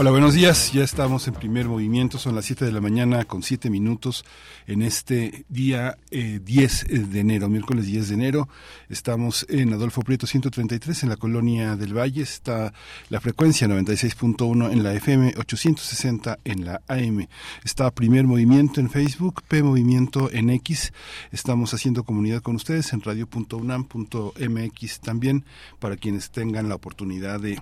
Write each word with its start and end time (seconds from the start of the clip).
Hola, 0.00 0.12
buenos 0.12 0.34
días. 0.34 0.72
Ya 0.72 0.84
estamos 0.84 1.26
en 1.26 1.34
primer 1.34 1.66
movimiento. 1.66 2.18
Son 2.18 2.36
las 2.36 2.44
7 2.44 2.64
de 2.64 2.70
la 2.70 2.80
mañana 2.80 3.24
con 3.24 3.42
7 3.42 3.68
minutos 3.68 4.24
en 4.68 4.82
este 4.82 5.44
día 5.48 5.98
10 6.12 6.84
eh, 6.84 6.98
de 7.00 7.18
enero, 7.18 7.48
miércoles 7.48 7.86
10 7.86 8.06
de 8.06 8.14
enero. 8.14 8.48
Estamos 8.88 9.44
en 9.48 9.72
Adolfo 9.72 10.02
Prieto 10.02 10.28
133 10.28 11.02
en 11.02 11.08
la 11.08 11.16
colonia 11.16 11.74
del 11.74 11.98
Valle. 11.98 12.22
Está 12.22 12.72
la 13.08 13.20
frecuencia 13.20 13.66
96.1 13.66 14.70
en 14.70 14.84
la 14.84 14.94
FM, 14.94 15.34
860 15.36 16.38
en 16.44 16.64
la 16.64 16.80
AM. 16.86 17.26
Está 17.64 17.90
primer 17.90 18.24
movimiento 18.24 18.78
en 18.78 18.90
Facebook, 18.90 19.42
P 19.48 19.64
Movimiento 19.64 20.30
en 20.30 20.50
X. 20.50 20.92
Estamos 21.32 21.74
haciendo 21.74 22.04
comunidad 22.04 22.40
con 22.40 22.54
ustedes 22.54 22.92
en 22.92 23.00
radio.unam.mx 23.00 25.00
también 25.00 25.44
para 25.80 25.96
quienes 25.96 26.30
tengan 26.30 26.68
la 26.68 26.76
oportunidad 26.76 27.40
de 27.40 27.58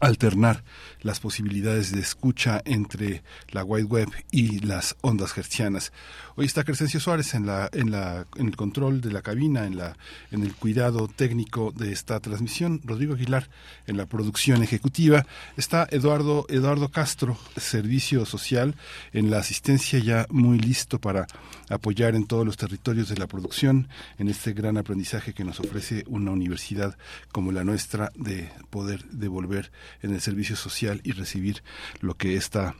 alternar 0.00 0.64
las 1.02 1.20
posibilidades 1.20 1.92
de 1.92 2.00
escucha 2.00 2.62
entre 2.64 3.22
la 3.50 3.64
wide 3.64 3.84
web 3.84 4.08
y 4.30 4.60
las 4.60 4.96
ondas 5.02 5.36
hertzianas. 5.36 5.92
Hoy 6.36 6.46
está 6.46 6.64
Crescencio 6.64 6.98
Suárez 6.98 7.34
en 7.34 7.46
la 7.46 7.68
en 7.72 7.90
la 7.90 8.26
en 8.36 8.48
el 8.48 8.56
control 8.56 9.00
de 9.00 9.12
la 9.12 9.22
cabina, 9.22 9.66
en 9.66 9.76
la 9.76 9.96
en 10.30 10.42
el 10.42 10.54
cuidado 10.54 11.08
técnico 11.08 11.72
de 11.76 11.92
esta 11.92 12.18
transmisión, 12.20 12.80
Rodrigo 12.84 13.14
Aguilar 13.14 13.48
en 13.86 13.96
la 13.96 14.06
producción 14.06 14.62
ejecutiva, 14.62 15.26
está 15.56 15.86
Eduardo 15.90 16.46
Eduardo 16.48 16.88
Castro, 16.90 17.38
servicio 17.56 18.24
social 18.26 18.74
en 19.12 19.30
la 19.30 19.38
asistencia 19.38 19.98
ya 19.98 20.26
muy 20.30 20.58
listo 20.58 20.98
para 20.98 21.26
apoyar 21.68 22.14
en 22.14 22.26
todos 22.26 22.46
los 22.46 22.56
territorios 22.56 23.08
de 23.08 23.16
la 23.16 23.26
producción 23.26 23.88
en 24.18 24.28
este 24.28 24.52
gran 24.54 24.76
aprendizaje 24.76 25.34
que 25.34 25.44
nos 25.44 25.60
ofrece 25.60 26.04
una 26.08 26.30
universidad 26.30 26.96
como 27.30 27.52
la 27.52 27.64
nuestra 27.64 28.10
de 28.16 28.50
poder 28.70 29.04
devolver 29.10 29.70
en 30.02 30.14
el 30.14 30.20
servicio 30.20 30.56
social 30.56 31.00
y 31.04 31.12
recibir 31.12 31.62
lo 32.00 32.16
que 32.16 32.36
esta 32.36 32.74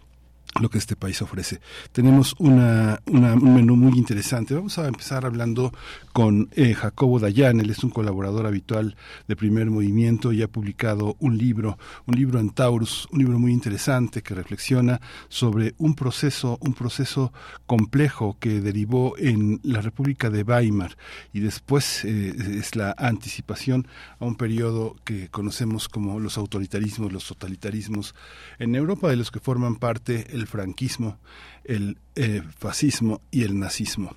lo 0.61 0.71
que 0.71 0.79
este 0.79 0.97
país 0.97 1.21
ofrece. 1.23 1.61
Tenemos 1.93 2.35
una, 2.39 3.01
un 3.07 3.55
menú 3.55 3.77
muy 3.77 3.99
interesante. 3.99 4.55
Vamos 4.55 4.79
a 4.79 4.87
empezar 4.87 5.27
hablando 5.27 5.73
con 6.13 6.49
eh, 6.53 6.75
Jacobo 6.75 7.19
Dayan. 7.19 7.61
Él 7.61 7.71
es 7.71 7.83
un 7.83 7.91
colaborador 7.91 8.47
habitual 8.47 8.97
de 9.27 9.37
Primer 9.37 9.71
Movimiento 9.71 10.33
y 10.33 10.43
ha 10.43 10.49
publicado 10.49 11.17
un 11.19 11.39
libro, 11.39 11.79
un 12.07 12.17
libro 12.17 12.39
en 12.39 12.51
Taurus, 12.51 13.09
un 13.11 13.19
libro 13.19 13.39
muy 13.39 13.53
interesante 13.53 14.23
que 14.23 14.35
reflexiona 14.35 15.01
sobre 15.29 15.75
un 15.79 15.95
proceso, 15.95 16.59
un 16.61 16.75
proceso 16.75 17.33
complejo 17.67 18.37
que 18.39 18.61
derivó 18.61 19.19
en 19.19 19.61
la 19.63 19.81
República 19.81 20.31
de 20.31 20.43
Weimar 20.43 20.97
y 21.33 21.41
después 21.41 22.05
eh, 22.05 22.35
es 22.59 22.77
la 22.77 22.95
anticipación 22.97 23.87
a 24.21 24.25
un 24.25 24.37
periodo 24.37 24.97
que 25.05 25.29
conocemos 25.29 25.89
como 25.89 26.21
los 26.21 26.39
autoritarismos, 26.39 27.13
los 27.13 27.27
totalitarismos 27.27 28.15
en 28.59 28.75
Europa, 28.75 29.09
de 29.09 29.17
los 29.17 29.31
que 29.31 29.41
forman 29.41 29.77
parte 29.77 30.27
el 30.31 30.44
franquismo, 30.47 31.19
el 31.65 31.99
eh, 32.15 32.43
fascismo 32.57 33.21
y 33.31 33.45
el 33.45 33.59
nazismo 33.59 34.17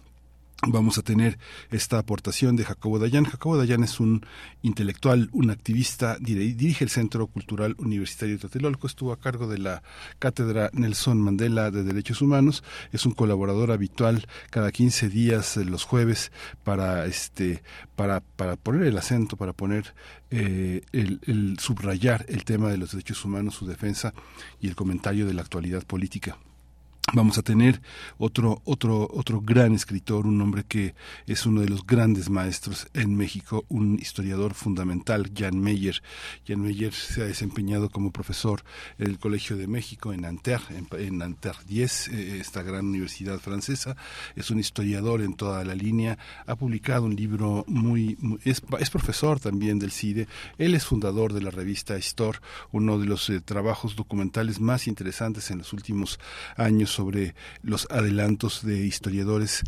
vamos 0.66 0.98
a 0.98 1.04
tener 1.04 1.38
esta 1.70 2.00
aportación 2.00 2.56
de 2.56 2.66
Jacobo 2.66 3.00
Dayan. 3.00 3.26
Jacobo 3.26 3.58
Dayan 3.58 3.84
es 3.84 4.00
un 4.00 4.26
intelectual, 4.62 5.30
un 5.32 5.52
activista, 5.52 6.18
dirige 6.20 6.84
el 6.84 6.90
Centro 6.90 7.28
Cultural 7.28 7.76
Universitario 7.78 8.36
de 8.36 8.40
Tlatelolco, 8.40 8.88
estuvo 8.88 9.12
a 9.12 9.20
cargo 9.20 9.48
de 9.48 9.60
la 9.60 9.84
Cátedra 10.20 10.70
Nelson 10.74 11.22
Mandela 11.22 11.70
de 11.70 11.84
Derechos 11.84 12.22
Humanos, 12.22 12.64
es 12.92 13.06
un 13.06 13.14
colaborador 13.14 13.72
habitual 13.72 14.26
cada 14.50 14.72
15 14.72 15.10
días 15.10 15.58
los 15.58 15.84
jueves 15.84 16.32
para 16.64 17.06
este 17.06 17.62
para, 17.96 18.22
para 18.22 18.56
poner 18.56 18.84
el 18.84 18.98
acento, 18.98 19.38
para 19.38 19.54
poner 19.54 19.94
eh, 20.32 20.82
el 20.92 21.58
subrayar 21.60 22.26
el 22.30 22.44
tema 22.46 22.70
de 22.70 22.78
los 22.78 22.92
derechos 22.92 23.24
humanos, 23.26 23.56
su 23.56 23.66
defensa 23.66 24.14
y 24.60 24.68
el 24.68 24.76
comentario 24.76 25.26
de 25.26 25.34
la 25.34 25.42
actualidad 25.42 25.84
política. 25.84 26.38
Vamos 27.14 27.38
a 27.38 27.42
tener 27.42 27.82
otro, 28.18 28.62
otro, 28.66 29.08
otro 29.14 29.40
gran 29.40 29.74
escritor, 29.74 30.28
un 30.28 30.42
hombre 30.42 30.66
que 30.68 30.94
es 31.26 31.46
uno 31.46 31.62
de 31.62 31.70
los 31.70 31.88
grandes 31.88 32.30
maestros 32.30 32.90
en 32.94 33.16
México, 33.16 33.64
un 33.70 33.98
historiador 33.98 34.54
fundamental, 34.54 35.32
Jan 35.34 35.58
Meyer. 35.58 36.04
Jan 36.46 36.60
Meyer 36.60 36.92
se 36.92 37.22
ha 37.22 37.26
desempeñado 37.26 37.90
como 37.90 38.12
profesor 38.12 38.62
en 39.00 39.08
el 39.08 39.20
Colegio 39.20 39.56
de 39.56 39.68
México, 39.68 40.12
en 40.12 40.22
Nanterre, 40.22 40.84
en, 40.98 41.18
Nanterre 41.18 41.60
10, 41.66 42.08
eh, 42.10 42.40
esta 42.42 42.62
gran 42.62 42.88
universidad 42.88 43.40
francesa. 43.40 43.96
Es 44.36 44.52
un 44.52 44.60
historiador 44.60 45.22
en 45.22 45.36
toda 45.36 45.64
la 45.64 45.76
línea. 45.76 46.18
Ha 46.46 46.58
publicado 46.58 47.06
un 47.06 47.16
libro 47.16 47.64
muy, 47.70 48.18
es, 48.44 48.60
profesor 48.92 49.40
también 49.40 49.80
del 49.80 49.94
CIDE. 49.94 50.28
Él 50.58 50.76
es 50.76 50.84
fundador 50.84 51.32
de 51.32 51.40
la 51.40 51.52
revista 51.52 51.98
Histor, 51.98 52.42
uno 52.74 53.00
de 53.00 53.06
los 53.06 53.30
eh, 53.30 53.40
trabajos 53.40 53.96
documentales 53.96 54.60
más 54.60 54.88
interesantes 54.88 55.50
en 55.52 55.60
los 55.60 55.72
últimos 55.72 56.20
años 56.58 56.97
sobre 56.98 57.36
los 57.62 57.88
adelantos 57.92 58.66
de 58.66 58.86
historiadores 58.86 59.64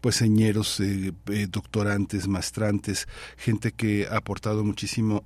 pues 0.00 0.16
señeros, 0.16 0.80
eh, 0.80 1.12
eh, 1.30 1.46
doctorantes, 1.50 2.28
maestrantes, 2.28 3.08
gente 3.38 3.72
que 3.72 4.06
ha 4.06 4.18
aportado 4.18 4.62
muchísimo 4.62 5.24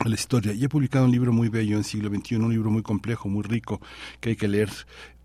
a 0.00 0.08
la 0.08 0.16
historia. 0.16 0.52
Y 0.52 0.64
he 0.64 0.68
publicado 0.68 1.04
un 1.04 1.12
libro 1.12 1.32
muy 1.32 1.48
bello 1.48 1.76
en 1.76 1.84
siglo 1.84 2.08
XXI, 2.08 2.36
un 2.36 2.50
libro 2.50 2.70
muy 2.70 2.82
complejo, 2.82 3.28
muy 3.28 3.44
rico, 3.44 3.80
que 4.18 4.30
hay 4.30 4.36
que 4.36 4.48
leer 4.48 4.70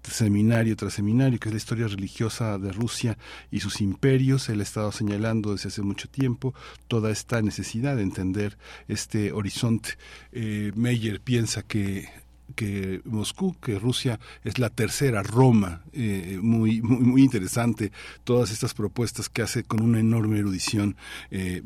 seminario 0.03 0.75
tras 0.75 0.93
seminario, 0.93 1.39
que 1.39 1.49
es 1.49 1.53
la 1.53 1.57
historia 1.57 1.87
religiosa 1.87 2.59
de 2.59 2.71
Rusia 2.71 3.17
y 3.49 3.59
sus 3.59 3.81
imperios. 3.81 4.49
Él 4.49 4.59
ha 4.59 4.63
estado 4.63 4.91
señalando 4.91 5.53
desde 5.53 5.69
hace 5.69 5.81
mucho 5.81 6.07
tiempo 6.07 6.53
toda 6.87 7.09
esta 7.09 7.41
necesidad 7.41 7.95
de 7.95 8.03
entender 8.03 8.57
este 8.87 9.31
horizonte. 9.31 9.97
Eh, 10.31 10.71
Meyer 10.75 11.21
piensa 11.21 11.63
que 11.63 12.07
que 12.55 13.01
Moscú, 13.05 13.55
que 13.59 13.79
Rusia 13.79 14.19
es 14.43 14.59
la 14.59 14.69
tercera 14.69 15.23
Roma, 15.23 15.83
eh, 15.93 16.39
muy, 16.41 16.81
muy, 16.81 16.99
muy 16.99 17.21
interesante 17.23 17.91
todas 18.23 18.51
estas 18.51 18.73
propuestas 18.73 19.29
que 19.29 19.41
hace 19.41 19.63
con 19.63 19.81
una 19.81 19.99
enorme 19.99 20.39
erudición 20.39 20.95
eh. 21.31 21.61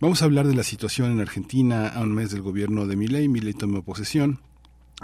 Vamos 0.00 0.22
a 0.22 0.24
hablar 0.24 0.46
de 0.46 0.54
la 0.54 0.62
situación 0.62 1.12
en 1.12 1.20
Argentina 1.20 1.88
a 1.88 2.00
un 2.00 2.14
mes 2.14 2.30
del 2.30 2.42
gobierno 2.42 2.86
de 2.86 2.96
Milei. 2.96 3.28
Milei 3.28 3.54
tomó 3.54 3.82
posesión 3.82 4.40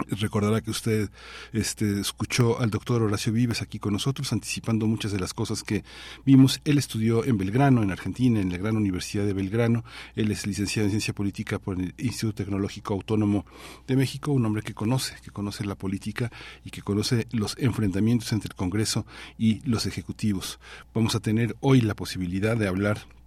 Recordará 0.07 0.61
que 0.61 0.71
usted 0.71 1.09
este, 1.51 1.99
escuchó 1.99 2.59
al 2.59 2.69
doctor 2.69 3.01
Horacio 3.01 3.33
Vives 3.33 3.61
aquí 3.61 3.79
con 3.79 3.93
nosotros, 3.93 4.31
anticipando 4.31 4.87
muchas 4.87 5.11
de 5.11 5.19
las 5.19 5.33
cosas 5.33 5.63
que 5.63 5.83
vimos. 6.25 6.61
Él 6.65 6.77
estudió 6.77 7.25
en 7.25 7.37
Belgrano, 7.37 7.83
en 7.83 7.91
Argentina, 7.91 8.39
en 8.39 8.51
la 8.51 8.57
Gran 8.57 8.77
Universidad 8.77 9.25
de 9.25 9.33
Belgrano. 9.33 9.83
Él 10.15 10.31
es 10.31 10.47
licenciado 10.47 10.85
en 10.85 10.91
Ciencia 10.91 11.13
Política 11.13 11.59
por 11.59 11.79
el 11.79 11.93
Instituto 11.97 12.43
Tecnológico 12.43 12.93
Autónomo 12.93 13.45
de 13.87 13.95
México, 13.95 14.31
un 14.31 14.45
hombre 14.45 14.63
que 14.63 14.73
conoce, 14.73 15.15
que 15.23 15.31
conoce 15.31 15.65
la 15.65 15.75
política 15.75 16.31
y 16.63 16.71
que 16.71 16.81
conoce 16.81 17.27
los 17.31 17.55
enfrentamientos 17.57 18.31
entre 18.31 18.49
el 18.49 18.55
Congreso 18.55 19.05
y 19.37 19.61
los 19.67 19.85
ejecutivos. 19.85 20.59
Vamos 20.93 21.15
a 21.15 21.19
tener 21.19 21.55
hoy 21.59 21.81
la 21.81 21.95
posibilidad 21.95 22.57
de 22.57 22.67
hablar 22.67 23.18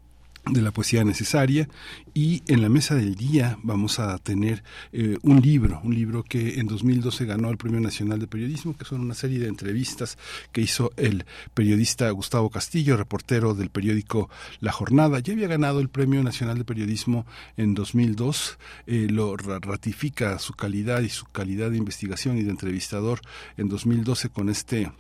de 0.47 0.60
la 0.60 0.72
poesía 0.72 1.04
necesaria 1.04 1.69
y 2.14 2.42
en 2.48 2.62
la 2.62 2.69
mesa 2.69 2.97
del 2.97 3.14
día 3.14 3.58
vamos 3.62 4.00
a 4.00 4.19
tener 4.19 4.64
eh, 4.92 5.16
un 5.22 5.41
libro, 5.41 5.80
un 5.84 5.94
libro 5.94 6.25
que 6.25 6.58
en 6.58 6.66
2012 6.66 7.25
ganó 7.26 7.48
el 7.50 7.56
Premio 7.56 7.80
Nacional 7.80 8.19
de 8.19 8.26
Periodismo, 8.26 8.76
que 8.76 8.84
son 8.84 9.00
una 9.00 9.14
serie 9.14 9.38
de 9.38 9.47
entrevistas 9.47 10.19
que 10.50 10.60
hizo 10.60 10.91
el 10.97 11.25
periodista 11.54 12.11
Gustavo 12.11 12.50
Castillo, 12.50 12.96
reportero 12.96 13.55
del 13.55 13.70
periódico 13.70 14.28
La 14.61 14.72
Jornada. 14.72 15.20
Ya 15.20 15.32
había 15.32 15.49
ganado 15.49 15.81
el 15.81 15.88
Premio 15.88 16.22
Nacional 16.22 16.58
de 16.58 16.64
Periodismo 16.64 17.25
en 17.56 17.75
2002, 17.75 18.58
eh, 18.87 19.06
lo 19.11 19.37
ratifica 19.37 20.38
su 20.38 20.55
calidad 20.55 21.02
y 21.02 21.08
su 21.08 21.26
calidad 21.26 21.70
de 21.70 21.78
investigación 21.78 22.37
y 22.37 22.43
de 22.43 22.50
entrevistador 22.50 23.20
en 23.56 23.69
2012 23.69 24.28
con 24.28 24.49
este 24.49 24.90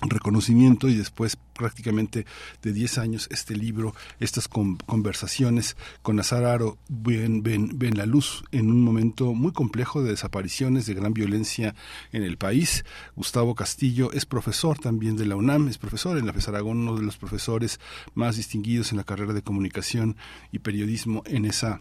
reconocimiento 0.00 0.88
y 0.88 0.94
después 0.94 1.36
prácticamente 1.54 2.24
de 2.62 2.72
10 2.72 2.98
años 2.98 3.28
este 3.30 3.54
libro, 3.54 3.94
estas 4.18 4.48
conversaciones 4.48 5.76
con 6.02 6.18
Azar 6.18 6.40
ven, 6.88 7.42
ven, 7.42 7.78
ven 7.78 7.98
la 7.98 8.06
luz 8.06 8.44
en 8.50 8.70
un 8.70 8.82
momento 8.82 9.34
muy 9.34 9.52
complejo 9.52 10.02
de 10.02 10.10
desapariciones, 10.10 10.86
de 10.86 10.94
gran 10.94 11.12
violencia 11.12 11.74
en 12.12 12.22
el 12.22 12.38
país. 12.38 12.84
Gustavo 13.14 13.54
Castillo 13.54 14.10
es 14.12 14.24
profesor 14.24 14.78
también 14.78 15.16
de 15.16 15.26
la 15.26 15.36
UNAM, 15.36 15.68
es 15.68 15.76
profesor 15.76 16.16
en 16.16 16.26
la 16.26 16.32
FES 16.32 16.48
Aragón, 16.48 16.78
uno 16.78 16.96
de 16.96 17.02
los 17.02 17.18
profesores 17.18 17.78
más 18.14 18.36
distinguidos 18.36 18.90
en 18.92 18.96
la 18.96 19.04
carrera 19.04 19.34
de 19.34 19.42
comunicación 19.42 20.16
y 20.50 20.60
periodismo 20.60 21.22
en 21.26 21.44
esa 21.44 21.80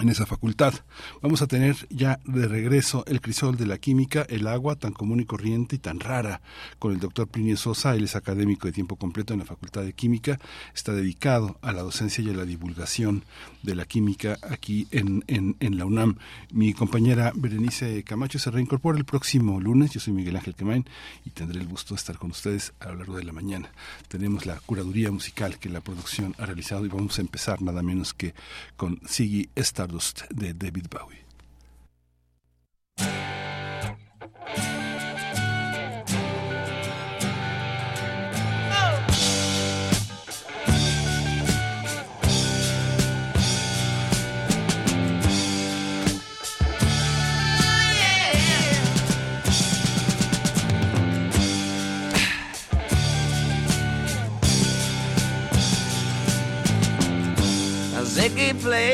en 0.00 0.08
esa 0.08 0.26
facultad. 0.26 0.74
Vamos 1.22 1.42
a 1.42 1.46
tener 1.46 1.76
ya 1.88 2.20
de 2.24 2.48
regreso 2.48 3.04
el 3.06 3.20
crisol 3.20 3.56
de 3.56 3.66
la 3.66 3.78
química, 3.78 4.26
el 4.28 4.46
agua 4.46 4.76
tan 4.76 4.92
común 4.92 5.20
y 5.20 5.24
corriente 5.24 5.76
y 5.76 5.78
tan 5.78 6.00
rara, 6.00 6.40
con 6.78 6.92
el 6.92 7.00
doctor 7.00 7.28
Plinio 7.28 7.56
Sosa, 7.56 7.94
él 7.94 8.04
es 8.04 8.16
académico 8.16 8.66
de 8.66 8.72
tiempo 8.72 8.96
completo 8.96 9.32
en 9.32 9.40
la 9.40 9.44
Facultad 9.44 9.82
de 9.82 9.92
Química, 9.92 10.38
está 10.74 10.92
dedicado 10.92 11.58
a 11.62 11.72
la 11.72 11.82
docencia 11.82 12.24
y 12.24 12.30
a 12.30 12.34
la 12.34 12.44
divulgación 12.44 13.24
de 13.62 13.74
la 13.74 13.84
química 13.86 14.38
aquí 14.42 14.86
en, 14.90 15.24
en, 15.26 15.78
la 15.78 15.84
UNAM. 15.86 16.16
Mi 16.52 16.74
compañera 16.74 17.32
Berenice 17.34 18.02
Camacho 18.04 18.38
se 18.38 18.50
reincorpora 18.50 18.98
el 18.98 19.04
próximo 19.04 19.60
lunes, 19.60 19.92
yo 19.92 20.00
soy 20.00 20.12
Miguel 20.12 20.36
Ángel 20.36 20.54
Quemain 20.54 20.84
y 21.24 21.30
tendré 21.30 21.60
el 21.60 21.68
gusto 21.68 21.94
de 21.94 21.98
estar 21.98 22.18
con 22.18 22.30
ustedes 22.30 22.74
a 22.80 22.88
lo 22.88 22.96
largo 22.96 23.16
de 23.16 23.24
la 23.24 23.32
mañana. 23.32 23.70
Tenemos 24.08 24.46
la 24.46 24.56
curaduría 24.60 25.10
musical 25.10 25.58
que 25.58 25.68
la 25.68 25.80
producción 25.80 26.34
ha 26.38 26.46
realizado 26.46 26.84
y 26.84 26.88
vamos 26.88 27.18
a 27.18 27.22
empezar 27.22 27.62
nada 27.62 27.82
menos 27.82 28.12
que 28.14 28.34
con 28.76 29.00
Siggy 29.06 29.48
Esta 29.54 29.83
de 30.30 30.52
David 30.52 30.88
Bowie. 30.90 31.23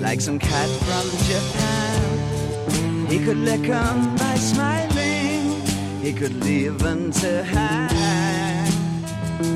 like 0.00 0.20
some 0.20 0.38
cat 0.38 0.68
from 0.86 1.06
Japan. 1.26 3.06
He 3.08 3.18
could 3.18 3.38
lick 3.38 3.68
'em 3.68 4.16
by 4.16 4.34
smiling, 4.36 5.62
he 6.02 6.12
could 6.12 6.44
leave 6.44 6.82
'em 6.84 7.10
to 7.22 7.44
hang. 7.44 8.72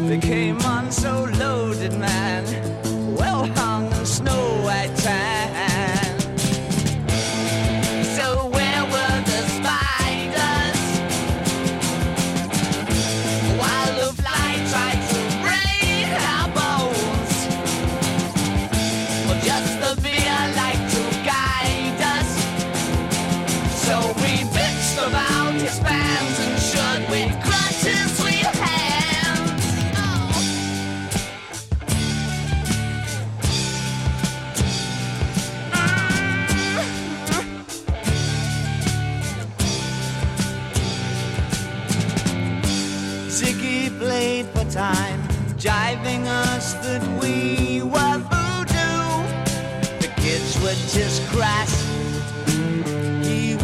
They 0.09 0.19
came 0.19 0.59
on 0.63 0.91
so 0.91 1.29
loaded, 1.39 1.99
man, 1.99 2.45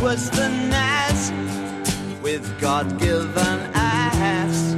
Was 0.08 0.30
the 0.30 0.48
Nas 0.48 1.30
with 2.22 2.58
God 2.58 2.98
given 2.98 3.58
ass. 3.74 4.72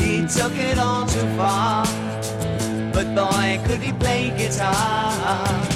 He 0.00 0.24
took 0.28 0.56
it 0.56 0.78
all 0.78 1.06
too 1.06 1.26
far, 1.36 1.84
but 2.92 3.12
boy, 3.16 3.60
could 3.66 3.80
he 3.80 3.92
play 3.94 4.30
guitar. 4.38 5.75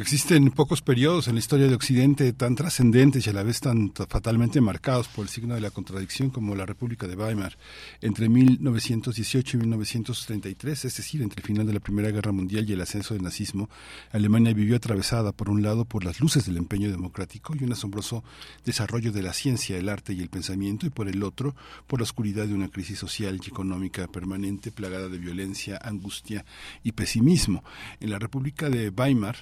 Existen 0.00 0.50
pocos 0.50 0.80
periodos 0.80 1.28
en 1.28 1.34
la 1.34 1.40
historia 1.40 1.66
de 1.66 1.74
Occidente 1.74 2.32
tan 2.32 2.54
trascendentes 2.54 3.26
y 3.26 3.30
a 3.30 3.34
la 3.34 3.42
vez 3.42 3.60
tan 3.60 3.92
fatalmente 3.92 4.62
marcados 4.62 5.08
por 5.08 5.26
el 5.26 5.28
signo 5.28 5.54
de 5.54 5.60
la 5.60 5.70
contradicción 5.70 6.30
como 6.30 6.54
la 6.54 6.64
República 6.64 7.06
de 7.06 7.16
Weimar 7.16 7.58
entre 8.00 8.30
1918 8.30 9.58
y 9.58 9.60
1933, 9.60 10.86
es 10.86 10.96
decir, 10.96 11.20
entre 11.20 11.42
el 11.42 11.46
final 11.46 11.66
de 11.66 11.74
la 11.74 11.80
Primera 11.80 12.10
Guerra 12.10 12.32
Mundial 12.32 12.68
y 12.68 12.72
el 12.72 12.80
ascenso 12.80 13.12
del 13.12 13.22
nazismo. 13.22 13.68
Alemania 14.10 14.54
vivió 14.54 14.76
atravesada 14.76 15.32
por 15.32 15.50
un 15.50 15.62
lado 15.62 15.84
por 15.84 16.02
las 16.02 16.18
luces 16.18 16.46
del 16.46 16.56
empeño 16.56 16.90
democrático 16.90 17.54
y 17.54 17.62
un 17.62 17.72
asombroso 17.72 18.24
desarrollo 18.64 19.12
de 19.12 19.22
la 19.22 19.34
ciencia, 19.34 19.76
el 19.76 19.90
arte 19.90 20.14
y 20.14 20.20
el 20.20 20.30
pensamiento 20.30 20.86
y 20.86 20.90
por 20.90 21.08
el 21.08 21.22
otro 21.22 21.54
por 21.86 22.00
la 22.00 22.04
oscuridad 22.04 22.46
de 22.46 22.54
una 22.54 22.68
crisis 22.68 22.98
social 22.98 23.38
y 23.44 23.48
económica 23.48 24.06
permanente 24.06 24.72
plagada 24.72 25.10
de 25.10 25.18
violencia, 25.18 25.78
angustia 25.82 26.46
y 26.82 26.92
pesimismo. 26.92 27.62
En 28.00 28.08
la 28.08 28.18
República 28.18 28.70
de 28.70 28.88
Weimar 28.88 29.36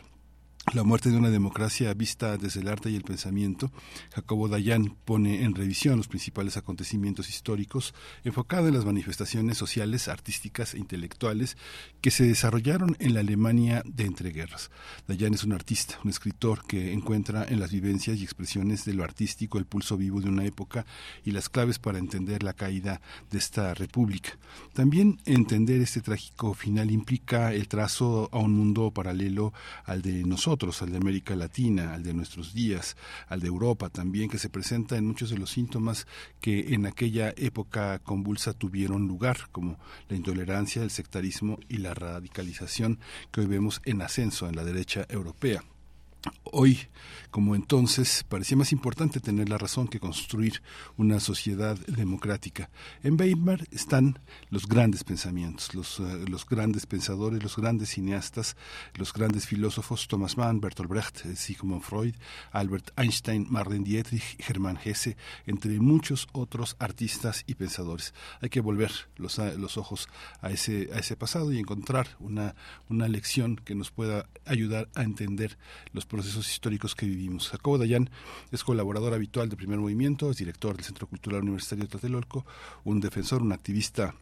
la 0.75 0.83
muerte 0.85 1.11
de 1.11 1.17
una 1.17 1.31
democracia 1.31 1.95
vista 1.95 2.37
desde 2.37 2.61
el 2.61 2.69
arte 2.69 2.91
y 2.91 2.97
el 2.97 3.03
pensamiento, 3.03 3.71
Jacobo 4.15 4.49
Dayan 4.49 4.97
pone 5.05 5.43
en 5.45 5.55
revisión 5.55 5.97
los 5.97 6.09
principales 6.09 6.57
acontecimientos 6.57 7.29
históricos, 7.29 7.95
enfocado 8.25 8.69
en 8.69 8.75
las 8.75 8.85
manifestaciones 8.85 9.57
sociales, 9.57 10.09
artísticas 10.09 10.75
e 10.75 10.79
intelectuales 10.79 11.57
que 12.01 12.11
se 12.11 12.25
desarrollaron 12.25 12.97
en 12.99 13.15
la 13.15 13.21
Alemania 13.21 13.83
de 13.87 14.05
entreguerras. 14.05 14.71
Dayan 15.07 15.35
es 15.35 15.45
un 15.45 15.53
artista, 15.53 15.99
un 16.05 16.11
escritor 16.11 16.67
que 16.67 16.93
encuentra 16.93 17.47
en 17.49 17.61
las 17.61 17.73
vivencias 17.73 18.19
y 18.19 18.25
expresiones 18.25 18.85
de 18.85 18.95
lo 18.95 19.05
artístico 19.05 19.59
el 19.59 19.65
pulso 19.65 19.97
vivo 19.97 20.21
de 20.21 20.29
una 20.29 20.45
época 20.45 20.85
y 21.25 21.31
las 21.31 21.49
claves 21.49 21.79
para 21.79 21.99
entender 21.99 22.43
la 22.43 22.53
caída 22.53 23.01
de 23.31 23.39
esta 23.39 23.73
república. 23.75 24.39
También 24.75 25.21
entender 25.25 25.81
este 25.81 26.01
trágico 26.01 26.53
final 26.53 26.91
implica 26.91 27.53
el 27.55 27.69
trazo 27.69 28.29
a 28.33 28.39
un 28.39 28.53
mundo 28.53 28.91
paralelo 28.91 29.53
al 29.85 30.03
de 30.03 30.25
nosotros, 30.25 30.58
al 30.59 30.91
de 30.91 30.97
América 30.97 31.37
Latina, 31.37 31.95
al 31.95 32.03
de 32.03 32.13
nuestros 32.13 32.53
días, 32.53 32.97
al 33.29 33.41
de 33.41 33.47
Europa 33.47 33.91
también, 33.91 34.29
que 34.29 34.39
se 34.39 34.51
presenta 34.51 34.97
en 34.97 35.07
muchos 35.07 35.31
de 35.31 35.39
los 35.39 35.51
síntomas 35.51 36.07
que 36.41 36.75
en 36.75 36.85
aquella 36.85 37.33
época 37.37 38.01
convulsa 38.01 38.53
tuvieron 38.55 39.07
lugar, 39.07 39.49
como 39.53 39.79
la 40.09 40.17
intolerancia, 40.17 40.83
el 40.83 40.91
sectarismo 40.91 41.59
y 41.69 41.79
la 41.79 41.95
radicalización 41.95 42.99
que 43.31 43.41
hoy 43.41 43.47
vemos 43.47 43.81
en 43.85 44.03
ascenso 44.03 44.49
en 44.49 44.57
la 44.57 44.65
derecha 44.65 45.07
europea. 45.09 45.63
Hoy, 46.43 46.89
como 47.31 47.55
entonces, 47.55 48.25
parecía 48.29 48.57
más 48.57 48.73
importante 48.73 49.21
tener 49.21 49.49
la 49.49 49.59
razón 49.59 49.87
que 49.87 50.01
construir 50.01 50.63
una 50.97 51.21
sociedad 51.21 51.77
democrática. 51.87 52.71
En 53.03 53.21
Weimar 53.21 53.69
están 53.71 54.19
los 54.51 54.67
grandes 54.67 55.05
pensamientos, 55.05 55.75
los, 55.75 56.01
eh, 56.01 56.25
los 56.27 56.47
grandes 56.47 56.87
pensadores, 56.87 57.43
los 57.43 57.57
grandes 57.57 57.91
cineastas, 57.91 58.57
los 58.95 59.13
grandes 59.13 59.47
filósofos, 59.47 60.09
Thomas 60.09 60.37
Mann, 60.37 60.61
Bertolt 60.61 60.89
Brecht, 60.89 61.27
eh, 61.27 61.37
Sigmund 61.37 61.83
Freud, 61.83 62.15
Albert 62.51 62.91
Einstein, 62.97 63.47
Marlene 63.49 63.85
Dietrich, 63.85 64.43
Germán 64.43 64.79
Hesse, 64.83 65.17
entre 65.47 65.79
muchos 65.79 66.27
otros 66.33 66.77
artistas 66.79 67.45
y 67.47 67.55
pensadores. 67.55 68.15
Hay 68.41 68.49
que 68.49 68.61
volver 68.61 68.91
los, 69.17 69.39
los 69.39 69.77
ojos 69.77 70.09
a 70.41 70.51
ese, 70.51 70.89
a 70.93 70.99
ese 70.99 71.15
pasado 71.15 71.53
y 71.53 71.59
encontrar 71.59 72.17
una, 72.19 72.57
una 72.89 73.07
lección 73.07 73.57
que 73.57 73.75
nos 73.75 73.91
pueda 73.91 74.29
ayudar 74.47 74.89
a 74.95 75.03
entender 75.03 75.59
los 75.93 76.08
procesos 76.09 76.51
históricos 76.51 76.95
que 76.95 77.07
vivimos. 77.07 77.49
Jacobo 77.51 77.79
Dayan 77.79 78.11
es 78.51 78.65
colaborador 78.65 79.15
habitual 79.15 79.49
de 79.49 79.57
Primer 79.57 79.79
Movimiento, 79.79 80.31
es 80.31 80.39
director 80.39 80.77
del 80.77 80.85
Centro 80.85 81.07
Cultural 81.07 81.43
Universitario 81.43 81.85
de 81.85 81.91
Tlatelolco, 81.91 82.45
un 82.85 83.01
defensor, 83.01 83.43
un 83.43 83.53
activista 83.53 84.15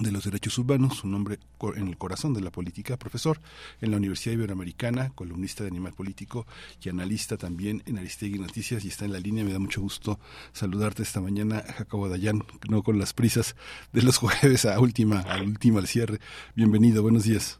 de 0.00 0.12
los 0.12 0.24
derechos 0.24 0.58
humanos, 0.58 1.04
un 1.04 1.14
hombre 1.14 1.38
en 1.74 1.88
el 1.88 1.96
corazón 1.96 2.34
de 2.34 2.42
la 2.42 2.50
política, 2.50 2.98
profesor 2.98 3.40
en 3.80 3.90
la 3.90 3.96
Universidad 3.96 4.34
Iberoamericana, 4.34 5.10
columnista 5.14 5.64
de 5.64 5.70
Animal 5.70 5.94
Político 5.94 6.46
y 6.82 6.88
analista 6.88 7.36
también 7.36 7.82
en 7.86 7.98
Aristegui 7.98 8.38
Noticias 8.38 8.84
y 8.84 8.88
está 8.88 9.06
en 9.06 9.12
la 9.12 9.20
línea. 9.20 9.44
Me 9.44 9.52
da 9.52 9.58
mucho 9.58 9.80
gusto 9.80 10.20
saludarte 10.52 11.02
esta 11.02 11.20
mañana, 11.20 11.62
Jacobo 11.78 12.08
Dayan, 12.08 12.44
no 12.68 12.82
con 12.82 12.98
las 12.98 13.14
prisas 13.14 13.56
de 13.92 14.02
los 14.02 14.18
jueves 14.18 14.66
a 14.66 14.78
última, 14.80 15.20
a 15.20 15.42
última 15.42 15.80
al 15.80 15.86
cierre. 15.86 16.20
Bienvenido, 16.54 17.02
buenos 17.02 17.24
días. 17.24 17.58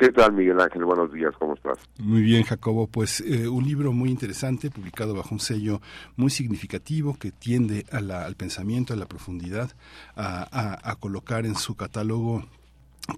¿Qué 0.00 0.10
tal, 0.12 0.32
Miguel 0.32 0.58
Ángel? 0.58 0.86
Buenos 0.86 1.12
días, 1.12 1.34
¿cómo 1.38 1.52
estás? 1.52 1.76
Muy 1.98 2.22
bien, 2.22 2.42
Jacobo. 2.44 2.86
Pues 2.86 3.20
eh, 3.20 3.46
un 3.48 3.66
libro 3.66 3.92
muy 3.92 4.08
interesante, 4.08 4.70
publicado 4.70 5.14
bajo 5.14 5.34
un 5.34 5.40
sello 5.40 5.82
muy 6.16 6.30
significativo 6.30 7.18
que 7.18 7.32
tiende 7.32 7.84
al 7.92 8.34
pensamiento, 8.34 8.94
a 8.94 8.96
la 8.96 9.04
profundidad, 9.04 9.72
a, 10.16 10.96
colocar 11.00 11.44
en 11.44 11.54
su 11.54 11.76
catálogo 11.76 12.46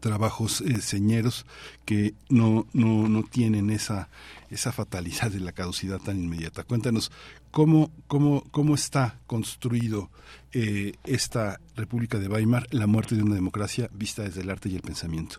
trabajos 0.00 0.60
eh, 0.62 0.80
señeros 0.80 1.46
que 1.84 2.14
no, 2.28 2.66
no, 2.72 3.08
no 3.08 3.22
tienen 3.22 3.70
esa, 3.70 4.08
esa 4.50 4.72
fatalidad 4.72 5.30
de 5.30 5.38
la 5.38 5.52
caducidad 5.52 6.00
tan 6.00 6.18
inmediata. 6.18 6.64
Cuéntanos 6.64 7.12
cómo, 7.52 7.92
cómo, 8.08 8.42
cómo 8.50 8.74
está 8.74 9.20
construido 9.28 10.10
eh, 10.52 10.94
esta 11.04 11.60
República 11.76 12.18
de 12.18 12.26
Weimar, 12.26 12.66
la 12.72 12.88
muerte 12.88 13.14
de 13.14 13.22
una 13.22 13.36
democracia 13.36 13.88
vista 13.92 14.22
desde 14.24 14.40
el 14.40 14.50
arte 14.50 14.68
y 14.68 14.74
el 14.74 14.82
pensamiento. 14.82 15.38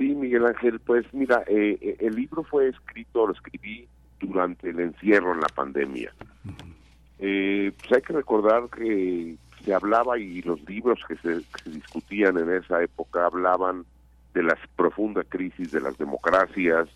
Sí, 0.00 0.14
Miguel 0.14 0.46
Ángel, 0.46 0.80
pues 0.80 1.04
mira, 1.12 1.44
eh, 1.46 1.76
eh, 1.78 1.96
el 2.00 2.14
libro 2.14 2.42
fue 2.42 2.68
escrito, 2.68 3.26
lo 3.26 3.34
escribí 3.34 3.86
durante 4.18 4.70
el 4.70 4.80
encierro 4.80 5.34
en 5.34 5.42
la 5.42 5.48
pandemia. 5.48 6.10
Eh, 7.18 7.70
pues 7.78 7.92
hay 7.92 8.00
que 8.00 8.14
recordar 8.14 8.70
que 8.70 9.36
se 9.62 9.74
hablaba 9.74 10.18
y 10.18 10.40
los 10.40 10.66
libros 10.66 11.00
que 11.06 11.16
se, 11.16 11.42
discutían 11.68 12.38
en 12.38 12.50
esa 12.50 12.82
época 12.82 13.26
hablaban 13.26 13.84
de 14.32 14.42
la 14.42 14.56
profunda 14.74 15.22
crisis 15.22 15.70
de 15.70 15.82
las 15.82 15.98
democracias, 15.98 16.88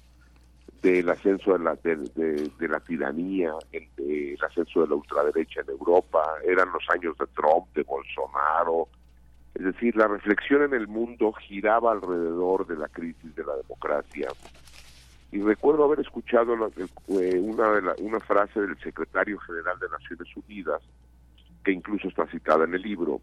del 0.81 1.11
ascenso 1.11 1.59
de 1.59 1.63
la, 1.63 1.75
de, 1.75 2.69
la 2.69 2.81
tiranía, 2.81 3.53
el, 3.71 3.87
el, 3.99 4.39
ascenso 4.43 4.81
de 4.81 4.89
la 4.89 4.95
ultraderecha 4.95 5.61
en 5.61 5.69
Europa, 5.69 6.23
eran 6.43 6.73
los 6.73 6.89
años 6.89 7.19
de 7.19 7.27
Trump, 7.35 7.67
de 7.75 7.83
Bolsonaro, 7.83 8.89
es 9.55 9.65
decir, 9.65 9.97
la 9.97 10.09
reflexión 10.09 10.63
en 10.63 10.75
el 10.75 10.89
mundo 10.89 11.33
giraba 11.33 11.93
alrededor 11.93 12.67
de 12.67 12.77
la 12.77 12.89
crisis 12.89 13.35
de 13.37 13.45
la 13.45 13.55
democracia. 13.57 14.29
Y 15.31 15.41
recuerdo 15.41 15.85
haber 15.85 16.01
escuchado 16.01 16.53
una, 16.53 16.69
una 17.99 18.21
frase 18.21 18.61
del 18.61 18.77
secretario 18.79 19.39
general 19.41 19.79
de 19.79 19.89
Naciones 19.89 20.29
Unidas, 20.37 20.83
que 21.65 21.73
incluso 21.73 22.09
está 22.09 22.27
citada 22.27 22.65
en 22.65 22.75
el 22.75 22.83
libro, 22.83 23.21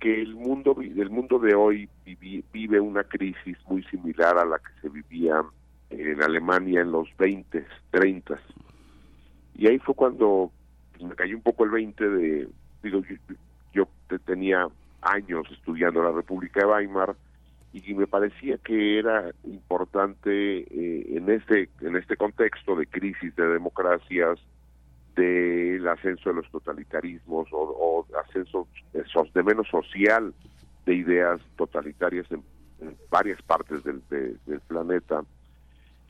que 0.00 0.20
el 0.20 0.34
mundo, 0.34 0.76
el 0.80 1.10
mundo 1.10 1.38
de 1.38 1.54
hoy 1.54 1.88
vive 2.52 2.80
una 2.80 3.04
crisis 3.04 3.56
muy 3.68 3.82
similar 3.84 4.38
a 4.38 4.44
la 4.44 4.58
que 4.58 4.80
se 4.82 4.88
vivía 4.88 5.42
en 5.90 6.22
Alemania 6.22 6.80
en 6.80 6.92
los 6.92 7.08
20, 7.18 7.66
30. 7.90 8.40
Y 9.56 9.68
ahí 9.68 9.78
fue 9.78 9.94
cuando 9.94 10.50
me 11.00 11.14
cayó 11.14 11.36
un 11.36 11.42
poco 11.42 11.64
el 11.64 11.70
20 11.70 12.08
de, 12.08 12.48
digo, 12.82 13.02
yo, 13.72 13.86
yo 14.08 14.18
tenía 14.26 14.68
años 15.04 15.46
estudiando 15.50 16.02
la 16.02 16.12
República 16.12 16.60
de 16.60 16.66
Weimar 16.66 17.16
y 17.72 17.94
me 17.94 18.06
parecía 18.06 18.56
que 18.58 18.98
era 18.98 19.32
importante 19.44 20.58
eh, 20.60 21.16
en 21.16 21.28
este 21.28 21.68
en 21.80 21.96
este 21.96 22.16
contexto 22.16 22.76
de 22.76 22.86
crisis 22.86 23.34
de 23.34 23.46
democracias 23.48 24.38
del 25.16 25.86
ascenso 25.88 26.30
de 26.30 26.36
los 26.36 26.50
totalitarismos 26.50 27.48
o, 27.52 28.06
ascenso 28.26 28.68
de 28.92 29.42
menos 29.42 29.68
social 29.68 30.32
de 30.86 30.94
ideas 30.94 31.40
totalitarias 31.56 32.26
en, 32.30 32.42
varias 33.10 33.40
partes 33.42 33.82
del, 33.84 34.02
planeta 34.66 35.22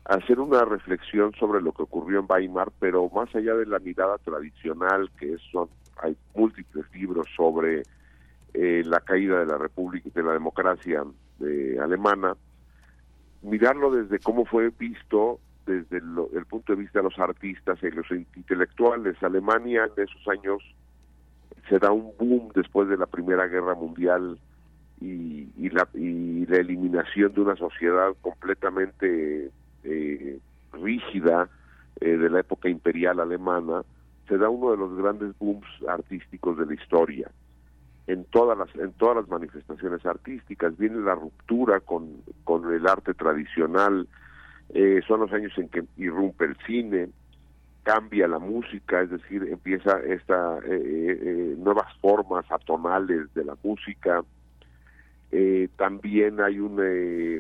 hacer 0.06 0.38
una 0.40 0.64
reflexión 0.64 1.32
sobre 1.38 1.62
lo 1.62 1.72
que 1.72 1.82
ocurrió 1.82 2.20
en 2.20 2.26
Weimar, 2.28 2.70
pero 2.78 3.08
más 3.10 3.34
allá 3.34 3.54
de 3.54 3.66
la 3.66 3.78
mirada 3.78 4.18
tradicional, 4.18 5.10
que 5.18 5.36
son, 5.50 5.68
hay 6.02 6.16
múltiples 6.34 6.84
libros 6.92 7.26
sobre 7.36 7.84
eh, 8.56 8.84
la 8.86 9.00
caída 9.00 9.40
de 9.40 9.46
la 9.46 9.58
República, 9.58 10.08
de 10.14 10.22
la 10.22 10.32
democracia 10.32 11.02
eh, 11.40 11.76
alemana, 11.82 12.36
mirarlo 13.42 13.90
desde 13.90 14.20
cómo 14.20 14.44
fue 14.44 14.70
visto 14.70 15.40
desde 15.66 15.96
el, 15.96 16.46
punto 16.46 16.72
de 16.72 16.82
vista 16.82 17.00
de 17.00 17.02
los 17.02 17.18
artistas 17.18 17.82
y 17.82 17.90
los 17.90 18.06
intelectuales. 18.36 19.20
Alemania 19.24 19.88
en 19.96 20.04
esos 20.04 20.28
años 20.28 20.62
se 21.68 21.80
da 21.80 21.90
un 21.90 22.12
boom 22.16 22.52
después 22.54 22.88
de 22.88 22.96
la 22.96 23.06
Primera 23.06 23.48
Guerra 23.48 23.74
Mundial 23.74 24.38
y, 25.00 25.68
la, 25.70 25.88
y 25.94 26.46
la 26.46 26.58
eliminación 26.58 27.34
de 27.34 27.40
una 27.40 27.56
sociedad 27.56 28.14
completamente 28.20 29.50
eh, 29.82 30.38
rígida 30.72 31.48
de 32.00 32.30
la 32.30 32.40
época 32.40 32.68
imperial 32.68 33.18
alemana, 33.18 33.82
se 34.28 34.36
da 34.36 34.48
uno 34.48 34.72
de 34.72 34.76
los 34.76 34.96
grandes 34.96 35.36
booms 35.38 35.66
artísticos 35.88 36.58
de 36.58 36.66
la 36.66 36.74
historia 36.74 37.30
en 38.06 38.24
todas 38.24 38.56
las 38.58 38.74
en 38.76 38.92
todas 38.92 39.16
las 39.16 39.28
manifestaciones 39.28 40.04
artísticas. 40.04 40.76
Viene 40.76 41.00
la 41.00 41.14
ruptura 41.14 41.80
con, 41.80 42.22
con 42.44 42.72
el 42.72 42.86
arte 42.86 43.14
tradicional 43.14 44.06
eh, 44.70 45.00
son 45.06 45.20
los 45.20 45.32
años 45.32 45.52
en 45.56 45.68
que 45.68 45.84
irrumpe 45.96 46.46
el 46.46 46.56
cine 46.66 47.08
cambia 47.82 48.26
la 48.26 48.38
música 48.38 49.02
es 49.02 49.10
decir 49.10 49.46
empieza 49.50 49.98
esta 50.00 50.58
eh, 50.60 51.18
eh, 51.22 51.54
nuevas 51.58 51.94
formas 52.00 52.50
atonales 52.50 53.32
de 53.34 53.44
la 53.44 53.56
música. 53.62 54.22
También 55.76 56.40
hay 56.40 56.60
una, 56.60 56.84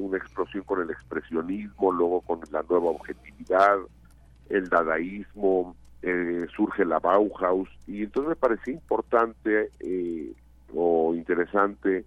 una 0.00 0.16
explosión 0.16 0.64
con 0.64 0.82
el 0.82 0.90
expresionismo 0.90 1.92
luego 1.92 2.22
con 2.22 2.40
la 2.50 2.64
nueva 2.68 2.90
objetividad 2.90 3.78
el 4.48 4.68
dadaísmo 4.68 5.76
surge 6.56 6.84
la 6.84 6.98
Bauhaus 6.98 7.68
y 7.86 8.02
entonces 8.02 8.30
me 8.30 8.36
parecía 8.36 8.74
importante 8.74 9.70
eh, 9.78 10.32
o 10.76 11.14
interesante 11.14 12.04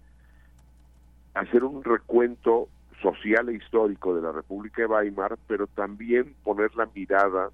hacer 1.34 1.64
un 1.64 1.84
recuento 1.84 2.68
social 3.02 3.48
e 3.48 3.54
histórico 3.54 4.14
de 4.14 4.22
la 4.22 4.32
República 4.32 4.82
de 4.82 4.88
Weimar, 4.88 5.38
pero 5.46 5.66
también 5.68 6.34
poner 6.42 6.74
la 6.74 6.88
mirada 6.94 7.50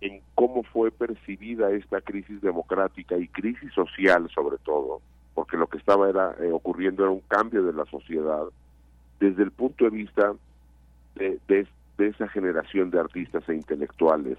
en 0.00 0.20
cómo 0.34 0.64
fue 0.64 0.90
percibida 0.90 1.70
esta 1.70 2.00
crisis 2.00 2.40
democrática 2.42 3.16
y 3.16 3.28
crisis 3.28 3.72
social 3.72 4.28
sobre 4.34 4.58
todo, 4.58 5.00
porque 5.34 5.56
lo 5.56 5.68
que 5.68 5.78
estaba 5.78 6.10
era 6.10 6.34
eh, 6.40 6.50
ocurriendo 6.52 7.04
era 7.04 7.12
un 7.12 7.20
cambio 7.20 7.62
de 7.62 7.72
la 7.72 7.84
sociedad 7.86 8.44
desde 9.20 9.44
el 9.44 9.52
punto 9.52 9.84
de 9.84 9.90
vista 9.90 10.34
de, 11.14 11.38
de 11.48 11.66
esa 12.08 12.26
generación 12.28 12.90
de 12.90 12.98
artistas 12.98 13.48
e 13.48 13.54
intelectuales, 13.54 14.38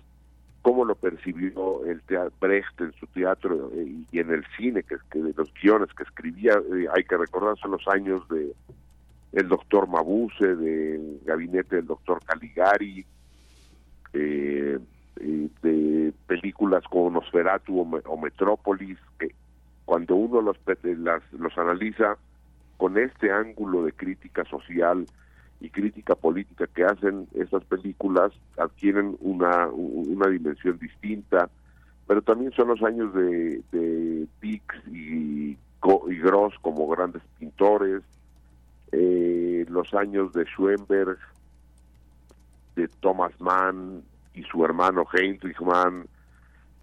cómo 0.63 0.85
lo 0.85 0.95
percibió 0.95 1.85
el 1.85 2.01
Brecht 2.39 2.81
en 2.81 2.93
su 2.93 3.05
teatro 3.07 3.69
eh, 3.75 3.85
y 4.11 4.19
en 4.19 4.31
el 4.31 4.43
cine, 4.57 4.81
que, 4.83 4.95
de 5.19 5.33
los 5.35 5.53
guiones 5.61 5.89
que 5.93 6.03
escribía, 6.03 6.53
eh, 6.53 6.87
hay 6.95 7.03
que 7.03 7.17
recordar, 7.17 7.57
son 7.59 7.71
los 7.71 7.87
años 7.87 8.27
de 8.29 8.55
el 9.33 9.47
doctor 9.49 9.87
Mabuse, 9.87 10.55
del 10.55 11.19
gabinete 11.25 11.77
del 11.77 11.87
doctor 11.87 12.19
Caligari, 12.23 13.05
eh, 14.13 14.79
de 15.15 16.13
películas 16.27 16.83
como 16.89 17.09
Nosferatu 17.09 17.79
o, 18.05 18.17
Metrópolis, 18.17 18.97
que 19.19 19.35
cuando 19.85 20.15
uno 20.15 20.41
los, 20.41 20.57
los 21.31 21.57
analiza 21.57 22.17
con 22.77 22.97
este 22.97 23.31
ángulo 23.31 23.83
de 23.83 23.91
crítica 23.91 24.45
social 24.45 25.05
y 25.63 25.69
crítica 25.69 26.13
política 26.13 26.67
que 26.67 26.83
hacen 26.83 27.25
esas 27.33 27.63
películas, 27.63 28.33
adquieren 28.57 29.15
una, 29.21 29.69
una 29.69 30.27
dimensión 30.27 30.77
distinta, 30.77 31.49
pero 32.05 32.21
también 32.21 32.51
son 32.51 32.67
los 32.67 32.83
años 32.83 33.13
de, 33.13 33.61
de 33.71 34.27
Dix 34.41 34.61
y, 34.91 35.51
y 35.51 36.19
Gross 36.19 36.53
como 36.61 36.85
grandes 36.89 37.21
pintores, 37.39 38.03
eh, 38.91 39.65
los 39.69 39.93
años 39.93 40.33
de 40.33 40.43
Schoenberg, 40.43 41.17
de 42.75 42.89
Thomas 42.99 43.31
Mann, 43.39 44.03
y 44.33 44.43
su 44.43 44.65
hermano 44.65 45.05
Heinrich 45.13 45.61
Mann. 45.61 46.07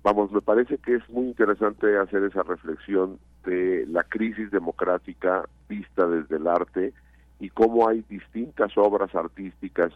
Vamos, 0.03 0.33
me 0.33 0.41
parece 0.41 0.79
que 0.79 0.95
es 0.95 1.11
muy 1.11 1.27
interesante 1.27 1.99
hacer 1.99 2.25
esa 2.25 2.45
reflexión 2.45 3.19
de 3.45 3.85
la 3.89 4.05
crisis 4.05 4.51
democrática 4.51 5.47
vista 5.69 6.07
desde 6.07 6.37
el 6.37 6.47
arte 6.47 6.95
y 7.41 7.49
cómo 7.49 7.89
hay 7.89 8.05
distintas 8.09 8.77
obras 8.77 9.15
artísticas 9.15 9.93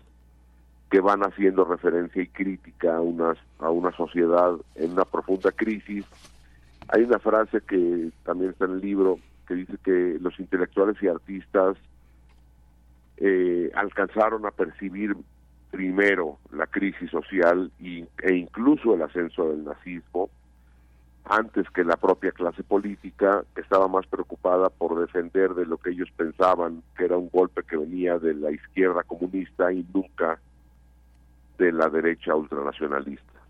que 0.90 1.00
van 1.00 1.22
haciendo 1.22 1.64
referencia 1.64 2.22
y 2.22 2.28
crítica 2.28 2.96
a, 2.96 3.00
unas, 3.00 3.36
a 3.58 3.70
una 3.70 3.92
sociedad 3.92 4.54
en 4.74 4.92
una 4.92 5.04
profunda 5.04 5.52
crisis. 5.52 6.06
Hay 6.88 7.02
una 7.02 7.18
frase 7.18 7.60
que 7.60 8.10
también 8.24 8.52
está 8.52 8.64
en 8.64 8.72
el 8.72 8.80
libro 8.80 9.18
que 9.46 9.54
dice 9.54 9.74
que 9.84 10.18
los 10.20 10.38
intelectuales 10.40 10.96
y 11.02 11.08
artistas 11.08 11.76
eh, 13.18 13.70
alcanzaron 13.74 14.46
a 14.46 14.50
percibir 14.50 15.16
primero 15.70 16.38
la 16.52 16.66
crisis 16.66 17.10
social 17.10 17.70
e 17.80 18.34
incluso 18.34 18.94
el 18.94 19.02
ascenso 19.02 19.50
del 19.50 19.64
nazismo, 19.64 20.30
antes 21.24 21.68
que 21.70 21.84
la 21.84 21.96
propia 21.96 22.32
clase 22.32 22.62
política, 22.62 23.44
estaba 23.56 23.88
más 23.88 24.06
preocupada 24.06 24.68
por 24.68 25.00
defender 25.00 25.54
de 25.54 25.66
lo 25.66 25.78
que 25.78 25.90
ellos 25.90 26.10
pensaban 26.16 26.82
que 26.96 27.04
era 27.06 27.16
un 27.16 27.30
golpe 27.30 27.62
que 27.62 27.76
venía 27.76 28.18
de 28.18 28.34
la 28.34 28.50
izquierda 28.50 29.02
comunista 29.04 29.72
y 29.72 29.86
nunca 29.94 30.38
de 31.58 31.72
la 31.72 31.88
derecha 31.88 32.34
ultranacionalista 32.34 33.40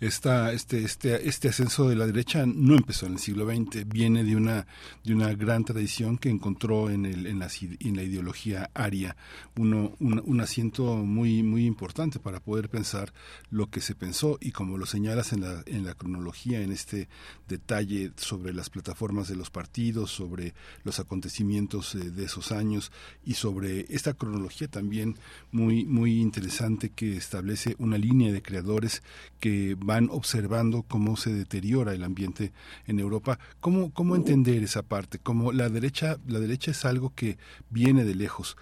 esta, 0.00 0.52
este, 0.52 0.84
este, 0.84 1.28
este 1.28 1.48
ascenso 1.48 1.88
de 1.88 1.96
la 1.96 2.06
derecha 2.06 2.44
no 2.46 2.76
empezó 2.76 3.06
en 3.06 3.14
el 3.14 3.18
siglo 3.18 3.46
XX, 3.46 3.88
viene 3.88 4.24
de 4.24 4.36
una, 4.36 4.66
de 5.04 5.14
una 5.14 5.32
gran 5.34 5.64
tradición 5.64 6.18
que 6.18 6.30
encontró 6.30 6.90
en, 6.90 7.04
el, 7.04 7.26
en, 7.26 7.38
la, 7.38 7.48
en 7.80 7.96
la 7.96 8.02
ideología 8.02 8.70
aria 8.74 9.16
uno, 9.56 9.96
un, 9.98 10.22
un, 10.24 10.40
asiento 10.40 10.96
muy, 10.96 11.42
muy 11.42 11.66
importante 11.66 12.20
para 12.20 12.40
poder 12.40 12.68
pensar 12.68 13.12
lo 13.50 13.70
que 13.70 13.80
se 13.80 13.94
pensó 13.94 14.38
y 14.40 14.52
como 14.52 14.78
lo 14.78 14.86
señalas 14.86 15.32
en 15.32 15.40
la, 15.40 15.62
en 15.66 15.84
la 15.84 15.94
cronología, 15.94 16.60
en 16.60 16.72
este 16.72 17.08
detalle 17.48 18.12
sobre 18.16 18.52
las 18.52 18.70
plataformas 18.70 19.28
de 19.28 19.36
los 19.36 19.50
partidos, 19.50 20.10
sobre 20.10 20.54
los 20.84 21.00
acontecimientos 21.00 21.94
eh, 21.94 22.10
de 22.10 22.24
esos 22.24 22.52
años 22.52 22.92
y 23.24 23.34
sobre 23.34 23.86
esta 23.88 24.14
cronología 24.14 24.68
también 24.68 25.16
muy, 25.50 25.84
muy 25.84 26.20
interesante 26.20 26.90
que 26.90 27.16
establece 27.16 27.74
una 27.78 27.98
línea 27.98 28.32
de 28.32 28.42
creadores 28.42 29.02
que 29.40 29.57
van 29.78 30.08
observando 30.10 30.84
cómo 30.86 31.16
se 31.16 31.32
deteriora 31.32 31.92
el 31.92 32.04
ambiente 32.04 32.52
en 32.86 32.98
Europa. 32.98 33.38
¿Cómo, 33.60 33.92
cómo 33.92 34.16
entender 34.16 34.62
esa 34.62 34.82
parte? 34.82 35.18
Como 35.18 35.52
la 35.52 35.68
derecha, 35.68 36.18
la 36.26 36.40
derecha 36.40 36.70
es 36.70 36.84
algo 36.84 37.12
que 37.14 37.38
viene 37.70 38.04
de 38.04 38.14
lejos. 38.14 38.56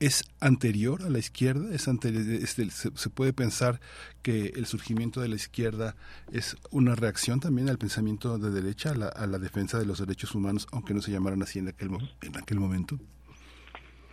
¿Es 0.00 0.24
anterior 0.40 1.02
a 1.02 1.10
la 1.10 1.18
izquierda? 1.18 1.74
¿Es 1.74 1.82
se, 1.82 3.10
puede 3.10 3.34
pensar 3.34 3.80
que 4.22 4.46
el 4.56 4.64
surgimiento 4.64 5.20
de 5.20 5.28
la 5.28 5.34
izquierda 5.34 5.94
es 6.32 6.56
una 6.70 6.94
reacción 6.94 7.38
también 7.38 7.68
al 7.68 7.76
pensamiento 7.76 8.38
de 8.38 8.50
derecha, 8.50 8.92
a 8.92 9.26
la, 9.26 9.38
defensa 9.38 9.78
de 9.78 9.84
los 9.84 9.98
derechos 9.98 10.34
humanos, 10.34 10.66
aunque 10.72 10.94
no 10.94 11.02
se 11.02 11.12
llamaran 11.12 11.42
así 11.42 11.58
en 11.58 11.68
aquel, 11.68 11.90
en 12.22 12.36
aquel 12.38 12.58
momento? 12.58 12.98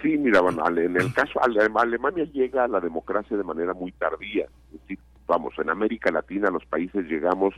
Sí, 0.01 0.15
mira, 0.17 0.41
bueno, 0.41 0.63
en 0.67 0.95
el 0.95 1.13
caso, 1.13 1.39
Alemania 1.41 2.25
llega 2.25 2.65
a 2.65 2.67
la 2.67 2.79
democracia 2.79 3.35
de 3.35 3.43
manera 3.43 3.73
muy 3.73 3.91
tardía. 3.93 4.45
Es 4.73 4.81
decir, 4.81 4.99
vamos, 5.27 5.53
en 5.59 5.69
América 5.69 6.11
Latina 6.11 6.49
los 6.49 6.65
países 6.65 7.05
llegamos 7.05 7.53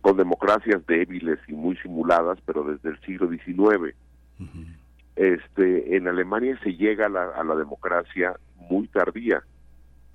con 0.00 0.16
democracias 0.16 0.86
débiles 0.86 1.38
y 1.48 1.52
muy 1.52 1.76
simuladas, 1.76 2.38
pero 2.44 2.64
desde 2.64 2.90
el 2.90 3.00
siglo 3.00 3.28
XIX. 3.28 3.94
Este, 5.16 5.96
en 5.96 6.08
Alemania 6.08 6.58
se 6.62 6.74
llega 6.74 7.06
a 7.06 7.44
la, 7.44 7.54
democracia 7.54 8.34
muy 8.56 8.88
tardía. 8.88 9.42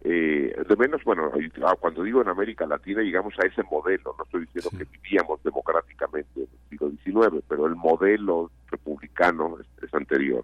Eh, 0.02 0.56
de 0.68 0.76
menos, 0.76 1.04
bueno, 1.04 1.32
ah, 1.64 1.76
cuando 1.80 2.04
digo 2.04 2.22
en 2.22 2.30
América 2.30 2.66
Latina, 2.68 3.02
llegamos 3.02 3.34
a 3.40 3.48
ese 3.48 3.64
modelo. 3.64 4.16
No 4.18 4.24
estoy 4.24 4.42
diciendo 4.42 4.70
que 4.78 5.00
vivíamos 5.02 5.42
democráticamente 5.44 6.30
en 6.36 6.48
el 6.52 6.70
siglo 6.70 6.92
XIX, 7.32 7.44
pero 7.48 7.66
el 7.66 7.76
modelo 7.76 8.52
republicano 8.70 9.58
es 9.82 9.94
anterior. 9.94 10.44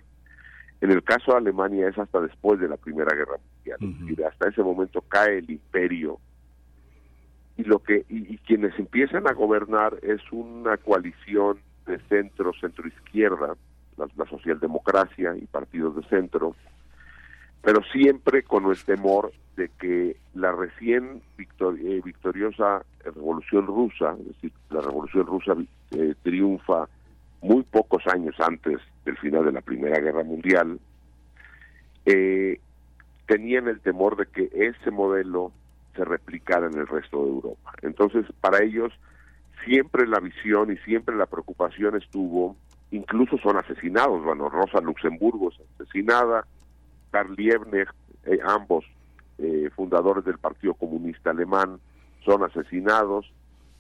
En 0.84 0.92
el 0.92 1.02
caso 1.02 1.32
de 1.32 1.38
Alemania 1.38 1.88
es 1.88 1.98
hasta 1.98 2.20
después 2.20 2.60
de 2.60 2.68
la 2.68 2.76
Primera 2.76 3.16
Guerra 3.16 3.38
Mundial, 3.38 3.78
y 4.06 4.22
hasta 4.22 4.50
ese 4.50 4.62
momento 4.62 5.00
cae 5.08 5.38
el 5.38 5.50
imperio. 5.50 6.20
Y 7.56 7.64
lo 7.64 7.80
que 7.80 8.06
y, 8.10 8.38
quienes 8.40 8.78
empiezan 8.78 9.26
a 9.26 9.32
gobernar 9.32 9.98
es 10.02 10.20
una 10.34 10.76
coalición 10.76 11.60
de 11.86 12.00
centro 12.10 12.52
centro 12.60 12.86
izquierda 12.86 13.56
la, 13.96 14.26
socialdemocracia 14.26 15.38
y 15.38 15.46
partidos 15.46 15.96
de 15.96 16.04
centro 16.10 16.54
pero 17.62 17.82
siempre 17.94 18.44
con 18.44 18.66
el 18.66 18.84
temor 18.84 19.32
de 19.56 19.70
que 19.80 20.18
la 20.34 20.52
recién 20.52 21.22
eh, 21.38 22.02
victoriosa 22.04 22.84
revolución 23.04 23.68
rusa 23.68 24.16
es 24.20 24.28
decir 24.28 24.52
la 24.70 24.82
revolución 24.82 25.26
rusa 25.28 25.56
eh, 25.92 26.16
triunfa 26.24 26.88
muy 27.44 27.64
pocos 27.64 28.02
años 28.08 28.36
antes 28.40 28.80
del 29.04 29.18
final 29.18 29.44
de 29.46 29.52
la 29.52 29.62
Primera 29.62 30.00
Guerra 30.00 30.24
Mundial, 30.24 30.80
eh, 32.06 32.60
tenían 33.28 33.68
el 33.68 33.82
temor 33.82 34.16
de 34.16 34.26
que 34.28 34.50
ese 34.54 34.92
modelo 34.92 35.52
se 35.94 36.06
replicara 36.06 36.68
en 36.68 36.78
el 36.78 36.88
resto 36.88 37.22
de 37.24 37.30
Europa. 37.30 37.74
Entonces, 37.82 38.26
para 38.40 38.64
ellos, 38.64 38.94
siempre 39.66 40.08
la 40.08 40.20
visión 40.22 40.72
y 40.72 40.78
siempre 40.78 41.16
la 41.16 41.26
preocupación 41.26 41.98
estuvo, 41.98 42.56
incluso 42.92 43.38
son 43.40 43.58
asesinados, 43.58 44.24
bueno, 44.24 44.48
Rosa 44.48 44.80
Luxemburgo 44.80 45.50
es 45.52 45.60
asesinada, 45.76 46.48
Karl 47.12 47.36
Liebknecht, 47.36 47.94
eh, 48.26 48.40
ambos 48.46 48.86
eh, 49.38 49.70
fundadores 49.76 50.24
del 50.24 50.38
Partido 50.38 50.76
Comunista 50.76 51.32
Alemán, 51.32 51.80
son 52.24 52.44
asesinados, 52.44 53.30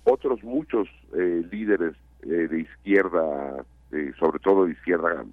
otros 0.04 0.44
muchos 0.44 0.90
líderes 1.14 1.96
de 2.26 2.60
izquierda 2.60 3.66
sobre 4.20 4.40
todo 4.40 4.66
de 4.66 4.72
izquierda, 4.72 5.24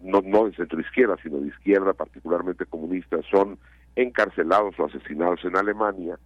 no, 0.00 0.20
no 0.22 0.46
de 0.46 0.56
centro 0.56 0.80
izquierda, 0.80 1.16
sino 1.22 1.38
de 1.38 1.48
izquierda, 1.48 1.92
particularmente 1.92 2.66
comunistas, 2.66 3.24
son 3.30 3.58
encarcelados 3.94 4.78
o 4.78 4.86
asesinados 4.86 5.44
en 5.44 5.56
Alemania 5.56 6.18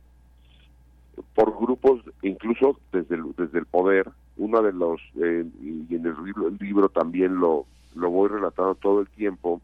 por 1.35 1.57
grupos, 1.59 2.03
incluso 2.23 2.79
desde 2.93 3.17
el, 3.17 3.35
desde 3.37 3.59
el 3.59 3.67
poder. 3.67 4.11
Uno 4.37 4.63
de 4.63 4.73
los, 4.73 5.01
eh, 5.21 5.45
y 5.61 5.95
en 5.95 6.07
el 6.07 6.15
libro, 6.25 6.49
el 6.49 6.57
libro 6.59 6.89
también 6.89 7.37
lo, 7.37 7.67
lo 7.95 8.11
voy 8.11 8.31
relatando 8.31 8.75
todo 8.77 9.01
el 9.01 9.09
tiempo, 9.09 9.61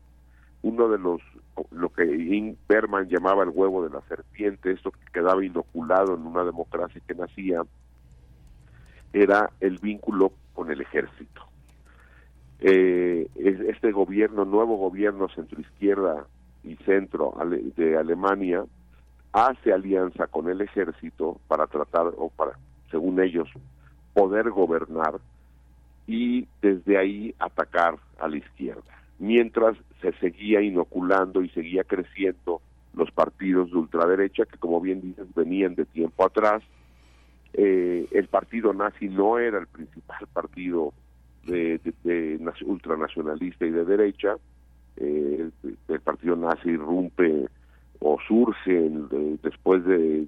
uno 0.63 0.89
de 0.89 0.99
los, 0.99 1.23
lo 1.71 1.89
que 1.91 2.05
In 2.05 2.59
Berman 2.69 3.09
llamaba 3.09 3.45
el 3.45 3.51
huevo 3.51 3.85
de 3.85 3.91
la 3.91 4.03
serpiente, 4.03 4.73
esto 4.73 4.91
que 4.91 5.13
quedaba 5.13 5.45
inoculado 5.45 6.15
en 6.15 6.27
una 6.27 6.45
democracia 6.45 7.01
que 7.07 7.15
nacía, 7.15 7.63
era 9.13 9.51
el 9.61 9.79
vínculo 9.79 10.33
con 10.57 10.71
el 10.73 10.81
ejército 10.81 11.43
eh, 12.61 13.29
este 13.35 13.93
gobierno, 13.93 14.45
nuevo 14.45 14.77
gobierno 14.77 15.29
centroizquierda 15.29 16.27
y 16.65 16.77
centro 16.77 17.35
de 17.77 17.97
Alemania, 17.99 18.65
hace 19.33 19.73
alianza 19.73 20.27
con 20.27 20.49
el 20.49 20.61
ejército 20.63 21.39
para 21.49 21.67
tratar, 21.67 22.07
o 22.17 22.31
para, 22.31 22.53
según 22.91 23.21
ellos, 23.21 23.49
poder 24.15 24.51
gobernar 24.51 25.21
y 26.07 26.47
desde 26.63 26.97
ahí 26.97 27.35
atacar 27.39 27.97
a 28.19 28.29
la 28.29 28.39
izquierda. 28.39 28.83
Mientras 29.19 29.77
se 30.01 30.13
seguía 30.15 30.63
inoculando 30.63 31.43
y 31.43 31.51
seguía 31.51 31.85
creciendo 31.85 32.61
los 32.95 33.11
partidos 33.11 33.71
de 33.71 33.77
ultraderecha, 33.77 34.47
que 34.47 34.57
como 34.57 34.81
bien 34.81 35.03
dices, 35.03 35.27
venían 35.35 35.75
de 35.75 35.85
tiempo 35.85 36.25
atrás. 36.25 36.63
Eh, 37.59 38.07
el 38.13 38.29
partido 38.29 38.75
nazi 38.75 39.09
no 39.09 39.39
era 39.39 39.59
el 39.59 39.67
principal 39.67 40.27
partido 40.33 40.93
de, 41.45 41.81
ultranacionalista 42.65 43.65
y 43.65 43.71
de 43.71 43.85
derecha. 43.85 44.37
Eh, 44.99 45.51
el, 45.89 46.01
partido 46.01 46.37
nazi 46.37 46.71
irrumpe 46.71 47.49
o 48.01 48.19
surge 48.27 48.91
después 49.43 49.85
de, 49.85 50.27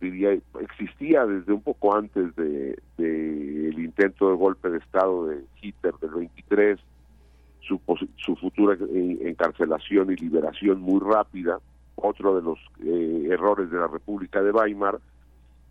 diría, 0.00 0.38
existía 0.60 1.26
desde 1.26 1.52
un 1.52 1.62
poco 1.62 1.96
antes 1.96 2.34
de, 2.36 2.78
el 2.98 3.78
intento 3.78 4.30
de 4.30 4.36
golpe 4.36 4.70
de 4.70 4.78
Estado 4.78 5.26
de 5.26 5.44
Hitler 5.60 5.94
del 6.00 6.10
23, 6.10 6.78
su, 7.60 7.80
su 8.16 8.36
futura 8.36 8.76
encarcelación 8.80 10.12
y 10.12 10.16
liberación 10.16 10.80
muy 10.80 11.00
rápida, 11.00 11.58
otro 11.96 12.36
de 12.36 12.42
los 12.42 12.58
eh, 12.84 13.28
errores 13.30 13.70
de 13.70 13.78
la 13.78 13.88
República 13.88 14.42
de 14.42 14.52
Weimar, 14.52 15.00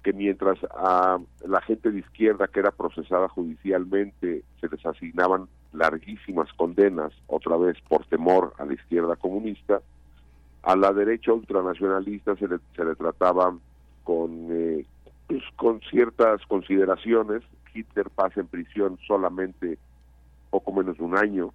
que 0.05 0.13
mientras 0.13 0.59
a 0.69 1.17
la 1.47 1.61
gente 1.61 1.89
de 1.89 1.97
izquierda 1.97 2.47
que 2.47 2.59
era 2.59 2.69
procesada 2.69 3.27
judicialmente 3.27 4.43
se 4.61 4.69
les 4.69 4.85
asignaban 4.85 5.47
larguísimas 5.73 6.53
condenas, 6.53 7.11
otra 7.25 7.57
vez 7.57 7.75
por 7.89 8.05
temor 8.05 8.53
a 8.59 8.65
la 8.65 8.75
izquierda 8.75 9.15
comunista, 9.15 9.81
a 10.61 10.75
la 10.75 10.93
derecha 10.93 11.33
ultranacionalista 11.33 12.35
se 12.35 12.47
le, 12.47 12.59
se 12.75 12.85
le 12.85 12.93
trataba 12.93 13.57
con, 14.03 14.47
eh, 14.51 14.85
pues, 15.25 15.41
con 15.55 15.81
ciertas 15.89 16.39
consideraciones. 16.45 17.41
Hitler 17.73 18.11
pasa 18.11 18.41
en 18.41 18.47
prisión 18.47 18.99
solamente 19.07 19.79
poco 20.51 20.71
menos 20.71 20.99
de 20.99 21.03
un 21.03 21.17
año 21.17 21.51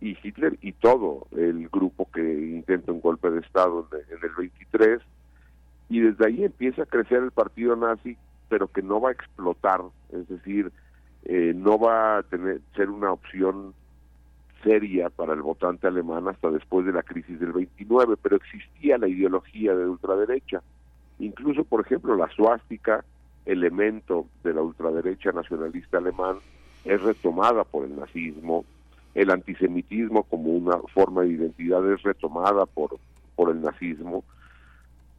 y 0.00 0.16
Hitler 0.22 0.56
y 0.62 0.72
todo 0.72 1.26
el 1.36 1.68
grupo 1.68 2.10
que 2.10 2.22
intenta 2.22 2.92
un 2.92 3.02
golpe 3.02 3.30
de 3.30 3.40
Estado 3.40 3.86
en, 3.92 4.18
el 4.22 4.34
23 4.38 5.02
y 5.90 6.00
desde 6.00 6.26
ahí 6.26 6.44
empieza 6.44 6.84
a 6.84 6.86
crecer 6.86 7.22
el 7.22 7.32
partido 7.32 7.76
nazi 7.76 8.16
pero 8.48 8.66
que 8.66 8.82
no 8.82 9.00
va 9.00 9.10
a 9.10 9.12
explotar, 9.12 9.80
es 10.12 10.28
decir, 10.28 10.72
eh, 11.24 11.52
no 11.54 11.78
va 11.78 12.18
a 12.18 12.22
tener 12.24 12.60
ser 12.74 12.90
una 12.90 13.12
opción 13.12 13.74
seria 14.64 15.08
para 15.08 15.32
el 15.32 15.40
votante 15.40 15.86
alemán 15.86 16.28
hasta 16.28 16.50
después 16.50 16.84
de 16.84 16.92
la 16.92 17.02
crisis 17.02 17.38
del 17.38 17.52
29, 17.52 18.16
pero 18.20 18.36
existía 18.36 18.98
la 18.98 19.08
ideología 19.08 19.74
de 19.74 19.86
ultraderecha. 19.86 20.62
Incluso, 21.20 21.64
por 21.64 21.80
ejemplo, 21.80 22.16
la 22.16 22.28
suástica, 22.30 23.04
elemento 23.46 24.26
de 24.42 24.52
la 24.52 24.62
ultraderecha 24.62 25.32
nacionalista 25.32 25.98
alemán, 25.98 26.38
es 26.84 27.00
retomada 27.00 27.64
por 27.64 27.84
el 27.84 27.96
nazismo. 27.96 28.64
El 29.14 29.30
antisemitismo 29.30 30.24
como 30.24 30.50
una 30.50 30.78
forma 30.92 31.22
de 31.22 31.28
identidad 31.28 31.88
es 31.90 32.02
retomada 32.02 32.66
por, 32.66 32.98
por 33.36 33.50
el 33.50 33.62
nazismo. 33.62 34.24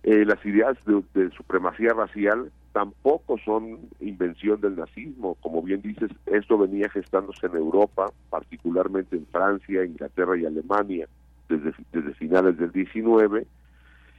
Eh, 0.04 0.26
las 0.26 0.44
ideas 0.46 0.78
de, 0.86 1.30
supremacía 1.32 1.94
racial 1.94 2.52
tampoco 2.74 3.38
son 3.46 3.80
invención 4.00 4.60
del 4.60 4.76
nazismo. 4.76 5.36
Como 5.42 5.62
bien 5.62 5.82
dices, 5.82 6.10
esto 6.26 6.58
venía 6.58 6.90
gestándose 6.90 7.46
en 7.46 7.56
Europa, 7.56 8.12
particularmente 8.30 9.16
en 9.16 9.28
Francia, 9.28 9.86
Inglaterra 9.86 10.38
y 10.38 10.46
Alemania, 10.46 11.08
desde, 11.50 11.74
desde 11.92 12.14
finales 12.16 12.58
del 12.58 12.72
19. 12.72 13.46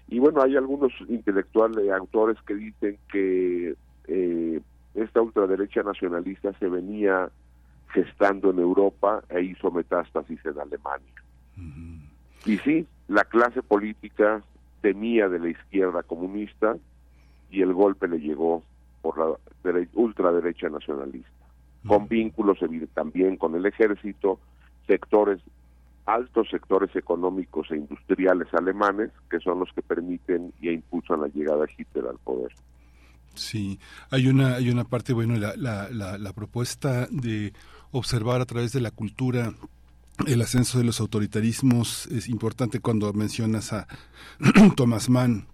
Y 0.09 0.19
bueno, 0.19 0.43
hay 0.43 0.57
algunos 0.57 0.93
intelectuales, 1.09 1.91
autores 1.91 2.37
que 2.47 2.55
dicen 2.55 2.99
que 3.11 3.75
eh, 4.07 4.61
esta 4.95 5.23
ultraderecha 5.23 5.83
nacionalista 5.83 6.53
se 6.59 6.69
venía 6.69 7.31
gestando 7.89 8.51
en 8.51 8.59
Europa 8.59 9.23
e 9.29 9.43
hizo 9.43 9.71
metástasis 9.71 10.39
en 10.45 10.59
Alemania. 10.61 11.13
Y 12.45 12.59
sí, 12.59 12.87
la 13.09 13.25
clase 13.25 13.63
política 13.63 14.43
temía 14.83 15.29
de 15.29 15.39
la 15.39 15.49
izquierda 15.49 16.03
comunista 16.03 16.77
y 17.51 17.63
el 17.63 17.73
golpe 17.73 18.09
le 18.09 18.19
llegó 18.19 18.63
por 19.01 19.19
la 19.19 19.37
ultraderecha 19.95 20.69
nacionalista, 20.69 21.31
con 21.87 22.09
vínculos 22.09 22.59
también 22.93 23.37
con 23.37 23.55
el 23.55 23.65
ejército, 23.65 24.39
sectores, 24.87 25.41
altos 26.07 26.49
sectores 26.51 26.95
económicos 26.97 27.71
e 27.71 27.77
industriales 27.77 28.49
alemanes, 28.53 29.11
que 29.31 29.41
son 29.41 29.61
los 29.61 29.73
que 29.73 29.83
permiten 29.83 30.53
y 30.61 30.71
impulsan 30.71 31.23
la 31.23 31.29
llegada 31.29 31.65
de 31.65 31.73
Hitler 31.77 32.07
al 32.07 32.19
poder. 32.19 32.53
Sí, 33.35 33.79
hay 34.11 34.27
una, 34.29 34.57
hay 34.57 34.69
una 34.69 34.85
parte, 34.85 35.13
bueno, 35.13 35.37
la, 35.37 35.55
la, 35.57 35.89
la, 35.91 36.19
la 36.19 36.33
propuesta 36.33 37.07
de 37.11 37.53
observar 37.91 38.41
a 38.41 38.47
través 38.47 38.73
de 38.73 38.81
la 38.81 38.91
cultura 38.91 39.53
el 40.27 40.43
ascenso 40.43 40.79
de 40.79 40.85
los 40.85 41.01
autoritarismos 41.01 42.07
es 42.07 42.29
importante 42.29 42.81
cuando 42.81 43.13
mencionas 43.13 43.73
a 43.73 43.87
Thomas 44.77 45.09
Mann 45.09 45.47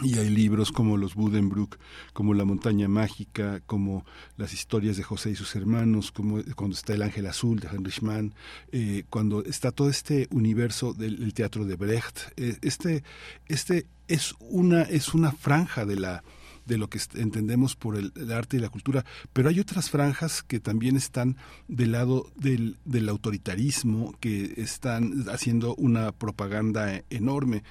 y 0.00 0.18
hay 0.18 0.30
libros 0.30 0.72
como 0.72 0.96
los 0.96 1.14
Budenbrook, 1.14 1.78
como 2.12 2.34
La 2.34 2.44
montaña 2.44 2.88
mágica, 2.88 3.60
como 3.66 4.06
las 4.36 4.54
historias 4.54 4.96
de 4.96 5.02
José 5.02 5.30
y 5.30 5.34
sus 5.34 5.54
hermanos, 5.54 6.12
como 6.12 6.42
cuando 6.56 6.74
está 6.74 6.94
El 6.94 7.02
ángel 7.02 7.26
azul 7.26 7.60
de 7.60 7.68
Heinrich 7.68 8.00
Mann, 8.00 8.34
eh, 8.72 9.04
cuando 9.10 9.44
está 9.44 9.70
todo 9.70 9.90
este 9.90 10.28
universo 10.30 10.94
del, 10.94 11.34
teatro 11.34 11.66
de 11.66 11.76
Brecht. 11.76 12.32
Eh, 12.36 12.56
este, 12.62 13.04
este 13.48 13.86
es 14.08 14.34
una 14.40 14.82
es 14.82 15.14
una 15.14 15.32
franja 15.32 15.84
de 15.84 15.96
la 15.96 16.24
de 16.66 16.78
lo 16.78 16.88
que 16.88 17.00
entendemos 17.14 17.76
por 17.76 17.96
el, 17.96 18.12
arte 18.32 18.56
y 18.56 18.60
la 18.60 18.68
cultura, 18.68 19.04
pero 19.32 19.48
hay 19.48 19.60
otras 19.60 19.90
franjas 19.90 20.42
que 20.42 20.60
también 20.60 20.96
están 20.96 21.36
del 21.68 21.92
lado 21.92 22.30
del, 22.36 22.76
del 22.84 23.08
autoritarismo, 23.08 24.14
que 24.20 24.54
están 24.56 25.24
haciendo 25.28 25.74
una 25.76 26.12
propaganda 26.12 27.02
enorme. 27.10 27.62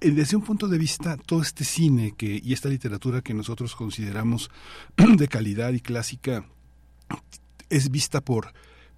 Eh, 0.00 0.10
desde 0.10 0.36
un 0.36 0.42
punto 0.42 0.68
de 0.68 0.78
vista, 0.78 1.16
todo 1.16 1.42
este 1.42 1.64
cine 1.64 2.14
que, 2.16 2.40
y 2.42 2.52
esta 2.52 2.68
literatura 2.68 3.22
que 3.22 3.34
nosotros 3.34 3.76
consideramos 3.76 4.50
de 4.96 5.28
calidad 5.28 5.72
y 5.72 5.80
clásica 5.80 6.44
es 7.70 7.90
vista 7.90 8.20
por 8.20 8.52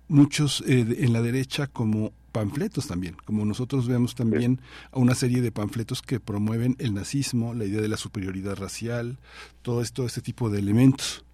muchos 0.08 0.62
eh, 0.66 0.84
en 0.98 1.12
la 1.12 1.22
derecha 1.22 1.66
como 1.66 2.12
panfletos 2.32 2.88
también, 2.88 3.16
como 3.24 3.44
nosotros 3.44 3.86
vemos 3.86 4.16
también 4.16 4.58
a 4.90 4.98
una 4.98 5.14
serie 5.14 5.40
de 5.40 5.52
panfletos 5.52 6.02
que 6.02 6.18
promueven 6.18 6.74
el 6.80 6.92
nazismo, 6.92 7.54
la 7.54 7.64
idea 7.64 7.80
de 7.80 7.88
la 7.88 7.96
superioridad 7.96 8.56
racial, 8.56 9.18
todo 9.62 9.80
esto, 9.80 10.04
este 10.04 10.20
tipo 10.20 10.50
de 10.50 10.58
elementos. 10.58 11.24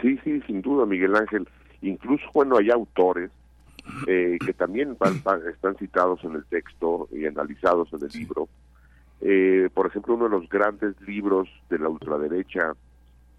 Sí, 0.00 0.18
sí, 0.22 0.40
sin 0.46 0.62
duda, 0.62 0.86
Miguel 0.86 1.16
Ángel. 1.16 1.48
Incluso, 1.80 2.24
bueno, 2.32 2.58
hay 2.58 2.70
autores 2.70 3.30
eh, 4.06 4.38
que 4.44 4.52
también 4.52 4.96
están 5.52 5.76
citados 5.76 6.22
en 6.22 6.34
el 6.34 6.44
texto 6.44 7.08
y 7.12 7.26
analizados 7.26 7.92
en 7.92 8.02
el 8.02 8.08
libro. 8.12 8.48
Eh, 9.20 9.68
por 9.74 9.86
ejemplo, 9.86 10.14
uno 10.14 10.24
de 10.24 10.30
los 10.30 10.48
grandes 10.48 11.00
libros 11.02 11.48
de 11.70 11.78
la 11.78 11.88
ultraderecha, 11.88 12.74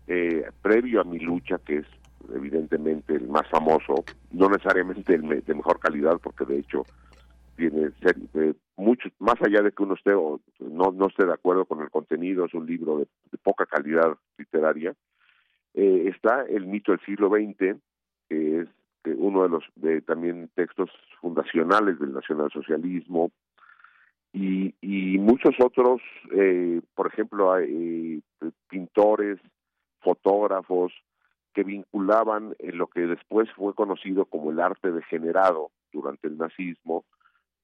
eh, 0.07 0.45
previo 0.61 1.01
a 1.01 1.03
mi 1.05 1.19
lucha, 1.19 1.57
que 1.65 1.77
es 1.77 1.85
evidentemente 2.33 3.15
el 3.15 3.27
más 3.27 3.47
famoso, 3.49 4.03
no 4.31 4.49
necesariamente 4.49 5.15
el 5.15 5.43
de 5.43 5.55
mejor 5.55 5.79
calidad, 5.79 6.19
porque 6.21 6.45
de 6.45 6.59
hecho 6.59 6.83
tiene 7.55 7.91
eh, 8.33 8.53
más 9.19 9.41
allá 9.41 9.61
de 9.61 9.71
que 9.71 9.83
uno 9.83 9.93
esté 9.93 10.13
o 10.13 10.39
no, 10.59 10.91
no 10.91 11.07
esté 11.07 11.25
de 11.25 11.33
acuerdo 11.33 11.65
con 11.65 11.81
el 11.81 11.89
contenido, 11.89 12.45
es 12.45 12.53
un 12.53 12.65
libro 12.65 12.99
de, 12.99 13.07
poca 13.43 13.65
calidad 13.65 14.17
literaria, 14.37 14.93
eh, 15.73 16.11
está 16.13 16.43
El 16.43 16.67
mito 16.67 16.91
del 16.91 17.01
siglo 17.01 17.29
XX, 17.29 17.79
que 18.29 18.61
es 18.61 18.67
uno 19.05 19.43
de 19.43 19.49
los 19.49 19.63
de, 19.75 20.01
también 20.01 20.49
textos 20.55 20.89
fundacionales 21.19 21.99
del 21.99 22.13
nacionalsocialismo, 22.13 23.31
y, 24.33 24.73
y 24.81 25.19
muchos 25.19 25.53
otros, 25.63 26.01
eh, 26.31 26.81
por 26.95 27.07
ejemplo, 27.07 27.55
eh, 27.59 28.19
pintores, 28.67 29.39
fotógrafos, 30.01 30.91
que 31.53 31.63
vinculaban 31.63 32.55
en 32.59 32.77
lo 32.77 32.87
que 32.87 33.01
después 33.01 33.49
fue 33.55 33.73
conocido 33.73 34.25
como 34.25 34.51
el 34.51 34.59
arte 34.59 34.91
degenerado 34.91 35.71
durante 35.91 36.27
el 36.27 36.37
nazismo 36.37 37.05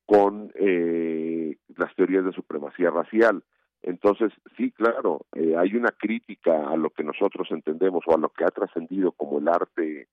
con 0.05 0.51
eh, 0.55 1.55
las 1.77 1.95
teorías 1.95 2.25
de 2.25 2.33
supremacía 2.33 2.89
racial. 2.89 3.43
Entonces, 3.81 4.31
sí, 4.57 4.71
claro, 4.71 5.21
eh, 5.35 5.55
hay 5.57 5.75
una 5.75 5.91
crítica 5.91 6.69
a 6.69 6.75
lo 6.75 6.89
que 6.89 7.03
nosotros 7.03 7.47
entendemos 7.51 8.03
o 8.07 8.15
a 8.15 8.19
lo 8.19 8.29
que 8.29 8.43
ha 8.43 8.49
trascendido 8.49 9.11
como 9.11 9.39
el 9.39 9.47
arte 9.47 10.07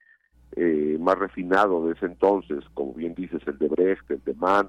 eh, 0.53 0.97
más 1.01 1.19
refinado 1.19 1.87
de 1.87 1.95
ese 1.95 2.07
entonces, 2.07 2.65
como 2.75 2.93
bien 2.95 3.15
dices, 3.15 3.43
el 3.47 3.59
de 3.59 3.69
Brecht, 3.69 4.11
el 4.11 4.23
de 4.23 4.35
Mann, 4.35 4.69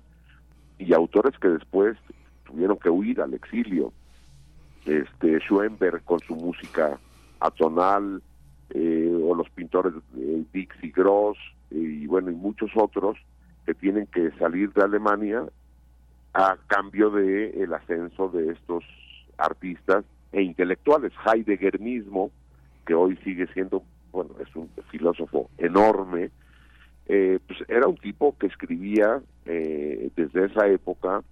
y 0.79 0.93
autores 0.93 1.37
que 1.39 1.49
después 1.49 1.97
tuvieron 2.45 2.77
que 2.77 2.89
huir 2.89 3.21
al 3.21 3.33
exilio. 3.33 3.91
Este 4.85 5.39
Schoenberg 5.39 6.03
con 6.03 6.19
su 6.19 6.35
música 6.35 6.97
atonal, 7.39 8.21
eh, 8.71 9.11
o 9.23 9.35
los 9.35 9.49
pintores 9.49 9.93
eh, 10.17 10.43
Dixie 10.53 10.91
Gross 10.91 11.37
y 11.71 12.05
bueno 12.07 12.31
y 12.31 12.35
muchos 12.35 12.71
otros 12.75 13.17
que 13.65 13.73
tienen 13.73 14.07
que 14.07 14.31
salir 14.31 14.71
de 14.73 14.83
Alemania 14.83 15.43
a 16.33 16.57
cambio 16.67 17.09
de 17.09 17.49
el 17.63 17.73
ascenso 17.73 18.29
de 18.29 18.51
estos 18.51 18.83
artistas 19.37 20.05
e 20.31 20.41
intelectuales. 20.41 21.11
Heidegger 21.25 21.79
mismo 21.79 22.31
que 22.85 22.93
hoy 22.93 23.17
sigue 23.23 23.47
siendo 23.53 23.83
bueno 24.11 24.31
es 24.39 24.55
un 24.55 24.69
filósofo 24.89 25.49
enorme 25.57 26.31
eh, 27.07 27.39
pues 27.47 27.59
era 27.69 27.87
un 27.87 27.97
tipo 27.97 28.37
que 28.37 28.47
escribía 28.47 29.21
eh, 29.45 30.09
desde 30.15 30.45
esa 30.45 30.67
época 30.67 31.23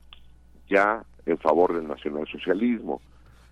ya 0.69 1.03
en 1.25 1.37
favor 1.37 1.75
del 1.75 1.87
nacionalsocialismo 1.87 3.01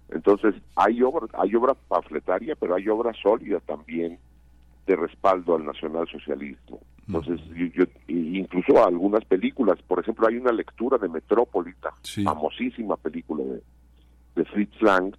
entonces, 0.09 0.55
hay 0.75 1.01
obra, 1.01 1.27
hay 1.33 1.55
obra 1.55 1.73
pamfletaria, 1.73 2.55
pero 2.55 2.75
hay 2.75 2.87
obra 2.87 3.11
sólida 3.21 3.59
también 3.61 4.19
de 4.85 4.95
respaldo 4.95 5.55
al 5.55 5.65
nacionalsocialismo. 5.65 6.79
Entonces, 7.07 7.41
yo, 7.73 7.85
incluso 8.07 8.85
algunas 8.85 9.25
películas, 9.25 9.81
por 9.87 9.99
ejemplo, 9.99 10.27
hay 10.27 10.37
una 10.37 10.51
lectura 10.51 10.97
de 10.97 11.09
Metrópolis, 11.09 11.75
famosísima 12.23 12.95
película 12.97 13.43
de, 13.43 13.61
de 14.35 14.45
Fritz 14.45 14.81
Lang, 14.81 15.15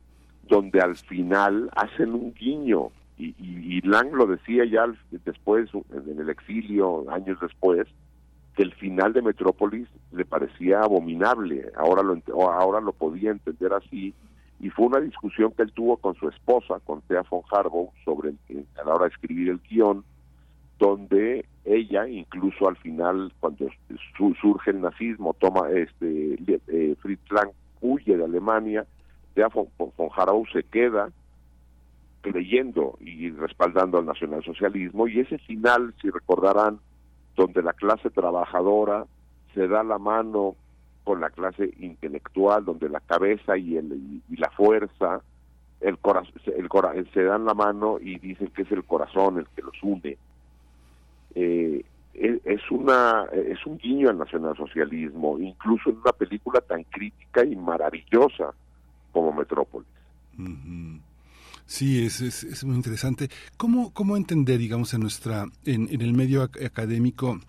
donde 0.49 0.81
al 0.81 0.97
final 0.97 1.71
hacen 1.75 2.13
un 2.15 2.33
guiño 2.35 2.91
y, 3.17 3.35
y, 3.39 3.81
Lang 3.83 4.13
lo 4.13 4.27
decía 4.27 4.65
ya 4.65 4.87
después, 5.25 5.71
en 5.73 6.19
el 6.19 6.31
exilio, 6.31 7.09
años 7.11 7.39
después, 7.41 7.87
que 8.57 8.63
el 8.63 8.75
final 8.75 9.13
de 9.13 9.23
Metrópolis 9.23 9.89
le 10.13 10.25
parecía 10.25 10.81
abominable, 10.81 11.71
ahora 11.77 12.03
lo, 12.03 12.21
ahora 12.51 12.81
lo 12.81 12.93
podía 12.93 13.31
entender 13.31 13.73
así, 13.73 14.15
y 14.61 14.71
fue 14.71 14.87
una 14.87 15.01
discusión 15.01 15.53
que 15.53 15.63
él 15.63 15.73
tuvo 15.73 15.97
con 15.97 16.15
su 16.15 16.29
esposa, 16.29 16.81
con 16.85 17.03
Thea 17.03 17.23
von 17.29 17.43
Harbaugh, 17.51 17.91
sobre 18.05 18.31
a 18.31 18.85
la 18.85 18.95
hora 18.95 19.07
de 19.07 19.11
escribir 19.11 19.51
el 19.51 19.61
guion, 19.69 20.05
donde 20.79 21.45
ella, 21.65 22.09
incluso 22.09 22.69
al 22.69 22.77
final, 22.77 23.33
cuando 23.41 23.69
surge 24.41 24.71
el 24.71 24.81
nazismo, 24.81 25.35
toma 25.35 25.71
este 25.71 26.39
eh, 26.69 26.97
Fritz 27.01 27.31
Lang 27.31 27.51
huye 27.81 28.17
de 28.17 28.25
Alemania, 28.25 28.87
Thea 29.35 29.49
von, 29.49 29.69
von 29.77 30.11
se 30.53 30.63
queda 30.65 31.11
creyendo 32.23 32.97
y 33.01 33.31
respaldando 33.31 33.99
al 33.99 34.07
nacionalsocialismo 34.07 35.09
y 35.09 35.21
ese 35.21 35.39
final, 35.39 35.95
si 36.01 36.09
recordarán, 36.11 36.81
donde 37.37 37.63
la 37.63 37.75
clase 37.75 38.11
trabajadora 38.11 39.07
se 39.53 39.69
da 39.69 39.83
la 39.83 39.99
mano 39.99 40.57
con 41.05 41.21
la 41.21 41.31
clase 41.31 41.71
intelectual, 41.79 42.65
donde 42.65 42.89
la 42.89 43.01
cabeza 43.01 43.57
y, 43.57 43.77
el, 43.77 44.23
y 44.29 44.37
la 44.37 44.51
fuerza, 44.51 45.21
el, 45.81 45.99
corazón, 45.99 46.33
el 46.47 47.11
se 47.13 47.23
dan 47.23 47.45
la 47.45 47.55
mano 47.55 47.99
y 48.01 48.19
dicen 48.19 48.49
que 48.49 48.63
es 48.63 48.73
el 48.73 48.85
corazón 48.85 49.39
el 49.39 49.47
que 49.55 49.63
los 49.63 49.83
une. 49.83 50.17
Eh, 51.35 51.85
es 52.15 52.71
una 52.71 53.25
es 53.33 53.67
un 53.67 53.77
guiño 53.77 54.09
al 54.09 54.19
nacionalsocialismo, 54.19 55.39
incluso 55.41 55.91
en 55.91 55.99
una 55.99 56.13
película 56.13 56.61
tan 56.61 56.85
crítica 56.85 57.45
y 57.45 57.57
maravillosa 57.57 58.55
como 59.13 59.33
Metrópolis. 59.33 59.89
Sí, 61.67 62.05
es, 62.05 62.21
es, 62.21 62.45
es, 62.45 62.65
muy 62.65 62.77
interesante. 62.77 63.29
¿Cómo, 63.57 63.93
¿Cómo 63.93 64.17
entender, 64.17 64.59
digamos, 64.59 64.95
en 64.95 65.01
nuestra, 65.01 65.47
en, 65.65 65.89
en 65.91 66.03
el 66.03 66.13
medio 66.13 66.43
académico, 66.43 67.41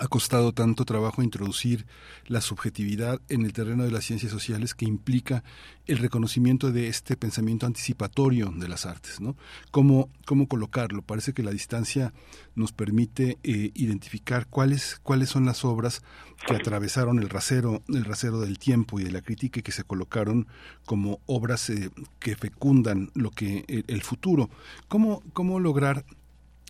ha 0.00 0.08
costado 0.08 0.52
tanto 0.52 0.84
trabajo 0.84 1.22
introducir 1.22 1.86
la 2.26 2.40
subjetividad 2.40 3.20
en 3.28 3.44
el 3.44 3.52
terreno 3.52 3.84
de 3.84 3.90
las 3.90 4.04
ciencias 4.04 4.30
sociales 4.30 4.74
que 4.74 4.84
implica 4.84 5.42
el 5.86 5.98
reconocimiento 5.98 6.72
de 6.72 6.88
este 6.88 7.16
pensamiento 7.16 7.66
anticipatorio 7.66 8.52
de 8.54 8.68
las 8.68 8.86
artes, 8.86 9.20
¿no? 9.20 9.36
¿Cómo, 9.70 10.10
cómo 10.26 10.48
colocarlo? 10.48 11.02
Parece 11.02 11.32
que 11.32 11.42
la 11.42 11.50
distancia 11.50 12.12
nos 12.54 12.72
permite 12.72 13.38
eh, 13.42 13.70
identificar 13.74 14.46
cuáles, 14.48 14.98
cuáles 15.02 15.30
son 15.30 15.46
las 15.46 15.64
obras 15.64 16.02
que 16.46 16.56
atravesaron 16.56 17.18
el 17.18 17.28
rasero, 17.28 17.82
el 17.88 18.04
rasero 18.04 18.40
del 18.40 18.58
tiempo 18.58 19.00
y 19.00 19.04
de 19.04 19.12
la 19.12 19.22
crítica 19.22 19.60
y 19.60 19.62
que 19.62 19.72
se 19.72 19.84
colocaron 19.84 20.46
como 20.84 21.20
obras 21.26 21.70
eh, 21.70 21.90
que 22.18 22.36
fecundan 22.36 23.10
lo 23.14 23.30
que 23.30 23.64
el, 23.68 23.84
el 23.86 24.02
futuro. 24.02 24.50
¿Cómo, 24.88 25.22
cómo 25.32 25.60
lograr 25.60 26.04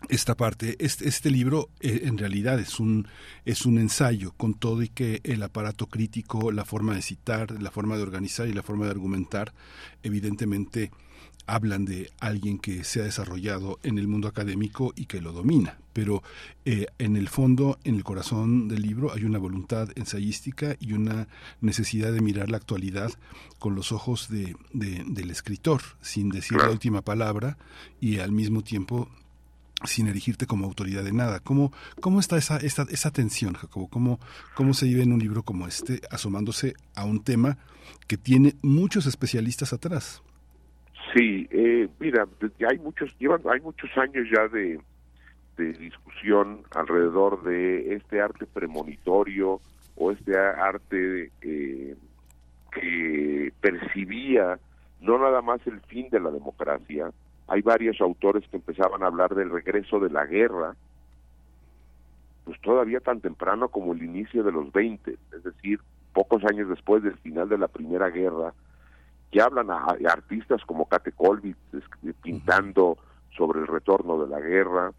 esta 0.09 0.37
parte. 0.37 0.77
Este, 0.79 1.09
este 1.09 1.31
libro 1.31 1.71
eh, 1.81 2.03
en 2.05 2.19
realidad 2.19 2.59
es 2.59 2.81
un, 2.81 3.09
es 3.45 3.67
un 3.67 3.79
ensayo 3.79 4.33
con 4.37 4.55
todo 4.55 4.83
y 4.83 4.89
que 4.89 5.21
el 5.25 5.43
aparato 5.43 5.87
crítico, 5.87 6.53
la 6.53 6.65
forma 6.65 6.95
de 6.95 7.03
citar, 7.03 7.61
la 7.63 7.71
forma 7.71 7.97
de 7.97 8.03
organizar 8.03 8.47
y 8.49 8.53
la 8.53 8.63
forma 8.63 8.85
de 8.85 8.93
argumentar, 8.93 9.53
evidentemente 10.03 10.91
hablan 11.47 11.85
de 11.85 12.11
alguien 12.19 12.59
que 12.59 12.83
se 12.83 13.01
ha 13.01 13.05
desarrollado 13.05 13.79
en 13.85 13.99
el 13.99 14.09
mundo 14.09 14.27
académico 14.27 14.93
y 14.97 15.07
que 15.07 15.21
lo 15.21 15.33
domina. 15.33 15.79
Pero 15.93 16.23
eh, 16.65 16.87
en 16.99 17.17
el 17.17 17.29
fondo, 17.29 17.79
en 17.85 17.95
el 17.95 18.05
corazón 18.05 18.69
del 18.69 18.83
libro, 18.83 19.13
hay 19.15 19.25
una 19.25 19.39
voluntad 19.39 19.89
ensayística 19.95 20.77
y 20.81 20.93
una 20.93 21.29
necesidad 21.61 22.13
de 22.13 22.21
mirar 22.21 22.51
la 22.51 22.57
actualidad 22.57 23.13
con 23.59 23.75
los 23.75 23.93
ojos 23.93 24.29
de, 24.29 24.57
del 24.73 25.31
escritor, 25.31 25.83
sin 26.01 26.31
decir 26.31 26.59
la 26.59 26.71
última 26.71 27.03
palabra 27.03 27.57
y 28.01 28.19
al 28.19 28.33
mismo 28.33 28.63
tiempo 28.63 29.09
sin 29.85 30.09
erigirte 30.09 30.47
como 30.47 30.65
autoridad 30.65 31.05
de 31.05 31.13
nada. 31.13 31.41
¿Cómo, 31.41 31.73
cómo 32.01 32.21
está 32.21 32.37
esa, 32.37 32.57
esa, 32.59 32.87
esa 32.91 33.11
tensión, 33.11 33.55
Jacobo? 33.55 33.89
¿Cómo, 33.89 34.19
¿Cómo 34.55 34.75
se 34.75 34.87
vive 34.87 35.03
en 35.03 35.13
un 35.13 35.21
libro 35.21 35.43
como 35.43 35.67
este, 35.67 36.01
asomándose 36.11 36.75
a 36.95 37.05
un 37.05 37.23
tema 37.23 37.59
que 38.07 38.17
tiene 38.17 38.55
muchos 38.63 39.07
especialistas 39.07 39.73
atrás? 39.73 40.23
Sí, 41.15 41.47
eh, 41.51 41.89
mira, 42.01 42.27
hay 42.69 42.79
muchos, 42.79 43.17
llevan, 43.19 43.41
hay 43.53 43.61
muchos 43.61 43.91
años 43.97 44.27
ya 44.35 44.49
de, 44.49 44.81
de 45.57 45.73
discusión 45.75 46.63
alrededor 46.75 47.43
de 47.45 47.95
este 47.95 48.21
arte 48.21 48.47
premonitorio 48.47 49.61
o 49.95 50.13
este 50.13 50.37
arte 50.39 51.31
eh, 51.43 51.97
que 52.73 53.53
percibía 53.61 54.59
no 55.01 55.19
nada 55.19 55.43
más 55.43 55.65
el 55.67 55.81
fin 55.83 56.09
de 56.11 56.21
la 56.21 56.31
democracia, 56.31 57.11
hay 57.49 57.63
varios 57.63 58.01
autores 58.01 58.45
que 58.49 58.57
empezaban 58.57 59.03
a 59.03 59.07
hablar 59.07 59.35
del 59.35 59.51
regreso 59.51 60.01
de 60.01 60.11
la 60.11 60.27
guerra, 60.27 60.75
pues 62.45 62.61
todavía 62.61 63.01
tan 63.01 63.21
temprano 63.21 63.69
como 63.69 63.93
el 63.93 64.03
inicio 64.03 64.43
de 64.43 64.53
los 64.53 64.73
20, 64.73 65.17
es 65.33 65.43
decir, 65.45 65.81
pocos 66.13 66.45
años 66.45 66.69
después 66.69 67.03
del 67.03 67.17
final 67.19 67.49
de 67.49 67.59
la 67.59 67.69
Primera 67.69 68.09
Guerra, 68.09 68.53
que 69.31 69.41
hablan 69.41 69.71
a, 69.71 69.85
artistas 70.09 70.65
como 70.65 70.87
Kate 70.87 71.13
Colby 71.13 71.55
pintando 72.23 72.97
sobre 73.37 73.61
el 73.61 73.67
retorno 73.67 74.25
de 74.25 74.29
la 74.29 74.41
guerra, 74.41 74.93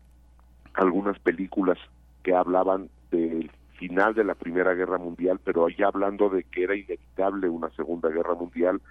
algunas 0.73 1.17
películas 1.19 1.77
que 2.23 2.35
hablaban 2.35 2.89
del 3.11 3.49
final 3.77 4.13
de 4.13 4.23
la 4.23 4.35
Primera 4.35 4.73
Guerra 4.73 4.97
Mundial, 4.97 5.39
pero 5.43 5.69
ya 5.69 5.87
hablando 5.87 6.29
de 6.29 6.43
que 6.43 6.63
era 6.63 6.75
inevitable 6.75 7.49
una 7.49 7.69
Segunda 7.71 8.09
Guerra 8.09 8.35
Mundial, 8.35 8.81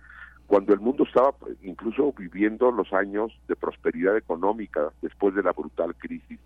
cuando 0.46 0.72
el 0.72 0.80
mundo 0.80 1.04
estaba 1.04 1.32
pues, 1.32 1.56
incluso 1.62 2.12
viviendo 2.12 2.70
los 2.70 2.92
años 2.92 3.32
de 3.48 3.56
prosperidad 3.56 4.16
económica 4.16 4.92
después 5.02 5.34
de 5.34 5.42
la 5.42 5.52
brutal 5.52 5.94
crisis 5.96 6.38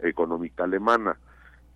económica 0.00 0.64
alemana. 0.64 1.16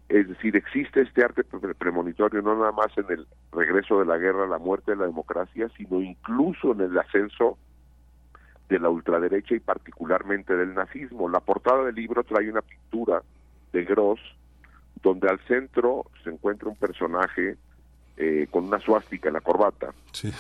Es 0.09 0.29
decir, 0.29 0.57
existe 0.57 1.03
este 1.03 1.23
arte 1.23 1.45
premonitorio 1.45 2.43
no 2.43 2.57
nada 2.57 2.73
más 2.73 2.89
en 2.97 3.07
el 3.11 3.27
regreso 3.53 4.01
de 4.01 4.07
la 4.07 4.19
guerra, 4.19 4.47
la 4.47 4.59
muerte 4.59 4.93
de 4.93 4.97
la 4.97 5.07
democracia, 5.07 5.71
sino 5.77 6.01
incluso 6.01 6.73
en 6.73 6.81
el 6.81 6.99
ascenso 6.99 7.59
de 8.69 8.79
la 8.81 8.89
ultraderecha 8.89 9.55
y 9.55 9.61
particularmente 9.61 10.57
del 10.57 10.75
nazismo. 10.75 11.29
La 11.29 11.41
portada 11.41 11.85
del 11.85 11.95
libro 11.95 12.25
trae 12.25 12.51
una 12.51 12.63
pintura 12.63 13.23
de 13.73 13.85
Gross 13.85 14.21
donde 15.03 15.29
al 15.29 15.39
centro 15.47 16.07
se 16.25 16.31
encuentra 16.31 16.69
un 16.69 16.77
personaje 16.77 17.57
eh, 18.17 18.49
con 18.51 18.65
una 18.65 18.81
suástica 18.81 19.29
en 19.29 19.35
la 19.35 19.41
corbata. 19.41 19.93
Sí 20.13 20.33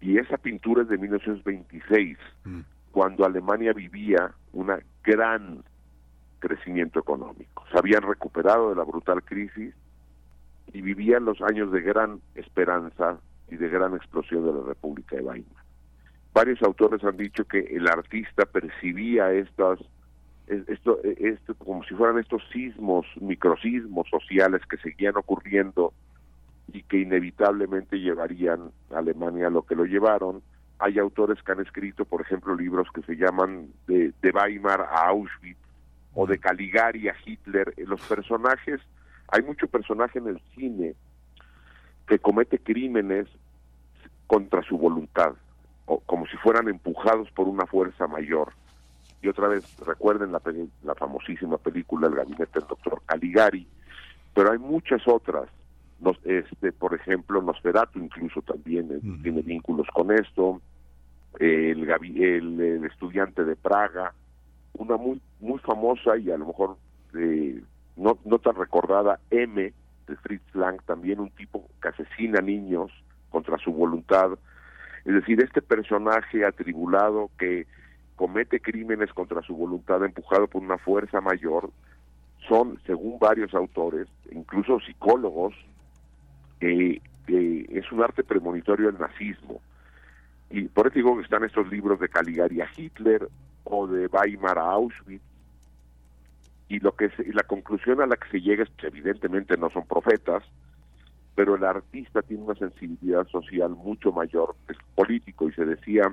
y 0.00 0.18
esa 0.18 0.36
pintura 0.36 0.82
es 0.82 0.88
de 0.88 0.98
1926, 0.98 2.18
mm. 2.44 2.60
cuando 2.92 3.24
Alemania 3.24 3.72
vivía 3.72 4.32
un 4.52 4.72
gran 5.02 5.62
crecimiento 6.38 7.00
económico. 7.00 7.64
Se 7.72 7.78
habían 7.78 8.02
recuperado 8.02 8.70
de 8.70 8.76
la 8.76 8.84
brutal 8.84 9.22
crisis 9.22 9.74
y 10.72 10.80
vivían 10.80 11.24
los 11.24 11.40
años 11.42 11.72
de 11.72 11.80
gran 11.80 12.20
esperanza 12.34 13.18
y 13.50 13.56
de 13.56 13.68
gran 13.68 13.94
explosión 13.94 14.44
de 14.44 14.52
la 14.52 14.66
República 14.66 15.16
de 15.16 15.22
Weimar. 15.22 15.64
Varios 16.34 16.62
autores 16.62 17.02
han 17.04 17.16
dicho 17.16 17.44
que 17.44 17.60
el 17.60 17.88
artista 17.88 18.44
percibía 18.44 19.32
estas 19.32 19.78
esto, 20.46 21.00
esto 21.02 21.54
como 21.56 21.82
si 21.84 21.94
fueran 21.94 22.18
estos 22.18 22.42
sismos, 22.52 23.04
microsismos 23.20 24.08
sociales 24.08 24.62
que 24.68 24.76
seguían 24.76 25.16
ocurriendo 25.16 25.92
y 26.76 26.82
que 26.82 26.98
inevitablemente 26.98 27.98
llevarían 27.98 28.70
a 28.94 28.98
Alemania 28.98 29.48
lo 29.48 29.62
que 29.62 29.74
lo 29.74 29.86
llevaron. 29.86 30.42
Hay 30.78 30.98
autores 30.98 31.42
que 31.42 31.52
han 31.52 31.60
escrito, 31.60 32.04
por 32.04 32.20
ejemplo, 32.20 32.54
libros 32.54 32.88
que 32.94 33.00
se 33.00 33.16
llaman 33.16 33.70
de, 33.86 34.12
de 34.20 34.30
Weimar 34.30 34.82
a 34.82 35.08
Auschwitz 35.08 35.56
o 36.12 36.26
de 36.26 36.38
Caligari 36.38 37.08
a 37.08 37.16
Hitler. 37.24 37.72
Los 37.78 38.02
personajes, 38.02 38.82
hay 39.28 39.42
mucho 39.42 39.68
personaje 39.68 40.18
en 40.18 40.28
el 40.28 40.40
cine 40.54 40.94
que 42.06 42.18
comete 42.18 42.58
crímenes 42.58 43.26
contra 44.26 44.62
su 44.62 44.76
voluntad, 44.76 45.32
o 45.86 46.00
como 46.00 46.26
si 46.26 46.36
fueran 46.36 46.68
empujados 46.68 47.30
por 47.30 47.48
una 47.48 47.64
fuerza 47.64 48.06
mayor. 48.06 48.52
Y 49.22 49.28
otra 49.28 49.48
vez, 49.48 49.64
recuerden 49.78 50.30
la, 50.30 50.42
la 50.84 50.94
famosísima 50.94 51.56
película 51.56 52.08
El 52.08 52.16
gabinete 52.16 52.58
del 52.58 52.68
doctor 52.68 53.00
Caligari, 53.06 53.66
pero 54.34 54.52
hay 54.52 54.58
muchas 54.58 55.00
otras 55.08 55.48
nos, 56.00 56.18
este, 56.24 56.72
por 56.72 56.94
ejemplo, 56.94 57.40
Nosferatu 57.40 57.98
incluso 57.98 58.42
también 58.42 58.90
eh, 58.92 59.00
tiene 59.22 59.42
vínculos 59.42 59.86
con 59.94 60.12
esto, 60.12 60.60
el, 61.38 61.88
el, 61.90 62.84
estudiante 62.84 63.44
de 63.44 63.56
Praga, 63.56 64.12
una 64.74 64.96
muy 64.96 65.20
muy 65.40 65.58
famosa 65.60 66.16
y 66.16 66.30
a 66.30 66.38
lo 66.38 66.46
mejor 66.46 66.76
eh, 67.18 67.62
no, 67.96 68.18
no 68.24 68.38
tan 68.38 68.56
recordada, 68.56 69.20
M, 69.30 69.72
de 70.06 70.16
Fritz 70.16 70.54
Lang, 70.54 70.80
también 70.84 71.20
un 71.20 71.30
tipo 71.30 71.68
que 71.80 71.88
asesina 71.88 72.40
niños 72.40 72.90
contra 73.30 73.58
su 73.58 73.72
voluntad. 73.72 74.38
Es 75.04 75.14
decir, 75.14 75.40
este 75.40 75.62
personaje 75.62 76.44
atribulado 76.44 77.30
que 77.38 77.66
comete 78.16 78.60
crímenes 78.60 79.12
contra 79.12 79.42
su 79.42 79.54
voluntad, 79.54 80.04
empujado 80.04 80.46
por 80.46 80.62
una 80.62 80.78
fuerza 80.78 81.20
mayor, 81.20 81.70
son, 82.48 82.78
según 82.86 83.18
varios 83.18 83.54
autores, 83.54 84.08
incluso 84.30 84.80
psicólogos, 84.80 85.54
eh, 86.60 87.00
es 87.28 87.92
un 87.92 88.02
arte 88.02 88.24
premonitorio 88.24 88.90
del 88.90 89.00
nazismo. 89.00 89.60
Y 90.50 90.62
por 90.62 90.86
eso 90.86 90.94
digo 90.94 91.16
que 91.16 91.24
están 91.24 91.44
estos 91.44 91.68
libros 91.68 91.98
de 91.98 92.08
Caligari 92.08 92.60
a 92.60 92.68
Hitler 92.76 93.28
o 93.64 93.86
de 93.86 94.06
Weimar 94.06 94.58
a 94.58 94.70
Auschwitz. 94.70 95.22
Y 96.68 96.80
lo 96.80 96.92
que 96.92 97.10
y 97.18 97.32
la 97.32 97.44
conclusión 97.44 98.00
a 98.00 98.06
la 98.06 98.16
que 98.16 98.28
se 98.30 98.40
llega 98.40 98.64
es 98.64 98.70
que 98.70 98.88
evidentemente 98.88 99.56
no 99.56 99.70
son 99.70 99.86
profetas, 99.86 100.42
pero 101.34 101.54
el 101.54 101.64
artista 101.64 102.22
tiene 102.22 102.44
una 102.44 102.54
sensibilidad 102.54 103.26
social 103.28 103.70
mucho 103.70 104.10
mayor 104.10 104.56
que 104.66 104.72
el 104.72 104.78
político 104.94 105.48
y 105.48 105.52
se 105.52 105.64
decía 105.64 106.12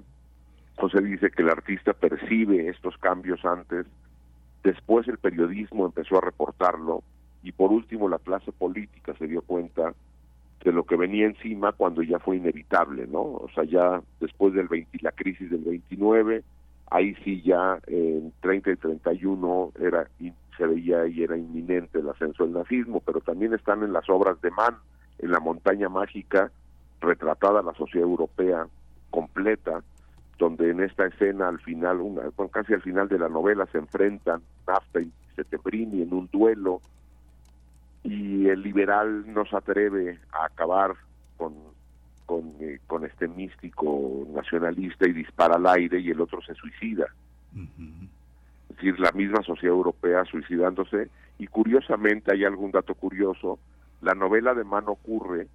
o 0.78 0.90
se 0.90 1.02
dice 1.02 1.32
que 1.32 1.44
el 1.44 1.50
artista 1.50 1.94
percibe 1.94 2.68
estos 2.68 2.98
cambios 2.98 3.44
antes, 3.46 3.86
después 4.64 5.08
el 5.08 5.18
periodismo 5.18 5.86
empezó 5.86 6.18
a 6.18 6.22
reportarlo 6.22 7.04
y 7.44 7.52
por 7.52 7.72
último 7.72 8.10
la 8.10 8.20
clase 8.20 8.52
política 8.52 9.14
se 9.18 9.28
dio 9.28 9.42
cuenta 9.42 9.94
de 10.64 10.72
lo 10.72 10.86
que 10.86 10.96
venía 10.96 11.26
encima 11.26 11.74
cuando 11.74 12.02
ya 12.02 12.20
fue 12.20 12.38
inevitable, 12.38 13.06
¿no? 13.08 13.22
O 13.22 13.50
sea, 13.54 13.66
ya 13.66 14.02
después 14.20 14.54
del 14.54 14.68
20, 14.68 14.98
la 15.02 15.12
crisis 15.12 15.50
del 15.50 15.64
29, 15.64 16.44
ahí 16.90 17.16
sí 17.24 17.42
ya 17.42 17.80
en 17.88 18.32
30 18.42 18.72
y 18.72 18.76
31 18.78 19.72
era 19.80 20.08
se 20.58 20.68
veía 20.68 21.08
y 21.08 21.24
era 21.24 21.36
inminente 21.36 22.00
el 22.00 22.10
ascenso 22.10 22.44
del 22.44 22.54
nazismo, 22.54 23.02
pero 23.02 23.20
también 23.22 23.54
están 23.54 23.84
en 23.84 23.92
las 23.92 24.08
obras 24.10 24.40
de 24.42 24.52
Mann, 24.52 24.78
en 25.20 25.32
la 25.32 25.40
montaña 25.40 25.90
mágica, 25.90 26.52
retratada 27.02 27.62
la 27.64 27.74
sociedad 27.74 28.08
europea 28.08 28.68
completa, 29.10 29.84
donde 30.38 30.70
en 30.70 30.82
esta 30.82 31.08
escena 31.08 31.48
al 31.48 31.60
final, 31.60 32.02
una, 32.02 32.22
casi 32.52 32.74
al 32.74 32.82
final 32.82 33.10
de 33.10 33.20
la 33.20 33.30
novela 33.30 33.66
se 33.72 33.80
enfrentan 33.80 34.42
Nafta 34.68 35.02
y 35.02 35.12
Setembrini 35.36 36.04
en 36.04 36.14
un 36.14 36.30
duelo 36.32 36.82
y 38.04 38.48
el 38.48 38.62
liberal 38.62 39.24
no 39.34 39.46
se 39.46 39.56
atreve 39.56 40.20
a 40.32 40.46
acabar 40.46 40.94
con 41.38 41.54
con, 42.26 42.54
eh, 42.62 42.80
con 42.88 43.06
este 43.06 43.28
místico 43.28 44.26
nacionalista 44.34 45.08
y 45.08 45.14
dispara 45.14 45.56
al 45.56 45.68
aire 45.68 46.00
y 46.00 46.10
el 46.10 46.22
otro 46.22 46.42
se 46.42 46.54
suicida. 46.56 47.08
Es 48.70 48.78
decir, 48.78 49.00
la 49.00 49.12
misma 49.12 49.44
sociedad 49.44 49.76
europea 49.76 50.24
suicidándose 50.26 51.10
y 51.38 51.48
curiosamente 51.48 52.32
hay 52.34 52.46
algún 52.46 52.72
dato 52.72 52.96
curioso, 52.96 53.60
la 54.02 54.14
novela 54.14 54.54
de 54.54 54.64
Mann 54.64 54.86
ocurre 54.88 55.48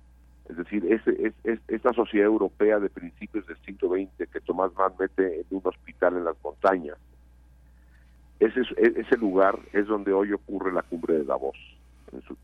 es 0.48 0.56
decir, 0.56 0.82
es, 0.90 1.60
esta 1.68 1.92
sociedad 1.92 2.26
europea 2.26 2.78
de 2.78 2.88
principios 2.88 3.46
del 3.46 3.58
siglo 3.66 3.90
XX 3.90 4.30
que 4.32 4.40
Tomás 4.40 4.72
Mann 4.76 4.92
mete 4.98 5.40
en 5.40 5.46
un 5.50 5.60
hospital 5.62 6.16
en 6.16 6.24
las 6.24 6.36
montañas, 6.42 6.96
ese, 8.40 8.62
ese 8.78 9.16
lugar 9.18 9.58
es 9.74 9.86
donde 9.86 10.12
hoy 10.12 10.32
ocurre 10.32 10.72
la 10.72 10.82
cumbre 10.82 11.18
de 11.18 11.24
Davos. 11.24 11.56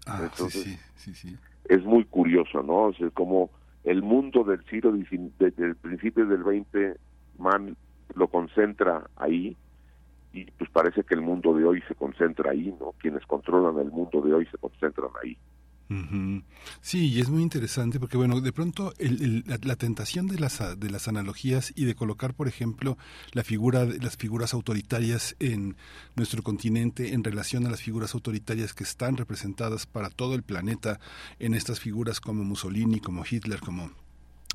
Ah, 0.07 0.31
sí, 0.35 0.79
sí, 0.97 1.15
sí, 1.15 1.37
Es 1.69 1.85
muy 1.85 2.05
curioso, 2.05 2.63
¿no? 2.63 2.91
Es 2.91 3.13
como 3.15 3.51
el 3.85 4.03
mundo 4.03 4.45
del 4.45 4.65
siglo 4.67 4.93
desde 5.39 5.75
principios 5.75 6.29
del 6.29 6.43
XX, 6.43 6.99
Mann 7.39 7.77
lo 8.15 8.29
concentra 8.29 9.09
ahí 9.17 9.57
y 10.33 10.45
pues 10.53 10.69
parece 10.71 11.05
que 11.05 11.15
el 11.15 11.21
mundo 11.21 11.55
de 11.55 11.65
hoy 11.65 11.83
se 11.87 11.95
concentra 11.95 12.51
ahí, 12.51 12.75
¿no? 12.81 12.93
Quienes 12.99 13.25
controlan 13.27 13.79
el 13.79 13.93
mundo 13.93 14.21
de 14.21 14.35
hoy 14.35 14.47
se 14.47 14.59
concentran 14.59 15.11
ahí. 15.23 15.37
Sí, 16.81 17.09
y 17.09 17.21
es 17.21 17.29
muy 17.29 17.43
interesante 17.43 18.01
porque, 18.01 18.17
bueno, 18.17 18.41
de 18.41 18.53
pronto 18.53 18.93
la, 18.99 19.77
tentación 19.77 20.27
de 20.27 20.39
las, 20.39 20.61
de 20.79 20.91
las 20.91 21.09
analogías 21.09 21.73
y 21.77 21.85
de 21.85 21.95
colocar, 21.95 22.35
por 22.35 22.49
ejemplo, 22.49 22.97
la 23.33 23.45
figura, 23.45 23.85
las 23.85 24.17
figuras 24.17 24.55
autoritarias 24.55 25.37
en 25.41 25.77
nuestro 26.17 26.43
continente 26.43 27.13
en 27.13 27.23
relación 27.23 27.67
a 27.67 27.71
las 27.71 27.83
figuras 27.83 28.15
autoritarias 28.15 28.73
que 28.73 28.85
están 28.85 29.17
representadas 29.17 29.87
para 29.87 30.11
todo 30.11 30.35
el 30.35 30.43
planeta 30.43 31.01
en 31.39 31.55
estas 31.55 31.81
figuras 31.81 32.21
como 32.21 32.45
Mussolini, 32.45 33.01
como 33.01 33.25
Hitler, 33.29 33.61
como 33.61 33.91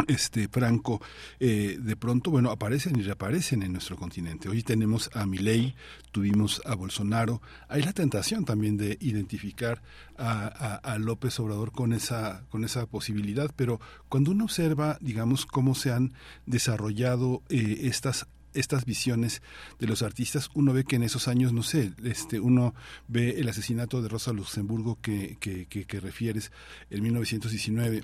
este 0.07 0.47
Franco 0.47 1.01
eh, 1.39 1.77
de 1.79 1.95
pronto 1.95 2.31
bueno 2.31 2.51
aparecen 2.51 2.97
y 2.97 3.01
reaparecen 3.01 3.63
en 3.63 3.73
nuestro 3.73 3.97
continente. 3.97 4.49
Hoy 4.49 4.63
tenemos 4.63 5.09
a 5.13 5.25
Milei 5.25 5.75
tuvimos 6.12 6.62
a 6.65 6.75
Bolsonaro. 6.75 7.41
Hay 7.67 7.83
la 7.83 7.93
tentación 7.93 8.45
también 8.45 8.77
de 8.77 8.97
identificar 9.01 9.81
a, 10.17 10.97
López 10.99 11.39
Obrador 11.39 11.71
con 11.71 11.93
esa 11.93 12.43
con 12.49 12.65
esa 12.65 12.85
posibilidad 12.85 13.51
pero 13.55 13.79
cuando 14.09 14.31
uno 14.31 14.45
observa 14.45 14.97
digamos 14.99 15.45
cómo 15.45 15.75
se 15.75 15.91
han 15.91 16.13
desarrollado 16.45 17.41
eh, 17.49 17.81
estas 17.83 18.27
estas 18.53 18.83
visiones 18.83 19.43
de 19.77 19.85
los 19.85 20.01
artistas, 20.01 20.49
uno 20.55 20.73
ve 20.73 20.83
que 20.83 20.95
en 20.95 21.03
esos 21.03 21.27
años, 21.27 21.53
no 21.53 21.62
sé, 21.62 21.93
este, 22.03 22.39
uno 22.39 22.73
ve 23.07 23.39
el 23.39 23.47
asesinato 23.47 24.01
de 24.01 24.09
Rosa 24.09 24.33
Luxemburgo 24.33 24.97
que, 25.01 25.38
que, 25.39 25.67
que, 25.67 25.85
que 25.85 25.99
refieres 25.99 26.51
en 26.89 27.03
1919 27.03 28.01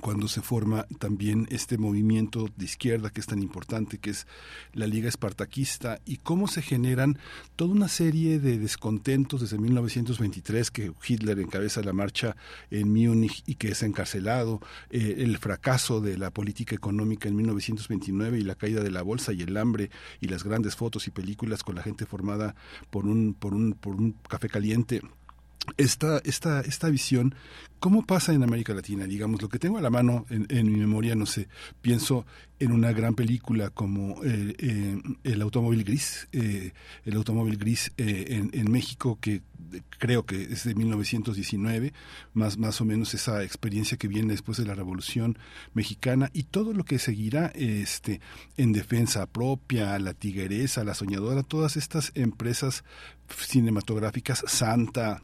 cuando 0.00 0.26
se 0.26 0.40
forma 0.40 0.86
también 0.98 1.46
este 1.50 1.76
movimiento 1.76 2.48
de 2.56 2.64
izquierda 2.64 3.10
que 3.10 3.20
es 3.20 3.26
tan 3.26 3.42
importante, 3.42 3.98
que 3.98 4.10
es 4.10 4.26
la 4.72 4.86
Liga 4.86 5.08
Espartaquista, 5.08 6.00
y 6.06 6.16
cómo 6.16 6.48
se 6.48 6.62
generan 6.62 7.18
toda 7.56 7.72
una 7.72 7.88
serie 7.88 8.38
de 8.38 8.58
descontentos 8.58 9.42
desde 9.42 9.58
1923, 9.58 10.70
que 10.70 10.92
Hitler 11.06 11.38
encabeza 11.40 11.82
la 11.82 11.92
marcha 11.92 12.36
en 12.70 12.88
Múnich 12.88 13.42
y 13.46 13.56
que 13.56 13.68
es 13.68 13.82
encarcelado, 13.82 14.60
eh, 14.90 15.16
el 15.18 15.38
fracaso 15.38 16.00
de 16.00 16.16
la 16.16 16.30
política 16.30 16.74
económica 16.74 17.28
en 17.28 17.36
1929 17.36 18.38
y 18.38 18.42
la 18.42 18.54
caída 18.54 18.82
de 18.82 18.90
la 18.90 19.02
bolsa 19.02 19.32
y 19.32 19.42
el 19.42 19.56
hambre 19.56 19.90
y 20.20 20.28
las 20.28 20.44
grandes 20.44 20.74
fotos 20.74 21.06
y 21.06 21.10
películas 21.10 21.62
con 21.62 21.74
la 21.74 21.82
gente 21.82 22.06
formada 22.06 22.54
por 22.90 23.06
un, 23.06 23.34
por 23.34 23.54
un, 23.54 23.74
por 23.74 23.94
un 23.94 24.12
café 24.28 24.48
caliente 24.48 25.02
esta, 25.76 26.18
esta, 26.24 26.60
esta 26.60 26.88
visión, 26.88 27.34
¿cómo 27.78 28.04
pasa 28.04 28.32
en 28.32 28.42
América 28.42 28.74
Latina? 28.74 29.04
Digamos, 29.04 29.42
lo 29.42 29.48
que 29.48 29.58
tengo 29.58 29.78
a 29.78 29.80
la 29.80 29.90
mano 29.90 30.26
en, 30.28 30.72
mi 30.72 30.78
memoria, 30.78 31.14
no 31.14 31.26
sé, 31.26 31.48
pienso 31.80 32.26
en 32.58 32.72
una 32.72 32.92
gran 32.92 33.14
película 33.14 33.70
como 33.70 34.22
eh, 34.24 34.54
eh, 34.58 35.02
El 35.24 35.42
automóvil 35.42 35.84
gris, 35.84 36.28
eh, 36.32 36.72
El 37.04 37.16
automóvil 37.16 37.56
gris 37.58 37.92
en, 37.96 38.50
en, 38.52 38.70
México, 38.70 39.18
que 39.20 39.42
creo 39.98 40.26
que 40.26 40.42
es 40.42 40.64
de 40.64 40.74
1919, 40.74 41.92
más, 42.34 42.58
más 42.58 42.80
o 42.80 42.84
menos 42.84 43.14
esa 43.14 43.42
experiencia 43.42 43.96
que 43.96 44.08
viene 44.08 44.32
después 44.32 44.58
de 44.58 44.66
la 44.66 44.74
Revolución 44.74 45.38
Mexicana 45.74 46.30
y 46.32 46.44
todo 46.44 46.72
lo 46.72 46.84
que 46.84 46.98
seguirá 46.98 47.46
este, 47.54 48.20
en 48.56 48.72
defensa 48.72 49.26
propia, 49.26 49.98
la 49.98 50.14
tigresa, 50.14 50.84
la 50.84 50.94
soñadora, 50.94 51.42
todas 51.42 51.76
estas 51.76 52.12
empresas 52.14 52.84
cinematográficas, 53.28 54.44
Santa, 54.46 55.22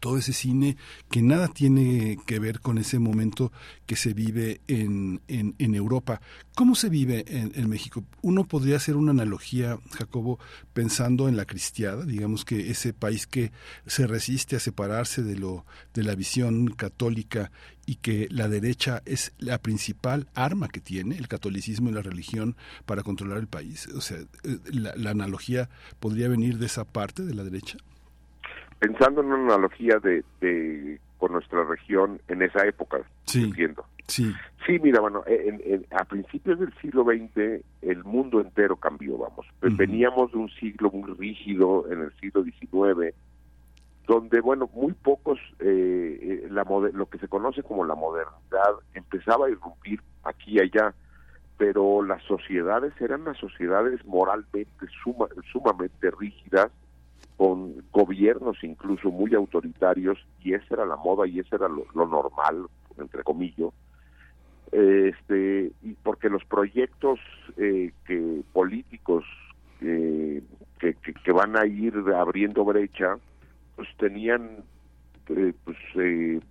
todo 0.00 0.18
ese 0.18 0.32
cine 0.32 0.76
que 1.10 1.22
nada 1.22 1.48
tiene 1.48 2.18
que 2.26 2.38
ver 2.38 2.60
con 2.60 2.78
ese 2.78 2.98
momento 2.98 3.52
que 3.86 3.96
se 3.96 4.14
vive 4.14 4.60
en, 4.66 5.20
en, 5.28 5.74
Europa. 5.74 6.20
¿Cómo 6.54 6.74
se 6.74 6.88
vive 6.88 7.24
en, 7.28 7.68
México? 7.68 8.04
Uno 8.20 8.44
podría 8.44 8.76
hacer 8.76 8.96
una 8.96 9.12
analogía, 9.12 9.78
Jacobo, 9.92 10.38
pensando 10.72 11.28
en 11.28 11.36
la 11.36 11.44
cristiada, 11.44 12.04
digamos 12.04 12.44
que 12.44 12.70
ese 12.70 12.92
país 12.92 13.26
que 13.26 13.52
se 13.86 14.06
resiste 14.06 14.56
a 14.56 14.60
separarse 14.60 15.22
de, 15.22 15.36
lo, 15.36 15.64
de 15.94 16.02
la 16.02 16.14
visión 16.14 16.68
católica 16.68 17.50
y 17.86 17.96
que 17.96 18.28
la 18.30 18.48
derecha 18.48 19.02
es 19.04 19.32
la 19.38 19.58
principal 19.58 20.28
arma 20.34 20.68
que 20.68 20.80
tiene 20.80 21.16
el 21.16 21.28
catolicismo 21.28 21.90
y 21.90 21.92
la 21.92 22.02
religión 22.02 22.56
para 22.86 23.02
controlar 23.02 23.38
el 23.38 23.48
país. 23.48 23.88
O 23.88 24.00
sea, 24.00 24.18
eh, 24.18 24.58
la 24.72 25.10
analogía 25.10 25.68
podría 26.00 26.28
venir 26.28 26.58
de 26.58 26.66
esa 26.66 26.84
parte 26.84 27.24
de 27.24 27.34
la 27.34 27.44
derecha 27.44 27.78
pensando 28.82 29.20
en 29.20 29.28
una 29.28 29.54
analogía 29.54 30.00
de, 30.00 30.24
de 30.40 30.98
con 31.16 31.30
nuestra 31.30 31.62
región 31.62 32.20
en 32.26 32.42
esa 32.42 32.66
época, 32.66 32.98
sí, 33.26 33.44
entiendo. 33.44 33.84
Sí. 34.08 34.34
sí, 34.66 34.80
mira, 34.80 35.00
bueno, 35.00 35.22
a 35.92 36.04
principios 36.04 36.58
del 36.58 36.74
siglo 36.80 37.04
XX 37.04 37.64
el 37.82 38.02
mundo 38.02 38.40
entero 38.40 38.74
cambió, 38.74 39.16
vamos. 39.16 39.46
Veníamos 39.60 40.32
de 40.32 40.38
un 40.38 40.50
siglo 40.50 40.90
muy 40.90 41.14
rígido 41.14 41.86
en 41.92 42.02
el 42.02 42.12
siglo 42.18 42.42
XIX, 42.42 43.14
donde, 44.08 44.40
bueno, 44.40 44.68
muy 44.74 44.94
pocos, 44.94 45.38
eh, 45.60 46.18
eh 46.20 46.48
la 46.50 46.64
lo 46.64 47.06
que 47.06 47.18
se 47.18 47.28
conoce 47.28 47.62
como 47.62 47.84
la 47.84 47.94
modernidad 47.94 48.74
empezaba 48.94 49.46
a 49.46 49.50
irrumpir 49.50 50.00
aquí 50.24 50.56
y 50.56 50.60
allá, 50.60 50.92
pero 51.56 52.02
las 52.02 52.20
sociedades 52.24 52.92
eran 53.00 53.24
las 53.24 53.38
sociedades 53.38 54.04
moralmente 54.06 54.86
sumamente 55.52 56.10
rígidas, 56.10 56.72
con 57.42 57.74
gobiernos 57.90 58.56
incluso 58.62 59.10
muy 59.10 59.34
autoritarios 59.34 60.16
y 60.44 60.54
esa 60.54 60.74
era 60.74 60.86
la 60.86 60.94
moda 60.94 61.26
y 61.26 61.40
ese 61.40 61.56
era 61.56 61.66
lo, 61.66 61.84
normal 61.92 62.66
entre 62.98 63.24
comillas 63.24 63.72
este 64.70 65.72
y 65.82 65.94
porque 66.04 66.28
los 66.28 66.44
proyectos 66.44 67.18
eh, 67.56 67.90
que 68.06 68.42
políticos 68.52 69.24
eh, 69.80 70.40
que, 70.78 70.94
que, 70.94 71.32
van 71.32 71.56
a 71.56 71.66
ir 71.66 71.92
abriendo 72.16 72.64
brecha 72.64 73.16
pues 73.74 73.88
tenían 73.96 74.62
eh, 75.30 75.52
pues, 75.64 75.76
pues, 75.94 76.42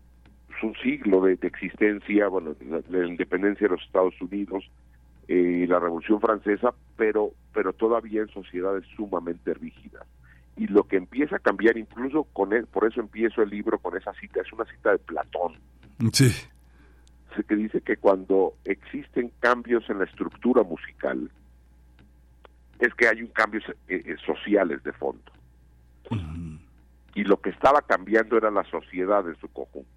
un 0.62 0.76
siglo 0.84 1.22
de, 1.22 1.40
existencia 1.42 2.28
bueno 2.28 2.54
la, 2.90 3.08
independencia 3.08 3.66
de 3.66 3.76
los 3.76 3.86
Estados 3.86 4.22
Unidos 4.22 4.70
y 5.30 5.66
la 5.68 5.80
Revolución 5.80 6.20
Francesa 6.20 6.74
pero 6.98 7.32
pero 7.54 7.72
todavía 7.72 8.24
en 8.24 8.28
sociedades 8.28 8.84
sumamente 8.98 9.54
rígidas 9.54 10.06
y 10.58 10.68
lo 10.68 10.84
que 10.84 10.98
empieza 10.98 11.38
a 11.38 11.40
cambiar, 11.40 11.78
incluso 11.78 12.24
con 12.34 12.54
él, 12.54 12.68
por 12.68 12.86
eso 12.86 13.00
empiezo 13.00 13.42
el 13.42 13.50
libro 13.50 13.80
con 13.80 13.98
esa 13.98 14.14
cita, 14.14 14.42
es 14.42 14.52
una 14.54 14.66
cita 14.66 14.92
de 14.92 15.00
Platón. 15.00 15.54
Sí. 16.14 16.32
Que 17.48 17.56
dice 17.56 17.82
que 17.82 17.98
cuando 17.98 18.56
existen 18.66 19.32
cambios 19.40 19.90
en 19.90 20.00
la 20.00 20.06
estructura 20.06 20.64
musical, 20.64 21.32
es 22.80 22.94
que 22.96 23.08
hay 23.08 23.22
un 23.22 23.30
cambios 23.30 23.64
eh, 23.88 24.04
eh, 24.06 24.16
sociales 24.26 24.84
de 24.84 24.92
fondo. 24.94 25.32
Y 27.14 27.24
lo 27.24 27.40
que 27.40 27.52
estaba 27.52 27.82
cambiando 27.82 28.38
era 28.38 28.52
la 28.52 28.64
sociedad 28.66 29.28
en 29.28 29.36
su 29.40 29.48
conjunto. 29.50 29.90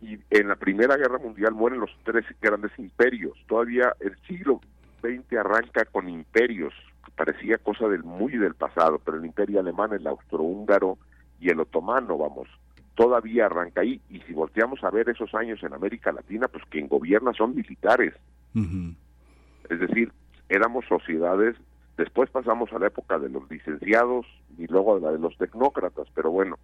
Y 0.00 0.18
en 0.30 0.48
la 0.48 0.56
Primera 0.56 0.96
Guerra 0.96 1.18
Mundial 1.18 1.52
mueren 1.52 1.80
los 1.80 1.90
tres 2.04 2.24
grandes 2.40 2.72
imperios. 2.78 3.38
Todavía 3.46 3.94
el 4.00 4.16
siglo 4.26 4.60
XX 5.02 5.38
arranca 5.38 5.84
con 5.84 6.08
imperios, 6.08 6.74
parecía 7.16 7.58
cosa 7.58 7.88
del 7.88 8.04
muy 8.04 8.36
del 8.36 8.54
pasado, 8.54 9.00
pero 9.04 9.18
el 9.18 9.24
imperio 9.24 9.60
alemán, 9.60 9.92
el 9.92 10.06
austrohúngaro 10.06 10.98
y 11.40 11.50
el 11.50 11.60
otomano, 11.60 12.16
vamos, 12.18 12.48
todavía 12.94 13.46
arranca 13.46 13.80
ahí. 13.80 14.00
Y 14.08 14.20
si 14.20 14.32
volteamos 14.32 14.82
a 14.84 14.90
ver 14.90 15.08
esos 15.08 15.34
años 15.34 15.62
en 15.62 15.74
América 15.74 16.12
Latina, 16.12 16.48
pues 16.48 16.64
quien 16.68 16.88
gobierna 16.88 17.32
son 17.32 17.54
militares. 17.54 18.14
Es 18.54 19.80
decir, 19.80 20.12
éramos 20.48 20.84
sociedades, 20.86 21.56
después 21.96 22.30
pasamos 22.30 22.72
a 22.72 22.78
la 22.78 22.88
época 22.88 23.18
de 23.18 23.28
los 23.28 23.50
licenciados 23.50 24.26
y 24.58 24.66
luego 24.66 24.96
a 24.96 25.00
la 25.00 25.12
de 25.12 25.18
los 25.18 25.36
tecnócratas, 25.38 26.08
pero 26.14 26.30
bueno, 26.30 26.58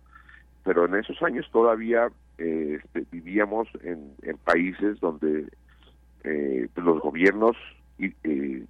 pero 0.64 0.84
en 0.84 0.96
esos 0.96 1.22
años 1.22 1.48
todavía 1.50 2.10
eh, 2.36 2.78
este, 2.82 3.06
vivíamos 3.10 3.68
en, 3.82 4.14
países 4.44 5.00
donde 5.00 5.46
eh, 6.24 6.68
los 6.76 7.00
gobiernos 7.00 7.56
eh, 7.98 8.64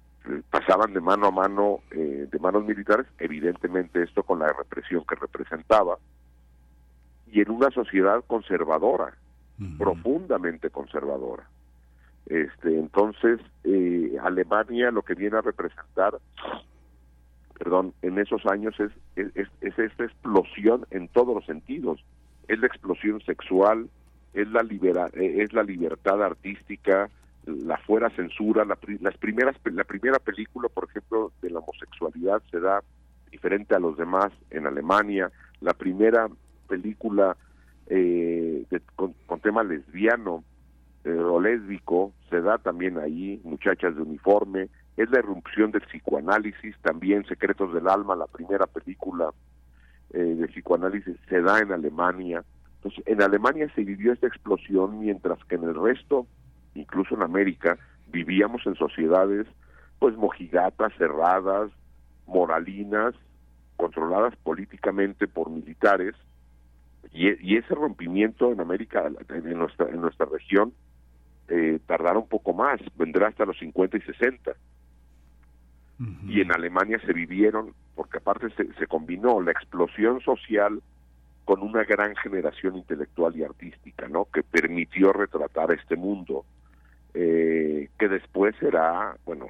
pasaban 0.49 0.93
de 0.93 1.01
mano 1.01 1.27
a 1.27 1.31
mano 1.31 1.79
de 1.91 2.39
manos 2.39 2.65
militares, 2.65 3.07
evidentemente 3.19 4.03
esto 4.03 4.23
con 4.23 4.39
la 4.39 4.47
represión 4.47 5.03
que 5.07 5.15
representaba, 5.15 5.97
y 7.31 7.41
en 7.41 7.51
una 7.51 7.71
sociedad 7.71 8.23
conservadora, 8.27 9.13
profundamente 9.77 10.69
conservadora. 10.69 11.47
Este, 12.25 12.77
entonces, 12.77 13.39
Alemania 14.21 14.91
lo 14.91 15.01
que 15.01 15.15
viene 15.15 15.37
a 15.37 15.41
representar 15.41 16.19
perdón, 17.59 17.93
en 18.01 18.17
esos 18.17 18.45
años 18.45 18.73
es, 18.79 18.91
es, 19.35 19.49
esta 19.59 20.05
explosión 20.05 20.87
en 20.91 21.09
todos 21.09 21.35
los 21.35 21.45
sentidos. 21.45 22.03
Es 22.47 22.57
la 22.59 22.67
explosión 22.67 23.21
sexual, 23.21 23.89
es 24.33 24.47
la, 24.47 24.63
libera, 24.63 25.09
eh, 25.13 25.43
es 25.43 25.51
la 25.51 25.63
libertad 25.63 26.23
artística, 26.23 27.09
la 27.45 27.77
fuera 27.77 28.09
censura, 28.11 28.65
la, 28.65 28.77
las 29.01 29.17
primeras, 29.17 29.55
la 29.65 29.83
primera 29.83 30.19
película, 30.19 30.69
por 30.69 30.89
ejemplo, 30.89 31.31
de 31.41 31.49
la 31.49 31.59
homosexualidad 31.59 32.41
se 32.51 32.59
da 32.59 32.83
diferente 33.31 33.75
a 33.75 33.79
los 33.79 33.97
demás 33.97 34.31
en 34.49 34.67
Alemania, 34.67 35.31
la 35.61 35.73
primera 35.73 36.27
película 36.67 37.35
eh, 37.87 38.65
con, 38.95 39.13
tema 39.41 39.63
lesbiano 39.63 40.43
eh, 41.03 41.11
o 41.11 41.39
lésbico 41.39 42.13
se 42.29 42.41
da 42.41 42.57
también 42.57 42.99
ahí, 42.99 43.41
muchachas 43.43 43.95
de 43.95 44.01
uniforme, 44.01 44.69
es 44.97 45.09
la 45.09 45.19
erupción 45.19 45.71
del 45.71 45.81
psicoanálisis, 45.81 46.75
también 46.81 47.25
Secretos 47.25 47.73
del 47.73 47.87
Alma, 47.87 48.15
la 48.15 48.27
primera 48.27 48.67
película 48.67 49.31
eh, 50.11 50.19
de 50.19 50.47
psicoanálisis 50.47 51.15
se 51.27 51.41
da 51.41 51.59
en 51.59 51.71
Alemania. 51.71 52.43
Entonces, 52.75 53.03
en 53.07 53.21
Alemania 53.21 53.71
se 53.75 53.83
vivió 53.83 54.13
esta 54.13 54.27
explosión, 54.27 54.99
mientras 54.99 55.43
que 55.45 55.55
en 55.55 55.63
el 55.63 55.75
resto, 55.75 56.27
incluso 56.79 57.15
en 57.15 57.21
América, 57.21 57.77
vivíamos 58.07 58.65
en 58.65 58.75
sociedades 58.75 59.47
pues 59.99 60.15
mojigatas, 60.15 60.93
cerradas, 60.97 61.71
moralinas, 62.25 63.13
controladas 63.75 64.35
políticamente 64.37 65.27
por 65.27 65.49
militares, 65.49 66.15
y, 67.11 67.57
ese 67.57 67.73
rompimiento 67.73 68.51
en 68.51 68.61
América, 68.61 69.09
en 69.29 69.57
nuestra, 69.57 69.89
en 69.89 70.01
nuestra 70.01 70.25
región, 70.25 70.73
eh, 71.47 71.79
tardará 71.85 72.19
un 72.19 72.27
poco 72.27 72.53
más, 72.53 72.79
vendrá 72.97 73.27
hasta 73.27 73.45
los 73.45 73.57
50 73.57 73.97
y 73.97 74.01
60 74.01 74.51
y 76.27 76.39
en 76.39 76.51
Alemania 76.53 76.99
se 77.05 77.11
vivieron, 77.11 77.73
porque 77.95 78.19
aparte 78.19 78.47
se, 78.55 78.87
combinó 78.87 79.41
la 79.41 79.51
explosión 79.51 80.21
social 80.21 80.81
con 81.43 81.61
una 81.61 81.83
gran 81.83 82.15
generación 82.15 82.77
intelectual 82.77 83.35
y 83.35 83.43
artística, 83.43 84.07
¿no? 84.07 84.25
Que 84.25 84.43
permitió 84.43 85.11
retratar 85.11 85.71
este 85.71 85.97
mundo, 85.97 86.45
eh, 87.13 87.89
que 87.97 88.07
después 88.07 88.55
será, 88.59 89.15
bueno, 89.25 89.47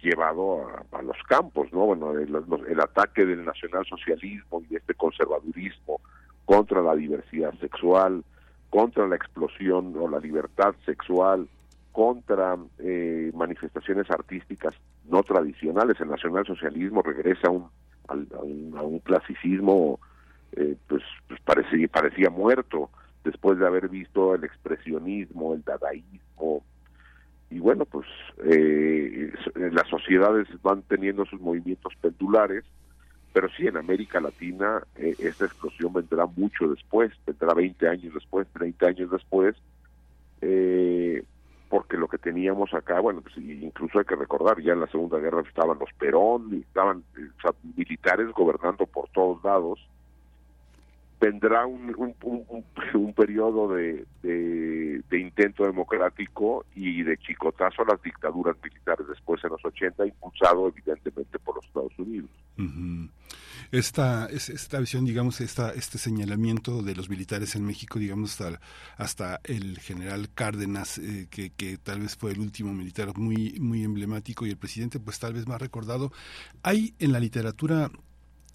llevado 0.00 0.66
a, 0.92 1.02
los 1.02 1.16
campos, 1.28 1.72
¿no? 1.72 1.86
Bueno, 1.86 2.12
el, 2.12 2.80
ataque 2.80 3.26
del 3.26 3.44
nacionalsocialismo 3.44 4.62
y 4.62 4.66
de 4.72 4.76
este 4.78 4.94
conservadurismo 4.94 6.00
contra 6.44 6.80
la 6.80 6.94
diversidad 6.94 7.52
sexual, 7.60 8.24
contra 8.70 9.06
la 9.06 9.16
explosión 9.16 9.94
o 9.98 10.08
la 10.08 10.18
libertad 10.18 10.74
sexual, 10.86 11.48
contra 11.92 12.56
eh, 12.78 13.30
manifestaciones 13.34 14.10
artísticas 14.10 14.74
no 15.08 15.22
tradicionales. 15.22 16.00
El 16.00 16.08
nacionalsocialismo 16.08 17.02
regresa 17.02 17.48
a 17.48 17.50
un, 17.50 17.68
a 18.08 18.82
un, 18.82 18.98
clasicismo 19.00 20.00
eh, 20.52 20.76
pues, 20.88 21.02
pues 21.28 21.40
parecía, 21.42 21.88
parecía 21.88 22.30
muerto 22.30 22.90
después 23.24 23.58
de 23.58 23.66
haber 23.66 23.88
visto 23.88 24.34
el 24.34 24.44
expresionismo, 24.44 25.54
el 25.54 25.62
dadaísmo. 25.62 26.64
Y 27.50 27.58
bueno, 27.58 27.84
pues 27.84 28.06
eh, 28.44 29.32
las 29.54 29.88
sociedades 29.88 30.46
van 30.62 30.82
teniendo 30.82 31.26
sus 31.26 31.40
movimientos 31.40 31.92
pendulares, 32.00 32.64
pero 33.32 33.48
sí 33.56 33.66
en 33.66 33.76
América 33.76 34.20
Latina 34.20 34.82
eh, 34.96 35.14
esta 35.18 35.46
explosión 35.46 35.92
vendrá 35.92 36.26
mucho 36.26 36.68
después, 36.68 37.12
vendrá 37.26 37.54
20 37.54 37.88
años 37.88 38.14
después, 38.14 38.46
30 38.52 38.86
años 38.86 39.10
después, 39.10 39.56
eh, 40.40 41.24
porque 41.68 41.96
lo 41.96 42.08
que 42.08 42.18
teníamos 42.18 42.72
acá, 42.74 43.00
bueno, 43.00 43.20
pues 43.20 43.36
incluso 43.36 43.98
hay 43.98 44.04
que 44.04 44.16
recordar, 44.16 44.60
ya 44.60 44.72
en 44.72 44.80
la 44.80 44.88
Segunda 44.88 45.18
Guerra 45.18 45.42
estaban 45.42 45.78
los 45.78 45.92
Perón, 45.98 46.52
estaban 46.54 47.04
militares 47.76 48.28
gobernando 48.32 48.86
por 48.86 49.08
todos 49.10 49.42
lados, 49.44 49.80
vendrá 51.20 51.66
un, 51.66 51.94
un, 52.94 53.12
periodo 53.12 53.74
de, 53.74 54.06
de, 54.22 55.18
intento 55.18 55.64
democrático 55.64 56.64
y 56.74 57.02
de 57.02 57.18
chicotazo 57.18 57.82
a 57.82 57.92
las 57.92 58.02
dictaduras 58.02 58.56
militares 58.62 59.06
después 59.06 59.42
en 59.44 59.50
los 59.50 59.64
80, 59.64 60.06
impulsado 60.06 60.68
evidentemente 60.68 61.38
por 61.38 61.56
los 61.56 61.66
Estados 61.66 61.98
Unidos 61.98 62.30
esta, 63.72 64.26
esta 64.26 64.80
visión, 64.80 65.04
digamos, 65.04 65.40
esta, 65.40 65.70
este 65.70 65.98
señalamiento 65.98 66.82
de 66.82 66.96
los 66.96 67.08
militares 67.08 67.54
en 67.54 67.64
México, 67.64 67.98
digamos, 67.98 68.32
hasta, 68.32 68.60
hasta 68.96 69.40
el 69.44 69.78
general 69.78 70.28
Cárdenas, 70.34 70.98
eh, 70.98 71.28
que, 71.30 71.50
que 71.50 71.78
tal 71.78 72.00
vez 72.00 72.16
fue 72.16 72.32
el 72.32 72.40
último 72.40 72.72
militar 72.72 73.16
muy, 73.16 73.58
muy 73.60 73.84
emblemático 73.84 74.44
y 74.44 74.50
el 74.50 74.56
presidente, 74.56 74.98
pues 74.98 75.18
tal 75.18 75.34
vez 75.34 75.46
más 75.46 75.60
recordado. 75.60 76.12
Hay 76.62 76.94
en 76.98 77.12
la 77.12 77.20
literatura 77.20 77.90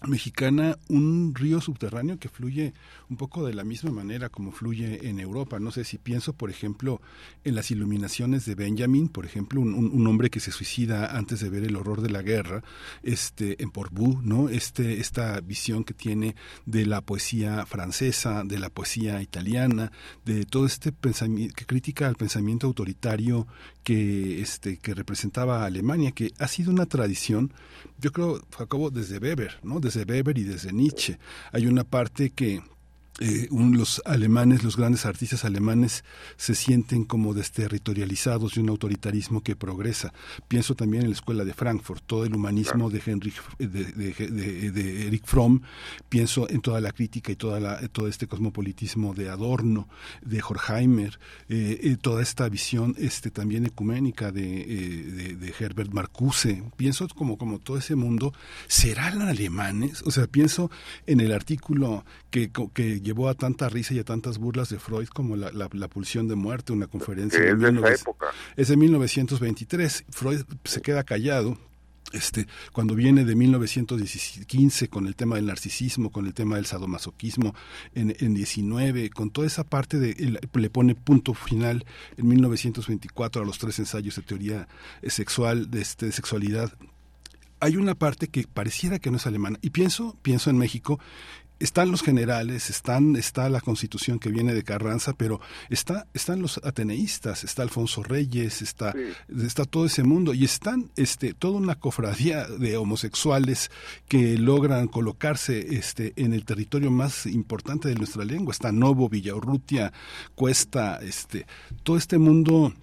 mexicana 0.02 0.78
un 0.88 1.34
río 1.34 1.60
subterráneo 1.60 2.18
que 2.18 2.28
fluye 2.28 2.74
un 3.08 3.16
poco 3.16 3.46
de 3.46 3.54
la 3.54 3.64
misma 3.64 3.90
manera 3.90 4.28
como 4.28 4.52
fluye 4.52 5.08
en 5.08 5.20
Europa. 5.20 5.58
No 5.58 5.70
sé 5.70 5.84
si 5.84 5.98
pienso, 5.98 6.32
por 6.34 6.50
ejemplo, 6.50 7.00
en 7.44 7.54
las 7.54 7.70
iluminaciones 7.70 8.44
de 8.44 8.54
Benjamin, 8.54 9.08
por 9.08 9.24
ejemplo, 9.24 9.60
un, 9.60 10.06
hombre 10.06 10.30
que 10.30 10.40
se 10.40 10.52
suicida 10.52 11.16
antes 11.16 11.40
de 11.40 11.50
ver 11.50 11.64
el 11.64 11.76
horror 11.76 12.00
de 12.00 12.10
la 12.10 12.22
guerra, 12.22 12.62
este, 13.02 13.60
en 13.62 13.70
Porbu, 13.70 14.20
¿no? 14.22 14.48
Este, 14.48 15.00
esta 15.00 15.40
visión 15.40 15.82
que 15.82 15.94
tiene 15.94 16.36
de 16.64 16.86
la 16.86 17.00
poesía 17.00 17.66
francesa, 17.66 18.44
de 18.44 18.58
la 18.58 18.70
poesía 18.70 19.20
italiana, 19.22 19.90
de 20.24 20.44
todo 20.44 20.66
este 20.66 20.92
pensamiento 20.92 21.54
que 21.56 21.66
critica 21.66 22.06
al 22.06 22.16
pensamiento 22.16 22.66
autoritario 22.66 23.46
que, 23.82 24.40
este, 24.40 24.78
que 24.78 24.94
representaba 24.94 25.64
Alemania, 25.64 26.12
que 26.12 26.32
ha 26.38 26.48
sido 26.48 26.70
una 26.70 26.86
tradición, 26.86 27.52
yo 27.98 28.12
creo, 28.12 28.40
Jacobo, 28.56 28.90
desde 28.90 29.18
Weber, 29.18 29.58
¿no? 29.62 29.80
Desde 29.86 30.02
Weber 30.02 30.36
y 30.36 30.42
desde 30.42 30.72
Nietzsche. 30.72 31.16
Hay 31.52 31.68
una 31.68 31.84
parte 31.84 32.30
que 32.30 32.60
eh, 33.18 33.48
los 33.50 34.02
alemanes, 34.04 34.62
los 34.62 34.76
grandes 34.76 35.06
artistas 35.06 35.46
alemanes 35.46 36.04
se 36.36 36.54
sienten 36.54 37.04
como 37.04 37.32
desterritorializados 37.32 38.54
de 38.54 38.60
un 38.60 38.68
autoritarismo 38.68 39.42
que 39.42 39.56
progresa. 39.56 40.12
Pienso 40.48 40.74
también 40.74 41.04
en 41.04 41.10
la 41.10 41.16
escuela 41.16 41.44
de 41.44 41.54
Frankfurt, 41.54 42.04
todo 42.06 42.26
el 42.26 42.34
humanismo 42.34 42.90
de, 42.90 43.00
Heinrich, 43.04 43.40
de, 43.58 45.06
Eric 45.06 45.24
Fromm, 45.24 45.62
pienso 46.10 46.48
en 46.50 46.60
toda 46.60 46.80
la 46.82 46.92
crítica 46.92 47.32
y 47.32 47.36
toda 47.36 47.58
la, 47.58 47.88
todo 47.88 48.06
este 48.06 48.26
cosmopolitismo 48.26 49.14
de 49.14 49.30
Adorno, 49.30 49.88
de 50.20 50.42
Horkheimer, 50.42 51.18
eh, 51.48 51.80
eh, 51.82 51.96
toda 51.98 52.22
esta 52.22 52.48
visión 52.50 52.94
este, 52.98 53.30
también 53.30 53.64
ecuménica 53.64 54.30
de, 54.30 55.54
Herbert 55.58 55.90
Marcuse. 55.90 56.62
Pienso 56.76 57.08
como, 57.08 57.38
como 57.38 57.60
todo 57.60 57.78
ese 57.78 57.94
mundo, 57.94 58.34
¿serán 58.66 59.22
alemanes? 59.22 60.02
O 60.02 60.10
sea, 60.10 60.26
pienso 60.26 60.70
en 61.06 61.20
el 61.20 61.32
artículo 61.32 62.04
que, 62.30 62.50
que 62.74 63.05
llevó 63.06 63.28
a 63.28 63.34
tanta 63.34 63.68
risa 63.68 63.94
y 63.94 63.98
a 63.98 64.04
tantas 64.04 64.38
burlas 64.38 64.68
de 64.68 64.78
Freud 64.78 65.08
como 65.08 65.36
la, 65.36 65.50
la, 65.52 65.88
pulsión 65.88 66.28
de 66.28 66.34
muerte, 66.34 66.72
una 66.72 66.86
conferencia. 66.86 67.38
Es 67.38 67.58
de, 67.58 67.68
esa 67.68 67.94
época. 67.94 68.26
Es 68.56 68.68
de 68.68 68.76
1923. 68.76 70.04
Freud 70.10 70.42
se 70.64 70.82
queda 70.82 71.04
callado 71.04 71.56
este, 72.12 72.46
cuando 72.72 72.94
viene 72.94 73.24
de 73.24 73.34
1915 73.34 74.88
con 74.88 75.06
el 75.06 75.16
tema 75.16 75.36
del 75.36 75.46
narcisismo, 75.46 76.10
con 76.10 76.26
el 76.26 76.34
tema 76.34 76.56
del 76.56 76.66
sadomasoquismo 76.66 77.54
en, 77.94 78.14
en 78.18 78.34
19, 78.34 79.10
con 79.10 79.30
toda 79.30 79.46
esa 79.46 79.64
parte 79.64 79.98
de, 79.98 80.38
le 80.52 80.70
pone 80.70 80.94
punto 80.94 81.34
final 81.34 81.84
en 82.16 82.28
1924 82.28 83.42
a 83.42 83.44
los 83.44 83.58
tres 83.58 83.78
ensayos 83.78 84.16
de 84.16 84.22
teoría 84.22 84.68
eh, 85.02 85.10
sexual, 85.10 85.70
de, 85.70 85.80
este, 85.80 86.06
de 86.06 86.12
sexualidad 86.12 86.72
hay 87.58 87.76
una 87.76 87.94
parte 87.94 88.28
que 88.28 88.46
pareciera 88.46 88.98
que 88.98 89.10
no 89.10 89.16
es 89.16 89.26
alemana. 89.26 89.58
Y 89.62 89.70
pienso, 89.70 90.16
pienso 90.22 90.50
en 90.50 90.58
México 90.58 91.00
están 91.58 91.90
los 91.90 92.02
generales, 92.02 92.70
están, 92.70 93.16
está 93.16 93.48
la 93.48 93.60
constitución 93.60 94.18
que 94.18 94.30
viene 94.30 94.54
de 94.54 94.62
Carranza, 94.62 95.14
pero 95.14 95.40
está, 95.70 96.06
están 96.14 96.42
los 96.42 96.58
ateneístas, 96.58 97.44
está 97.44 97.62
Alfonso 97.62 98.02
Reyes, 98.02 98.62
está, 98.62 98.94
está 99.28 99.64
todo 99.64 99.86
ese 99.86 100.02
mundo, 100.02 100.34
y 100.34 100.44
están 100.44 100.90
este, 100.96 101.34
toda 101.34 101.58
una 101.58 101.76
cofradía 101.76 102.46
de 102.46 102.76
homosexuales 102.76 103.70
que 104.08 104.38
logran 104.38 104.88
colocarse 104.88 105.76
este, 105.76 106.12
en 106.16 106.32
el 106.32 106.44
territorio 106.44 106.90
más 106.90 107.26
importante 107.26 107.88
de 107.88 107.94
nuestra 107.94 108.24
lengua. 108.24 108.52
Está 108.52 108.72
Novo, 108.72 109.08
Villaurrutia, 109.08 109.92
Cuesta, 110.34 110.98
este, 111.02 111.46
todo 111.82 111.96
este 111.96 112.18
mundo 112.18 112.74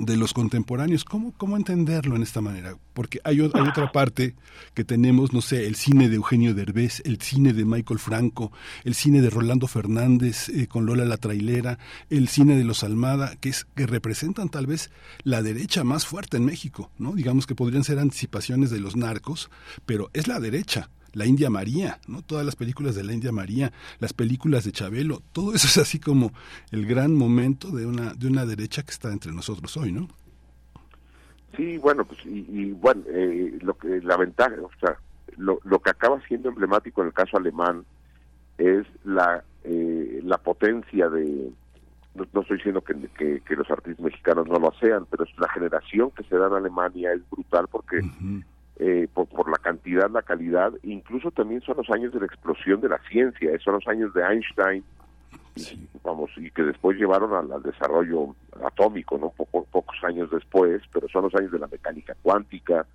de 0.00 0.16
los 0.16 0.32
contemporáneos. 0.32 1.04
¿Cómo, 1.04 1.32
¿Cómo 1.36 1.56
entenderlo 1.56 2.16
en 2.16 2.22
esta 2.22 2.40
manera? 2.40 2.76
Porque 2.94 3.20
hay, 3.22 3.40
hay, 3.40 3.68
otra 3.68 3.92
parte 3.92 4.34
que 4.74 4.84
tenemos, 4.84 5.32
no 5.32 5.42
sé, 5.42 5.66
el 5.66 5.76
cine 5.76 6.08
de 6.08 6.16
Eugenio 6.16 6.54
Derbez, 6.54 7.02
el 7.04 7.20
cine 7.20 7.52
de 7.52 7.64
Michael 7.64 8.00
Franco, 8.00 8.50
el 8.84 8.94
cine 8.94 9.20
de 9.20 9.30
Rolando 9.30 9.66
Fernández 9.66 10.48
eh, 10.48 10.66
con 10.66 10.86
Lola 10.86 11.04
la 11.04 11.18
Trailera, 11.18 11.78
el 12.08 12.28
cine 12.28 12.56
de 12.56 12.64
los 12.64 12.82
Almada, 12.82 13.36
que, 13.36 13.50
es, 13.50 13.66
que 13.74 13.86
representan 13.86 14.48
tal 14.48 14.66
vez 14.66 14.90
la 15.22 15.42
derecha 15.42 15.84
más 15.84 16.06
fuerte 16.06 16.38
en 16.38 16.44
México, 16.44 16.90
¿no? 16.98 17.12
Digamos 17.12 17.46
que 17.46 17.54
podrían 17.54 17.84
ser 17.84 17.98
anticipaciones 17.98 18.70
de 18.70 18.80
los 18.80 18.96
narcos, 18.96 19.50
pero 19.86 20.10
es 20.14 20.26
la 20.26 20.40
derecha 20.40 20.90
la 21.12 21.26
India 21.26 21.50
María, 21.50 21.98
¿no? 22.06 22.22
Todas 22.22 22.44
las 22.44 22.56
películas 22.56 22.94
de 22.94 23.04
la 23.04 23.12
India 23.12 23.32
María, 23.32 23.72
las 23.98 24.12
películas 24.12 24.64
de 24.64 24.72
Chabelo, 24.72 25.20
todo 25.32 25.54
eso 25.54 25.66
es 25.66 25.78
así 25.78 25.98
como 25.98 26.32
el 26.70 26.86
gran 26.86 27.14
momento 27.14 27.70
de 27.70 27.86
una 27.86 28.14
de 28.14 28.26
una 28.26 28.46
derecha 28.46 28.82
que 28.82 28.90
está 28.90 29.12
entre 29.12 29.32
nosotros 29.32 29.76
hoy, 29.76 29.92
¿no? 29.92 30.08
Sí, 31.56 31.78
bueno, 31.78 32.04
pues 32.04 32.20
y, 32.24 32.70
bueno, 32.72 33.02
eh, 33.08 33.58
lo 33.60 33.76
que 33.76 34.00
la 34.02 34.16
ventaja, 34.16 34.54
o 34.62 34.70
sea, 34.78 34.96
lo, 35.36 35.60
lo 35.64 35.80
que 35.80 35.90
acaba 35.90 36.20
siendo 36.26 36.48
emblemático 36.48 37.00
en 37.00 37.08
el 37.08 37.12
caso 37.12 37.36
alemán 37.36 37.84
es 38.56 38.86
la 39.04 39.42
eh, 39.64 40.20
la 40.24 40.38
potencia 40.38 41.08
de 41.08 41.50
no, 42.14 42.40
estoy 42.40 42.56
diciendo 42.56 42.82
que, 42.82 43.40
que, 43.44 43.56
los 43.56 43.70
artistas 43.70 44.04
mexicanos 44.04 44.48
no 44.48 44.58
lo 44.58 44.72
sean, 44.80 45.06
pero 45.10 45.24
es 45.24 45.30
la 45.38 45.48
generación 45.48 46.10
que 46.10 46.24
se 46.24 46.36
da 46.36 46.48
en 46.48 46.54
Alemania 46.54 47.12
es 47.12 47.22
brutal 47.30 47.66
porque 47.70 48.00
eh, 48.82 49.08
por, 49.12 49.26
por, 49.26 49.50
la 49.50 49.58
cantidad, 49.58 50.10
la 50.10 50.22
calidad, 50.22 50.72
incluso 50.84 51.30
también 51.30 51.60
son 51.60 51.76
los 51.76 51.90
años 51.90 52.14
de 52.14 52.20
la 52.20 52.24
explosión 52.24 52.80
de 52.80 52.88
la 52.88 52.98
ciencia, 53.10 53.50
son 53.62 53.74
los 53.74 53.86
años 53.86 54.14
de 54.14 54.22
Einstein, 54.22 54.82
y, 55.54 55.86
vamos, 56.02 56.30
y 56.38 56.50
que 56.50 56.62
después 56.62 56.96
llevaron 56.96 57.52
al, 57.52 57.62
desarrollo 57.62 58.34
atómico, 58.64 59.18
¿no? 59.18 59.28
pocos 59.30 59.96
años 60.02 60.30
después, 60.30 60.80
pero 60.94 61.08
son 61.10 61.24
los 61.24 61.34
años 61.34 61.52
de 61.52 61.58
la 61.58 61.66
mecánica 61.66 62.16
cuántica, 62.22 62.86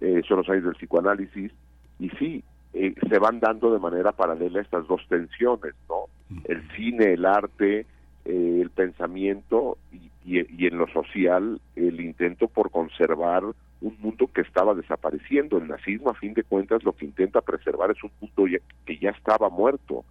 eh, 0.00 0.22
son 0.26 0.38
los 0.38 0.48
años 0.48 0.64
del 0.64 0.74
psicoanálisis, 0.74 1.52
y 2.00 2.10
sí, 2.18 2.42
eh, 2.74 2.92
se 3.08 3.18
van 3.20 3.38
dando 3.38 3.72
de 3.72 3.78
manera 3.78 4.10
paralela 4.10 4.60
estas 4.60 4.88
dos 4.88 5.06
tensiones, 5.08 5.74
¿no? 5.88 6.06
El 6.46 6.68
cine, 6.72 7.12
el 7.12 7.24
arte, 7.26 7.86
el 8.24 8.70
pensamiento 8.70 9.78
y, 9.92 10.10
y 10.24 10.66
en 10.66 10.78
lo 10.78 10.86
social, 10.88 11.60
el 11.76 12.00
intento 12.00 12.48
por 12.48 12.70
conservar 12.70 13.44
un 13.82 13.96
mundo 14.00 14.28
que 14.32 14.42
estaba 14.42 14.74
desapareciendo. 14.74 15.58
El 15.58 15.68
nazismo, 15.68 16.10
a 16.10 16.14
fin 16.14 16.34
de 16.34 16.44
cuentas, 16.44 16.84
lo 16.84 16.92
que 16.92 17.04
intenta 17.04 17.40
preservar 17.40 17.90
es 17.90 18.02
un 18.02 18.12
mundo 18.20 18.58
que 18.86 18.98
ya 18.98 19.10
estaba 19.10 19.50
muerto. 19.50 20.04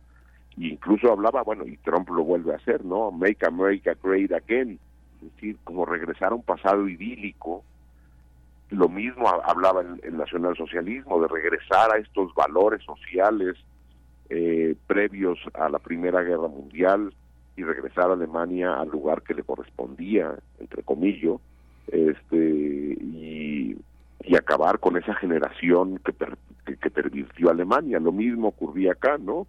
E 0.57 0.67
incluso 0.67 1.11
hablaba, 1.11 1.41
bueno, 1.43 1.65
y 1.65 1.77
Trump 1.77 2.09
lo 2.09 2.23
vuelve 2.23 2.53
a 2.53 2.57
hacer, 2.57 2.83
¿no? 2.83 3.11
Make 3.11 3.45
America 3.45 3.95
Great 4.03 4.31
Again, 4.33 4.77
es 5.21 5.33
decir, 5.33 5.57
como 5.63 5.85
regresar 5.85 6.33
a 6.33 6.35
un 6.35 6.43
pasado 6.43 6.87
idílico. 6.87 7.63
Lo 8.69 8.89
mismo 8.89 9.27
hablaba 9.27 9.81
el, 9.81 10.01
el 10.03 10.17
nacionalsocialismo, 10.17 11.21
de 11.21 11.27
regresar 11.27 11.93
a 11.93 11.97
estos 11.97 12.33
valores 12.35 12.83
sociales 12.83 13.57
eh, 14.29 14.75
previos 14.87 15.39
a 15.53 15.69
la 15.69 15.79
Primera 15.79 16.21
Guerra 16.21 16.47
Mundial 16.47 17.13
y 17.55 17.63
regresar 17.63 18.09
a 18.09 18.13
Alemania 18.13 18.75
al 18.75 18.89
lugar 18.89 19.21
que 19.23 19.33
le 19.33 19.43
correspondía, 19.43 20.35
entre 20.59 20.83
comillas, 20.83 21.39
este 21.87 22.37
y, 22.37 23.77
y 24.23 24.35
acabar 24.35 24.79
con 24.79 24.97
esa 24.97 25.13
generación 25.15 25.99
que, 25.99 26.13
que, 26.75 26.89
pervirtió 26.89 27.49
Alemania. 27.49 27.99
Lo 27.99 28.11
mismo 28.11 28.49
ocurría 28.49 28.93
acá, 28.93 29.17
¿no? 29.17 29.47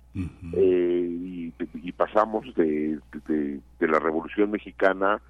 eh, 0.55 1.07
y, 1.11 1.53
y, 1.75 1.93
pasamos 1.93 2.55
de, 2.55 2.99
de, 3.29 3.61
de, 3.79 3.89
la 3.89 3.99
Revolución 3.99 4.51
Mexicana 4.51 5.21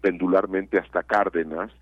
pendularmente 0.00 0.78
hasta 0.78 1.02
Cárdenas, 1.02 1.72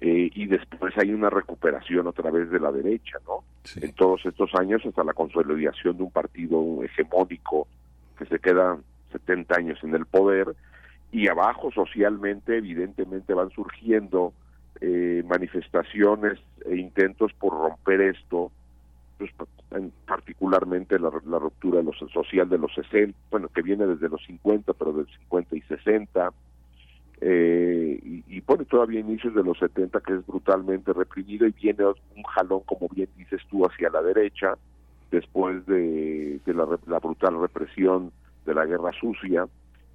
eh, 0.00 0.30
y 0.34 0.46
después 0.46 0.96
hay 0.98 1.10
una 1.12 1.30
recuperación 1.30 2.06
otra 2.06 2.30
vez 2.30 2.50
de 2.50 2.60
la 2.60 2.70
derecha, 2.70 3.18
¿no? 3.26 3.44
En 3.80 3.92
todos 3.94 4.24
estos 4.26 4.54
años 4.54 4.84
hasta 4.84 5.02
la 5.02 5.14
consolidación 5.14 5.96
de 5.96 6.02
un 6.02 6.10
partido 6.10 6.82
hegemónico 6.84 7.66
que 8.18 8.26
se 8.26 8.38
queda 8.38 8.78
70 9.12 9.56
años 9.56 9.78
en 9.82 9.94
el 9.94 10.06
poder 10.06 10.54
y 11.12 11.28
abajo 11.28 11.70
socialmente 11.72 12.58
evidentemente 12.58 13.34
van 13.34 13.50
surgiendo 13.50 14.32
eh, 14.80 15.22
manifestaciones 15.26 16.38
e 16.66 16.76
intentos 16.76 17.32
por 17.34 17.52
romper 17.52 18.02
esto, 18.02 18.50
pues, 19.16 19.30
particularmente 20.06 20.98
la, 20.98 21.08
ruptura 21.10 21.78
de 21.78 21.84
los, 21.84 21.96
social 22.12 22.48
de 22.48 22.58
los 22.58 22.74
60, 22.74 23.16
bueno, 23.30 23.48
que 23.48 23.62
viene 23.62 23.86
desde 23.86 24.08
los 24.08 24.22
50, 24.26 24.74
pero 24.74 24.92
del 24.92 25.06
50 25.06 25.56
y 25.56 25.60
60, 25.62 26.32
eh, 27.22 27.98
y, 28.04 28.24
y 28.28 28.40
pone 28.42 28.66
todavía 28.66 29.00
inicios 29.00 29.34
de 29.34 29.42
los 29.42 29.58
70 29.58 30.00
que 30.00 30.14
es 30.14 30.26
brutalmente 30.26 30.92
reprimido 30.92 31.46
y 31.46 31.52
viene 31.52 31.86
un 31.86 32.22
jalón, 32.24 32.60
como 32.66 32.88
bien 32.88 33.08
dices 33.16 33.40
tú, 33.48 33.64
hacia 33.64 33.88
la 33.88 34.02
derecha, 34.02 34.58
después 35.10 35.64
de, 35.66 36.40
de 36.44 36.54
la, 36.54 36.66
la 36.86 36.98
brutal 36.98 37.40
represión 37.40 38.12
de 38.44 38.54
la 38.54 38.66
guerra 38.66 38.92
sucia, 39.00 39.46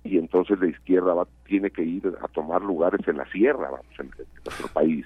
y 0.04 0.18
entonces 0.18 0.60
la 0.60 0.68
izquierda 0.68 1.14
va, 1.14 1.28
tiene 1.46 1.70
que 1.70 1.84
ir 1.84 2.14
a 2.22 2.28
tomar 2.28 2.62
lugares 2.62 3.08
en 3.08 3.18
la 3.18 3.26
sierra, 3.32 3.70
vamos, 3.70 4.00
en, 4.00 4.10
nuestro 4.44 4.68
país. 4.74 5.06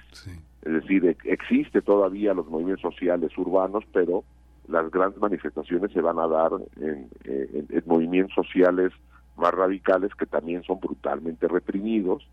Es 0.62 0.74
decir, 0.74 1.16
existe 1.26 1.82
todavía 1.82 2.34
los 2.34 2.48
movimientos 2.48 2.94
sociales 2.94 3.38
urbanos, 3.38 3.84
pero 3.92 4.24
las 4.68 4.90
grandes 4.90 5.20
manifestaciones 5.20 5.92
se 5.92 6.02
van 6.02 6.18
a 6.18 6.28
dar 6.28 6.52
en, 6.78 7.10
en, 7.26 7.84
movimientos 7.86 8.34
sociales 8.34 8.92
más 9.36 9.52
radicales 9.52 10.16
que 10.16 10.26
también 10.26 10.64
son 10.64 10.80
brutalmente 10.80 11.48
reprimidos. 11.48 12.28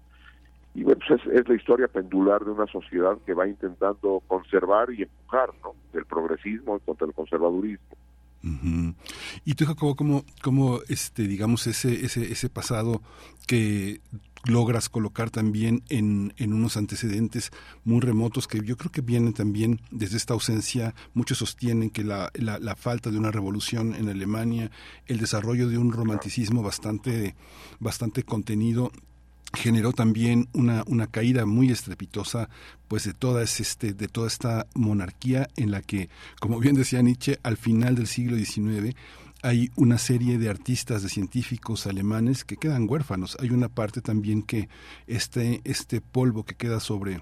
Y 0.74 0.84
bueno, 0.84 1.00
pues 1.06 1.20
es, 1.26 1.48
la 1.48 1.54
historia 1.54 1.88
pendular 1.88 2.44
de 2.44 2.50
una 2.50 2.66
sociedad 2.66 3.18
que 3.26 3.34
va 3.34 3.46
intentando 3.46 4.22
conservar 4.26 4.90
y 4.90 5.02
empujar, 5.02 5.50
¿no? 5.62 5.74
El 5.92 6.06
progresismo 6.06 6.78
contra 6.80 7.06
el 7.06 7.12
conservadurismo. 7.12 7.96
Y 9.44 9.54
tú, 9.54 9.66
Jacobo, 9.66 9.94
¿cómo, 9.94 10.24
cómo 10.42 10.80
este, 10.88 11.28
digamos, 11.28 11.66
ese, 11.68 12.04
ese, 12.04 12.32
ese 12.32 12.48
pasado 12.48 13.00
que 13.46 14.00
logras 14.44 14.88
colocar 14.88 15.30
también 15.30 15.84
en, 15.88 16.34
en, 16.36 16.52
unos 16.52 16.76
antecedentes 16.76 17.52
muy 17.84 18.00
remotos 18.00 18.48
que 18.48 18.60
yo 18.60 18.76
creo 18.76 18.90
que 18.90 19.00
vienen 19.00 19.32
también 19.32 19.80
desde 19.92 20.16
esta 20.16 20.34
ausencia. 20.34 20.94
Muchos 21.14 21.38
sostienen 21.38 21.90
que 21.90 22.02
la, 22.02 22.30
la, 22.34 22.58
la, 22.58 22.74
falta 22.74 23.10
de 23.10 23.18
una 23.18 23.30
revolución 23.30 23.94
en 23.94 24.08
Alemania, 24.08 24.72
el 25.06 25.18
desarrollo 25.18 25.68
de 25.68 25.78
un 25.78 25.92
romanticismo 25.92 26.62
bastante, 26.62 27.36
bastante 27.78 28.24
contenido 28.24 28.90
generó 29.54 29.92
también 29.92 30.48
una, 30.52 30.82
una 30.86 31.06
caída 31.06 31.46
muy 31.46 31.70
estrepitosa 31.70 32.48
pues 32.88 33.04
de 33.04 33.12
toda 33.12 33.42
este 33.42 33.92
de 33.92 34.08
toda 34.08 34.28
esta 34.28 34.66
monarquía 34.74 35.48
en 35.56 35.70
la 35.70 35.82
que 35.82 36.08
como 36.40 36.58
bien 36.58 36.74
decía 36.74 37.02
Nietzsche 37.02 37.38
al 37.42 37.56
final 37.56 37.94
del 37.94 38.06
siglo 38.06 38.36
XIX 38.36 38.94
hay 39.42 39.70
una 39.74 39.98
serie 39.98 40.38
de 40.38 40.48
artistas 40.48 41.02
de 41.02 41.08
científicos 41.08 41.88
alemanes 41.88 42.44
que 42.44 42.56
quedan 42.56 42.88
huérfanos. 42.88 43.36
Hay 43.40 43.50
una 43.50 43.68
parte 43.68 44.00
también 44.00 44.42
que 44.42 44.68
este 45.08 45.60
este 45.64 46.00
polvo 46.00 46.44
que 46.44 46.54
queda 46.54 46.78
sobre 46.78 47.20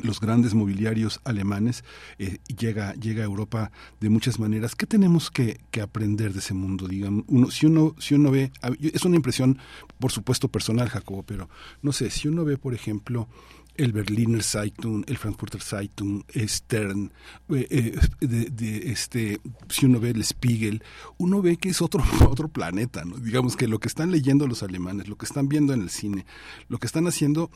los 0.00 0.20
grandes 0.20 0.54
mobiliarios 0.54 1.20
alemanes 1.24 1.84
eh, 2.18 2.38
llega 2.46 2.94
llega 2.94 3.22
a 3.22 3.26
Europa 3.26 3.72
de 4.00 4.08
muchas 4.08 4.38
maneras 4.38 4.74
qué 4.74 4.86
tenemos 4.86 5.30
que, 5.30 5.60
que, 5.70 5.82
aprender 5.82 6.32
de 6.32 6.38
ese 6.38 6.54
mundo 6.54 6.88
digamos 6.88 7.24
uno 7.28 7.50
si 7.50 7.66
uno 7.66 7.94
si 7.98 8.14
uno 8.14 8.30
ve 8.30 8.52
es 8.80 9.04
una 9.04 9.16
impresión 9.16 9.58
por 9.98 10.10
supuesto 10.10 10.48
personal 10.48 10.88
Jacobo 10.88 11.22
pero 11.24 11.50
no 11.82 11.92
sé 11.92 12.10
si 12.10 12.28
uno 12.28 12.44
ve 12.44 12.56
por 12.56 12.74
ejemplo 12.74 13.28
el 13.76 13.92
Berliner 13.92 14.42
Zeitung, 14.42 15.04
el 15.06 15.16
Frankfurter 15.16 15.62
Zeitung, 15.62 16.22
Stern, 16.34 17.12
eh, 17.50 17.66
eh, 17.70 18.26
de, 18.26 18.92
este, 18.92 19.40
si 19.68 19.86
uno 19.86 19.98
ve 19.98 20.10
el 20.10 20.22
Spiegel, 20.24 20.82
uno 21.18 21.40
ve 21.40 21.56
que 21.56 21.70
es 21.70 21.80
otro, 21.80 22.04
otro 22.28 22.48
planeta, 22.48 23.04
¿no? 23.04 23.16
Digamos 23.16 23.56
que 23.56 23.68
lo 23.68 23.78
que 23.78 23.88
están 23.88 24.10
leyendo 24.10 24.46
los 24.46 24.62
alemanes, 24.62 25.08
lo 25.08 25.16
que 25.16 25.26
están 25.26 25.48
viendo 25.48 25.72
en 25.72 25.82
el 25.82 25.90
cine, 25.90 26.26
lo 26.68 26.78
que 26.78 26.86
están 26.86 27.06
haciendo 27.06 27.50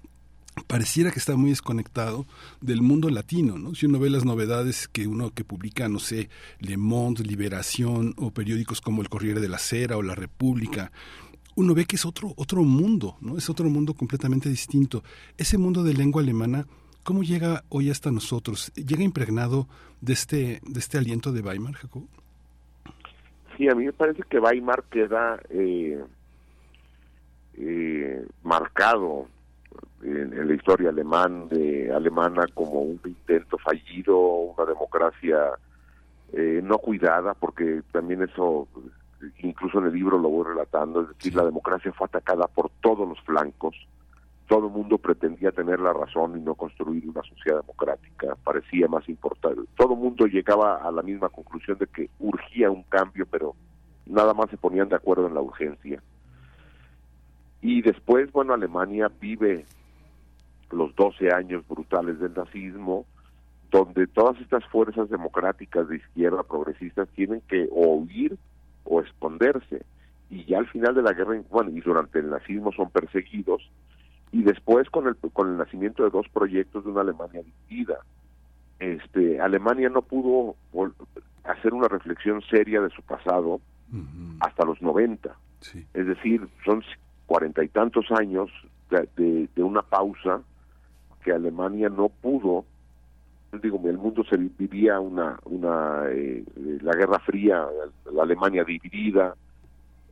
pareciera 0.66 1.10
que 1.10 1.18
está 1.18 1.36
muy 1.36 1.50
desconectado 1.50 2.26
del 2.60 2.82
mundo 2.82 3.10
latino, 3.10 3.58
¿no? 3.58 3.74
Si 3.74 3.86
uno 3.86 3.98
ve 3.98 4.10
las 4.10 4.24
novedades 4.24 4.88
que 4.88 5.06
uno 5.06 5.30
que 5.30 5.44
publica, 5.44 5.88
no 5.88 5.98
sé, 5.98 6.28
Le 6.60 6.76
Monde, 6.76 7.22
Liberación 7.22 8.14
o 8.16 8.30
periódicos 8.30 8.80
como 8.80 9.02
El 9.02 9.08
Corriere 9.08 9.40
de 9.40 9.48
la 9.48 9.58
Sera 9.58 9.96
o 9.96 10.02
La 10.02 10.14
República, 10.14 10.90
uno 11.54 11.74
ve 11.74 11.84
que 11.84 11.96
es 11.96 12.04
otro 12.04 12.32
otro 12.36 12.62
mundo, 12.62 13.16
¿no? 13.20 13.36
Es 13.36 13.48
otro 13.48 13.68
mundo 13.68 13.94
completamente 13.94 14.48
distinto. 14.48 15.02
Ese 15.36 15.58
mundo 15.58 15.82
de 15.82 15.94
lengua 15.94 16.22
alemana, 16.22 16.66
¿cómo 17.02 17.22
llega 17.22 17.64
hoy 17.68 17.90
hasta 17.90 18.10
nosotros? 18.10 18.72
¿Llega 18.74 19.02
impregnado 19.02 19.68
de 20.00 20.12
este 20.12 20.60
de 20.66 20.80
este 20.80 20.98
aliento 20.98 21.32
de 21.32 21.40
Weimar, 21.40 21.74
Jacob? 21.74 22.06
Sí, 23.56 23.68
a 23.68 23.74
mí 23.74 23.84
me 23.84 23.92
parece 23.92 24.22
que 24.28 24.38
Weimar 24.38 24.84
queda 24.90 25.40
eh, 25.48 25.98
eh, 27.54 28.26
marcado 28.42 29.28
en, 30.02 30.48
la 30.48 30.54
historia 30.54 30.90
alemán 30.90 31.48
de 31.48 31.92
alemana 31.92 32.46
como 32.54 32.80
un 32.80 33.00
intento 33.04 33.58
fallido, 33.58 34.18
una 34.18 34.64
democracia 34.64 35.52
eh, 36.32 36.60
no 36.62 36.78
cuidada, 36.78 37.34
porque 37.34 37.82
también 37.92 38.22
eso, 38.22 38.68
incluso 39.38 39.78
en 39.78 39.86
el 39.86 39.92
libro 39.92 40.18
lo 40.18 40.28
voy 40.28 40.46
relatando, 40.46 41.02
es 41.02 41.08
decir, 41.08 41.34
la 41.34 41.44
democracia 41.44 41.92
fue 41.92 42.06
atacada 42.06 42.46
por 42.46 42.70
todos 42.80 43.08
los 43.08 43.20
flancos, 43.22 43.74
todo 44.46 44.66
el 44.66 44.72
mundo 44.72 44.98
pretendía 44.98 45.50
tener 45.50 45.80
la 45.80 45.92
razón 45.92 46.38
y 46.38 46.40
no 46.40 46.54
construir 46.54 47.08
una 47.08 47.22
sociedad 47.22 47.60
democrática, 47.62 48.36
parecía 48.44 48.86
más 48.86 49.08
importante. 49.08 49.62
Todo 49.76 49.94
el 49.94 49.98
mundo 49.98 50.26
llegaba 50.26 50.76
a 50.76 50.92
la 50.92 51.02
misma 51.02 51.28
conclusión 51.28 51.78
de 51.78 51.86
que 51.88 52.08
urgía 52.20 52.70
un 52.70 52.84
cambio, 52.84 53.26
pero 53.26 53.56
nada 54.06 54.34
más 54.34 54.48
se 54.50 54.56
ponían 54.56 54.88
de 54.88 54.94
acuerdo 54.94 55.26
en 55.26 55.34
la 55.34 55.40
urgencia. 55.40 56.00
Y 57.60 57.82
después, 57.82 58.30
bueno, 58.30 58.54
Alemania 58.54 59.10
vive 59.20 59.66
los 60.70 60.94
12 60.96 61.32
años 61.32 61.66
brutales 61.68 62.18
del 62.18 62.34
nazismo, 62.34 63.06
donde 63.70 64.06
todas 64.06 64.40
estas 64.40 64.64
fuerzas 64.66 65.10
democráticas 65.10 65.88
de 65.88 65.96
izquierda 65.96 66.42
progresistas 66.42 67.08
tienen 67.10 67.40
que 67.48 67.68
o 67.72 67.96
huir 67.96 68.36
o 68.84 69.00
esconderse. 69.00 69.84
Y 70.30 70.44
ya 70.44 70.58
al 70.58 70.66
final 70.68 70.94
de 70.94 71.02
la 71.02 71.12
guerra, 71.12 71.40
bueno, 71.50 71.70
y 71.70 71.80
durante 71.80 72.18
el 72.18 72.30
nazismo 72.30 72.72
son 72.72 72.90
perseguidos, 72.90 73.62
y 74.32 74.42
después 74.42 74.90
con 74.90 75.06
el, 75.06 75.16
con 75.32 75.50
el 75.50 75.56
nacimiento 75.56 76.02
de 76.02 76.10
dos 76.10 76.26
proyectos 76.28 76.84
de 76.84 76.90
una 76.90 77.02
Alemania 77.02 77.42
dividida. 77.42 77.98
Este, 78.78 79.40
Alemania 79.40 79.88
no 79.88 80.02
pudo 80.02 80.56
hacer 81.44 81.72
una 81.72 81.88
reflexión 81.88 82.42
seria 82.42 82.80
de 82.80 82.90
su 82.90 83.02
pasado 83.02 83.60
hasta 84.40 84.64
los 84.64 84.82
90. 84.82 85.34
Es 85.94 86.06
decir, 86.06 86.46
son 86.64 86.82
cuarenta 87.26 87.64
y 87.64 87.68
tantos 87.68 88.10
años 88.10 88.50
de, 88.90 89.48
de, 89.54 89.62
una 89.62 89.82
pausa 89.82 90.40
que 91.26 91.32
Alemania 91.32 91.88
no 91.88 92.08
pudo 92.08 92.64
digo 93.60 93.80
el 93.84 93.98
mundo 93.98 94.22
se 94.24 94.36
vivía 94.36 95.00
una 95.00 95.40
una 95.44 96.04
eh, 96.08 96.44
la 96.82 96.94
guerra 96.94 97.18
fría 97.18 97.66
la 98.12 98.22
Alemania 98.22 98.62
dividida 98.62 99.34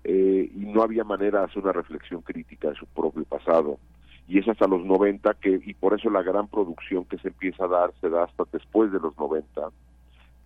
eh, 0.03 0.51
y 0.53 0.67
no 0.67 0.83
había 0.83 1.05
manera 1.05 1.39
de 1.39 1.45
hacer 1.45 1.63
una 1.63 1.73
reflexión 1.73 2.21
crítica 2.23 2.69
de 2.69 2.75
su 2.75 2.87
propio 2.87 3.25
pasado. 3.25 3.79
Y 4.27 4.39
es 4.39 4.49
hasta 4.49 4.67
los 4.67 4.85
90 4.85 5.35
que 5.35 5.61
y 5.65 5.75
por 5.75 5.95
eso 5.95 6.11
la 6.11 6.23
gran 6.23 6.49
producción 6.49 7.05
que 7.05 7.19
se 7.19 7.29
empieza 7.29 7.67
a 7.67 7.69
dar 7.69 7.93
se 8.01 8.11
da 8.11 8.25
hasta 8.25 8.43
después 8.53 8.91
de 8.91 8.99
los 8.99 9.17
90 9.17 9.69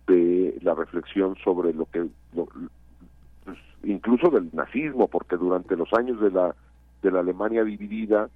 de 0.07 0.59
la 0.61 0.75
reflexión 0.75 1.35
sobre 1.43 1.73
lo 1.73 1.85
que 1.85 2.05
pues, 2.33 3.57
incluso 3.83 4.29
del 4.29 4.49
nazismo 4.53 5.07
porque 5.07 5.35
durante 5.35 5.75
los 5.75 5.91
años 5.93 6.21
de 6.21 6.29
la 6.29 6.55
de 7.01 7.11
la 7.11 7.21
Alemania 7.21 7.63
dividida 7.63 8.29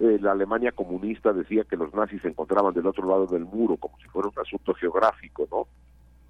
eh, 0.00 0.18
la 0.20 0.32
Alemania 0.32 0.72
comunista 0.72 1.32
decía 1.32 1.64
que 1.64 1.76
los 1.76 1.92
nazis 1.94 2.22
se 2.22 2.28
encontraban 2.28 2.74
del 2.74 2.86
otro 2.86 3.06
lado 3.08 3.26
del 3.26 3.44
muro, 3.44 3.76
como 3.76 3.98
si 3.98 4.08
fuera 4.08 4.28
un 4.28 4.38
asunto 4.38 4.74
geográfico, 4.74 5.46
¿no? 5.50 5.66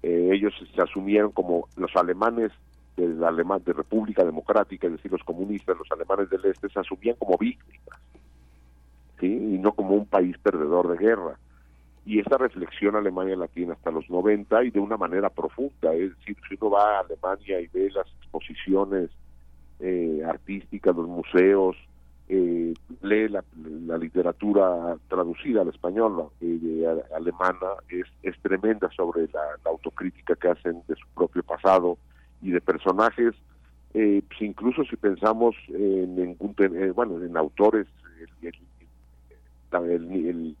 Eh, 0.03 0.31
ellos 0.33 0.53
se 0.75 0.81
asumieron 0.81 1.31
como 1.31 1.67
los 1.77 1.95
alemanes 1.95 2.51
de 2.97 3.07
la 3.07 3.29
Alemán, 3.29 3.63
de 3.65 3.73
República 3.73 4.23
Democrática, 4.23 4.87
es 4.87 4.93
decir, 4.93 5.11
los 5.11 5.23
comunistas, 5.23 5.77
los 5.77 5.91
alemanes 5.91 6.29
del 6.29 6.45
Este, 6.45 6.69
se 6.69 6.79
asumían 6.79 7.15
como 7.17 7.37
víctimas, 7.37 7.99
¿sí? 9.19 9.27
Y 9.27 9.57
no 9.57 9.71
como 9.71 9.95
un 9.95 10.05
país 10.05 10.37
perdedor 10.37 10.89
de 10.89 10.97
guerra. 10.97 11.39
Y 12.05 12.19
esta 12.19 12.37
reflexión 12.37 12.97
Alemania 12.97 13.37
la 13.37 13.47
tiene 13.47 13.73
hasta 13.73 13.89
los 13.89 14.09
90 14.09 14.65
y 14.65 14.71
de 14.71 14.79
una 14.79 14.97
manera 14.97 15.29
profunda, 15.29 15.93
es 15.93 16.15
decir, 16.17 16.37
si 16.47 16.57
uno 16.59 16.71
va 16.71 16.97
a 16.97 16.99
Alemania 16.99 17.61
y 17.61 17.67
ve 17.67 17.89
las 17.91 18.07
exposiciones 18.19 19.09
eh, 19.79 20.21
artísticas, 20.27 20.95
los 20.95 21.07
museos, 21.07 21.77
eh, 22.33 22.73
lee 23.03 23.27
la, 23.29 23.43
literatura 23.97 24.97
traducida 25.07 25.61
al 25.61 25.69
español 25.69 26.29
eh, 26.41 27.03
alemana 27.15 27.67
es, 27.89 28.07
es 28.23 28.35
tremenda 28.41 28.89
sobre 28.95 29.27
la, 29.27 29.41
autocrítica 29.65 30.35
que 30.35 30.47
hacen 30.49 30.81
de 30.87 30.95
su 30.95 31.07
propio 31.13 31.43
pasado 31.43 31.97
y 32.41 32.49
de 32.49 32.59
personajes. 32.59 33.35
Eh, 33.93 34.23
pues 34.27 34.41
incluso 34.41 34.83
si 34.85 34.95
pensamos 34.95 35.55
en, 35.67 36.17
en 36.17 36.93
bueno 36.95 37.23
en 37.23 37.37
autores 37.37 37.85
el, 38.41 38.49
el, 39.71 40.11
el, 40.11 40.57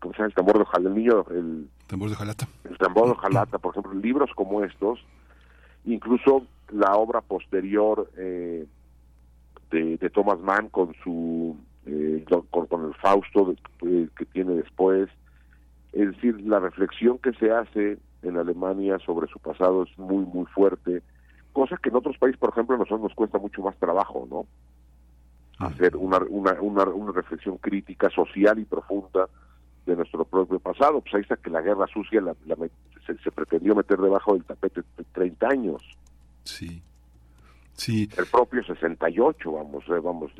¿cómo 0.00 0.12
se 0.14 0.18
llama? 0.18 0.26
el 0.26 0.34
tambor 0.34 0.58
de 0.58 0.88
el 0.88 0.94
niño 0.94 1.24
el 1.30 1.68
tambor 1.86 2.10
de 2.10 2.16
Jalata 2.16 2.48
el 2.64 2.76
tambor 2.78 3.10
de 3.10 3.14
Jalata 3.14 3.58
por 3.58 3.70
ejemplo 3.70 3.94
libros 3.94 4.30
como 4.34 4.64
estos 4.64 4.98
incluso 5.84 6.48
la 6.72 6.96
obra 6.96 7.20
posterior 7.20 8.10
eh, 8.16 8.66
de, 9.74 10.10
Thomas 10.10 10.40
Mann 10.40 10.68
con 10.68 10.94
su 11.02 11.56
eh, 11.86 12.24
con, 12.50 12.84
el 12.84 12.94
Fausto 12.94 13.54
eh, 13.86 14.08
que 14.16 14.24
tiene 14.26 14.54
después 14.54 15.08
es 15.92 16.12
decir 16.12 16.40
la 16.40 16.60
reflexión 16.60 17.18
que 17.18 17.32
se 17.34 17.50
hace 17.50 17.98
en 18.22 18.36
Alemania 18.38 18.98
sobre 19.04 19.26
su 19.28 19.38
pasado 19.38 19.82
es 19.84 19.98
muy 19.98 20.24
muy 20.24 20.46
fuerte 20.46 21.02
cosa 21.52 21.76
que 21.82 21.90
en 21.90 21.96
otros 21.96 22.16
países 22.18 22.38
por 22.38 22.50
ejemplo 22.50 22.76
a 22.76 22.78
nosotros 22.78 23.02
nos 23.02 23.14
cuesta 23.14 23.38
mucho 23.38 23.62
más 23.62 23.76
trabajo 23.76 24.26
no 24.30 24.46
hacer 25.58 25.96
una, 25.96 26.18
una, 26.28 26.52
una, 26.60 26.84
una 26.84 27.12
reflexión 27.12 27.58
crítica 27.58 28.10
social 28.10 28.58
y 28.58 28.64
profunda 28.64 29.28
de 29.86 29.96
nuestro 29.96 30.24
propio 30.24 30.58
pasado. 30.58 31.00
Pues 31.00 31.14
ahí 31.14 31.20
está 31.22 31.36
que 31.36 31.50
la 31.50 31.60
guerra 31.60 31.86
sucia 31.86 32.20
la, 32.20 32.34
se, 33.06 33.18
se, 33.18 33.30
pretendió 33.30 33.74
meter 33.74 33.98
debajo 33.98 34.34
del 34.34 34.44
tapete 34.44 34.82
30 35.12 35.46
años. 35.48 35.82
Sí. 36.44 36.82
Sí. 37.74 38.08
El 38.16 38.26
propio 38.26 38.64
68, 38.64 39.52
vamos, 39.52 39.84
eh, 39.88 40.00
vamos, 40.02 40.30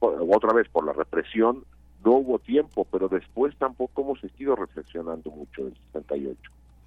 otra 0.00 0.52
vez 0.52 0.68
por 0.68 0.84
la 0.86 0.92
represión 0.92 1.64
no 2.04 2.12
hubo 2.12 2.38
tiempo, 2.38 2.86
pero 2.90 3.08
después 3.08 3.56
tampoco 3.58 4.02
hemos 4.02 4.20
seguido 4.20 4.54
reflexionando 4.54 5.30
mucho 5.30 5.64
del 5.64 5.74
68. 5.92 6.38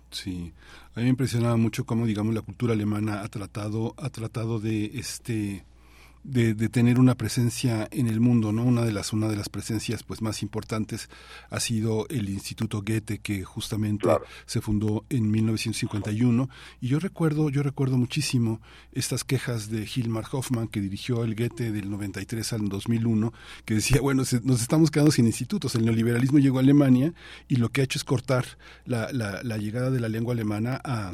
Sí, 0.09 0.53
a 0.93 0.99
mí 0.99 1.03
me 1.03 1.09
impresionaba 1.09 1.55
mucho 1.57 1.85
cómo, 1.85 2.05
digamos, 2.05 2.33
la 2.33 2.41
cultura 2.41 2.73
alemana 2.73 3.21
ha 3.21 3.27
tratado, 3.29 3.93
ha 3.97 4.09
tratado 4.09 4.59
de, 4.59 4.85
este, 4.85 5.63
de, 6.23 6.53
de, 6.53 6.69
tener 6.69 6.99
una 6.99 7.15
presencia 7.15 7.87
en 7.91 8.07
el 8.07 8.19
mundo, 8.19 8.51
¿no? 8.51 8.63
Una 8.63 8.83
de 8.83 8.91
las, 8.91 9.13
una 9.13 9.27
de 9.27 9.35
las 9.35 9.49
presencias 9.49 10.03
pues 10.03 10.21
más 10.21 10.43
importantes 10.43 11.09
ha 11.49 11.59
sido 11.59 12.07
el 12.09 12.29
Instituto 12.29 12.81
Goethe, 12.81 13.19
que 13.19 13.43
justamente 13.43 14.07
se 14.45 14.61
fundó 14.61 15.05
en 15.09 15.31
1951. 15.31 16.49
Y 16.79 16.87
yo 16.87 16.99
recuerdo, 16.99 17.49
yo 17.49 17.63
recuerdo 17.63 17.97
muchísimo 17.97 18.61
estas 18.91 19.23
quejas 19.23 19.69
de 19.69 19.87
Hilmar 19.93 20.25
Hoffman, 20.31 20.67
que 20.67 20.81
dirigió 20.81 21.23
el 21.23 21.35
Goethe 21.35 21.71
del 21.71 21.89
93 21.89 22.53
al 22.53 22.69
2001, 22.69 23.33
que 23.65 23.75
decía, 23.75 23.99
bueno, 24.01 24.23
nos 24.43 24.61
estamos 24.61 24.91
quedando 24.91 25.11
sin 25.11 25.25
institutos. 25.25 25.75
El 25.75 25.85
neoliberalismo 25.85 26.39
llegó 26.39 26.57
a 26.57 26.61
Alemania 26.61 27.13
y 27.47 27.57
lo 27.57 27.69
que 27.69 27.81
ha 27.81 27.83
hecho 27.83 27.97
es 27.97 28.03
cortar 28.03 28.45
la, 28.85 29.11
la, 29.11 29.41
la 29.43 29.57
llegada 29.57 29.89
de 29.89 29.99
la 29.99 30.09
lengua 30.09 30.33
alemana 30.33 30.79
a 30.83 31.13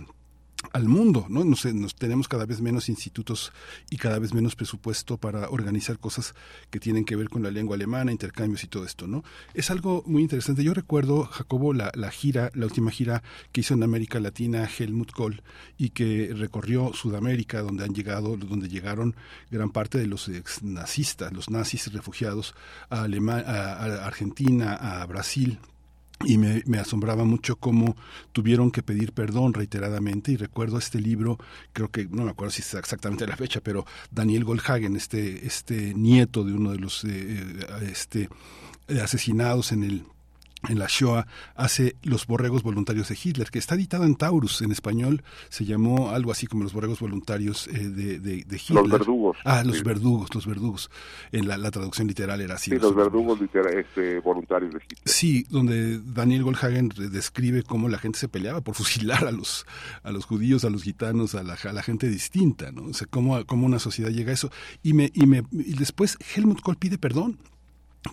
al 0.73 0.87
mundo, 0.87 1.25
¿no? 1.29 1.43
Nos, 1.43 1.65
nos, 1.65 1.95
tenemos 1.95 2.27
cada 2.27 2.45
vez 2.45 2.61
menos 2.61 2.89
institutos 2.89 3.51
y 3.89 3.97
cada 3.97 4.19
vez 4.19 4.33
menos 4.33 4.55
presupuesto 4.55 5.17
para 5.17 5.49
organizar 5.49 5.99
cosas 5.99 6.33
que 6.69 6.79
tienen 6.79 7.05
que 7.05 7.15
ver 7.15 7.29
con 7.29 7.43
la 7.43 7.51
lengua 7.51 7.75
alemana, 7.75 8.11
intercambios 8.11 8.63
y 8.63 8.67
todo 8.67 8.83
esto, 8.83 9.07
¿no? 9.07 9.23
Es 9.53 9.69
algo 9.69 10.03
muy 10.07 10.21
interesante. 10.23 10.63
Yo 10.63 10.73
recuerdo, 10.73 11.25
Jacobo, 11.25 11.73
la, 11.73 11.91
la 11.95 12.09
gira, 12.11 12.51
la 12.53 12.65
última 12.65 12.91
gira 12.91 13.23
que 13.51 13.61
hizo 13.61 13.73
en 13.73 13.83
América 13.83 14.19
Latina 14.19 14.67
Helmut 14.67 15.11
Kohl 15.11 15.43
y 15.77 15.89
que 15.91 16.33
recorrió 16.35 16.93
Sudamérica, 16.93 17.61
donde 17.61 17.83
han 17.83 17.93
llegado, 17.93 18.35
donde 18.35 18.67
llegaron 18.67 19.15
gran 19.51 19.69
parte 19.69 19.97
de 19.97 20.07
los 20.07 20.27
ex 20.27 20.63
nazistas, 20.63 21.33
los 21.33 21.49
nazis 21.49 21.91
refugiados 21.93 22.55
a, 22.89 23.05
a 23.05 24.05
Argentina, 24.07 24.73
a 24.73 25.05
Brasil, 25.05 25.59
y 26.25 26.37
me, 26.37 26.63
asombraba 26.79 27.23
mucho 27.25 27.57
cómo 27.57 27.95
tuvieron 28.31 28.71
que 28.71 28.83
pedir 28.83 29.13
perdón 29.13 29.53
reiteradamente. 29.53 30.31
Y 30.31 30.37
recuerdo 30.37 30.77
este 30.77 30.99
libro 30.99 31.37
creo 31.73 31.89
que 31.91 32.07
no 32.07 32.23
me 32.23 32.31
acuerdo 32.31 32.51
si 32.51 32.61
es 32.61 32.73
exactamente 32.73 33.27
la 33.27 33.35
fecha 33.35 33.61
pero 33.61 33.85
Daniel 34.11 34.43
Goldhagen 34.43 34.95
este 34.95 35.45
este 35.45 35.93
nieto 35.93 36.43
de 36.43 36.53
uno 36.53 36.71
de 36.71 36.79
los 36.79 37.03
eh, 37.03 37.09
eh, 37.09 37.89
este 37.91 38.29
asesinados 39.01 39.71
en 39.71 39.83
el 39.83 40.05
en 40.69 40.79
la 40.79 40.87
Shoah 40.89 41.27
hace 41.55 41.95
Los 42.03 42.25
Borregos 42.27 42.63
Voluntarios 42.63 43.09
de 43.09 43.17
Hitler, 43.21 43.49
que 43.49 43.59
está 43.59 43.75
editado 43.75 44.05
en 44.05 44.15
Taurus, 44.15 44.61
en 44.61 44.71
español 44.71 45.23
se 45.49 45.65
llamó 45.65 46.09
algo 46.09 46.31
así 46.31 46.47
como 46.47 46.63
Los 46.63 46.73
Borregos 46.73 46.99
Voluntarios 46.99 47.67
eh, 47.67 47.89
de, 47.89 48.19
de, 48.19 48.55
Hitler. 48.55 48.83
Los 48.83 48.89
verdugos. 48.89 49.37
Ah, 49.45 49.63
los 49.63 49.83
verdugos, 49.83 50.33
los 50.33 50.47
verdugos. 50.47 50.89
En 51.31 51.47
la, 51.47 51.71
traducción 51.71 52.07
literal 52.07 52.41
era 52.41 52.55
así. 52.55 52.71
Sí, 52.71 52.77
los, 52.77 52.95
verdugos 52.95 53.39
este, 53.41 54.19
voluntarios 54.19 54.73
de 54.73 54.79
Hitler. 54.83 55.01
Sí, 55.05 55.45
donde 55.49 55.99
Daniel 55.99 56.43
Goldhagen 56.43 56.89
describe 56.89 57.63
cómo 57.63 57.87
la 57.89 57.99
gente 57.99 58.19
se 58.19 58.27
peleaba 58.27 58.61
por 58.61 58.75
fusilar 58.77 59.27
a 59.27 59.31
los, 59.31 59.65
a 60.03 60.11
los 60.11 60.25
judíos, 60.25 60.65
a 60.65 60.69
los 60.69 60.83
gitanos, 60.83 61.35
a 61.35 61.43
la, 61.43 61.53
a 61.53 61.73
la 61.73 61.83
gente 61.83 62.07
distinta, 62.09 62.71
¿no? 62.71 62.85
O 62.85 62.93
sea, 62.93 63.07
cómo, 63.09 63.45
cómo 63.45 63.65
una 63.65 63.79
sociedad 63.79 64.09
llega 64.09 64.31
a 64.31 64.33
eso. 64.33 64.49
Y, 64.81 64.93
me, 64.93 65.11
y, 65.13 65.27
me, 65.27 65.43
y 65.51 65.73
después 65.73 66.17
Helmut 66.35 66.61
Kohl 66.61 66.77
pide 66.77 66.97
perdón 66.97 67.37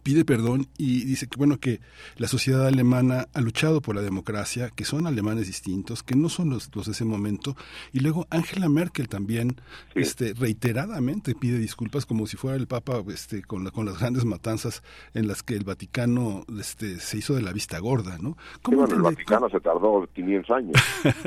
pide 0.02 0.24
perdón 0.24 0.66
y 0.76 1.04
dice 1.04 1.26
que 1.26 1.36
bueno 1.36 1.58
que 1.58 1.80
la 2.16 2.28
sociedad 2.28 2.66
alemana 2.66 3.28
ha 3.32 3.40
luchado 3.40 3.80
por 3.80 3.94
la 3.94 4.02
democracia, 4.02 4.70
que 4.70 4.84
son 4.84 5.06
alemanes 5.06 5.46
distintos, 5.46 6.02
que 6.02 6.16
no 6.16 6.28
son 6.28 6.50
los, 6.50 6.74
los 6.74 6.86
de 6.86 6.92
ese 6.92 7.04
momento, 7.04 7.56
y 7.92 8.00
luego 8.00 8.26
Angela 8.30 8.68
Merkel 8.68 9.08
también 9.08 9.56
este 9.94 10.34
reiteradamente 10.34 11.34
pide 11.34 11.58
disculpas 11.58 12.06
como 12.06 12.26
si 12.26 12.36
fuera 12.36 12.56
el 12.56 12.66
Papa 12.66 13.02
este 13.08 13.42
con 13.42 13.64
la, 13.64 13.70
con 13.70 13.86
las 13.86 13.98
grandes 13.98 14.24
matanzas 14.24 14.82
en 15.14 15.28
las 15.28 15.42
que 15.42 15.54
el 15.54 15.64
Vaticano 15.64 16.44
este 16.58 16.98
se 16.98 17.18
hizo 17.18 17.34
de 17.34 17.42
la 17.42 17.52
vista 17.52 17.78
gorda, 17.78 18.18
¿no? 18.18 18.36
¿Cómo 18.62 18.84
el 18.84 19.02
Vaticano 19.02 19.48
se 19.48 19.60
tardó 19.60 20.06
500 20.14 20.50
años. 20.50 20.72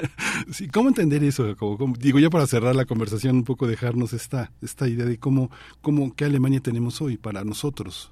sí, 0.51 0.68
¿cómo 0.68 0.89
entender 0.89 1.24
eso? 1.24 1.55
Como, 1.55 1.95
digo 1.97 2.20
ya 2.20 2.30
para 2.30 2.47
cerrar 2.47 2.76
la 2.76 2.86
conversación 2.86 3.38
un 3.38 3.43
poco 3.43 3.68
dejarnos 3.68 4.14
esta 4.14 4.51
esta 4.62 4.88
idea 4.88 5.05
de 5.05 5.18
cómo 5.18 5.49
cómo 5.82 6.14
qué 6.16 6.26
Alemania 6.26 6.60
tenemos 6.60 7.01
hoy 7.01 7.18
para 7.18 7.43
nosotros. 7.43 8.12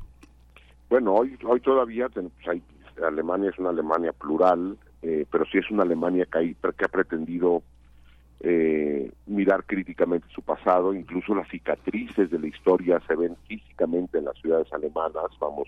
Bueno, 0.90 1.14
hoy, 1.14 1.38
hoy 1.46 1.60
todavía 1.60 2.10
pues 2.10 2.28
hay, 2.48 2.62
Alemania 3.04 3.50
es 3.50 3.60
una 3.60 3.70
Alemania 3.70 4.14
plural, 4.14 4.78
eh, 5.02 5.26
pero 5.32 5.46
sí 5.46 5.58
es 5.58 5.70
una 5.72 5.84
Alemania 5.84 6.28
que, 6.32 6.56
que 6.78 6.86
ha 6.86 6.90
pretendido 6.90 7.64
eh, 8.42 9.12
mirar 9.26 9.64
críticamente 9.66 10.28
su 10.34 10.42
pasado, 10.42 10.94
incluso 10.94 11.34
las 11.34 11.48
cicatrices 11.50 12.30
de 12.30 12.38
la 12.38 12.48
historia 12.48 13.02
se 13.08 13.16
ven 13.16 13.36
físicamente 13.48 14.18
en 14.18 14.26
las 14.26 14.38
ciudades 14.38 14.72
alemanas, 14.72 15.26
vamos, 15.40 15.68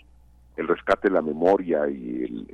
el 0.58 0.68
rescate 0.68 1.08
de 1.08 1.14
la 1.14 1.22
memoria 1.22 1.88
y, 1.90 2.46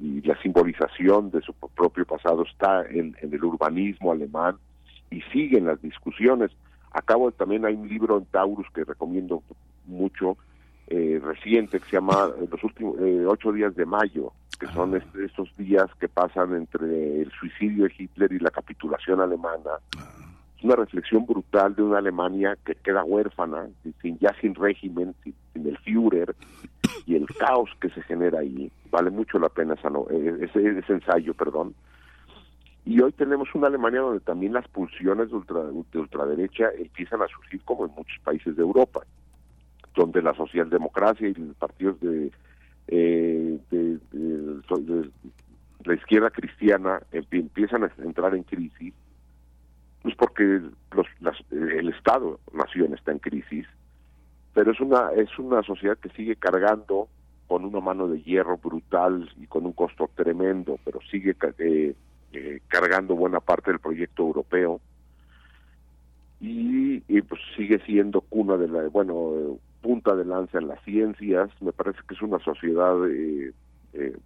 la 0.00 0.40
simbolización 0.42 1.30
de 1.30 1.40
su 1.40 1.52
propio 1.54 2.04
pasado 2.04 2.44
está 2.44 2.82
en, 2.88 3.16
el 3.20 3.44
urbanismo 3.44 4.12
alemán 4.12 4.56
y 5.10 5.22
siguen 5.32 5.66
las 5.66 5.82
discusiones. 5.82 6.52
Acabo 6.92 7.32
también 7.32 7.64
hay 7.64 7.74
un 7.74 7.88
libro 7.88 8.18
en 8.18 8.24
Taurus 8.26 8.66
que 8.72 8.84
recomiendo 8.84 9.42
mucho 9.86 10.36
eh, 10.90 11.20
reciente 11.22 11.80
que 11.80 11.84
se 11.86 11.96
llama 11.96 12.30
eh, 12.40 12.48
los 12.50 12.64
últimos 12.64 12.98
eh, 13.00 13.24
ocho 13.26 13.52
días 13.52 13.74
de 13.76 13.84
mayo, 13.84 14.32
que 14.58 14.66
son 14.68 14.96
estos 14.96 15.54
días 15.56 15.86
que 16.00 16.08
pasan 16.08 16.54
entre 16.54 17.22
el 17.22 17.30
suicidio 17.32 17.84
de 17.84 17.92
Hitler 17.96 18.32
y 18.32 18.38
la 18.38 18.50
capitulación 18.50 19.20
alemana. 19.20 19.70
Es 20.56 20.64
una 20.64 20.76
reflexión 20.76 21.26
brutal 21.26 21.76
de 21.76 21.82
una 21.82 21.98
Alemania 21.98 22.56
que 22.64 22.74
queda 22.74 23.04
huérfana, 23.04 23.68
sin, 24.00 24.18
ya 24.18 24.34
sin 24.40 24.54
régimen, 24.54 25.14
sin, 25.22 25.34
el 25.54 25.76
Führer 25.78 26.34
y 27.06 27.16
el 27.16 27.26
caos 27.26 27.70
que 27.80 27.90
se 27.90 28.02
genera 28.02 28.40
ahí. 28.40 28.72
Vale 28.90 29.10
mucho 29.10 29.38
la 29.38 29.50
pena 29.50 29.74
ese, 29.74 30.78
ese 30.78 30.92
ensayo, 30.92 31.34
perdón. 31.34 31.74
Y 32.84 33.00
hoy 33.00 33.12
tenemos 33.12 33.54
una 33.54 33.66
Alemania 33.66 34.00
donde 34.00 34.20
también 34.20 34.54
las 34.54 34.66
pulsiones 34.68 35.28
de, 35.28 35.36
ultra, 35.36 35.60
de 35.62 35.98
ultraderecha 35.98 36.70
empiezan 36.78 37.20
a 37.22 37.28
surgir 37.28 37.60
como 37.64 37.84
en 37.84 37.92
muchos 37.94 38.18
países 38.24 38.56
de 38.56 38.62
Europa 38.62 39.02
donde 39.98 40.22
la 40.22 40.32
socialdemocracia 40.34 41.28
y 41.28 41.34
los 41.34 41.56
partidos 41.56 42.00
de, 42.00 42.30
eh, 42.86 43.58
de, 43.68 43.98
la 45.84 45.94
izquierda 45.94 46.30
cristiana 46.30 47.02
empiezan 47.10 47.82
a 47.82 47.90
entrar 47.98 48.34
en 48.36 48.44
crisis, 48.44 48.94
pues 50.02 50.14
porque 50.14 50.60
los, 50.92 51.06
el 51.50 51.88
Estado 51.88 52.38
nación 52.52 52.94
está 52.94 53.10
en 53.10 53.18
crisis, 53.18 53.66
pero 54.54 54.70
es 54.70 54.80
una 54.80 55.10
es 55.16 55.36
una 55.38 55.62
sociedad 55.64 55.98
que 55.98 56.10
sigue 56.10 56.36
cargando 56.36 57.08
con 57.48 57.64
una 57.64 57.80
mano 57.80 58.06
de 58.06 58.22
hierro 58.22 58.56
brutal 58.56 59.28
y 59.36 59.46
con 59.46 59.66
un 59.66 59.72
costo 59.72 60.08
tremendo, 60.14 60.78
pero 60.84 61.00
sigue 61.10 61.34
eh, 61.58 61.94
eh, 62.32 62.60
cargando 62.68 63.16
buena 63.16 63.40
parte 63.40 63.72
del 63.72 63.80
proyecto 63.80 64.22
europeo 64.22 64.80
y, 66.40 67.02
y, 67.08 67.22
pues 67.22 67.40
sigue 67.56 67.80
siendo 67.80 68.20
cuna 68.20 68.56
de 68.56 68.68
la 68.68 68.82
bueno 68.88 69.58
punta 69.88 70.14
de 70.14 70.26
lanza 70.26 70.58
en 70.58 70.68
las 70.68 70.84
ciencias. 70.84 71.48
Me 71.62 71.72
parece 71.72 72.00
que 72.06 72.14
es 72.14 72.20
una 72.20 72.38
sociedad 72.40 72.94
eh, 73.08 73.54
eh, 73.94 74.18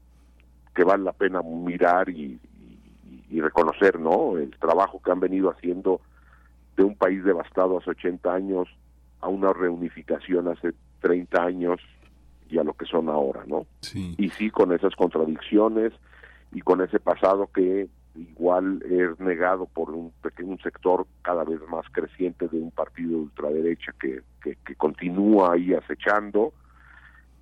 que 0.74 0.82
vale 0.82 1.04
la 1.04 1.12
pena 1.12 1.40
mirar 1.40 2.08
y, 2.08 2.40
reconocer, 3.30 3.98
¿no? 3.98 4.36
El 4.38 4.50
trabajo 4.58 5.00
que 5.00 5.12
han 5.12 5.20
venido 5.20 5.50
haciendo 5.50 6.00
de 6.76 6.82
un 6.82 6.96
país 6.96 7.22
devastado 7.24 7.78
hace 7.78 7.90
80 7.90 8.34
años 8.34 8.68
a 9.20 9.28
una 9.28 9.52
reunificación 9.52 10.48
hace 10.48 10.72
30 11.00 11.42
años 11.42 11.80
y 12.50 12.58
a 12.58 12.64
lo 12.64 12.74
que 12.74 12.84
son 12.84 13.08
ahora, 13.08 13.44
¿no? 13.46 13.66
Y 14.18 14.30
sí, 14.30 14.50
con 14.50 14.72
esas 14.72 14.96
contradicciones 14.96 15.92
y 16.52 16.60
con 16.60 16.82
ese 16.82 16.98
pasado 16.98 17.48
que 17.54 17.88
igual 18.14 18.82
es 18.88 19.18
negado 19.20 19.66
por 19.66 19.90
un 19.90 20.12
pequeño 20.22 20.58
sector 20.62 21.06
cada 21.22 21.44
vez 21.44 21.60
más 21.68 21.86
creciente 21.90 22.48
de 22.48 22.58
un 22.58 22.70
partido 22.70 23.10
de 23.10 23.16
ultraderecha 23.16 23.92
que, 24.00 24.22
que, 24.42 24.74
continúa 24.76 25.54
ahí 25.54 25.72
acechando. 25.72 26.52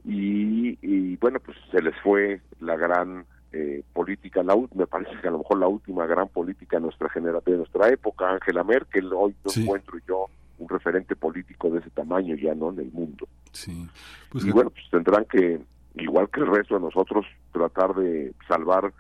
Y, 0.05 1.17
bueno 1.17 1.41
pues 1.41 1.59
se 1.71 1.83
les 1.83 1.95
fue 2.03 2.41
la 2.61 2.77
gran 2.77 3.27
eh, 3.53 3.83
política 3.93 4.43
la 4.43 4.57
me 4.75 4.87
parece 4.87 5.11
que 5.21 5.29
a 5.29 5.31
lo 5.31 5.39
mejor 5.39 5.59
la 5.59 5.69
última 5.69 6.07
gran 6.07 6.29
política 6.29 6.77
de 6.77 6.85
nuestra 6.85 7.11
generación 7.11 7.53
de 7.53 7.59
nuestra 7.59 7.89
época 7.89 8.31
Angela 8.31 8.65
Merkel. 8.65 9.13
Hoy 9.13 9.35
no 9.45 9.63
encuentro 9.63 9.99
yo 10.07 10.27
un 10.59 10.69
referente 10.69 11.17
político 11.17 11.69
de 11.71 11.81
ese 11.81 11.91
tamaño 11.91 12.37
ya 12.37 12.55
no 12.55 12.71
en 12.71 12.79
el 12.79 12.93
mundo. 12.93 13.27
Sí. 13.53 13.87
Pues 14.31 14.45
y 14.45 14.51
bueno 14.51 14.71
pues 14.71 14.85
tendrán 14.91 15.25
que 15.25 15.61
igual 15.97 16.31
que 16.31 16.41
el 16.41 16.47
resto 16.47 16.75
de 16.75 16.81
nosotros 16.81 17.27
tratar 17.53 17.95
de 17.95 18.33
salvar 18.49 18.93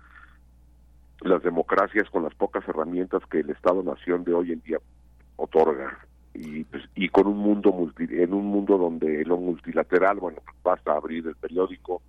las 1.22 1.42
democracias 1.42 2.08
con 2.10 2.22
las 2.22 2.34
pocas 2.34 2.66
herramientas 2.68 3.22
que 3.30 3.40
el 3.40 3.50
Estado-nación 3.50 4.24
de 4.24 4.34
hoy 4.34 4.52
en 4.52 4.60
día 4.62 4.78
otorga. 5.36 5.98
Y 6.32 6.64
pues, 6.64 6.84
y 6.94 7.08
con 7.08 7.26
un 7.26 7.38
mundo 7.38 7.72
multi, 7.72 8.04
en 8.08 8.32
un 8.32 8.46
mundo 8.46 8.78
donde 8.78 9.24
lo 9.24 9.36
multilateral 9.36 10.18
bueno 10.18 10.38
pues, 10.44 10.56
basta 10.62 10.92
abrir 10.92 11.26
el 11.26 11.34
periódico 11.34 12.02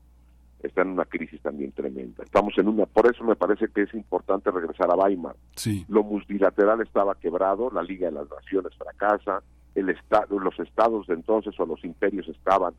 está 0.61 0.83
en 0.83 0.89
una 0.89 1.05
crisis 1.05 1.41
también 1.41 1.71
tremenda. 1.71 2.23
Estamos 2.23 2.53
en 2.57 2.67
una 2.67 2.85
por 2.85 3.11
eso 3.11 3.23
me 3.23 3.35
parece 3.35 3.67
que 3.69 3.81
es 3.81 3.93
importante 3.95 4.51
regresar 4.51 4.91
a 4.91 4.95
Weimar. 4.95 5.35
Sí. 5.55 5.85
lo 5.89 6.03
multilateral 6.03 6.81
estaba 6.81 7.15
quebrado 7.15 7.71
la 7.71 7.81
Liga 7.81 8.07
de 8.07 8.13
las 8.13 8.29
Naciones 8.29 8.73
fracasa 8.77 9.41
el 9.73 9.89
estado 9.89 10.39
los 10.39 10.59
estados 10.59 11.07
de 11.07 11.15
entonces 11.15 11.59
o 11.59 11.65
los 11.65 11.83
imperios 11.83 12.27
estaban 12.27 12.73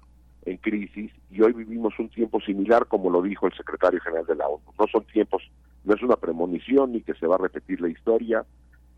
en 0.44 0.56
crisis 0.58 1.10
y 1.30 1.40
hoy 1.42 1.52
vivimos 1.52 1.94
un 1.98 2.08
tiempo 2.08 2.40
similar 2.40 2.86
como 2.86 3.10
lo 3.10 3.22
dijo 3.22 3.46
el 3.46 3.54
secretario 3.54 4.00
general 4.00 4.26
de 4.26 4.36
la 4.36 4.46
ONU. 4.46 4.62
No 4.78 4.86
son 4.86 5.04
tiempos 5.04 5.42
no 5.84 5.94
es 5.94 6.02
una 6.02 6.16
premonición 6.16 6.92
ni 6.92 7.02
que 7.02 7.14
se 7.14 7.26
va 7.26 7.36
a 7.36 7.38
repetir 7.38 7.80
la 7.80 7.88
historia, 7.88 8.44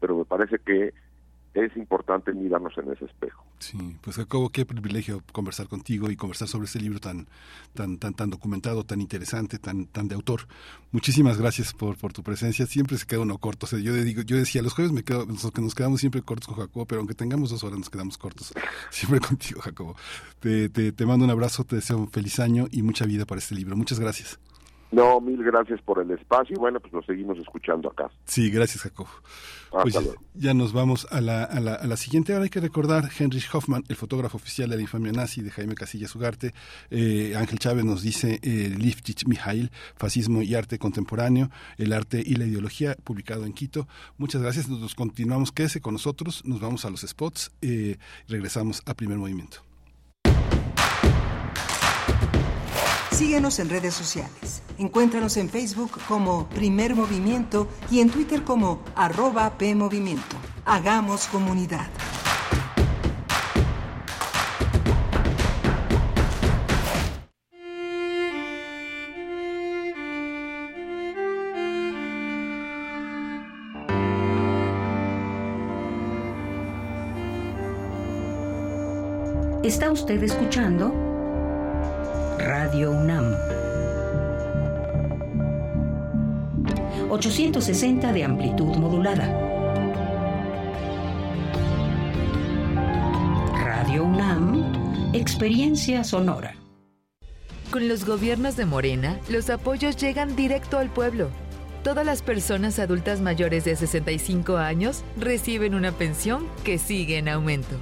pero 0.00 0.16
me 0.16 0.24
parece 0.24 0.58
que 0.58 0.92
es 1.54 1.76
importante 1.76 2.32
mirarnos 2.32 2.76
en 2.78 2.90
ese 2.90 3.04
espejo. 3.04 3.44
Sí, 3.60 3.78
pues 4.02 4.16
Jacobo, 4.16 4.50
qué 4.50 4.66
privilegio 4.66 5.22
conversar 5.32 5.68
contigo 5.68 6.10
y 6.10 6.16
conversar 6.16 6.48
sobre 6.48 6.66
este 6.66 6.80
libro 6.80 6.98
tan 6.98 7.28
tan 7.74 7.98
tan 7.98 8.12
tan 8.14 8.28
documentado, 8.28 8.84
tan 8.84 9.00
interesante, 9.00 9.58
tan 9.58 9.86
tan 9.86 10.08
de 10.08 10.16
autor. 10.16 10.42
Muchísimas 10.90 11.38
gracias 11.38 11.72
por, 11.72 11.96
por 11.96 12.12
tu 12.12 12.24
presencia. 12.24 12.66
Siempre 12.66 12.98
se 12.98 13.06
queda 13.06 13.20
uno 13.20 13.38
corto. 13.38 13.68
yo 13.78 13.94
digo, 13.94 14.22
yo 14.22 14.36
decía, 14.36 14.62
los 14.62 14.74
jueves 14.74 14.92
me 14.92 15.04
quedo, 15.04 15.26
que 15.26 15.62
nos 15.62 15.74
quedamos 15.74 16.00
siempre 16.00 16.22
cortos 16.22 16.48
con 16.48 16.56
Jacobo, 16.56 16.86
pero 16.86 17.00
aunque 17.00 17.14
tengamos 17.14 17.50
dos 17.50 17.62
horas 17.62 17.78
nos 17.78 17.88
quedamos 17.88 18.18
cortos. 18.18 18.52
Siempre 18.90 19.20
contigo, 19.20 19.60
Jacobo. 19.60 19.96
Te, 20.40 20.68
te, 20.68 20.92
te 20.92 21.06
mando 21.06 21.24
un 21.24 21.30
abrazo, 21.30 21.64
te 21.64 21.76
deseo 21.76 21.98
un 21.98 22.10
feliz 22.10 22.40
año 22.40 22.66
y 22.70 22.82
mucha 22.82 23.06
vida 23.06 23.24
para 23.24 23.38
este 23.38 23.54
libro. 23.54 23.76
Muchas 23.76 24.00
gracias. 24.00 24.38
No, 24.94 25.20
mil 25.20 25.42
gracias 25.42 25.80
por 25.82 26.00
el 26.00 26.10
espacio 26.12 26.54
y 26.56 26.58
bueno, 26.58 26.78
pues 26.80 26.92
nos 26.92 27.04
seguimos 27.04 27.36
escuchando 27.38 27.90
acá. 27.90 28.10
Sí, 28.24 28.50
gracias 28.50 28.82
Jacob. 28.82 29.08
Pues 29.82 29.98
ya 30.34 30.54
nos 30.54 30.72
vamos 30.72 31.08
a 31.10 31.20
la, 31.20 31.42
a, 31.42 31.58
la, 31.58 31.74
a 31.74 31.86
la 31.88 31.96
siguiente. 31.96 32.32
Ahora 32.32 32.44
hay 32.44 32.50
que 32.50 32.60
recordar 32.60 33.10
Heinrich 33.18 33.52
Hoffmann, 33.52 33.82
el 33.88 33.96
fotógrafo 33.96 34.36
oficial 34.36 34.70
de 34.70 34.76
la 34.76 34.82
infamia 34.82 35.10
nazi 35.10 35.42
de 35.42 35.50
Jaime 35.50 35.74
Casillas 35.74 36.14
Ugarte. 36.14 36.54
Eh, 36.90 37.34
Ángel 37.36 37.58
Chávez 37.58 37.84
nos 37.84 38.02
dice 38.02 38.38
eh, 38.42 38.72
Lifchich 38.78 39.26
Mijail, 39.26 39.72
Fascismo 39.96 40.42
y 40.42 40.54
Arte 40.54 40.78
Contemporáneo, 40.78 41.50
el 41.76 41.92
arte 41.92 42.22
y 42.24 42.36
la 42.36 42.46
ideología, 42.46 42.96
publicado 43.02 43.46
en 43.46 43.52
Quito. 43.52 43.88
Muchas 44.16 44.42
gracias. 44.42 44.68
Nos 44.68 44.94
continuamos. 44.94 45.50
Quédese 45.50 45.80
con 45.80 45.94
nosotros. 45.94 46.44
Nos 46.44 46.60
vamos 46.60 46.84
a 46.84 46.90
los 46.90 47.00
spots. 47.00 47.50
Eh, 47.60 47.96
regresamos 48.28 48.80
a 48.86 48.94
primer 48.94 49.18
movimiento. 49.18 49.58
Síguenos 53.14 53.60
en 53.60 53.70
redes 53.70 53.94
sociales. 53.94 54.60
Encuéntranos 54.76 55.36
en 55.36 55.48
Facebook 55.48 55.92
como 56.08 56.48
Primer 56.48 56.96
Movimiento 56.96 57.68
y 57.88 58.00
en 58.00 58.10
Twitter 58.10 58.42
como 58.42 58.82
arroba 58.96 59.56
PMovimiento. 59.56 60.34
Hagamos 60.64 61.28
comunidad. 61.28 61.86
Está 79.62 79.92
usted 79.92 80.20
escuchando 80.20 81.03
Radio 82.46 82.90
UNAM. 82.90 83.34
860 87.08 88.12
de 88.12 88.22
amplitud 88.22 88.76
modulada. 88.76 89.24
Radio 93.54 94.04
UNAM, 94.04 95.14
experiencia 95.14 96.04
sonora. 96.04 96.54
Con 97.70 97.88
los 97.88 98.04
gobiernos 98.04 98.56
de 98.56 98.66
Morena, 98.66 99.18
los 99.30 99.48
apoyos 99.48 99.96
llegan 99.96 100.36
directo 100.36 100.76
al 100.76 100.90
pueblo. 100.90 101.30
Todas 101.82 102.04
las 102.04 102.20
personas 102.20 102.78
adultas 102.78 103.22
mayores 103.22 103.64
de 103.64 103.74
65 103.74 104.58
años 104.58 105.02
reciben 105.18 105.74
una 105.74 105.92
pensión 105.92 106.46
que 106.62 106.76
sigue 106.76 107.16
en 107.16 107.30
aumento. 107.30 107.78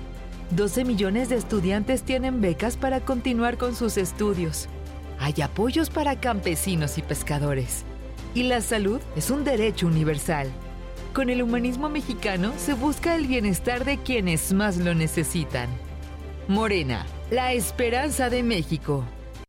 12 0.57 0.84
millones 0.84 1.30
de 1.30 1.36
estudiantes 1.36 2.03
tienen 2.03 2.42
becas 2.42 2.76
para 2.76 3.00
continuar 3.00 3.57
con 3.57 3.74
sus 3.74 3.96
estudios. 3.96 4.68
Hay 5.18 5.40
apoyos 5.40 5.88
para 5.88 6.20
campesinos 6.20 6.98
y 6.98 7.03
pescadores. 7.03 7.84
Y 8.34 8.42
la 8.42 8.61
salud 8.61 9.00
es 9.16 9.30
un 9.30 9.44
derecho 9.44 9.86
universal. 9.86 10.48
Con 11.14 11.30
el 11.30 11.42
humanismo 11.42 11.88
mexicano 11.88 12.53
se 12.59 12.74
busca 12.74 13.14
el 13.14 13.26
bienestar 13.26 13.86
de 13.86 13.96
quienes 13.96 14.53
más 14.53 14.76
lo 14.76 14.94
necesitan. 14.94 15.70
Morena, 16.48 17.07
la 17.30 17.55
esperanza 17.55 18.28
de 18.28 18.42
México. 18.42 19.05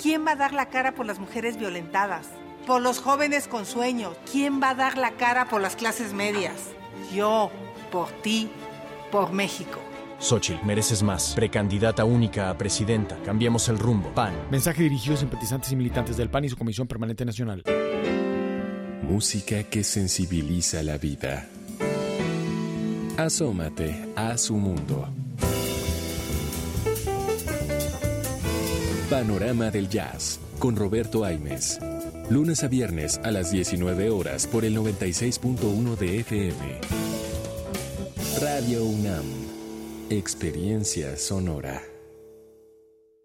¿Quién 0.00 0.26
va 0.26 0.32
a 0.32 0.36
dar 0.36 0.52
la 0.52 0.66
cara 0.66 0.92
por 0.92 1.06
las 1.06 1.18
mujeres 1.18 1.56
violentadas? 1.58 2.26
Por 2.66 2.82
los 2.82 3.00
jóvenes 3.00 3.48
con 3.48 3.66
sueños. 3.66 4.16
¿Quién 4.30 4.60
va 4.62 4.70
a 4.70 4.74
dar 4.74 4.98
la 4.98 5.12
cara 5.12 5.48
por 5.48 5.60
las 5.60 5.76
clases 5.76 6.12
medias? 6.12 6.56
Yo, 7.12 7.50
por 7.90 8.10
ti, 8.22 8.50
por 9.10 9.32
México. 9.32 9.80
Xochitl, 10.26 10.66
mereces 10.66 11.04
más. 11.04 11.34
Precandidata 11.36 12.04
única 12.04 12.50
a 12.50 12.58
presidenta. 12.58 13.16
Cambiamos 13.24 13.68
el 13.68 13.78
rumbo. 13.78 14.12
PAN. 14.12 14.34
Mensaje 14.50 14.82
dirigido 14.82 15.14
a 15.14 15.18
simpatizantes 15.18 15.70
y 15.70 15.76
militantes 15.76 16.16
del 16.16 16.28
PAN 16.28 16.44
y 16.44 16.48
su 16.48 16.56
Comisión 16.56 16.88
Permanente 16.88 17.24
Nacional. 17.24 17.62
Música 19.02 19.62
que 19.62 19.84
sensibiliza 19.84 20.82
la 20.82 20.98
vida. 20.98 21.48
Asómate 23.16 24.08
a 24.16 24.36
su 24.36 24.56
mundo. 24.56 25.08
Panorama 29.08 29.70
del 29.70 29.88
Jazz 29.88 30.40
con 30.58 30.74
Roberto 30.74 31.24
Aimes. 31.24 31.78
Lunes 32.30 32.64
a 32.64 32.68
viernes 32.68 33.20
a 33.22 33.30
las 33.30 33.52
19 33.52 34.10
horas 34.10 34.48
por 34.48 34.64
el 34.64 34.76
96.1 34.76 35.96
de 35.96 36.18
FM. 36.18 36.80
Radio 38.40 38.84
UNAM. 38.84 39.45
Experiencia 40.10 41.16
sonora. 41.16 41.82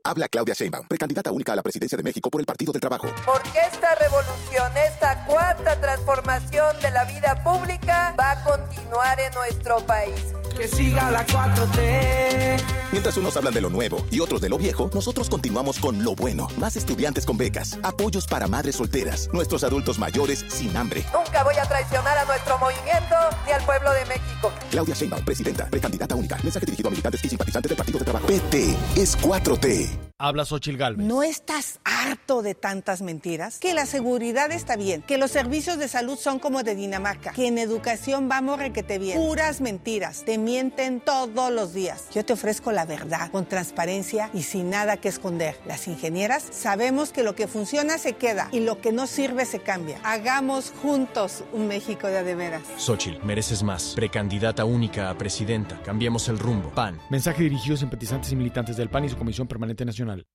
Habla 0.03 0.27
Claudia 0.29 0.55
Sheinbaum, 0.55 0.87
precandidata 0.87 1.31
única 1.31 1.53
a 1.53 1.55
la 1.55 1.61
presidencia 1.61 1.95
de 1.95 2.01
México 2.01 2.31
por 2.31 2.41
el 2.41 2.47
Partido 2.47 2.73
del 2.73 2.81
Trabajo. 2.81 3.07
Porque 3.23 3.59
esta 3.71 3.93
revolución, 3.93 4.71
esta 4.75 5.23
cuarta 5.27 5.79
transformación 5.79 6.75
de 6.81 6.89
la 6.89 7.05
vida 7.05 7.43
pública 7.43 8.15
va 8.19 8.31
a 8.31 8.43
continuar 8.43 9.19
en 9.19 9.31
nuestro 9.35 9.77
país. 9.85 10.33
Que 10.57 10.67
siga 10.67 11.11
la 11.11 11.25
4T. 11.25 12.61
Mientras 12.91 13.15
unos 13.15 13.37
hablan 13.37 13.53
de 13.53 13.61
lo 13.61 13.69
nuevo 13.69 14.05
y 14.11 14.19
otros 14.19 14.41
de 14.41 14.49
lo 14.49 14.57
viejo, 14.57 14.89
nosotros 14.93 15.29
continuamos 15.29 15.79
con 15.79 16.03
lo 16.03 16.13
bueno. 16.13 16.47
Más 16.57 16.75
estudiantes 16.75 17.25
con 17.25 17.37
becas, 17.37 17.79
apoyos 17.83 18.27
para 18.27 18.47
madres 18.47 18.75
solteras, 18.75 19.29
nuestros 19.31 19.63
adultos 19.63 19.97
mayores 19.97 20.45
sin 20.49 20.75
hambre. 20.75 21.05
Nunca 21.13 21.43
voy 21.43 21.55
a 21.55 21.63
traicionar 21.63 22.17
a 22.17 22.25
nuestro 22.25 22.57
movimiento 22.57 23.15
ni 23.45 23.53
al 23.53 23.63
pueblo 23.65 23.91
de 23.93 24.05
México. 24.05 24.51
Claudia 24.69 24.93
Sheinbaum, 24.93 25.23
presidenta, 25.23 25.67
precandidata 25.67 26.15
única. 26.15 26.37
Mensaje 26.43 26.65
dirigido 26.65 26.89
a 26.89 26.91
militantes 26.91 27.23
y 27.23 27.29
simpatizantes 27.29 27.69
del 27.69 27.77
Partido 27.77 27.99
del 27.99 28.05
Trabajo. 28.05 28.27
PT 28.27 28.75
es 28.97 29.17
4T. 29.19 30.11
Habla 30.23 30.45
Xochil 30.45 30.77
Gálvez. 30.77 31.07
¿No 31.07 31.23
estás 31.23 31.79
harto 31.83 32.43
de 32.43 32.53
tantas 32.53 33.01
mentiras? 33.01 33.57
Que 33.57 33.73
la 33.73 33.87
seguridad 33.87 34.51
está 34.51 34.75
bien, 34.75 35.01
que 35.01 35.17
los 35.17 35.31
servicios 35.31 35.79
de 35.79 35.87
salud 35.87 36.15
son 36.15 36.37
como 36.37 36.61
de 36.61 36.75
Dinamarca, 36.75 37.31
que 37.31 37.47
en 37.47 37.57
educación 37.57 38.29
vamos 38.29 38.59
requete 38.59 38.99
bien. 38.99 39.17
Puras 39.17 39.61
mentiras, 39.61 40.23
te 40.23 40.37
mienten 40.43 40.99
todos 40.99 41.51
los 41.51 41.73
días. 41.73 42.09
Yo 42.13 42.25
te 42.25 42.33
ofrezco 42.33 42.71
la 42.71 42.85
verdad, 42.85 43.31
con 43.31 43.45
transparencia 43.45 44.29
y 44.33 44.43
sin 44.43 44.69
nada 44.69 44.97
que 44.97 45.09
esconder. 45.09 45.55
Las 45.65 45.87
ingenieras 45.87 46.43
sabemos 46.51 47.11
que 47.11 47.23
lo 47.23 47.35
que 47.35 47.47
funciona 47.47 47.97
se 47.97 48.13
queda 48.13 48.49
y 48.51 48.59
lo 48.59 48.81
que 48.81 48.91
no 48.91 49.07
sirve 49.07 49.45
se 49.45 49.59
cambia. 49.59 49.99
Hagamos 50.03 50.73
juntos 50.81 51.43
un 51.53 51.67
México 51.67 52.07
de 52.07 52.17
adeveras. 52.17 52.63
Xochitl, 52.77 53.25
mereces 53.25 53.63
más. 53.63 53.93
Precandidata 53.95 54.65
única 54.65 55.09
a 55.09 55.17
presidenta. 55.17 55.81
Cambiemos 55.83 56.27
el 56.27 56.39
rumbo. 56.39 56.69
PAN. 56.71 56.99
Mensaje 57.09 57.43
dirigido 57.43 57.75
a 57.75 57.79
simpatizantes 57.79 58.31
y 58.31 58.35
militantes 58.35 58.77
del 58.77 58.89
PAN 58.89 59.05
y 59.05 59.09
su 59.09 59.17
Comisión 59.17 59.47
Permanente 59.47 59.85
Nacional. 59.85 60.25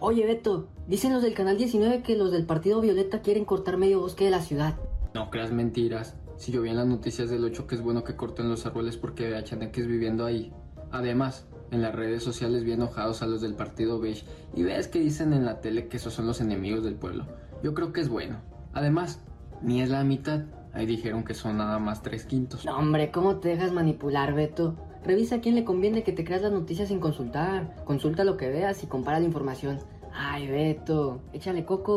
Oye, 0.00 0.26
Beto, 0.26 0.68
dicen 0.86 1.12
los 1.12 1.22
del 1.22 1.34
Canal 1.34 1.56
19 1.56 2.02
que 2.02 2.16
los 2.16 2.30
del 2.30 2.46
Partido 2.46 2.80
Violeta 2.80 3.20
quieren 3.20 3.44
cortar 3.44 3.76
medio 3.76 4.00
bosque 4.00 4.24
de 4.24 4.30
la 4.30 4.40
ciudad. 4.40 4.76
No 5.14 5.30
creas 5.30 5.50
mentiras. 5.50 6.16
Si 6.38 6.52
yo 6.52 6.62
vi 6.62 6.70
en 6.70 6.76
las 6.76 6.86
noticias 6.86 7.28
del 7.30 7.44
8 7.44 7.66
que 7.66 7.74
es 7.74 7.82
bueno 7.82 8.04
que 8.04 8.14
corten 8.14 8.48
los 8.48 8.64
árboles 8.64 8.96
porque 8.96 9.28
vea 9.28 9.42
chaneques 9.42 9.88
viviendo 9.88 10.24
ahí. 10.24 10.52
Además, 10.92 11.46
en 11.72 11.82
las 11.82 11.92
redes 11.94 12.22
sociales 12.22 12.62
vi 12.62 12.72
enojados 12.72 13.22
a 13.22 13.26
los 13.26 13.40
del 13.40 13.54
Partido 13.54 13.98
Beige 13.98 14.24
y 14.54 14.62
ves 14.62 14.86
que 14.86 15.00
dicen 15.00 15.32
en 15.32 15.44
la 15.44 15.60
tele 15.60 15.88
que 15.88 15.96
esos 15.96 16.14
son 16.14 16.28
los 16.28 16.40
enemigos 16.40 16.84
del 16.84 16.94
pueblo. 16.94 17.26
Yo 17.64 17.74
creo 17.74 17.92
que 17.92 18.00
es 18.00 18.08
bueno. 18.08 18.36
Además, 18.72 19.20
ni 19.62 19.82
es 19.82 19.90
la 19.90 20.04
mitad. 20.04 20.42
Ahí 20.72 20.86
dijeron 20.86 21.24
que 21.24 21.34
son 21.34 21.56
nada 21.56 21.80
más 21.80 22.02
tres 22.02 22.24
quintos. 22.24 22.64
No, 22.64 22.78
hombre, 22.78 23.10
¿cómo 23.10 23.38
te 23.38 23.48
dejas 23.48 23.72
manipular, 23.72 24.32
Beto? 24.32 24.76
Revisa 25.04 25.36
a 25.36 25.40
quién 25.40 25.56
le 25.56 25.64
conviene 25.64 26.04
que 26.04 26.12
te 26.12 26.24
creas 26.24 26.42
las 26.42 26.52
noticias 26.52 26.86
sin 26.86 27.00
consultar. 27.00 27.84
Consulta 27.84 28.22
lo 28.22 28.36
que 28.36 28.48
veas 28.48 28.84
y 28.84 28.86
compara 28.86 29.18
la 29.18 29.26
información. 29.26 29.80
Ay, 30.14 30.46
Beto, 30.46 31.20
échale 31.32 31.64
coco. 31.64 31.96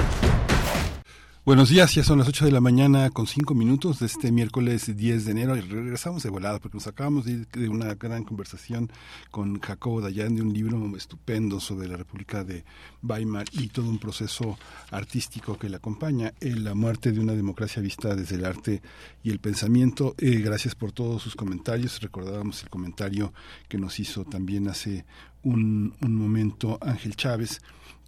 Buenos 1.43 1.69
días, 1.69 1.95
ya 1.95 2.03
son 2.03 2.19
las 2.19 2.27
8 2.27 2.45
de 2.45 2.51
la 2.51 2.61
mañana 2.61 3.09
con 3.09 3.25
5 3.25 3.55
minutos 3.55 3.97
de 3.97 4.05
este 4.05 4.31
miércoles 4.31 4.95
10 4.95 5.25
de 5.25 5.31
enero 5.31 5.57
y 5.57 5.61
regresamos 5.61 6.21
de 6.21 6.29
volada 6.29 6.59
porque 6.59 6.77
nos 6.77 6.85
acabamos 6.85 7.25
de 7.25 7.31
ir 7.31 7.47
de 7.47 7.67
una 7.67 7.95
gran 7.95 8.23
conversación 8.23 8.91
con 9.31 9.59
Jacobo 9.59 10.01
Dayan 10.01 10.35
de 10.35 10.43
un 10.43 10.53
libro 10.53 10.95
estupendo 10.95 11.59
sobre 11.59 11.87
la 11.87 11.97
República 11.97 12.43
de 12.43 12.63
Weimar 13.01 13.47
y 13.53 13.69
todo 13.69 13.89
un 13.89 13.97
proceso 13.97 14.55
artístico 14.91 15.57
que 15.57 15.67
le 15.67 15.77
acompaña, 15.77 16.31
la 16.41 16.75
muerte 16.75 17.11
de 17.11 17.19
una 17.19 17.33
democracia 17.33 17.81
vista 17.81 18.13
desde 18.13 18.35
el 18.35 18.45
arte 18.45 18.83
y 19.23 19.31
el 19.31 19.39
pensamiento. 19.39 20.13
Eh, 20.19 20.41
gracias 20.41 20.75
por 20.75 20.91
todos 20.91 21.23
sus 21.23 21.35
comentarios. 21.35 22.01
Recordábamos 22.01 22.61
el 22.61 22.69
comentario 22.69 23.33
que 23.67 23.79
nos 23.79 23.99
hizo 23.99 24.25
también 24.25 24.67
hace 24.67 25.05
un 25.41 25.95
momento 26.01 26.77
Ángel 26.81 27.15
Chávez 27.15 27.61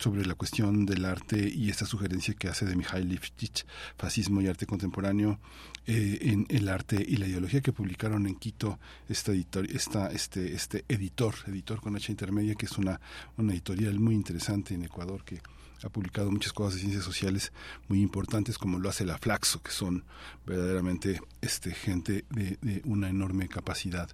sobre 0.04 0.26
la 0.26 0.36
cuestión 0.36 0.86
del 0.86 1.06
arte 1.06 1.50
y 1.50 1.70
esta 1.70 1.86
sugerencia 1.86 2.34
que 2.34 2.50
hace 2.50 2.66
de 2.66 2.76
Mikhail 2.76 3.08
Lifchich, 3.08 3.66
Fascismo 3.98 4.42
y 4.42 4.48
Arte 4.48 4.66
Contemporáneo 4.66 5.40
eh, 5.88 6.18
en 6.24 6.46
el 6.50 6.68
arte 6.68 6.98
y 7.08 7.16
la 7.16 7.26
ideología 7.26 7.62
que 7.62 7.72
publicaron 7.72 8.28
en 8.28 8.36
Quito 8.36 8.80
esta 9.08 9.32
editor, 9.32 9.66
esta, 9.72 10.08
este, 10.08 10.56
este 10.56 10.84
editor, 10.90 11.36
editor 11.48 11.80
con 11.80 11.96
H 11.96 12.12
intermedia, 12.12 12.56
que 12.56 12.66
es 12.66 12.78
una, 12.78 13.00
una 13.38 13.54
editorial 13.54 13.98
muy 14.02 14.14
interesante 14.14 14.74
en 14.74 14.84
Ecuador 14.84 15.24
que 15.24 15.42
ha 15.82 15.88
publicado 15.88 16.30
muchas 16.32 16.52
cosas 16.52 16.74
de 16.74 16.80
ciencias 16.82 17.06
sociales 17.06 17.54
muy 17.88 18.02
importantes 18.02 18.58
como 18.58 18.80
lo 18.80 18.90
hace 18.90 19.06
la 19.06 19.18
Flaxo, 19.18 19.64
que 19.64 19.72
son 19.72 20.04
verdaderamente 20.46 21.22
este, 21.40 21.74
gente 21.74 22.26
de, 22.30 22.58
de 22.62 22.82
una 22.84 23.08
enorme 23.08 23.48
capacidad 23.48 24.10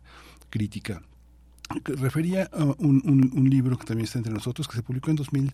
crítica 0.52 1.02
refería 1.86 2.50
a 2.52 2.64
un, 2.80 3.32
un, 3.34 3.50
libro 3.50 3.78
que 3.78 3.86
también 3.86 4.06
está 4.06 4.18
entre 4.18 4.34
nosotros, 4.34 4.68
que 4.68 4.76
se 4.76 4.82
publicó 4.82 5.12
en, 5.12 5.18
2000, 5.18 5.54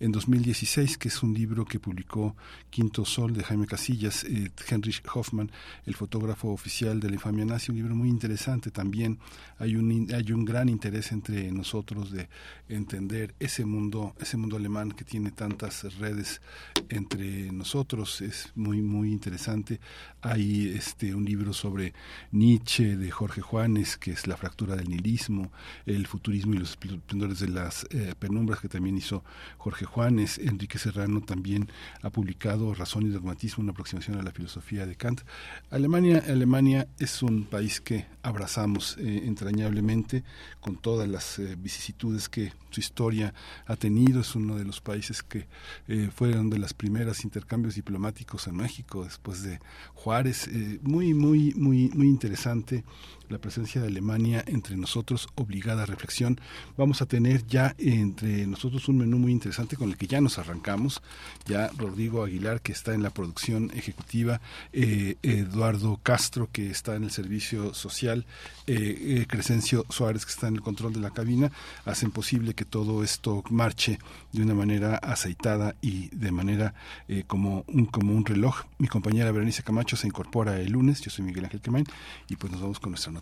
en 0.00 0.12
2016, 0.12 0.98
que 0.98 1.08
es 1.08 1.22
un 1.22 1.34
libro 1.34 1.64
que 1.64 1.78
publicó 1.78 2.36
Quinto 2.68 3.04
Sol 3.04 3.32
de 3.32 3.44
Jaime 3.44 3.66
Casillas, 3.66 4.24
eh, 4.24 4.50
Heinrich 4.68 5.02
Hoffman, 5.14 5.52
el 5.86 5.94
fotógrafo 5.94 6.48
oficial 6.48 6.98
de 6.98 7.08
la 7.08 7.14
infamia 7.14 7.44
nazi, 7.44 7.70
un 7.70 7.76
libro 7.76 7.94
muy 7.94 8.08
interesante 8.08 8.72
también. 8.72 9.20
Hay 9.58 9.76
un, 9.76 10.08
hay 10.12 10.32
un 10.32 10.44
gran 10.44 10.68
interés 10.68 11.12
entre 11.12 11.52
nosotros 11.52 12.10
de 12.10 12.28
entender 12.68 13.34
ese 13.38 13.64
mundo, 13.64 14.16
ese 14.18 14.36
mundo 14.36 14.56
alemán 14.56 14.90
que 14.90 15.04
tiene 15.04 15.30
tantas 15.30 15.96
redes 15.98 16.40
entre 16.88 17.52
nosotros, 17.52 18.20
es 18.20 18.50
muy, 18.56 18.82
muy 18.82 19.12
interesante. 19.12 19.78
Hay 20.22 20.72
este, 20.76 21.14
un 21.14 21.24
libro 21.24 21.52
sobre 21.52 21.94
Nietzsche 22.32 22.96
de 22.96 23.10
Jorge 23.12 23.42
Juanes, 23.42 23.96
que 23.96 24.10
es 24.10 24.26
La 24.26 24.36
fractura 24.36 24.74
del 24.74 24.88
nihilismo 24.88 25.51
el 25.86 26.06
futurismo 26.06 26.54
y 26.54 26.58
los 26.58 26.70
esplendores 26.70 27.40
de 27.40 27.48
las 27.48 27.86
eh, 27.90 28.14
penumbras 28.18 28.60
que 28.60 28.68
también 28.68 28.96
hizo 28.96 29.24
Jorge 29.58 29.84
Juanes. 29.84 30.38
Enrique 30.38 30.78
Serrano 30.78 31.20
también 31.20 31.68
ha 32.02 32.10
publicado 32.10 32.74
Razón 32.74 33.06
y 33.06 33.10
Dogmatismo, 33.10 33.62
una 33.62 33.72
aproximación 33.72 34.18
a 34.18 34.22
la 34.22 34.32
filosofía 34.32 34.86
de 34.86 34.96
Kant. 34.96 35.22
Alemania, 35.70 36.22
Alemania 36.26 36.88
es 36.98 37.22
un 37.22 37.44
país 37.44 37.80
que 37.80 38.06
abrazamos 38.22 38.96
eh, 38.98 39.22
entrañablemente 39.24 40.24
con 40.60 40.76
todas 40.76 41.08
las 41.08 41.38
eh, 41.38 41.56
vicisitudes 41.58 42.28
que 42.28 42.52
su 42.70 42.80
historia 42.80 43.34
ha 43.66 43.76
tenido. 43.76 44.20
Es 44.20 44.34
uno 44.34 44.56
de 44.56 44.64
los 44.64 44.80
países 44.80 45.22
que 45.22 45.46
eh, 45.88 46.10
fueron 46.14 46.50
de 46.50 46.58
las 46.58 46.74
primeras 46.74 47.24
intercambios 47.24 47.74
diplomáticos 47.74 48.46
en 48.46 48.56
México 48.56 49.04
después 49.04 49.42
de 49.42 49.60
Juárez. 49.94 50.48
Muy, 50.82 51.14
muy, 51.14 51.52
muy, 51.54 51.90
muy 51.90 52.06
interesante 52.06 52.84
la 53.32 53.38
presencia 53.38 53.80
de 53.80 53.88
Alemania 53.88 54.44
entre 54.46 54.76
nosotros, 54.76 55.28
obligada 55.34 55.86
reflexión. 55.86 56.40
Vamos 56.76 57.02
a 57.02 57.06
tener 57.06 57.46
ya 57.46 57.74
entre 57.78 58.46
nosotros 58.46 58.88
un 58.88 58.98
menú 58.98 59.18
muy 59.18 59.32
interesante 59.32 59.76
con 59.76 59.88
el 59.88 59.96
que 59.96 60.06
ya 60.06 60.20
nos 60.20 60.38
arrancamos. 60.38 61.02
Ya 61.46 61.70
Rodrigo 61.76 62.22
Aguilar, 62.22 62.60
que 62.60 62.72
está 62.72 62.94
en 62.94 63.02
la 63.02 63.10
producción 63.10 63.70
ejecutiva, 63.74 64.40
eh, 64.72 65.16
Eduardo 65.22 65.98
Castro, 66.02 66.48
que 66.52 66.70
está 66.70 66.94
en 66.94 67.04
el 67.04 67.10
servicio 67.10 67.74
social, 67.74 68.26
eh, 68.66 69.26
Crescencio 69.28 69.84
Suárez, 69.88 70.24
que 70.24 70.32
está 70.32 70.48
en 70.48 70.54
el 70.54 70.62
control 70.62 70.92
de 70.92 71.00
la 71.00 71.10
cabina, 71.10 71.50
hacen 71.84 72.10
posible 72.10 72.54
que 72.54 72.64
todo 72.64 73.02
esto 73.02 73.42
marche 73.50 73.98
de 74.32 74.42
una 74.42 74.54
manera 74.54 74.96
aceitada 74.96 75.74
y 75.80 76.08
de 76.08 76.32
manera 76.32 76.74
eh, 77.08 77.24
como, 77.26 77.64
un, 77.68 77.86
como 77.86 78.14
un 78.14 78.24
reloj. 78.24 78.64
Mi 78.78 78.88
compañera 78.88 79.32
Berenice 79.32 79.62
Camacho 79.62 79.96
se 79.96 80.06
incorpora 80.06 80.60
el 80.60 80.72
lunes, 80.72 81.00
yo 81.00 81.10
soy 81.10 81.24
Miguel 81.24 81.44
Ángel 81.44 81.60
Quemain, 81.60 81.86
y 82.28 82.36
pues 82.36 82.52
nos 82.52 82.60
vamos 82.60 82.80
con 82.80 82.90
nuestra 82.90 83.12
nota 83.12 83.21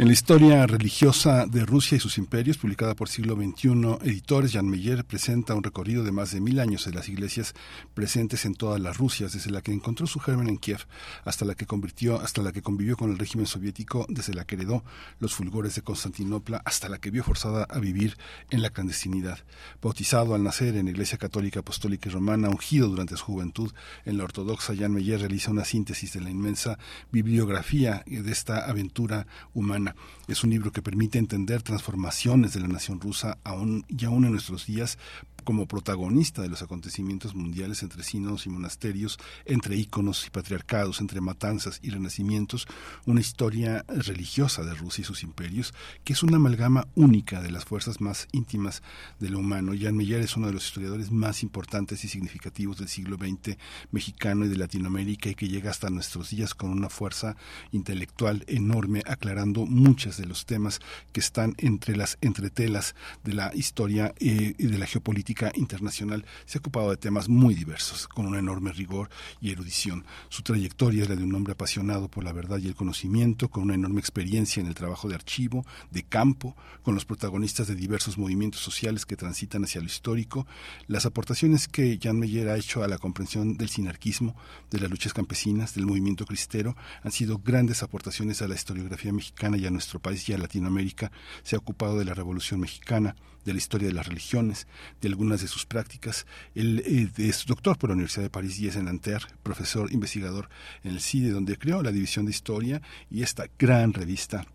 En 0.00 0.06
la 0.06 0.12
historia 0.12 0.64
religiosa 0.64 1.46
de 1.46 1.66
Rusia 1.66 1.96
y 1.96 1.98
sus 1.98 2.18
imperios, 2.18 2.56
publicada 2.56 2.94
por 2.94 3.08
siglo 3.08 3.34
XXI 3.34 3.98
Editores, 4.08 4.52
Jan 4.52 4.70
Meyer 4.70 5.04
presenta 5.04 5.56
un 5.56 5.64
recorrido 5.64 6.04
de 6.04 6.12
más 6.12 6.30
de 6.30 6.40
mil 6.40 6.60
años 6.60 6.84
de 6.84 6.92
las 6.92 7.08
iglesias 7.08 7.52
presentes 7.94 8.44
en 8.44 8.54
todas 8.54 8.80
las 8.80 8.96
Rusias, 8.96 9.32
desde 9.32 9.50
la 9.50 9.60
que 9.60 9.72
encontró 9.72 10.06
su 10.06 10.20
germen 10.20 10.50
en 10.50 10.58
Kiev 10.58 10.86
hasta 11.24 11.44
la 11.44 11.56
que 11.56 11.66
convirtió, 11.66 12.20
hasta 12.20 12.42
la 12.42 12.52
que 12.52 12.62
convivió 12.62 12.96
con 12.96 13.10
el 13.10 13.18
régimen 13.18 13.48
soviético, 13.48 14.06
desde 14.08 14.34
la 14.34 14.44
que 14.44 14.54
heredó 14.54 14.84
los 15.18 15.34
fulgores 15.34 15.74
de 15.74 15.82
Constantinopla 15.82 16.62
hasta 16.64 16.88
la 16.88 16.98
que 16.98 17.10
vio 17.10 17.24
forzada 17.24 17.64
a 17.64 17.80
vivir 17.80 18.16
en 18.50 18.62
la 18.62 18.70
clandestinidad. 18.70 19.40
Bautizado 19.82 20.36
al 20.36 20.44
nacer 20.44 20.76
en 20.76 20.84
la 20.84 20.92
Iglesia 20.92 21.18
Católica 21.18 21.58
Apostólica 21.58 22.08
y 22.08 22.12
Romana, 22.12 22.50
ungido 22.50 22.86
durante 22.86 23.16
su 23.16 23.24
juventud 23.24 23.72
en 24.04 24.16
la 24.16 24.22
ortodoxa, 24.22 24.76
Jan 24.76 24.92
Meyer 24.92 25.18
realiza 25.18 25.50
una 25.50 25.64
síntesis 25.64 26.12
de 26.12 26.20
la 26.20 26.30
inmensa 26.30 26.78
bibliografía 27.10 28.04
de 28.06 28.30
esta 28.30 28.64
aventura 28.64 29.26
humana. 29.54 29.87
Es 30.26 30.44
un 30.44 30.50
libro 30.50 30.72
que 30.72 30.82
permite 30.82 31.18
entender 31.18 31.62
transformaciones 31.62 32.52
de 32.52 32.60
la 32.60 32.68
nación 32.68 33.00
rusa 33.00 33.38
aún 33.44 33.84
y 33.88 34.04
aún 34.04 34.24
en 34.24 34.32
nuestros 34.32 34.66
días 34.66 34.98
como 35.44 35.66
protagonista 35.66 36.42
de 36.42 36.48
los 36.48 36.62
acontecimientos 36.62 37.34
mundiales 37.34 37.82
entre 37.82 38.02
sínodos 38.02 38.46
y 38.46 38.50
monasterios, 38.50 39.18
entre 39.44 39.76
íconos 39.76 40.26
y 40.26 40.30
patriarcados, 40.30 41.00
entre 41.00 41.20
matanzas 41.20 41.78
y 41.82 41.90
renacimientos, 41.90 42.66
una 43.06 43.20
historia 43.20 43.84
religiosa 43.88 44.62
de 44.62 44.74
Rusia 44.74 45.02
y 45.02 45.04
sus 45.04 45.22
imperios, 45.22 45.74
que 46.04 46.12
es 46.12 46.22
una 46.22 46.36
amalgama 46.36 46.86
única 46.94 47.40
de 47.40 47.50
las 47.50 47.64
fuerzas 47.64 48.00
más 48.00 48.28
íntimas 48.32 48.82
de 49.20 49.30
lo 49.30 49.38
humano. 49.38 49.72
Jan 49.78 49.96
Meyer 49.96 50.20
es 50.20 50.36
uno 50.36 50.48
de 50.48 50.52
los 50.52 50.66
historiadores 50.66 51.10
más 51.10 51.42
importantes 51.42 52.04
y 52.04 52.08
significativos 52.08 52.78
del 52.78 52.88
siglo 52.88 53.16
XX 53.16 53.56
mexicano 53.90 54.44
y 54.44 54.48
de 54.48 54.56
Latinoamérica 54.56 55.30
y 55.30 55.34
que 55.34 55.48
llega 55.48 55.70
hasta 55.70 55.90
nuestros 55.90 56.30
días 56.30 56.54
con 56.54 56.70
una 56.70 56.90
fuerza 56.90 57.36
intelectual 57.72 58.44
enorme, 58.48 59.02
aclarando 59.06 59.66
muchos 59.66 60.16
de 60.16 60.26
los 60.26 60.46
temas 60.46 60.80
que 61.12 61.20
están 61.20 61.54
entre 61.58 61.96
las 61.96 62.18
entretelas 62.20 62.94
de 63.24 63.34
la 63.34 63.50
historia 63.54 64.14
eh, 64.18 64.54
y 64.58 64.66
de 64.66 64.78
la 64.78 64.86
geopolítica 64.86 65.27
internacional 65.54 66.24
se 66.46 66.58
ha 66.58 66.60
ocupado 66.60 66.90
de 66.90 66.96
temas 66.96 67.28
muy 67.28 67.54
diversos, 67.54 68.08
con 68.08 68.26
un 68.26 68.36
enorme 68.36 68.72
rigor 68.72 69.10
y 69.40 69.50
erudición. 69.50 70.04
Su 70.28 70.42
trayectoria 70.42 71.02
es 71.02 71.08
la 71.08 71.16
de 71.16 71.24
un 71.24 71.34
hombre 71.34 71.52
apasionado 71.52 72.08
por 72.08 72.24
la 72.24 72.32
verdad 72.32 72.58
y 72.58 72.68
el 72.68 72.74
conocimiento, 72.74 73.48
con 73.48 73.64
una 73.64 73.74
enorme 73.74 74.00
experiencia 74.00 74.60
en 74.60 74.66
el 74.66 74.74
trabajo 74.74 75.08
de 75.08 75.14
archivo, 75.14 75.66
de 75.90 76.02
campo, 76.02 76.56
con 76.82 76.94
los 76.94 77.04
protagonistas 77.04 77.68
de 77.68 77.74
diversos 77.74 78.18
movimientos 78.18 78.60
sociales 78.60 79.06
que 79.06 79.16
transitan 79.16 79.64
hacia 79.64 79.80
lo 79.80 79.86
histórico. 79.86 80.46
Las 80.86 81.06
aportaciones 81.06 81.68
que 81.68 81.98
Jan 82.02 82.18
Meyer 82.18 82.48
ha 82.48 82.56
hecho 82.56 82.82
a 82.82 82.88
la 82.88 82.98
comprensión 82.98 83.56
del 83.56 83.68
sinarquismo, 83.68 84.36
de 84.70 84.80
las 84.80 84.90
luchas 84.90 85.12
campesinas, 85.12 85.74
del 85.74 85.86
movimiento 85.86 86.24
cristero, 86.24 86.76
han 87.02 87.12
sido 87.12 87.38
grandes 87.38 87.82
aportaciones 87.82 88.42
a 88.42 88.48
la 88.48 88.54
historiografía 88.54 89.12
mexicana 89.12 89.56
y 89.56 89.66
a 89.66 89.70
nuestro 89.70 90.00
país 90.00 90.28
y 90.28 90.32
a 90.32 90.38
Latinoamérica. 90.38 91.12
Se 91.42 91.56
ha 91.56 91.58
ocupado 91.58 91.98
de 91.98 92.04
la 92.04 92.14
Revolución 92.14 92.60
Mexicana, 92.60 93.16
de 93.48 93.54
la 93.54 93.58
historia 93.58 93.88
de 93.88 93.94
las 93.94 94.06
religiones, 94.06 94.66
de 95.00 95.08
algunas 95.08 95.40
de 95.40 95.48
sus 95.48 95.64
prácticas. 95.64 96.26
Él 96.54 96.82
eh, 96.86 97.08
es 97.16 97.46
doctor 97.46 97.78
por 97.78 97.90
la 97.90 97.94
Universidad 97.94 98.24
de 98.24 98.30
París 98.30 98.58
y 98.60 98.68
es 98.68 98.76
en 98.76 98.84
Nanterre, 98.84 99.28
profesor 99.42 99.90
investigador 99.92 100.48
en 100.84 100.92
el 100.92 101.00
CIDE, 101.00 101.30
donde 101.30 101.56
creó 101.56 101.82
la 101.82 101.92
División 101.92 102.26
de 102.26 102.30
Historia 102.30 102.82
y 103.10 103.22
esta 103.22 103.46
gran 103.58 103.94
revista 103.94 104.46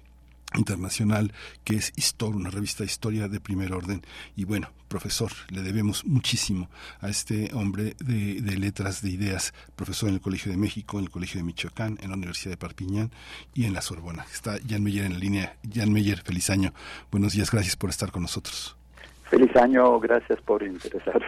internacional 0.55 1.33
que 1.63 1.75
es 1.75 1.93
Histor, 1.95 2.35
una 2.35 2.49
revista 2.49 2.83
de 2.83 2.89
historia 2.89 3.27
de 3.27 3.39
primer 3.39 3.73
orden. 3.73 4.05
Y 4.35 4.45
bueno, 4.45 4.71
profesor, 4.87 5.31
le 5.49 5.61
debemos 5.61 6.05
muchísimo 6.05 6.69
a 7.01 7.09
este 7.09 7.51
hombre 7.53 7.95
de, 7.99 8.41
de, 8.41 8.57
letras, 8.57 9.01
de 9.01 9.09
ideas, 9.09 9.53
profesor 9.75 10.09
en 10.09 10.15
el 10.15 10.21
Colegio 10.21 10.51
de 10.51 10.57
México, 10.57 10.99
en 10.99 11.05
el 11.05 11.11
Colegio 11.11 11.39
de 11.39 11.45
Michoacán, 11.45 11.97
en 12.01 12.09
la 12.09 12.15
Universidad 12.15 12.51
de 12.51 12.57
Parpiñán 12.57 13.11
y 13.53 13.65
en 13.65 13.73
la 13.73 13.81
Sorbona. 13.81 14.25
Está 14.31 14.57
Jan 14.67 14.83
Meyer 14.83 15.05
en 15.05 15.13
la 15.13 15.19
línea. 15.19 15.57
Jan 15.73 15.91
Meyer, 15.91 16.21
feliz 16.21 16.49
año. 16.49 16.73
Buenos 17.11 17.33
días, 17.33 17.51
gracias 17.51 17.75
por 17.75 17.89
estar 17.89 18.11
con 18.11 18.21
nosotros. 18.21 18.77
Feliz 19.33 19.55
año, 19.55 19.99
gracias 19.99 20.39
por 20.41 20.61
interesarse 20.61 21.25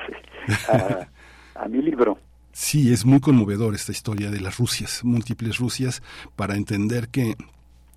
a, 1.55 1.67
mi 1.67 1.81
libro. 1.81 2.19
Sí, 2.51 2.93
es 2.93 3.03
muy 3.03 3.19
conmovedor 3.19 3.73
esta 3.73 3.91
historia 3.91 4.29
de 4.29 4.39
las 4.41 4.59
Rusias, 4.59 5.03
múltiples 5.03 5.57
Rusias, 5.57 6.03
para 6.35 6.55
entender 6.55 7.07
que 7.07 7.35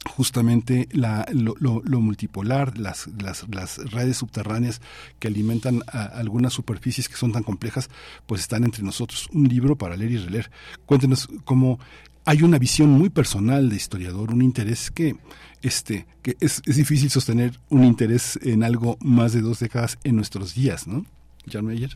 justamente 0.06 0.88
la, 0.92 1.26
lo, 1.30 1.82
multipolar, 2.00 2.78
las, 2.78 3.06
las, 3.22 3.46
las, 3.50 3.76
redes 3.92 4.16
subterráneas 4.16 4.80
que 5.18 5.28
alimentan 5.28 5.82
a 5.92 6.04
algunas 6.04 6.54
superficies 6.54 7.11
que 7.11 7.16
son 7.16 7.32
tan 7.32 7.42
complejas, 7.42 7.90
pues 8.24 8.40
están 8.40 8.64
entre 8.64 8.82
nosotros. 8.82 9.28
Un 9.34 9.46
libro 9.46 9.76
para 9.76 9.94
leer 9.94 10.12
y 10.12 10.16
releer. 10.16 10.50
Cuéntenos 10.86 11.28
cómo 11.44 11.80
hay 12.24 12.42
una 12.42 12.59
visión 12.59 12.90
muy 12.90 13.11
personal 13.11 13.68
de 13.68 13.76
historiador, 13.76 14.32
un 14.32 14.40
interés 14.40 14.90
que, 14.90 15.16
este, 15.62 16.06
que 16.22 16.36
es, 16.40 16.62
es 16.66 16.76
difícil 16.76 17.11
sostener 17.11 17.52
un 17.70 17.84
interés 17.84 18.38
en 18.42 18.62
algo 18.62 18.96
más 19.02 19.32
de 19.32 19.40
dos 19.40 19.61
décadas 19.61 19.98
en 20.04 20.16
nuestros 20.16 20.54
días, 20.54 20.86
¿no? 20.86 21.04
Jan 21.50 21.64
Meyer. 21.64 21.90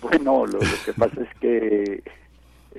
Bueno, 0.00 0.46
lo, 0.46 0.58
que 0.58 0.92
pasa 0.96 1.22
es 1.22 1.38
que 1.40 2.02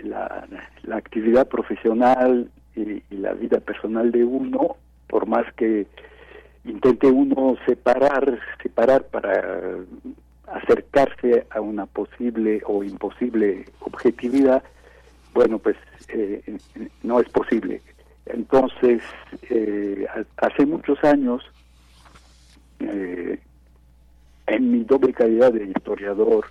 la, 0.03 0.47
la 0.83 0.97
actividad 0.97 1.47
profesional 1.47 2.49
y, 2.75 2.81
y, 2.81 3.17
la 3.17 3.33
vida 3.33 3.59
personal 3.59 4.11
de 4.11 4.23
uno, 4.23 4.77
por 5.07 5.27
más 5.27 5.51
que 5.55 5.87
intente 6.65 7.07
uno 7.07 7.57
separar, 7.65 8.39
separar 8.61 9.07
para 9.07 9.75
acercarse 10.47 11.45
a 11.49 11.61
una 11.61 11.85
posible 11.85 12.61
o 12.65 12.83
imposible 12.83 13.65
objetividad, 13.81 14.63
bueno, 15.33 15.59
pues 15.59 15.77
eh, 16.09 16.57
no 17.03 17.19
es 17.19 17.29
posible. 17.29 17.81
Entonces, 18.29 19.01
eh, 19.49 20.05
hace 20.37 20.65
muchos 20.65 21.03
años, 21.03 21.43
eh, 22.79 23.39
en 24.47 24.71
mi 24.71 24.83
doble 24.83 25.13
calidad 25.13 25.51
de 25.53 25.65
historiador 25.65 26.45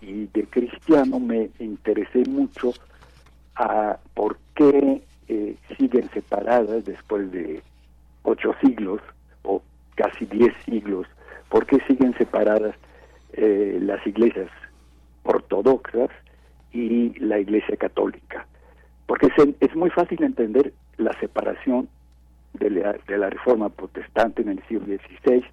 y 0.00 0.26
de 0.26 0.44
cristiano, 0.44 1.20
me 1.20 1.50
interesé 1.58 2.22
mucho 2.28 2.72
a 3.54 3.98
por 4.14 4.38
qué 4.54 5.02
siguen 5.76 6.08
separadas 6.10 6.84
después 6.84 7.30
de 7.32 7.62
ocho 8.22 8.54
siglos 8.62 9.00
o 9.42 9.62
casi 9.94 10.24
diez 10.26 10.54
siglos, 10.64 11.06
por 11.48 11.66
qué 11.66 11.78
siguen 11.86 12.14
separadas 12.16 12.74
las 13.36 14.06
iglesias 14.06 14.50
ortodoxas 15.24 16.10
y 16.72 17.18
la 17.18 17.38
Iglesia 17.38 17.76
Católica. 17.76 18.46
Porque 19.06 19.28
es, 19.60 19.76
muy 19.76 19.90
fácil 19.90 20.22
entender 20.22 20.72
la 20.98 21.12
separación 21.20 21.88
de 22.54 22.70
la, 22.70 23.30
Reforma 23.30 23.68
Protestante 23.68 24.42
en 24.42 24.48
el 24.48 24.62
siglo 24.66 24.86
XVI, 24.86 25.44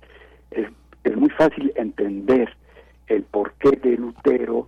es, 0.51 1.17
muy 1.17 1.29
fácil 1.31 1.71
entender 1.75 2.49
el 3.07 3.23
porqué 3.23 3.71
de 3.71 3.97
Lutero 3.97 4.67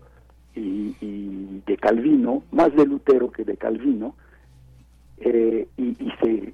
y, 0.54 1.62
de 1.66 1.78
Calvino, 1.78 2.44
más 2.52 2.76
de 2.76 2.86
Lutero 2.86 3.32
que 3.32 3.44
de 3.44 3.58
Calvino, 3.58 4.16
eh, 5.18 5.68
y, 5.78 5.96
se, 6.22 6.54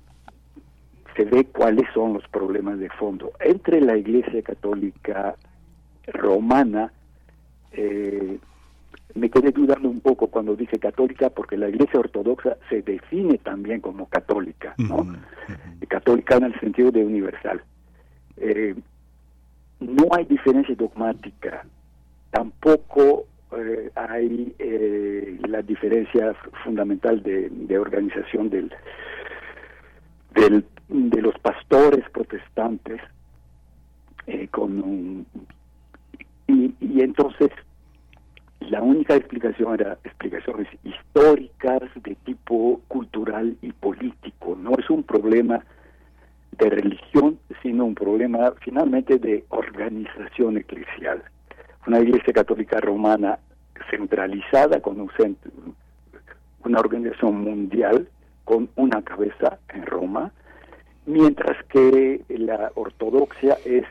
se 1.16 1.26
ve 1.26 1.46
cuáles 1.46 1.88
son 1.94 2.14
los 2.14 2.28
problemas 2.28 2.80
de 2.80 2.90
fondo. 2.90 3.32
Entre 3.40 3.82
la 3.82 3.98
Iglesia 3.98 4.42
Católica 4.44 5.36
romana, 6.08 6.92
eh, 7.72 8.38
me 9.16 9.30
quedé 9.30 9.52
dudando 9.52 9.90
un 9.90 10.02
poco 10.02 10.28
cuando 10.28 10.56
dije 10.56 10.80
católica 10.80 11.30
porque 11.30 11.58
la 11.58 11.70
iglesia 11.70 12.00
ortodoxa 12.00 12.58
se 12.70 12.82
define 12.82 13.38
también 13.40 13.82
como 13.82 14.08
católica, 14.08 14.74
¿no? 14.78 15.06
Católica 15.88 16.38
en 16.38 16.44
el 16.46 16.60
sentido 16.60 16.92
de 16.92 17.04
universal. 17.04 17.62
Eh, 18.38 18.76
no 19.80 20.08
hay 20.16 20.26
diferencia 20.26 20.76
dogmática, 20.76 21.66
tampoco 22.30 23.26
eh, 23.58 23.90
hay 23.96 24.56
eh, 24.60 25.40
la 25.48 25.62
diferencia 25.62 26.34
fundamental 26.64 27.22
de, 27.24 27.78
organización 27.78 28.50
del, 28.50 28.72
del, 30.36 30.66
de 30.88 31.22
los 31.22 31.38
pastores 31.40 32.08
protestantes 32.12 33.02
con 34.52 35.26
y, 36.48 36.74
y 36.80 37.02
entonces 37.02 37.50
la 38.70 38.82
única 38.82 39.16
explicación 39.16 39.74
era 39.74 39.98
explicaciones 40.04 40.68
históricas 40.84 41.82
de 42.04 42.16
tipo 42.24 42.82
cultural 42.88 43.58
y 43.62 43.72
político. 43.72 44.56
No 44.56 44.72
es 44.78 44.90
un 44.90 45.04
problema 45.04 45.64
de 46.58 46.70
religión, 46.70 47.40
sino 47.62 47.86
un 47.86 47.96
problema 47.96 48.54
finalmente 48.62 49.18
de 49.18 49.44
organización 49.50 50.58
eclesial. 50.58 51.24
Una 51.88 52.00
iglesia 52.00 52.34
católica 52.34 52.80
romana 52.80 53.40
centralizada 53.90 54.80
con 54.80 55.02
un 55.02 55.10
centro, 55.18 55.52
una 56.64 56.80
organización 56.80 57.42
mundial 57.42 58.08
con 58.46 58.70
una 58.76 59.02
cabeza 59.02 59.58
en 59.74 59.86
Roma, 59.86 60.32
mientras 61.08 61.58
que 61.66 62.22
la 62.30 62.72
ortodoxia 62.76 63.58
es 63.66 63.86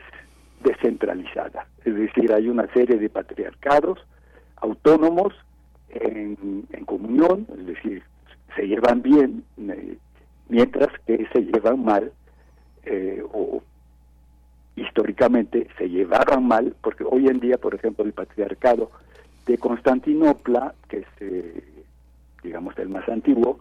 descentralizada. 0.63 1.67
Es 1.83 1.95
decir, 1.95 2.31
hay 2.31 2.47
una 2.47 2.71
serie 2.73 2.97
de 2.97 3.09
patriarcados 3.09 3.99
autónomos 4.61 5.33
en, 5.89 6.65
comunión, 6.85 7.47
es 7.57 7.65
decir, 7.67 8.03
se 8.55 8.67
llevan 8.67 9.01
bien, 9.01 9.43
eh, 9.57 9.97
mientras 10.49 10.89
que 11.05 11.27
se 11.31 11.41
llevan 11.41 11.83
mal, 11.83 12.11
eh, 12.83 13.23
o 13.31 13.61
históricamente 14.75 15.67
se 15.77 15.89
llevaban 15.89 16.47
mal, 16.47 16.75
porque 16.81 17.03
hoy 17.03 17.27
en 17.27 17.39
día, 17.39 17.57
por 17.57 17.75
ejemplo, 17.75 18.03
el 18.03 18.13
patriarcado 18.13 18.91
de 19.45 19.57
Constantinopla, 19.57 20.73
que 20.89 20.97
es, 20.97 21.07
eh, 21.19 21.63
digamos, 22.43 22.77
el 22.77 22.89
más 22.89 23.07
antiguo, 23.07 23.59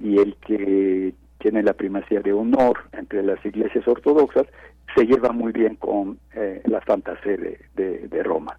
y 0.00 0.18
el 0.18 0.36
que 0.36 1.14
tiene 1.38 1.62
la 1.62 1.72
primacía 1.72 2.20
de 2.20 2.32
honor 2.32 2.78
entre 2.92 3.22
las 3.22 3.44
iglesias 3.44 3.86
ortodoxas, 3.86 4.46
se 4.94 5.04
lleva 5.04 5.32
muy 5.32 5.52
bien 5.52 5.76
con 5.76 6.18
la 6.64 6.82
Santa 6.84 7.20
Sede 7.22 7.60
de 7.74 8.22
Roma. 8.22 8.58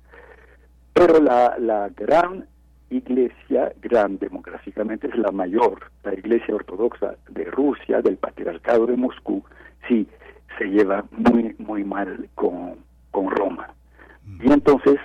Pero 0.94 1.20
la, 1.20 1.58
la 1.60 1.90
gran 1.90 2.46
iglesia, 2.90 3.72
gran 3.82 4.18
demográficamente, 4.18 5.08
es 5.08 5.18
la 5.18 5.32
mayor, 5.32 5.92
la 6.04 6.14
iglesia 6.14 6.56
ortodoxa 6.56 7.16
de 7.30 7.46
Rusia, 7.46 8.02
del 8.02 8.18
patriarcado 8.18 8.88
de 8.88 8.98
Moscú, 8.98 9.44
sí, 9.88 10.08
se 10.58 10.66
lleva 10.66 11.06
muy, 11.12 11.56
muy 11.60 11.84
mal 11.84 12.28
con, 12.36 12.76
con 13.12 13.30
Roma. 13.30 13.74
Y 14.42 14.52
entonces, 14.52 15.00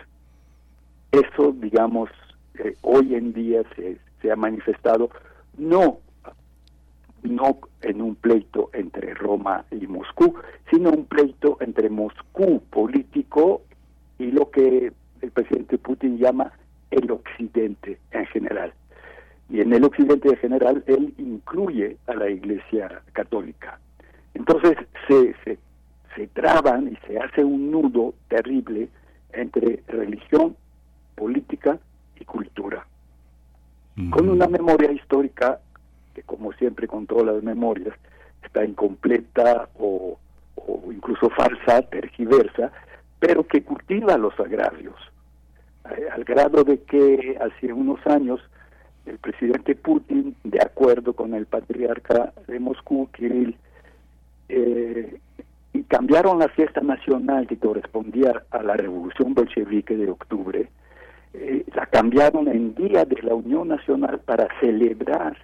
eso, 1.13 1.53
digamos, 1.53 2.11
eh, 2.59 2.77
hoy 2.83 3.15
en 3.15 3.33
día 3.33 3.63
se, 3.77 3.99
se 4.21 4.31
ha 4.33 4.37
manifestado 4.37 5.11
no 5.57 5.99
no 7.25 7.59
en 7.81 8.03
un 8.03 8.15
pleito 8.15 8.71
entre 8.73 9.15
Roma 9.15 9.65
y 9.71 9.87
Moscú, 9.87 10.35
sino 10.71 10.91
un 10.91 11.07
pleito 11.07 11.57
entre 11.61 11.89
Moscú 11.89 12.63
político 12.71 13.63
y 14.19 14.31
lo 14.31 14.51
que 14.51 14.93
el 15.25 15.31
presidente 15.31 15.79
Putin 15.79 16.19
llama 16.19 16.53
el 16.91 17.11
occidente 17.11 17.99
en 18.13 18.27
general. 18.27 18.73
Y 19.51 19.61
en 19.61 19.73
el 19.73 19.85
occidente 19.85 20.29
en 20.29 20.37
general 20.37 20.85
él 20.87 21.15
incluye 21.19 21.97
a 22.07 22.15
la 22.15 22.31
Iglesia 22.31 23.03
Católica. 23.13 23.79
Entonces 24.35 24.77
se, 25.09 25.35
se, 25.45 25.59
se 26.15 26.27
traban 26.29 26.89
y 26.93 26.97
se 27.07 27.19
hace 27.19 27.43
un 27.43 27.71
nudo 27.71 28.15
terrible 28.29 28.89
entre 29.33 29.83
religión, 29.89 30.57
política 31.15 31.79
y 32.21 32.25
cultura. 32.25 32.87
Con 34.11 34.29
una 34.29 34.49
memoria 34.49 34.91
histórica 34.91 35.61
que 36.15 36.23
como 36.23 36.53
siempre 36.53 36.87
con 36.87 37.07
todas 37.07 37.27
las 37.27 37.43
memorias 37.43 37.95
está 38.43 38.65
incompleta 38.65 39.69
o, 39.79 40.19
o 40.57 40.93
incluso 40.93 41.31
falsa, 41.31 41.83
tergiversa, 41.83 42.73
pero 43.21 43.47
que 43.47 43.63
cultiva 43.63 44.19
los 44.19 44.39
agravios 44.39 44.95
al 45.85 46.25
grado 46.25 46.65
de 46.65 46.83
que 46.83 47.39
hace 47.41 47.73
unos 47.73 48.05
años 48.07 48.41
el 49.07 49.19
presidente 49.19 49.75
Putin, 49.75 50.35
de 50.45 50.61
acuerdo 50.61 51.13
con 51.13 51.35
el 51.35 51.47
patriarca 51.47 52.33
de 52.47 52.59
Moscú, 52.59 53.09
Kirill, 53.13 53.57
eh, 54.49 55.19
cambiaron 55.89 56.39
la 56.39 56.49
fiesta 56.49 56.81
nacional 56.81 57.47
que 57.47 57.59
correspondía 57.59 58.45
a 58.51 58.63
la 58.63 58.75
revolución 58.75 59.35
bolchevique 59.35 59.97
de 59.97 60.11
octubre, 60.11 60.71
eh, 61.35 61.65
la 61.75 61.85
cambiaron 61.87 62.49
en 62.49 62.75
Día 62.75 63.05
de 63.05 63.21
la 63.23 63.35
Unión 63.35 63.69
Nacional 63.69 64.21
para 64.21 64.49
celebrar 64.61 65.37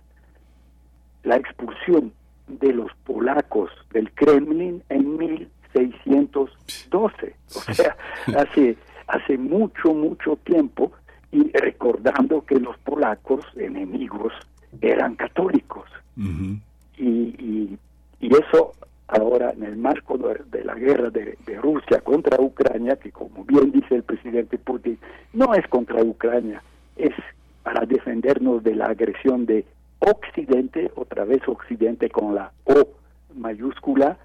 la 1.24 1.36
expulsión 1.36 2.12
de 2.46 2.72
los 2.72 2.90
polacos 3.04 3.70
del 3.92 4.10
Kremlin 4.12 4.82
en 4.88 5.18
1612. 5.18 7.34
O 7.48 7.74
sea, 7.74 7.96
hace 8.36 8.76
hace 9.10 9.36
mucho, 9.36 9.92
mucho 9.92 10.36
tiempo 10.44 10.92
y 11.32 11.50
recordando 11.52 12.44
que 12.44 12.58
los 12.58 12.76
polacos 12.78 13.44
enemigos 13.56 14.32
eran 14.80 15.16
católicos. 15.16 15.88
y, 16.16 17.00
y, 17.00 17.78
eso 18.20 18.72
ahora 19.08 19.50
en 19.50 19.64
el 19.64 19.76
marco 19.76 20.16
de, 20.18 20.64
la 20.64 20.74
guerra 20.74 21.10
de, 21.10 21.36
Rusia 21.60 22.00
contra 22.00 22.40
Ucrania, 22.40 22.96
que 22.96 23.10
como 23.10 23.44
bien 23.44 23.72
dice 23.72 23.96
el 23.96 24.02
presidente 24.02 24.56
Putin, 24.58 24.98
no 25.32 25.52
es 25.54 25.66
contra 25.68 26.02
Ucrania, 26.02 26.62
es 26.96 27.14
para 27.62 27.84
defendernos 27.86 28.62
de 28.62 28.76
la 28.76 28.86
agresión 28.86 29.46
de 29.46 29.64
Occidente, 29.98 30.90
otra 30.94 31.24
vez 31.24 31.42
Occidente 31.46 32.08
con 32.08 32.34
la 32.34 32.52
O 32.64 32.88
mayúscula, 33.34 34.16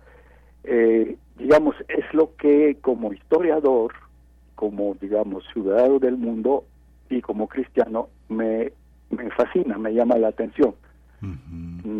eh, 0.63 1.17
digamos, 1.37 1.75
es 1.87 2.05
lo 2.13 2.35
que 2.35 2.77
como 2.81 3.11
historiador, 3.11 3.93
como, 4.55 4.95
digamos, 4.99 5.43
ciudadano 5.53 5.99
del 5.99 6.17
mundo 6.17 6.65
y 7.09 7.21
como 7.21 7.47
cristiano, 7.47 8.09
me, 8.29 8.71
me 9.09 9.29
fascina, 9.31 9.77
me 9.77 9.93
llama 9.93 10.17
la 10.17 10.29
atención. 10.29 10.73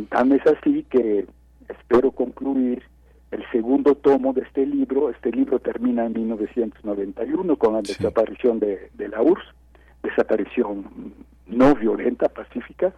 Tan 0.09 0.31
es 0.31 0.45
así 0.45 0.83
que 0.89 1.25
espero 1.67 2.11
concluir 2.11 2.83
el 3.31 3.43
segundo 3.51 3.95
tomo 3.95 4.33
de 4.33 4.41
este 4.41 4.65
libro. 4.65 5.09
Este 5.09 5.31
libro 5.31 5.59
termina 5.59 6.05
en 6.05 6.13
1991 6.13 7.55
con 7.57 7.73
la 7.73 7.81
desaparición 7.81 8.59
de, 8.59 8.89
de 8.93 9.07
la 9.09 9.21
URSS, 9.21 9.45
desaparición 10.03 11.13
no 11.47 11.75
violenta, 11.75 12.29
pacífica. 12.29 12.93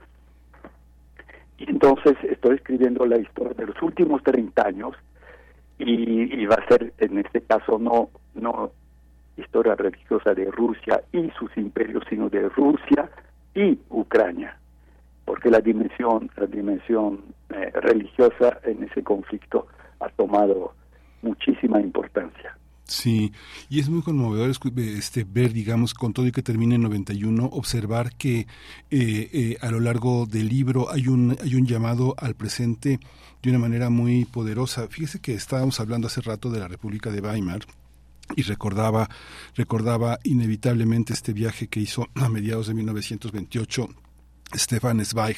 Y 1.58 1.70
entonces 1.70 2.16
estoy 2.30 2.56
escribiendo 2.56 3.06
la 3.06 3.18
historia 3.18 3.54
de 3.54 3.66
los 3.66 3.82
últimos 3.82 4.22
30 4.24 4.68
años 4.68 4.96
y, 5.80 6.46
va 6.46 6.56
a 6.56 6.68
ser 6.68 6.94
en 6.98 7.20
este 7.20 7.42
caso 7.42 7.78
no 7.78 8.10
no 8.34 8.72
historia 9.38 9.76
religiosa 9.76 10.34
de 10.34 10.46
Rusia 10.52 11.02
y 11.12 11.30
sus 11.38 11.56
imperios, 11.58 12.04
sino 12.10 12.30
de 12.30 12.50
Rusia 12.50 13.10
y 13.54 13.80
Ucrania, 13.90 14.58
porque 15.26 15.50
la 15.50 15.60
dimensión 15.60 16.30
la 16.36 16.46
dimensión 16.46 17.24
eh, 17.50 17.72
religiosa 17.74 18.60
en 18.64 18.84
ese 18.84 19.04
conflicto 19.04 19.68
ha 20.00 20.10
tomado 20.10 20.74
muchísima 21.22 21.80
importancia. 21.80 22.58
Sí, 22.88 23.34
y 23.70 23.82
es 23.82 23.90
muy 23.90 24.02
conmovedor 24.02 24.50
este, 24.50 25.26
ver, 25.26 25.52
digamos, 25.52 25.94
con 25.94 26.14
todo 26.14 26.26
y 26.26 26.32
que 26.32 26.42
termine 26.42 26.76
en 26.76 26.84
91, 26.84 27.50
observar 27.52 28.16
que 28.16 28.40
eh, 28.40 28.48
eh, 28.90 29.58
a 29.60 29.72
lo 29.72 29.82
largo 29.82 30.26
del 30.26 30.48
libro 30.48 30.90
hay 30.90 31.10
un, 31.10 31.36
hay 31.44 31.56
un 31.56 31.66
llamado 31.66 32.16
al 32.18 32.36
presente 32.36 33.00
de 33.44 33.50
una 33.50 33.60
manera 33.60 33.90
muy 33.90 34.24
poderosa. 34.24 34.88
Fíjese 34.88 35.20
que 35.20 35.34
estábamos 35.34 35.82
hablando 35.82 36.08
hace 36.08 36.22
rato 36.22 36.50
de 36.50 36.60
la 36.60 36.70
República 36.70 37.12
de 37.12 37.20
Weimar 37.20 37.60
y 38.36 38.44
recordaba 38.44 39.10
recordaba 39.56 40.20
inevitablemente 40.24 41.14
este 41.14 41.34
viaje 41.34 41.68
que 41.68 41.80
hizo 41.80 42.08
a 42.16 42.30
mediados 42.30 42.68
de 42.68 42.74
1928 42.74 43.90
Stefan 44.56 45.04
Zweig 45.04 45.38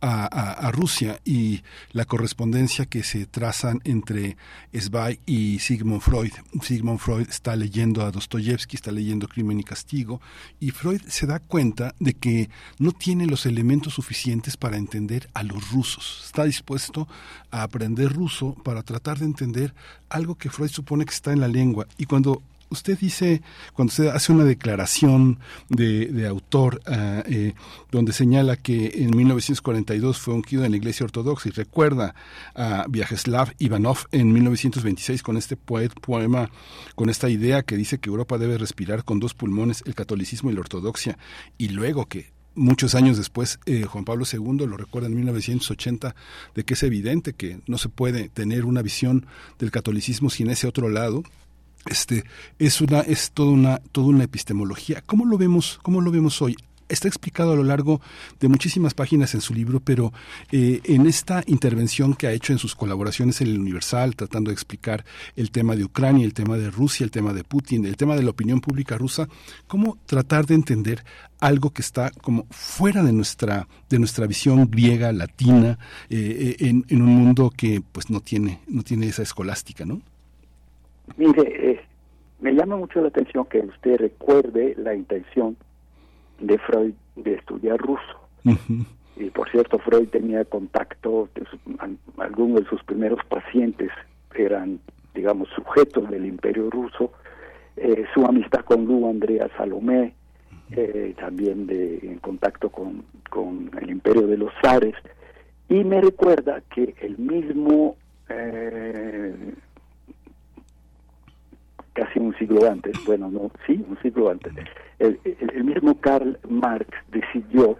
a, 0.00 0.70
Rusia 0.72 1.20
y 1.24 1.62
la 1.92 2.04
correspondencia 2.04 2.86
que 2.86 3.02
se 3.02 3.26
trazan 3.26 3.80
entre 3.84 4.36
Zweig 4.72 5.20
y 5.26 5.58
Sigmund 5.58 6.00
Freud. 6.00 6.32
Sigmund 6.62 7.00
Freud 7.00 7.28
está 7.28 7.56
leyendo 7.56 8.04
a 8.04 8.10
Dostoyevsky, 8.10 8.76
está 8.76 8.92
leyendo 8.92 9.28
Crimen 9.28 9.60
y 9.60 9.64
Castigo 9.64 10.20
y 10.60 10.70
Freud 10.70 11.02
se 11.08 11.26
da 11.26 11.40
cuenta 11.40 11.94
de 11.98 12.14
que 12.14 12.50
no 12.78 12.92
tiene 12.92 13.26
los 13.26 13.46
elementos 13.46 13.94
suficientes 13.94 14.56
para 14.56 14.76
entender 14.76 15.28
a 15.34 15.42
los 15.42 15.70
rusos. 15.70 16.22
Está 16.24 16.44
dispuesto 16.44 17.08
a 17.50 17.62
aprender 17.62 18.12
ruso 18.12 18.54
para 18.62 18.82
tratar 18.82 19.18
de 19.18 19.26
entender 19.26 19.74
algo 20.08 20.36
que 20.36 20.50
Freud 20.50 20.70
supone 20.70 21.04
que 21.04 21.14
está 21.14 21.32
en 21.32 21.40
la 21.40 21.48
lengua 21.48 21.86
y 21.98 22.06
cuando 22.06 22.42
usted 22.74 22.98
dice, 22.98 23.42
cuando 23.72 23.90
usted 23.90 24.08
hace 24.08 24.32
una 24.32 24.44
declaración 24.44 25.38
de, 25.68 26.26
autor 26.28 26.80
ah, 26.86 27.22
eh, 27.26 27.54
donde 27.90 28.12
señala 28.12 28.56
que 28.56 28.92
en 28.96 29.16
1942 29.16 30.18
fue 30.18 30.34
ungido 30.34 30.64
en 30.64 30.72
la 30.72 30.76
Iglesia 30.76 31.04
Ortodoxa 31.04 31.48
y 31.48 31.52
recuerda 31.52 32.14
a 32.54 32.84
Vyacheslav 32.88 33.54
Ivanov 33.58 34.06
en 34.12 34.32
1926 34.32 35.22
con 35.22 35.36
este 35.36 35.56
poema, 35.56 36.50
con 36.94 37.08
esta 37.08 37.28
idea 37.28 37.62
que 37.62 37.76
dice 37.76 37.98
que 37.98 38.10
Europa 38.10 38.38
debe 38.38 38.58
respirar 38.58 39.04
con 39.04 39.20
dos 39.20 39.34
pulmones 39.34 39.82
el 39.86 39.94
catolicismo 39.94 40.50
y 40.50 40.54
la 40.54 40.60
ortodoxia, 40.60 41.18
y 41.58 41.68
luego 41.68 42.06
que 42.06 42.34
muchos 42.54 42.94
años 42.94 43.16
después 43.16 43.58
eh, 43.66 43.84
Juan 43.84 44.04
Pablo 44.04 44.24
II 44.30 44.66
lo 44.66 44.76
recuerda 44.76 45.08
en 45.08 45.16
1980 45.16 46.14
de 46.54 46.64
que 46.64 46.74
es 46.74 46.82
evidente 46.82 47.32
que 47.32 47.60
no 47.66 47.78
se 47.78 47.88
puede 47.88 48.28
tener 48.28 48.64
una 48.64 48.82
visión 48.82 49.26
del 49.58 49.70
catolicismo 49.70 50.30
sin 50.30 50.50
ese 50.50 50.66
otro 50.66 50.88
lado 50.88 51.22
este 51.86 52.24
es 52.58 52.80
una 52.80 53.00
es 53.00 53.30
toda 53.32 53.50
una 53.50 53.78
toda 53.78 54.08
una 54.08 54.24
epistemología 54.24 55.02
cómo 55.06 55.24
lo 55.24 55.38
vemos 55.38 55.78
cómo 55.82 56.00
lo 56.00 56.10
vemos 56.10 56.40
hoy 56.42 56.56
está 56.88 57.08
explicado 57.08 57.52
a 57.52 57.56
lo 57.56 57.64
largo 57.64 58.00
de 58.40 58.48
muchísimas 58.48 58.94
páginas 58.94 59.34
en 59.34 59.40
su 59.40 59.54
libro, 59.54 59.80
pero 59.80 60.12
eh, 60.50 60.80
en 60.84 61.06
esta 61.06 61.42
intervención 61.46 62.14
que 62.14 62.26
ha 62.26 62.32
hecho 62.32 62.52
en 62.52 62.58
sus 62.58 62.74
colaboraciones 62.74 63.40
en 63.40 63.48
el 63.48 63.60
Universal, 63.60 64.16
tratando 64.16 64.50
de 64.50 64.54
explicar 64.54 65.04
el 65.36 65.50
tema 65.50 65.76
de 65.76 65.84
Ucrania, 65.84 66.24
el 66.24 66.34
tema 66.34 66.56
de 66.56 66.70
Rusia, 66.70 67.04
el 67.04 67.10
tema 67.10 67.32
de 67.32 67.44
Putin, 67.44 67.84
el 67.86 67.96
tema 67.96 68.16
de 68.16 68.22
la 68.22 68.30
opinión 68.30 68.60
pública 68.60 68.98
rusa, 68.98 69.28
cómo 69.66 69.98
tratar 70.06 70.46
de 70.46 70.54
entender 70.54 71.04
algo 71.40 71.70
que 71.70 71.82
está 71.82 72.10
como 72.10 72.46
fuera 72.50 73.02
de 73.02 73.12
nuestra 73.12 73.68
de 73.88 73.98
nuestra 73.98 74.26
visión 74.26 74.70
griega, 74.70 75.12
latina, 75.12 75.78
eh, 76.08 76.56
eh, 76.58 76.66
en, 76.68 76.84
en, 76.88 77.02
un 77.02 77.16
mundo 77.16 77.52
que 77.54 77.82
pues 77.92 78.08
no 78.08 78.20
tiene 78.20 78.60
no 78.66 78.82
tiene 78.82 79.08
esa 79.08 79.22
escolástica, 79.22 79.84
¿no? 79.84 80.00
Mire, 81.16 81.70
eh, 81.70 81.80
me 82.40 82.52
llama 82.52 82.76
mucho 82.76 83.00
la 83.00 83.08
atención 83.08 83.44
que 83.46 83.60
usted 83.60 83.98
recuerde 83.98 84.74
la 84.78 84.94
intención 84.94 85.56
de 86.40 86.58
Freud 86.58 86.94
de 87.16 87.34
estudiar 87.34 87.78
ruso. 87.78 88.20
Y 89.16 89.30
por 89.30 89.48
cierto, 89.50 89.78
Freud 89.78 90.08
tenía 90.08 90.44
contacto, 90.44 91.28
algunos 92.18 92.62
de 92.62 92.68
sus 92.68 92.82
primeros 92.82 93.24
pacientes 93.26 93.90
eran, 94.34 94.80
digamos, 95.14 95.48
sujetos 95.54 96.10
del 96.10 96.26
imperio 96.26 96.68
ruso. 96.68 97.12
Eh, 97.76 98.04
su 98.12 98.24
amistad 98.26 98.60
con 98.64 98.84
Lu 98.84 99.08
Andrea 99.08 99.48
Salomé, 99.56 100.14
eh, 100.72 101.14
también 101.18 101.66
de, 101.66 101.98
en 102.02 102.18
contacto 102.18 102.70
con, 102.70 103.04
con 103.30 103.70
el 103.80 103.90
imperio 103.90 104.26
de 104.26 104.36
los 104.36 104.52
zares. 104.60 104.94
Y 105.68 105.84
me 105.84 106.00
recuerda 106.00 106.62
que 106.74 106.94
el 107.00 107.16
mismo 107.16 107.96
casi 111.94 112.18
un 112.18 112.36
siglo 112.36 112.70
antes, 112.70 112.92
bueno, 113.06 113.30
no, 113.30 113.50
sí, 113.66 113.82
un 113.88 113.96
siglo 114.02 114.28
antes, 114.28 114.52
el, 114.98 115.64
mismo 115.64 115.98
Karl 116.00 116.38
Marx 116.48 116.88
decidió 117.10 117.78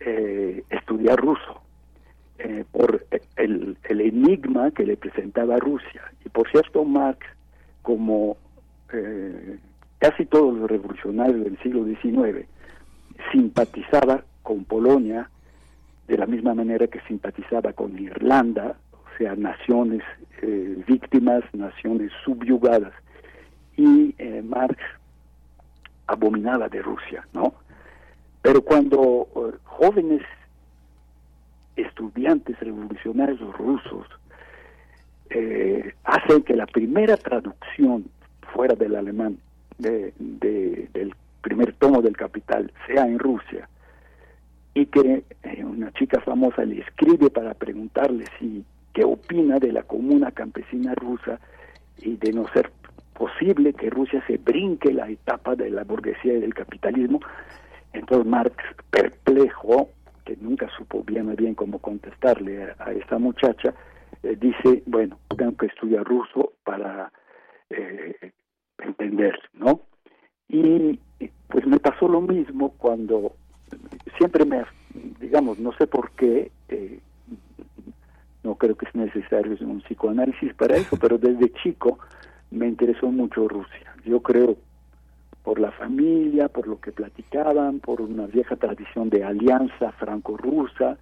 eh, 0.00 0.62
estudiar 0.70 1.18
ruso 1.18 1.60
eh, 2.38 2.64
por 2.70 3.04
el, 3.36 3.76
enigma 3.88 4.70
que 4.70 4.86
le 4.86 4.96
presentaba 4.96 5.58
Rusia. 5.58 6.02
Y 6.24 6.28
por 6.28 6.48
cierto, 6.50 6.84
Marx, 6.84 7.26
como 7.82 8.36
eh, 8.92 9.58
casi 9.98 10.24
todos 10.24 10.56
los 10.56 10.70
revolucionarios 10.70 11.44
del 11.44 11.58
siglo 11.58 11.84
XIX, 11.84 12.46
simpatizaba 13.32 14.22
con 14.42 14.64
Polonia 14.64 15.28
de 16.06 16.16
la 16.16 16.26
misma 16.26 16.54
manera 16.54 16.86
que 16.86 17.00
simpatizaba 17.00 17.72
con 17.72 17.98
Irlanda, 17.98 18.76
o 18.92 19.18
sea, 19.18 19.34
naciones 19.34 20.02
víctimas, 20.86 21.42
naciones 21.52 22.12
subyugadas 22.24 22.92
y 23.78 24.12
eh, 24.18 24.42
Marx 24.42 24.76
abominaba 26.08 26.68
de 26.68 26.82
Rusia, 26.82 27.26
¿no? 27.32 27.54
Pero 28.42 28.60
cuando 28.62 29.28
eh, 29.36 29.56
jóvenes 29.64 30.22
estudiantes 31.76 32.58
revolucionarios 32.58 33.40
rusos 33.56 34.06
eh, 35.30 35.94
hacen 36.02 36.42
que 36.42 36.56
la 36.56 36.66
primera 36.66 37.16
traducción 37.16 38.06
fuera 38.52 38.74
del 38.74 38.96
alemán 38.96 39.38
de, 39.78 40.12
del 40.18 41.14
primer 41.40 41.72
tomo 41.74 42.02
del 42.02 42.16
Capital 42.16 42.72
sea 42.88 43.06
en 43.06 43.20
Rusia 43.20 43.68
y 44.74 44.86
que 44.86 45.22
una 45.62 45.92
chica 45.92 46.20
famosa 46.20 46.64
le 46.64 46.80
escribe 46.80 47.30
para 47.30 47.54
preguntarle 47.54 48.24
si 48.40 48.64
qué 48.92 49.04
opina 49.04 49.60
de 49.60 49.70
la 49.70 49.84
comuna 49.84 50.32
campesina 50.32 50.96
rusa 50.96 51.38
y 51.98 52.16
de 52.16 52.32
no 52.32 52.48
ser 52.52 52.72
posible 53.18 53.72
que 53.74 53.90
Rusia 53.90 54.22
se 54.28 54.38
brinque 54.38 54.92
la 54.92 55.10
etapa 55.10 55.56
de 55.56 55.70
la 55.70 55.82
burguesía 55.82 56.34
y 56.34 56.40
del 56.40 56.54
capitalismo. 56.54 57.20
Entonces 57.92 58.26
Marx, 58.26 58.56
perplejo, 58.90 59.88
que 60.24 60.36
nunca 60.40 60.68
supo 60.76 61.02
bien 61.02 61.34
bien 61.34 61.54
cómo 61.54 61.80
contestarle 61.80 62.74
a, 62.78 62.92
esta 62.92 63.18
muchacha, 63.18 63.74
eh, 64.22 64.36
dice, 64.40 64.84
bueno, 64.86 65.18
tengo 65.36 65.56
que 65.56 65.66
estudiar 65.66 66.04
ruso 66.04 66.52
para 66.64 67.10
eh, 67.70 68.32
entender, 68.78 69.36
¿no? 69.54 69.80
Y 70.48 70.98
pues 71.48 71.66
me 71.66 71.80
pasó 71.80 72.08
lo 72.08 72.20
mismo 72.20 72.70
cuando 72.78 73.32
siempre 74.16 74.44
me, 74.44 74.64
digamos, 75.18 75.58
no 75.58 75.72
sé 75.72 75.86
por 75.86 76.12
qué, 76.12 76.52
eh, 76.68 77.00
no 78.44 78.54
creo 78.54 78.76
que 78.76 78.86
es 78.86 78.94
necesario 78.94 79.56
un 79.60 79.80
psicoanálisis 79.80 80.54
para 80.54 80.76
eso, 80.76 80.96
pero 81.00 81.18
desde 81.18 81.52
chico 81.62 81.98
me 82.50 82.66
interesó 82.66 83.10
mucho 83.10 83.48
Rusia. 83.48 83.94
Yo 84.04 84.20
creo 84.20 84.56
por 85.42 85.58
la 85.60 85.70
familia, 85.72 86.48
por 86.48 86.66
lo 86.66 86.80
que 86.80 86.92
platicaban, 86.92 87.80
por 87.80 88.00
una 88.00 88.26
vieja 88.26 88.56
tradición 88.56 89.08
de 89.10 89.24
alianza 89.24 89.92
franco-rusa 89.92 90.98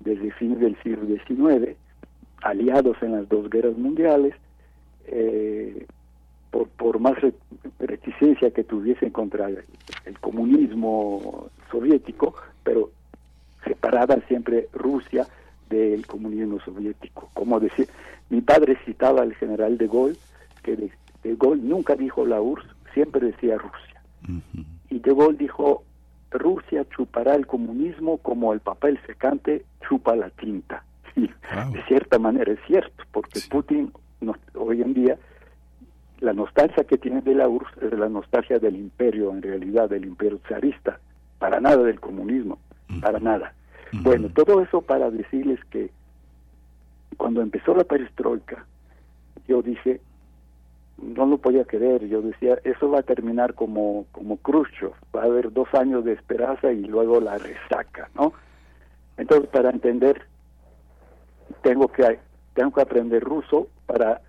desde 0.00 0.30
fines 0.32 0.60
del 0.60 0.76
siglo 0.82 1.06
XIX 1.06 1.76
aliados 2.42 2.96
en 3.02 3.12
las 3.12 3.28
dos 3.28 3.50
guerras 3.50 3.76
mundiales, 3.76 4.34
eh, 5.06 5.86
por, 6.50 6.68
por 6.68 6.98
más 6.98 7.16
reticencia 7.78 8.50
que 8.50 8.64
tuviesen 8.64 9.10
contra 9.10 9.48
el, 9.48 9.64
comunismo 10.20 11.50
soviético, 11.70 12.34
pero 12.62 12.90
separada 13.64 14.20
siempre 14.26 14.68
Rusia 14.72 15.26
del 15.68 16.06
comunismo 16.06 16.58
soviético. 16.60 17.30
Como 17.34 17.60
decir, 17.60 17.88
mi 18.30 18.40
padre 18.40 18.78
citaba 18.84 19.22
al 19.22 19.34
general 19.34 19.76
de 19.76 19.86
Gaulle, 19.86 20.16
que 20.62 20.76
de, 20.76 20.90
Gaulle 21.36 21.62
nunca 21.62 21.94
dijo 21.94 22.24
la 22.26 22.40
URSS, 22.40 22.66
siempre 22.94 23.26
decía 23.26 23.58
Rusia. 23.58 24.02
Y 24.90 24.98
de 24.98 25.14
Gaulle 25.14 25.38
dijo, 25.38 25.84
Rusia 26.30 26.84
chupará 26.90 27.34
el 27.34 27.46
comunismo 27.46 28.18
como 28.18 28.52
el 28.52 28.60
papel 28.60 28.98
secante 29.06 29.64
chupa 29.86 30.16
la 30.16 30.30
tinta. 30.30 30.84
Y 31.16 31.26
de 31.26 31.82
cierta 31.88 32.18
manera 32.18 32.52
es 32.52 32.60
cierto, 32.66 33.02
porque 33.10 33.40
Putin 33.50 33.92
hoy 34.54 34.82
en 34.82 34.94
día 34.94 35.18
la 36.20 36.32
nostalgia 36.32 36.84
que 36.84 36.98
tiene 36.98 37.20
de 37.22 37.34
la 37.34 37.48
URSS 37.48 37.82
es 37.82 37.98
la 37.98 38.08
nostalgia 38.08 38.58
del 38.58 38.76
imperio, 38.76 39.30
en 39.30 39.42
realidad 39.42 39.88
del 39.88 40.04
imperio 40.04 40.40
zarista, 40.48 40.98
para 41.38 41.60
nada 41.60 41.82
del 41.82 42.00
comunismo, 42.00 42.58
para 43.00 43.20
nada. 43.20 43.54
Bueno, 43.92 44.28
todo 44.28 44.60
eso 44.60 44.82
para 44.82 45.10
decirles 45.10 45.60
que 45.70 45.90
cuando 47.16 47.40
empezó 47.40 47.74
la 47.74 47.84
perestroika, 47.84 48.66
yo 49.46 49.62
dije, 49.62 50.00
no 51.00 51.26
lo 51.26 51.38
podía 51.38 51.64
creer, 51.64 52.06
yo 52.06 52.22
decía, 52.22 52.58
eso 52.64 52.90
va 52.90 53.00
a 53.00 53.02
terminar 53.02 53.54
como, 53.54 54.06
como 54.12 54.36
Khrushchev, 54.38 54.92
va 55.14 55.22
a 55.22 55.26
haber 55.26 55.52
dos 55.52 55.68
años 55.74 56.04
de 56.04 56.12
esperanza 56.12 56.72
y 56.72 56.84
luego 56.84 57.20
la 57.20 57.38
resaca, 57.38 58.10
¿no? 58.14 58.32
Entonces, 59.16 59.48
para 59.50 59.70
entender, 59.70 60.22
tengo 61.62 61.88
que, 61.88 62.18
tengo 62.54 62.72
que 62.72 62.82
aprender 62.82 63.22
ruso 63.22 63.68
para 63.86 64.20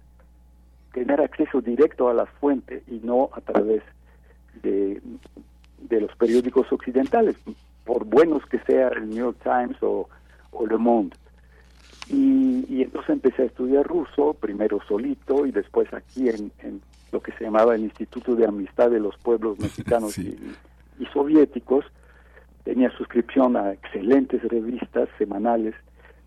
tener 0.93 1.21
acceso 1.21 1.61
directo 1.61 2.09
a 2.09 2.13
la 2.13 2.25
fuente 2.25 2.83
y 2.87 2.99
no 3.03 3.29
a 3.33 3.41
través 3.41 3.83
de, 4.63 5.01
de 5.77 6.01
los 6.01 6.15
periódicos 6.15 6.71
occidentales, 6.71 7.35
por 7.85 8.05
buenos 8.05 8.45
que 8.45 8.59
sea 8.59 8.89
el 8.89 9.09
New 9.09 9.17
York 9.17 9.37
Times 9.43 9.77
o, 9.81 10.07
Le 10.67 10.77
Monde. 10.77 11.15
Y, 12.09 12.65
y, 12.67 12.81
entonces 12.81 13.11
empecé 13.11 13.43
a 13.43 13.45
estudiar 13.45 13.85
ruso, 13.85 14.33
primero 14.33 14.79
solito 14.87 15.45
y 15.45 15.51
después 15.51 15.93
aquí 15.93 16.29
en, 16.29 16.51
en, 16.59 16.81
lo 17.11 17.21
que 17.21 17.31
se 17.33 17.43
llamaba 17.43 17.75
el 17.75 17.83
Instituto 17.83 18.35
de 18.35 18.45
Amistad 18.45 18.89
de 18.89 18.99
los 18.99 19.17
Pueblos 19.17 19.59
Mexicanos 19.59 20.17
y, 20.17 20.37
y, 20.99 21.05
Soviéticos. 21.07 21.85
Tenía 22.63 22.91
suscripción 22.91 23.55
a 23.55 23.73
excelentes 23.73 24.43
revistas 24.43 25.09
semanales 25.17 25.73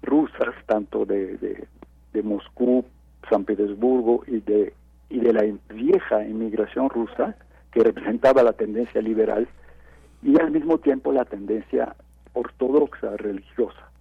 rusas, 0.02 0.54
tanto 0.66 1.04
de, 1.04 1.36
de, 1.38 1.66
de 2.12 2.22
Moscú, 2.22 2.84
San 3.28 3.44
Petersburgo 3.44 4.24
y 4.26 4.40
de, 4.40 4.72
y 5.08 5.20
de 5.20 5.32
la 5.32 5.44
vieja 5.72 6.24
inmigración 6.26 6.88
rusa, 6.90 7.36
que 7.70 7.82
representaba 7.82 8.42
la 8.42 8.52
tendencia 8.52 9.00
liberal, 9.00 9.48
y 10.22 10.40
al 10.40 10.50
mismo 10.50 10.78
tiempo 10.78 11.12
la 11.12 11.24
tendencia 11.24 11.94
ortodoxa, 12.32 13.16
religiosa. 13.16 13.91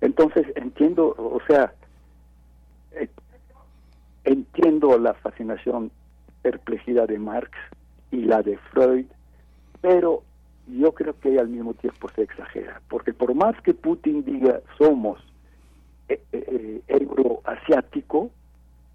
Entonces 0.00 0.46
entiendo, 0.56 1.14
o 1.16 1.40
sea, 1.46 1.72
eh, 2.92 3.08
entiendo 4.24 4.98
la 4.98 5.14
fascinación, 5.14 5.90
perplejidad 6.42 7.08
de 7.08 7.18
Marx 7.18 7.50
y 8.10 8.22
la 8.22 8.42
de 8.42 8.58
Freud, 8.70 9.06
pero 9.80 10.22
yo 10.66 10.92
creo 10.92 11.18
que 11.18 11.38
al 11.38 11.48
mismo 11.48 11.74
tiempo 11.74 12.08
se 12.14 12.22
exagera, 12.22 12.80
porque 12.88 13.12
por 13.12 13.34
más 13.34 13.60
que 13.62 13.74
Putin 13.74 14.24
diga 14.24 14.60
somos 14.76 15.18
eh, 16.08 16.20
eh, 16.32 16.80
euroasiático, 16.86 18.30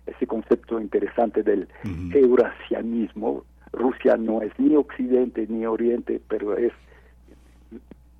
ese 0.06 0.28
concepto 0.28 0.80
interesante 0.80 1.44
del 1.44 1.68
eurasianismo. 2.14 3.46
Rusia 3.72 4.18
no 4.18 4.42
es 4.42 4.52
ni 4.60 4.76
occidente 4.76 5.48
ni 5.48 5.66
oriente, 5.66 6.22
pero 6.28 6.58
es, 6.58 6.74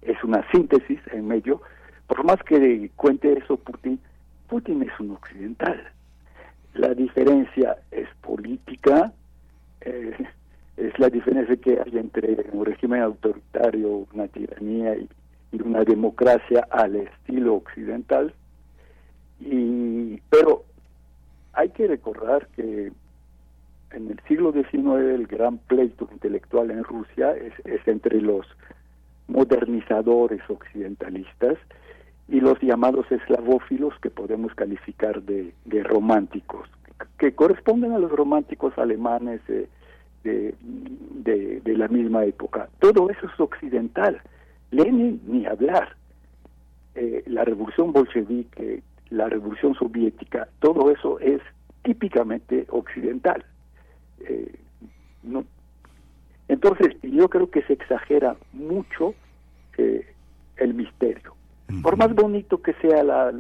es 0.02 0.24
una 0.24 0.50
síntesis 0.52 1.00
en 1.12 1.28
medio. 1.28 1.62
Por 2.08 2.24
más 2.24 2.42
que 2.44 2.90
cuente 2.96 3.34
eso 3.34 3.58
Putin, 3.58 4.00
Putin 4.48 4.84
es 4.84 5.00
un 5.00 5.12
occidental. 5.12 5.82
La 6.74 6.94
diferencia 6.94 7.78
es 7.92 8.08
política, 8.22 9.14
eh, 9.82 10.16
es 10.78 11.00
la 11.00 11.10
diferencia 11.10 11.56
que 11.56 11.80
hay 11.80 11.98
entre 11.98 12.36
un 12.52 12.66
régimen 12.66 13.02
autoritario, 13.02 14.08
una 14.14 14.28
tiranía 14.28 14.96
y, 14.96 15.10
una 15.64 15.84
democracia 15.84 16.68
al 16.72 16.96
estilo 16.96 17.56
occidental. 17.56 18.34
Y, 19.40 20.20
pero 20.32 20.64
hay 21.54 21.70
que 21.70 21.88
recordar 21.88 22.48
que 22.56 22.92
en 23.92 24.10
el 24.10 24.20
siglo 24.28 24.52
XIX 24.52 25.14
el 25.14 25.28
gran 25.28 25.60
pleito 25.60 26.10
intelectual 26.12 26.72
en 26.72 26.84
Rusia 26.84 27.36
es, 27.36 27.54
entre 27.88 28.20
los 28.20 28.48
modernizadores 29.28 30.42
occidentalistas 30.50 31.58
y 32.28 32.40
los 32.40 32.60
llamados 32.62 33.12
eslavófilos 33.12 33.94
que 34.02 34.10
podemos 34.10 34.54
calificar 34.56 35.22
de, 35.24 35.54
románticos, 35.84 36.70
que 37.18 37.34
corresponden 37.34 37.92
a 37.92 38.00
los 38.00 38.12
románticos 38.12 38.78
alemanes 38.78 39.42
de, 39.48 39.68
de, 40.24 41.78
la 41.78 41.88
misma 41.88 42.24
época. 42.26 42.70
Todo 42.80 43.10
eso 43.10 43.28
es 43.28 43.40
occidental. 43.40 44.22
Lenin 44.72 45.22
ni 45.28 45.46
hablar. 45.46 45.96
Eh, 46.96 47.24
la 47.26 47.44
revolución 47.44 47.92
bolchevique 47.92 48.84
la 49.14 49.30
revolución 49.30 49.76
soviética, 49.76 50.48
todo 50.60 50.90
eso 50.90 51.20
es 51.20 51.40
típicamente 51.84 52.66
occidental. 52.70 53.46
Eh, 54.22 54.56
no. 55.22 55.46
Entonces, 56.48 56.96
yo 57.04 57.30
creo 57.30 57.50
que 57.50 57.62
se 57.64 57.74
exagera 57.74 58.36
mucho 58.54 59.14
eh, 59.78 60.06
el 60.58 60.74
misterio. 60.74 61.36
Por 61.82 61.98
más 61.98 62.14
bonito 62.14 62.62
que 62.62 62.74
sea 62.76 63.04
la, 63.04 63.34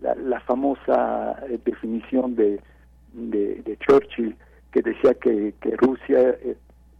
la, 0.00 0.40
famosa 0.40 1.36
eh, 1.48 1.58
definición 1.64 2.36
de, 2.36 2.60
de, 3.12 3.78
Churchill, 3.80 4.36
que 4.70 4.82
decía 4.82 5.14
que, 5.14 5.54
que 5.60 5.76
Rusia 5.76 6.36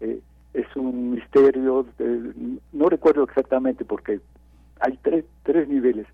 es 0.00 0.76
un 0.76 1.12
misterio, 1.12 1.86
no 2.72 2.88
recuerdo 2.88 3.24
exactamente 3.24 3.84
porque 3.84 4.20
hay 4.80 4.98
tres, 5.02 5.24
tres 5.44 5.68
niveles 5.68 6.06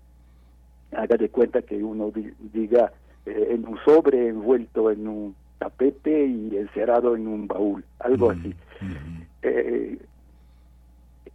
haga 0.91 1.17
de 1.17 1.29
cuenta 1.29 1.61
que 1.61 1.83
uno 1.83 2.11
diga 2.53 2.91
eh, 3.25 3.47
en 3.51 3.67
un 3.67 3.77
sobre 3.85 4.29
envuelto 4.29 4.91
en 4.91 5.07
un 5.07 5.35
tapete 5.57 6.25
y 6.25 6.57
encerrado 6.57 7.15
en 7.15 7.27
un 7.27 7.47
baúl, 7.47 7.83
algo 7.99 8.31
así. 8.31 8.55
Eh, 9.41 9.97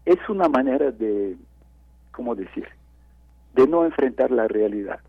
es 0.05 0.29
una 0.29 0.49
manera 0.49 0.91
de, 0.91 1.37
¿cómo 2.15 2.35
decir?, 2.35 2.67
de 3.55 3.67
no 3.67 3.85
enfrentar 3.85 4.31
la 4.31 4.49
realidad. 4.49 5.01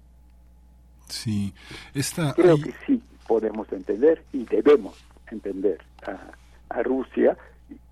Sí, 1.07 1.53
esta, 1.93 2.33
creo 2.33 2.57
que 2.57 2.73
sí 2.85 3.01
podemos 3.27 3.71
entender 3.71 4.23
y 4.33 4.45
debemos 4.45 5.03
entender 5.31 5.79
a, 6.05 6.31
a 6.77 6.83
Rusia 6.83 7.37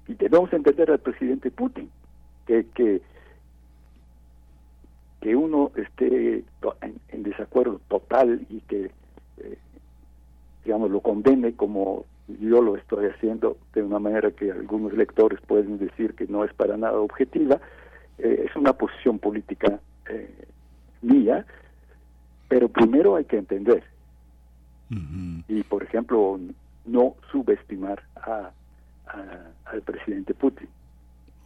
y 0.07 0.13
debemos 0.15 0.51
entender 0.53 0.91
al 0.91 0.99
presidente 0.99 1.49
Putin, 1.51 1.89
que, 2.45 2.65
que 2.73 3.01
que 5.23 5.37
uno 5.37 5.71
esté 5.77 6.43
en, 6.81 7.23
desacuerdo 7.23 7.79
total 7.87 8.45
y 8.49 8.59
que, 8.59 8.91
eh, 9.37 9.57
digamos, 10.65 10.91
lo 10.91 10.99
condene 10.99 11.53
como 11.53 12.05
yo 12.41 12.61
lo 12.61 12.75
estoy 12.75 13.05
haciendo 13.05 13.55
de 13.73 13.83
una 13.83 13.99
manera 13.99 14.31
que 14.31 14.51
algunos 14.51 14.91
lectores 14.91 15.39
pueden 15.47 15.77
decir 15.77 16.13
que 16.15 16.27
no 16.27 16.43
es 16.43 16.53
para 16.53 16.75
nada 16.75 16.99
objetiva, 16.99 17.61
eh, 18.17 18.45
es 18.47 18.55
una 18.55 18.73
posición 18.73 19.19
política 19.19 19.79
eh, 20.09 20.47
mía, 21.01 21.45
pero 22.47 22.69
primero 22.69 23.15
hay 23.15 23.25
que 23.25 23.37
entender. 23.37 23.83
Y, 25.47 25.63
por 25.63 25.81
ejemplo, 25.81 26.39
no 26.85 27.15
subestimar 27.31 28.03
a, 28.15 28.51
al 29.65 29.81
presidente 29.81 30.35
Putin. 30.35 30.67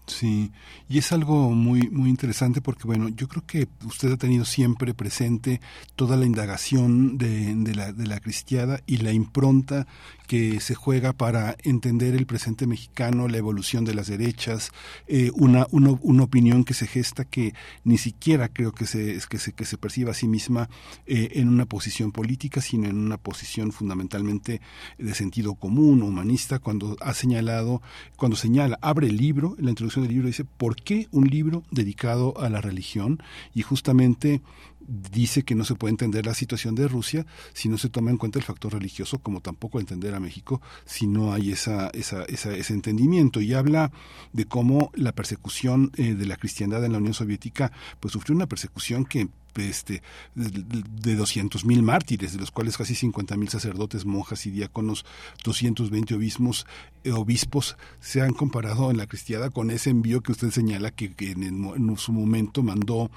Sí, 0.07 0.53
y 0.87 0.99
es 0.99 1.11
algo 1.11 1.51
muy 1.51 1.89
muy 1.89 2.09
interesante 2.09 2.61
porque 2.61 2.87
bueno, 2.87 3.09
yo 3.09 3.27
creo 3.27 3.45
que 3.45 3.67
usted 3.85 4.09
ha 4.13 4.17
tenido 4.17 4.45
siempre 4.45 4.93
presente 4.93 5.59
toda 5.97 6.15
la 6.15 6.25
indagación 6.25 7.17
de, 7.17 7.53
de 7.53 7.75
la 7.75 7.91
de 7.91 8.07
la 8.07 8.21
cristiada 8.21 8.79
y 8.87 8.97
la 8.97 9.11
impronta 9.11 9.85
que 10.27 10.59
se 10.59 10.75
juega 10.75 11.13
para 11.13 11.55
entender 11.63 12.13
el 12.13 12.25
presente 12.25 12.67
mexicano, 12.67 13.29
la 13.29 13.37
evolución 13.37 13.85
de 13.85 13.95
las 13.95 14.07
derechas, 14.07 14.71
eh, 15.07 15.31
una, 15.33 15.65
una, 15.71 16.23
opinión 16.23 16.65
que 16.65 16.73
se 16.73 16.85
gesta 16.85 17.23
que 17.23 17.53
ni 17.85 17.97
siquiera 17.97 18.49
creo 18.49 18.73
que 18.73 18.85
se, 18.85 19.17
que 19.29 19.37
se, 19.39 19.53
que 19.53 19.63
se 19.63 19.77
perciba 19.77 20.11
a 20.11 20.13
sí 20.13 20.27
misma 20.27 20.69
eh, 21.05 21.29
en 21.35 21.47
una 21.47 21.65
posición 21.65 22.11
política, 22.11 22.59
sino 22.59 22.87
en 22.87 22.97
una 22.97 23.17
posición 23.17 23.71
fundamentalmente 23.71 24.59
de 24.97 25.15
sentido 25.15 25.55
común, 25.55 26.03
humanista, 26.03 26.59
cuando 26.59 26.97
ha 26.99 27.13
señalado, 27.13 27.81
cuando 28.17 28.35
señala, 28.35 28.77
abre 28.81 29.07
el 29.07 29.15
libro, 29.15 29.55
la 29.57 29.69
introducción 29.69 29.96
del 30.01 30.11
libro 30.11 30.27
dice, 30.27 30.45
¿por 30.45 30.75
qué 30.75 31.07
un 31.11 31.27
libro 31.27 31.63
dedicado 31.71 32.39
a 32.39 32.49
la 32.49 32.61
religión? 32.61 33.21
Y 33.53 33.61
justamente 33.61 34.41
dice 34.87 35.43
que 35.43 35.55
no 35.55 35.65
se 35.65 35.75
puede 35.75 35.91
entender 35.91 36.25
la 36.25 36.33
situación 36.33 36.73
de 36.75 36.87
Rusia 36.87 37.25
si 37.53 37.67
no 37.67 37.77
se 37.77 37.89
toma 37.89 38.09
en 38.09 38.17
cuenta 38.17 38.39
el 38.39 38.45
factor 38.45 38.73
religioso, 38.73 39.19
como 39.19 39.41
tampoco 39.41 39.79
entender 39.79 40.15
a 40.15 40.19
México 40.19 40.61
si 40.85 41.07
no 41.07 41.33
hay 41.33 41.51
esa, 41.51 41.89
esa, 41.89 42.23
ese 42.23 42.73
entendimiento. 42.73 43.41
Y 43.41 43.53
habla 43.53 43.91
de 44.33 44.45
cómo 44.45 44.91
la 44.95 45.11
persecución 45.11 45.91
eh, 45.97 46.13
de 46.13 46.25
la 46.25 46.37
cristiandad 46.37 46.83
en 46.85 46.93
la 46.93 46.99
Unión 46.99 47.13
Soviética 47.13 47.71
pues 47.99 48.13
sufrió 48.13 48.35
una 48.35 48.47
persecución 48.47 49.05
que 49.05 49.27
este, 49.57 50.01
de 50.35 51.15
200 51.15 51.65
mil 51.65 51.83
mártires, 51.83 52.33
de 52.33 52.39
los 52.39 52.51
cuales 52.51 52.77
casi 52.77 52.95
50 52.95 53.37
mil 53.37 53.49
sacerdotes, 53.49 54.05
monjas 54.05 54.45
y 54.45 54.51
diáconos, 54.51 55.05
220 55.43 56.15
obispos, 56.15 56.65
eh, 57.03 57.11
obispos 57.11 57.77
se 57.99 58.21
han 58.21 58.33
comparado 58.33 58.91
en 58.91 58.97
la 58.97 59.07
cristiada 59.07 59.49
con 59.49 59.71
ese 59.71 59.89
envío 59.89 60.21
que 60.21 60.31
usted 60.31 60.49
señala 60.51 60.91
que, 60.91 61.13
en, 61.19 61.97
su 61.97 62.11
momento 62.11 62.63
mandó 62.63 63.09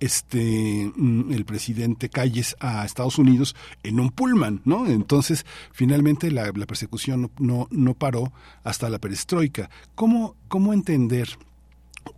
este 0.00 0.92
mm, 0.96 1.32
el 1.32 1.44
presidente 1.44 2.08
Calles 2.08 2.56
a 2.60 2.84
Estados 2.84 3.18
Unidos 3.18 3.54
en 3.82 4.00
un 4.00 4.10
pullman, 4.10 4.62
¿no? 4.64 4.86
Entonces, 4.86 5.46
finalmente 5.72 6.30
la, 6.30 6.52
persecución 6.52 7.30
no, 7.38 7.68
no, 7.70 7.94
paró 7.94 8.32
hasta 8.64 8.88
la 8.90 8.98
perestroika. 8.98 9.70
¿Cómo, 9.94 10.34
cómo 10.48 10.72
entender 10.72 11.28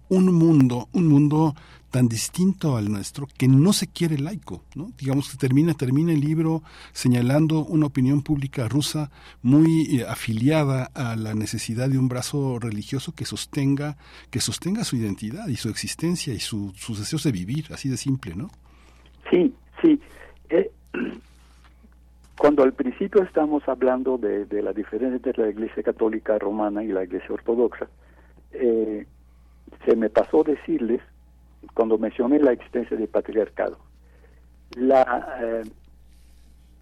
un 0.09 0.33
mundo, 0.33 0.89
un 0.93 1.09
mundo 1.09 1.55
tan 1.91 2.09
distinto 2.09 2.77
al 2.77 2.91
nuestro 2.91 3.27
que 3.39 3.49
no 3.49 3.73
se 3.73 3.87
quiere 3.87 4.19
laico, 4.19 4.63
¿no? 4.75 4.91
Digamos 4.99 5.31
que 5.31 5.39
termina, 5.39 5.75
termina 5.75 6.13
el 6.13 6.21
libro 6.21 6.63
señalando 6.93 7.65
una 7.65 7.87
opinión 7.87 8.23
pública 8.23 8.69
rusa 8.69 9.11
muy 9.43 9.99
eh, 9.99 10.07
afiliada 10.07 10.91
a 10.95 11.17
la 11.17 11.35
necesidad 11.35 11.89
de 11.89 11.99
un 11.99 12.09
brazo 12.09 12.59
religioso 12.59 13.13
que 13.15 13.25
sostenga, 13.25 13.97
que 14.31 14.41
sostenga 14.41 14.85
su 14.85 14.97
identidad 14.97 15.49
y 15.49 15.57
su 15.57 15.69
existencia 15.69 16.35
y 16.35 16.41
su, 16.41 16.73
sus 16.77 16.99
deseos 16.99 17.23
de 17.25 17.33
vivir, 17.33 17.67
así 17.73 17.89
de 17.89 17.97
simple, 17.97 18.35
¿no? 18.35 18.51
Sí, 19.31 19.55
sí. 19.83 20.01
Eh, 20.51 20.71
cuando 22.39 22.63
al 22.63 22.73
principio 22.73 23.23
estamos 23.23 23.67
hablando 23.69 24.17
de, 24.17 24.47
la 24.63 24.73
diferencia 24.73 25.17
entre 25.17 25.43
la 25.43 25.51
Iglesia 25.51 25.83
Católica 25.83 26.39
Romana 26.39 26.85
y 26.85 26.89
la 26.89 27.05
Iglesia 27.05 27.31
Ortodoxa, 27.31 27.89
eh, 28.53 29.07
se 29.85 29.97
me 29.97 30.09
pasó 30.09 30.45
decirles 30.45 31.01
cuando 31.75 31.99
mencioné 31.99 32.39
la 32.39 32.53
existencia 32.53 32.97
del 32.97 33.09
patriarcado. 33.09 33.79
La, 34.77 35.39
eh, 35.43 35.63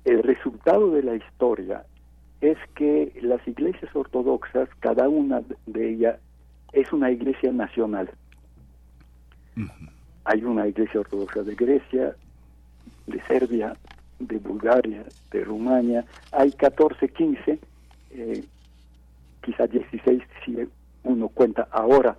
el 0.05 0.23
resultado 0.23 0.91
de 0.91 1.03
la 1.03 1.15
historia 1.15 1.85
es 2.41 2.59
que 2.75 3.13
las 3.23 3.47
iglesias 3.47 3.95
ortodoxas, 3.95 4.69
cada 4.81 5.09
una 5.09 5.43
de 5.67 5.91
ellas 5.91 6.19
es 6.73 6.93
una 6.93 7.11
iglesia 7.11 7.53
nacional. 7.53 8.11
Hay 10.25 10.45
una 10.45 10.67
iglesia 10.67 11.01
ortodoxa 11.01 11.43
de 11.43 11.55
Grecia, 11.55 12.15
de 13.07 13.23
Serbia, 13.23 13.75
de 14.19 14.39
Bulgaria, 14.39 15.05
de 15.31 15.45
Rumania, 15.45 16.05
hay 16.33 16.53
14, 16.53 17.09
15, 17.09 17.59
eh, 18.11 18.45
quizá 19.43 19.67
16 19.67 20.23
si 20.45 20.69
uno 21.05 21.29
cuenta 21.29 21.69
ahora 21.71 22.17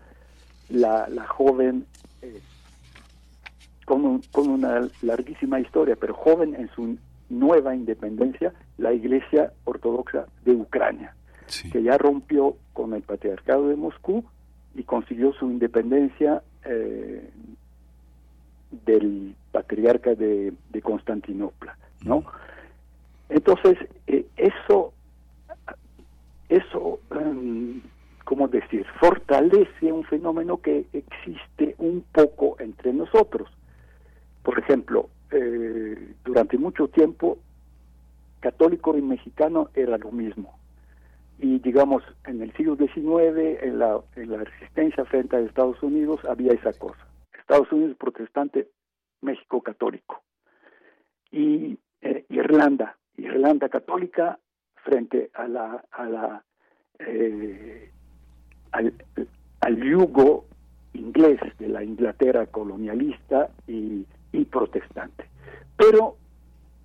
la, 0.70 1.08
la 1.10 1.28
joven 1.28 1.86
eh, 2.28 2.42
con, 3.86 4.22
con, 4.32 4.50
una 4.50 4.88
larguísima 5.02 5.60
historia, 5.60 5.96
pero 5.96 6.14
joven 6.14 6.56
en 6.56 6.70
su 6.76 6.98
nueva 7.30 7.76
independencia, 7.76 8.54
la 8.78 8.94
Iglesia 8.94 9.54
Ortodoxa 9.64 10.28
de 10.44 10.52
Ucrania, 10.52 11.16
que 11.72 11.82
ya 11.82 11.98
rompió 11.98 12.58
con 12.74 12.94
el 12.94 13.02
Patriarcado 13.02 13.70
de 13.70 13.76
Moscú 13.76 14.24
y 14.76 14.84
consiguió 14.84 15.34
su 15.34 15.50
independencia 15.50 16.44
eh, 16.66 17.30
del 18.86 19.36
Patriarca 19.52 20.16
de, 20.16 20.54
de 20.70 20.82
Constantinopla, 20.82 21.78
¿no? 22.04 22.24
Entonces, 23.30 23.78
eh, 24.08 24.26
eso, 24.38 24.94
eso 26.50 27.00
em, 27.12 27.82
¿cómo 28.28 28.50
decir?, 28.50 28.86
fortalece 29.00 29.90
un 29.90 30.04
fenómeno 30.04 30.58
que 30.58 30.86
existe 30.92 31.76
un 31.78 32.04
poco 32.12 32.58
entre 32.60 32.92
nosotros. 32.92 33.50
Por 34.44 34.60
ejemplo, 34.60 35.10
eh, 35.32 36.14
durante 36.26 36.58
mucho 36.58 36.90
tiempo, 36.90 37.38
católico 38.42 38.98
y 38.98 39.02
mexicano 39.02 39.70
era 39.74 39.98
lo 39.98 40.12
mismo. 40.12 40.60
Y 41.40 41.60
digamos, 41.60 42.04
en 42.26 42.42
el 42.42 42.52
siglo 42.58 42.76
XIX, 42.76 43.64
en 43.64 43.80
la, 43.80 44.02
en 44.18 44.30
la 44.30 44.44
resistencia 44.44 45.06
frente 45.06 45.38
a 45.38 45.40
Estados 45.40 45.82
Unidos, 45.82 46.20
había 46.26 46.52
esa 46.52 46.74
cosa. 46.74 47.08
Estados 47.32 47.72
Unidos 47.72 47.96
protestante, 47.96 48.68
México 49.22 49.62
católico. 49.62 50.22
Y 51.32 51.80
eh, 52.02 52.26
Irlanda, 52.28 52.98
Irlanda 53.16 53.70
católica 53.70 54.38
frente 54.84 55.30
a 55.34 55.48
la, 55.48 55.86
a 55.92 56.06
la 56.06 56.44
eh, 57.00 57.92
al, 58.72 58.94
yugo 59.78 60.46
inglés 60.94 61.40
de 61.60 61.68
la 61.68 61.84
Inglaterra 61.84 62.46
colonialista 62.48 63.50
y, 63.68 64.06
protestante. 64.52 65.26
Pero, 65.78 66.16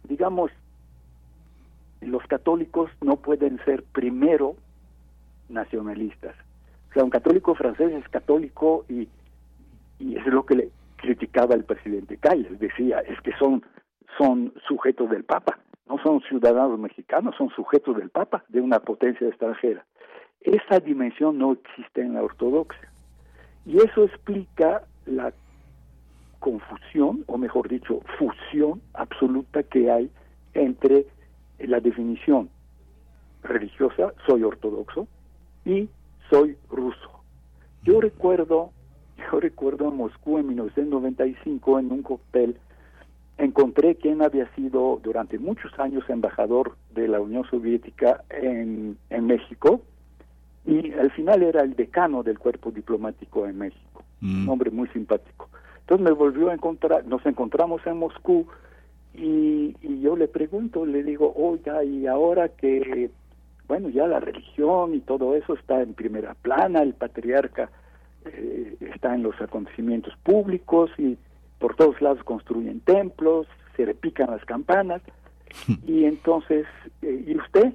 digamos, 0.05 0.51
los 2.01 2.27
católicos 2.27 2.91
no 3.01 3.17
pueden 3.17 3.63
ser 3.65 3.85
primero 3.85 4.57
nacionalistas. 5.49 6.35
O 6.91 6.95
sea, 6.95 7.05
un 7.05 7.11
católico 7.11 7.55
francés 7.55 7.93
es 7.93 8.09
católico 8.09 8.85
y, 8.89 9.09
y 9.99 10.17
es 10.17 10.27
lo 10.27 10.45
que 10.45 10.57
le 10.57 10.71
criticaba 10.97 11.55
el 11.55 11.65
presidente 11.65 12.17
Calles. 12.17 12.59
Decía, 12.59 13.01
es 13.01 13.21
que 13.21 13.33
son, 13.39 13.63
son 14.19 14.55
sujetos 14.67 15.11
del 15.11 15.25
Papa, 15.25 15.59
no 15.89 15.99
son 15.99 16.21
ciudadanos 16.23 16.79
mexicanos, 16.79 17.35
son 17.37 17.51
sujetos 17.51 17.97
del 17.97 18.11
Papa, 18.11 18.45
de 18.49 18.61
una 18.61 18.81
potencia 18.81 19.29
extranjera. 19.29 19.85
Esa 20.45 20.81
dimensión 20.81 21.39
no 21.39 21.53
existe 21.53 22.01
en 22.01 22.15
la 22.15 22.23
ortodoxia. 22.23 22.91
Y 23.65 23.77
eso 23.79 24.05
explica 24.05 24.83
la 25.07 25.33
confusión, 26.41 27.25
o 27.29 27.39
mejor 27.39 27.69
dicho, 27.69 28.01
fusión 28.19 28.83
absoluta 28.95 29.63
que 29.63 29.91
hay 29.91 30.11
entre 30.55 31.07
la 31.61 31.79
definición 31.79 32.51
religiosa, 33.43 34.13
soy 34.27 34.43
ortodoxo, 34.43 35.07
y 35.65 35.89
soy 36.29 36.57
ruso. 36.71 37.11
Yo 37.85 38.01
recuerdo, 38.01 38.73
yo 39.31 39.41
recuerdo 39.41 39.89
en 39.89 39.97
Moscú 39.97 40.39
en 40.39 40.49
1995 40.49 41.79
en 41.79 41.93
un 41.93 42.03
cóctel 42.03 42.57
encontré 43.39 43.97
quien 43.97 44.23
había 44.23 44.53
sido 44.55 45.01
durante 45.03 45.39
muchos 45.39 45.77
años 45.79 46.05
embajador 46.09 46.77
de 46.95 47.09
la 47.09 47.21
Unión 47.21 47.45
Soviética 47.51 48.25
en, 48.31 48.97
en 49.11 49.27
México, 49.27 49.83
y 50.65 50.93
al 50.93 51.11
final 51.11 51.43
era 51.43 51.63
el 51.63 51.75
decano 51.75 52.23
del 52.23 52.39
cuerpo 52.39 52.71
diplomático 52.71 53.47
en 53.47 53.59
México, 53.59 54.05
un 54.21 54.45
mm. 54.45 54.49
hombre 54.49 54.71
muy 54.71 54.89
simpático. 54.89 55.49
Entonces 55.81 56.05
me 56.05 56.13
volvió 56.13 56.51
a 56.51 56.55
encontrar, 56.55 57.05
nos 57.05 57.25
encontramos 57.27 57.85
en 57.87 57.99
Moscú 57.99 58.47
y, 59.15 59.75
yo 60.01 60.17
le 60.17 60.29
pregunto, 60.29 60.87
le 60.87 61.03
digo, 61.03 61.33
oiga, 61.37 61.85
y 61.85 62.07
ahora 62.07 62.49
que, 62.49 63.11
bueno, 63.69 63.89
ya 63.89 64.07
la 64.07 64.21
religión 64.21 64.95
y 64.95 65.01
todo 65.01 65.35
eso 65.37 65.55
está 65.55 65.83
en 65.83 65.95
primera 65.95 66.35
plana, 66.35 66.83
el 66.83 66.95
patriarca 66.95 67.71
eh, 68.25 68.77
está 68.81 69.15
en 69.15 69.23
los 69.23 69.41
acontecimientos 69.41 70.15
públicos 70.23 70.91
y 70.99 71.19
por 71.59 71.77
todos 71.77 72.01
lados 72.01 72.23
construyen 72.25 72.81
templos, 72.81 73.47
se 73.77 73.85
repican 73.85 74.31
las 74.31 74.45
campanas, 74.45 75.03
y 75.87 76.05
entonces, 76.05 76.67
eh, 77.03 77.25
¿y 77.27 77.37
usted? 77.37 77.73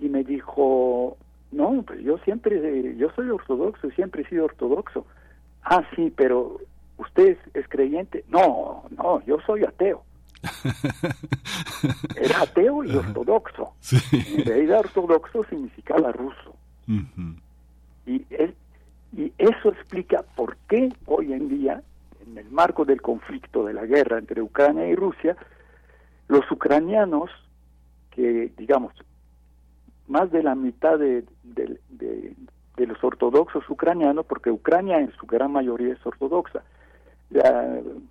Y 0.00 0.08
me 0.08 0.24
dijo, 0.24 1.16
no, 1.52 1.82
pues 1.82 2.00
yo 2.00 2.18
siempre, 2.18 2.96
yo 2.96 3.10
soy 3.16 3.28
ortodoxo, 3.28 3.90
siempre 3.90 4.22
he 4.22 4.28
sido 4.28 4.44
ortodoxo. 4.44 5.06
Ah, 5.62 5.82
sí, 5.94 6.12
pero 6.14 6.60
usted 6.96 7.36
es, 7.54 7.68
creyente. 7.68 8.24
No, 8.28 8.84
no, 8.96 9.24
yo 9.26 9.38
soy 9.46 9.64
ateo. 9.64 10.04
Era 12.16 12.42
ateo 12.42 12.84
y 12.84 12.94
ortodoxo. 12.94 13.74
En 14.12 14.44
realidad 14.44 14.80
ortodoxo 14.80 15.44
significaba 15.44 16.12
ruso. 16.12 16.56
y, 18.06 18.24
y 19.16 19.32
eso 19.38 19.70
explica 19.70 20.24
por 20.36 20.56
qué 20.68 20.92
hoy 21.06 21.32
en 21.32 21.48
día, 21.48 21.82
en 22.26 22.38
el 22.38 22.50
marco 22.50 22.84
del 22.84 23.02
conflicto 23.02 23.64
de 23.64 23.74
la 23.74 23.86
guerra 23.86 24.18
entre 24.18 24.40
Ucrania 24.40 24.86
y 24.86 24.94
Rusia, 24.94 25.36
los 26.28 26.48
ucranianos 26.50 27.28
que, 28.10 28.52
digamos, 28.56 28.92
más 30.10 30.30
de 30.32 30.42
la 30.42 30.54
mitad 30.54 30.98
de, 30.98 31.24
los 32.76 33.04
ortodoxos 33.04 33.68
ucranianos, 33.70 34.26
porque 34.26 34.50
Ucrania 34.50 34.98
en 34.98 35.12
su 35.12 35.26
gran 35.26 35.52
mayoría 35.52 35.92
es 35.92 36.04
ortodoxa, 36.04 36.62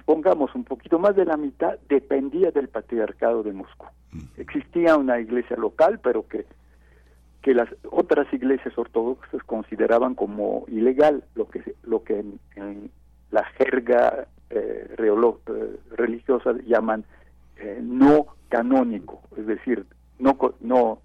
pongamos 0.06 0.56
un 0.56 0.64
poquito 0.64 0.98
más 0.98 1.16
de 1.16 1.26
la 1.26 1.36
mitad, 1.36 1.78
dependía 1.90 2.52
del 2.52 2.70
patriarcado 2.70 3.44
de 3.44 3.52
Moscú. 3.52 3.86
Existía 4.38 4.96
una 4.96 5.20
iglesia 5.20 5.58
local, 5.58 6.00
pero 6.02 6.26
que, 6.28 6.46
que 7.42 7.54
las 7.54 7.68
otras 7.92 8.32
iglesias 8.34 8.78
ortodoxas 8.78 9.44
consideraban 9.44 10.16
como 10.16 10.64
ilegal, 10.70 11.24
lo 11.36 11.50
que, 11.50 11.76
lo 11.84 12.04
que 12.04 12.24
en, 12.56 12.92
la 13.32 13.44
jerga 13.58 14.26
eh, 14.50 14.96
religiosa 15.98 16.54
llaman 16.66 17.04
no 17.82 18.28
canónico, 18.48 19.22
es 19.36 19.46
decir, 19.46 19.86
no 20.18 20.38
no 20.62 21.00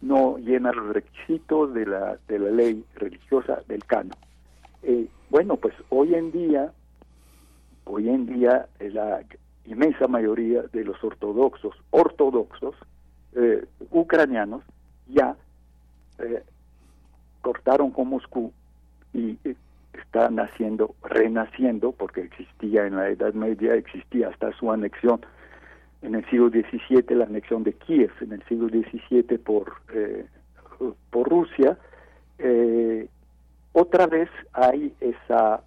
no 0.00 0.38
llena 0.38 0.72
los 0.72 0.92
requisitos 0.94 1.72
de 1.74 1.86
la 1.86 2.18
de 2.28 2.38
la 2.38 2.50
ley 2.50 2.84
religiosa 2.94 3.62
del 3.68 3.84
canon. 3.84 4.16
bueno, 5.30 5.56
pues 5.56 5.74
hoy 5.88 6.14
en 6.14 6.30
día 6.32 6.72
hoy 7.84 8.08
en 8.08 8.26
día 8.26 8.66
la 8.80 9.22
inmensa 9.64 10.06
mayoría 10.06 10.62
de 10.72 10.84
los 10.84 11.02
ortodoxos 11.02 11.74
ortodoxos 11.90 12.74
ucranianos 13.90 14.62
ya 15.08 15.36
cortaron 17.46 17.90
con 17.90 18.08
Moscú 18.08 18.52
y 19.12 19.38
está 19.92 20.30
naciendo, 20.30 20.94
renaciendo, 21.02 21.92
porque 21.92 22.22
existía 22.22 22.86
en 22.86 22.96
la 22.96 23.08
Edad 23.08 23.34
Media, 23.34 23.74
existía 23.74 24.28
hasta 24.28 24.52
su 24.58 24.70
anexión 24.72 25.20
en 26.06 26.14
el 26.14 26.24
siglo 26.30 26.48
XVII, 26.48 27.16
la 27.16 27.24
anexión 27.24 27.64
de 27.64 27.72
Kiev 27.72 28.12
en 28.20 28.32
el 28.32 28.42
siglo 28.44 28.68
XVII 28.68 29.38
por, 29.38 29.74
eh, 29.92 30.24
por 31.10 31.28
Rusia. 31.28 31.76
Eh, 32.38 33.08
otra 33.72 34.06
vez 34.06 34.30
hay 34.52 34.94
esa 35.00 35.62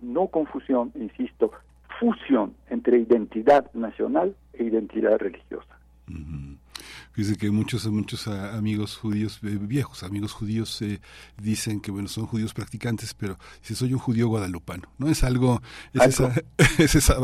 no 0.00 0.28
confusión, 0.28 0.92
insisto, 0.94 1.50
fusión 1.98 2.54
entre 2.70 2.98
identidad 2.98 3.70
nacional 3.74 4.34
e 4.52 4.64
identidad 4.64 5.18
religiosa. 5.18 5.76
Dice 7.16 7.36
que 7.36 7.50
muchos 7.50 7.86
muchos 7.86 8.26
amigos 8.26 8.96
judíos, 8.96 9.38
eh, 9.42 9.58
viejos 9.60 10.02
amigos 10.02 10.32
judíos, 10.32 10.82
eh, 10.82 11.00
dicen 11.40 11.80
que 11.80 11.90
bueno 11.90 12.08
son 12.08 12.26
judíos 12.26 12.54
practicantes, 12.54 13.14
pero 13.14 13.38
si 13.62 13.74
soy 13.74 13.92
un 13.92 14.00
judío 14.00 14.28
guadalupano, 14.28 14.92
¿no? 14.98 15.08
Es 15.08 15.22
algo, 15.22 15.62
es 15.92 16.02
esa, 16.20 16.34
es 16.58 16.94
esa, 16.96 17.16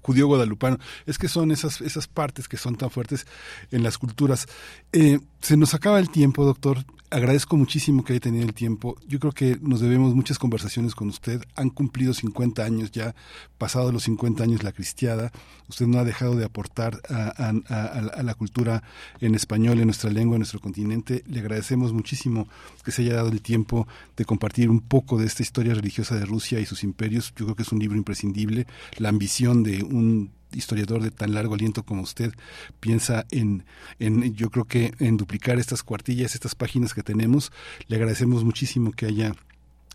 judío 0.00 0.26
guadalupano, 0.26 0.78
es 1.04 1.18
que 1.18 1.28
son 1.28 1.50
esas, 1.50 1.80
esas 1.82 2.08
partes 2.08 2.48
que 2.48 2.56
son 2.56 2.76
tan 2.76 2.90
fuertes 2.90 3.26
en 3.70 3.82
las 3.82 3.98
culturas. 3.98 4.46
Eh, 4.92 5.20
se 5.40 5.56
nos 5.56 5.74
acaba 5.74 5.98
el 5.98 6.08
tiempo, 6.08 6.44
doctor 6.44 6.84
agradezco 7.14 7.56
muchísimo 7.56 8.02
que 8.02 8.12
haya 8.12 8.20
tenido 8.20 8.44
el 8.44 8.54
tiempo. 8.54 8.96
Yo 9.06 9.20
creo 9.20 9.32
que 9.32 9.56
nos 9.60 9.80
debemos 9.80 10.16
muchas 10.16 10.36
conversaciones 10.36 10.96
con 10.96 11.08
usted. 11.08 11.42
Han 11.54 11.70
cumplido 11.70 12.12
50 12.12 12.64
años 12.64 12.90
ya, 12.90 13.14
pasado 13.56 13.92
los 13.92 14.02
50 14.02 14.42
años 14.42 14.64
la 14.64 14.72
cristiada. 14.72 15.30
Usted 15.68 15.86
no 15.86 15.98
ha 16.00 16.04
dejado 16.04 16.34
de 16.34 16.44
aportar 16.44 17.00
a, 17.08 18.22
la 18.22 18.34
cultura 18.34 18.82
en 19.20 19.36
español, 19.36 19.78
en 19.78 19.86
nuestra 19.86 20.10
lengua, 20.10 20.34
en 20.34 20.40
nuestro 20.40 20.58
continente. 20.58 21.22
Le 21.28 21.38
agradecemos 21.38 21.92
muchísimo 21.92 22.48
que 22.84 22.90
se 22.90 23.02
haya 23.02 23.14
dado 23.14 23.28
el 23.28 23.40
tiempo 23.40 23.86
de 24.16 24.24
compartir 24.24 24.68
un 24.68 24.80
poco 24.80 25.16
de 25.16 25.26
esta 25.26 25.44
historia 25.44 25.72
religiosa 25.72 26.16
de 26.16 26.26
Rusia 26.26 26.58
y 26.58 26.66
sus 26.66 26.82
imperios. 26.82 27.32
Yo 27.36 27.46
creo 27.46 27.54
que 27.54 27.62
es 27.62 27.70
un 27.70 27.78
libro 27.78 27.96
imprescindible. 27.96 28.66
La 28.98 29.08
ambición 29.08 29.62
de 29.62 29.84
un 29.84 30.30
historiador 30.54 31.02
de 31.02 31.10
tan 31.10 31.34
largo 31.34 31.54
aliento 31.54 31.82
como 31.82 32.02
usted 32.02 32.32
piensa 32.80 33.24
en, 33.30 33.64
en, 33.98 34.34
yo 34.34 34.50
creo 34.50 34.64
que 34.64 34.92
en 34.98 35.16
duplicar 35.16 35.58
estas 35.58 35.82
cuartillas, 35.82 36.34
estas 36.34 36.54
páginas 36.54 36.94
que 36.94 37.02
tenemos. 37.02 37.52
Le 37.88 37.96
agradecemos 37.96 38.44
muchísimo 38.44 38.92
que 38.92 39.06
haya 39.06 39.32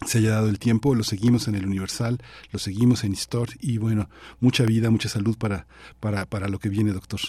se 0.06 0.19
haya 0.19 0.31
dado 0.31 0.48
el 0.48 0.60
tiempo, 0.60 0.95
lo 0.95 1.03
seguimos 1.03 1.49
en 1.49 1.56
el 1.56 1.65
Universal, 1.65 2.19
lo 2.53 2.60
seguimos 2.60 3.03
en 3.03 3.11
Histor 3.11 3.49
y 3.60 3.80
bueno, 3.80 4.07
mucha 4.40 4.64
vida, 4.64 4.90
mucha 4.90 5.10
salud 5.10 5.38
para, 5.38 5.68
para, 5.99 6.26
para 6.26 6.48
lo 6.48 6.57
que 6.57 6.69
viene, 6.69 6.94
doctor. 6.94 7.19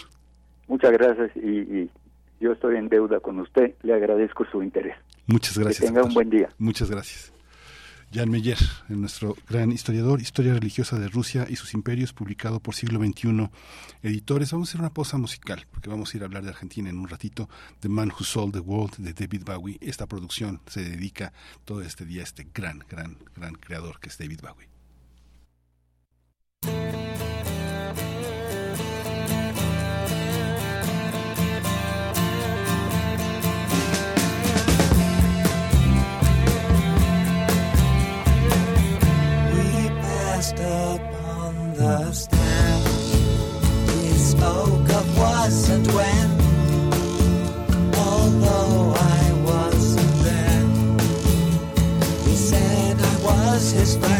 Muchas 0.69 0.93
gracias 0.93 1.33
y, 1.35 1.49
y 1.49 1.91
yo 2.39 2.53
estoy 2.53 2.77
en 2.77 2.89
deuda 2.89 3.19
con 3.19 3.41
usted, 3.41 3.75
le 3.83 3.93
agradezco 3.93 4.45
su 4.53 4.63
interés. 4.63 4.95
Muchas 5.27 5.59
gracias. 5.59 5.81
Que 5.81 5.87
tenga 5.87 6.05
un 6.05 6.15
buen 6.15 6.31
día. 6.31 6.49
Muchas 6.59 6.91
gracias. 6.91 7.33
Jan 8.13 8.29
Meyer, 8.29 8.59
nuestro 8.89 9.37
gran 9.49 9.71
historiador, 9.71 10.21
Historia 10.21 10.53
religiosa 10.53 10.99
de 10.99 11.07
Rusia 11.07 11.47
y 11.49 11.55
sus 11.55 11.75
imperios, 11.75 12.13
publicado 12.13 12.59
por 12.59 12.75
Siglo 12.75 12.99
XXI 12.99 13.49
Editores. 14.03 14.51
Vamos 14.51 14.69
a 14.69 14.71
hacer 14.71 14.81
una 14.81 14.93
pausa 14.93 15.17
musical, 15.17 15.65
porque 15.71 15.91
vamos 15.91 16.13
a 16.13 16.17
ir 16.17 16.25
a 16.25 16.27
hablar 16.27 16.43
de 16.43 16.49
Argentina 16.49 16.91
en 16.91 16.99
un 16.99 17.09
ratito. 17.09 17.49
The 17.79 17.89
Man 17.89 18.11
Who 18.11 18.25
Sold 18.25 18.55
the 18.55 18.59
World 18.59 18.97
de 18.97 19.13
David 19.13 19.45
Bowie. 19.45 19.79
Esta 19.81 20.09
producción 20.09 20.61
se 20.67 20.83
dedica 20.83 21.33
todo 21.65 21.83
este 21.83 22.05
día 22.05 22.23
a 22.23 22.25
este 22.25 22.49
gran, 22.53 22.85
gran, 22.89 23.17
gran 23.37 23.55
creador 23.55 24.01
que 24.01 24.09
es 24.09 24.19
David 24.19 24.41
Bowie. 24.41 24.80
The 41.99 42.13
stand. 42.13 42.87
He 43.91 44.11
spoke 44.33 44.89
of 44.99 45.19
was 45.19 45.69
and 45.71 45.87
when, 45.97 46.29
although 48.09 48.95
I 48.95 49.23
wasn't 49.51 50.15
there. 50.27 50.67
He 52.29 52.37
said 52.37 52.97
I 53.01 53.17
was 53.27 53.73
his 53.73 53.97
friend, 53.97 54.20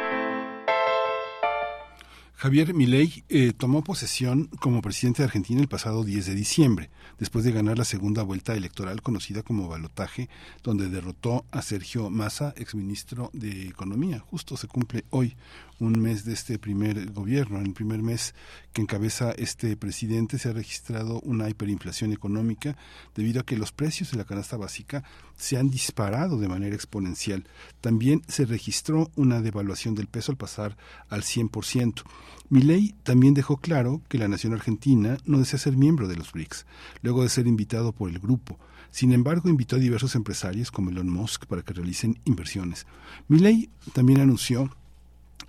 Javier 2.41 2.73
Milei 2.73 3.23
eh, 3.29 3.53
tomó 3.55 3.83
posesión 3.83 4.47
como 4.59 4.81
presidente 4.81 5.21
de 5.21 5.25
Argentina 5.25 5.61
el 5.61 5.67
pasado 5.67 6.03
10 6.03 6.25
de 6.25 6.33
diciembre, 6.33 6.89
después 7.19 7.45
de 7.45 7.51
ganar 7.51 7.77
la 7.77 7.85
segunda 7.85 8.23
vuelta 8.23 8.55
electoral 8.55 9.03
conocida 9.03 9.43
como 9.43 9.67
balotaje, 9.67 10.27
donde 10.63 10.89
derrotó 10.89 11.45
a 11.51 11.61
Sergio 11.61 12.09
Massa, 12.09 12.55
exministro 12.57 13.29
de 13.33 13.67
Economía. 13.67 14.17
Justo 14.17 14.57
se 14.57 14.67
cumple 14.67 15.05
hoy 15.11 15.35
un 15.81 15.99
mes 15.99 16.25
de 16.25 16.33
este 16.33 16.59
primer 16.59 17.11
gobierno. 17.11 17.59
En 17.59 17.65
el 17.65 17.73
primer 17.73 18.03
mes 18.03 18.35
que 18.71 18.81
encabeza 18.81 19.31
este 19.31 19.75
presidente 19.75 20.37
se 20.37 20.49
ha 20.49 20.53
registrado 20.53 21.19
una 21.21 21.49
hiperinflación 21.49 22.13
económica 22.13 22.77
debido 23.15 23.41
a 23.41 23.45
que 23.45 23.57
los 23.57 23.71
precios 23.71 24.11
de 24.11 24.17
la 24.17 24.25
canasta 24.25 24.57
básica 24.57 25.03
se 25.35 25.57
han 25.57 25.71
disparado 25.71 26.39
de 26.39 26.47
manera 26.47 26.75
exponencial. 26.75 27.47
También 27.81 28.21
se 28.27 28.45
registró 28.45 29.09
una 29.15 29.41
devaluación 29.41 29.95
del 29.95 30.07
peso 30.07 30.31
al 30.31 30.37
pasar 30.37 30.77
al 31.09 31.23
100%. 31.23 32.03
Milei 32.49 32.93
también 33.03 33.33
dejó 33.33 33.57
claro 33.57 34.01
que 34.07 34.19
la 34.19 34.27
nación 34.27 34.53
argentina 34.53 35.17
no 35.25 35.39
desea 35.39 35.57
ser 35.57 35.75
miembro 35.77 36.07
de 36.07 36.15
los 36.15 36.31
BRICS, 36.31 36.67
luego 37.01 37.23
de 37.23 37.29
ser 37.29 37.47
invitado 37.47 37.91
por 37.91 38.09
el 38.09 38.19
grupo. 38.19 38.59
Sin 38.91 39.13
embargo, 39.13 39.49
invitó 39.49 39.77
a 39.77 39.79
diversos 39.79 40.15
empresarios 40.15 40.69
como 40.69 40.89
Elon 40.89 41.09
Musk 41.09 41.45
para 41.45 41.63
que 41.63 41.73
realicen 41.73 42.19
inversiones. 42.25 42.85
Milei 43.29 43.69
también 43.93 44.19
anunció 44.19 44.69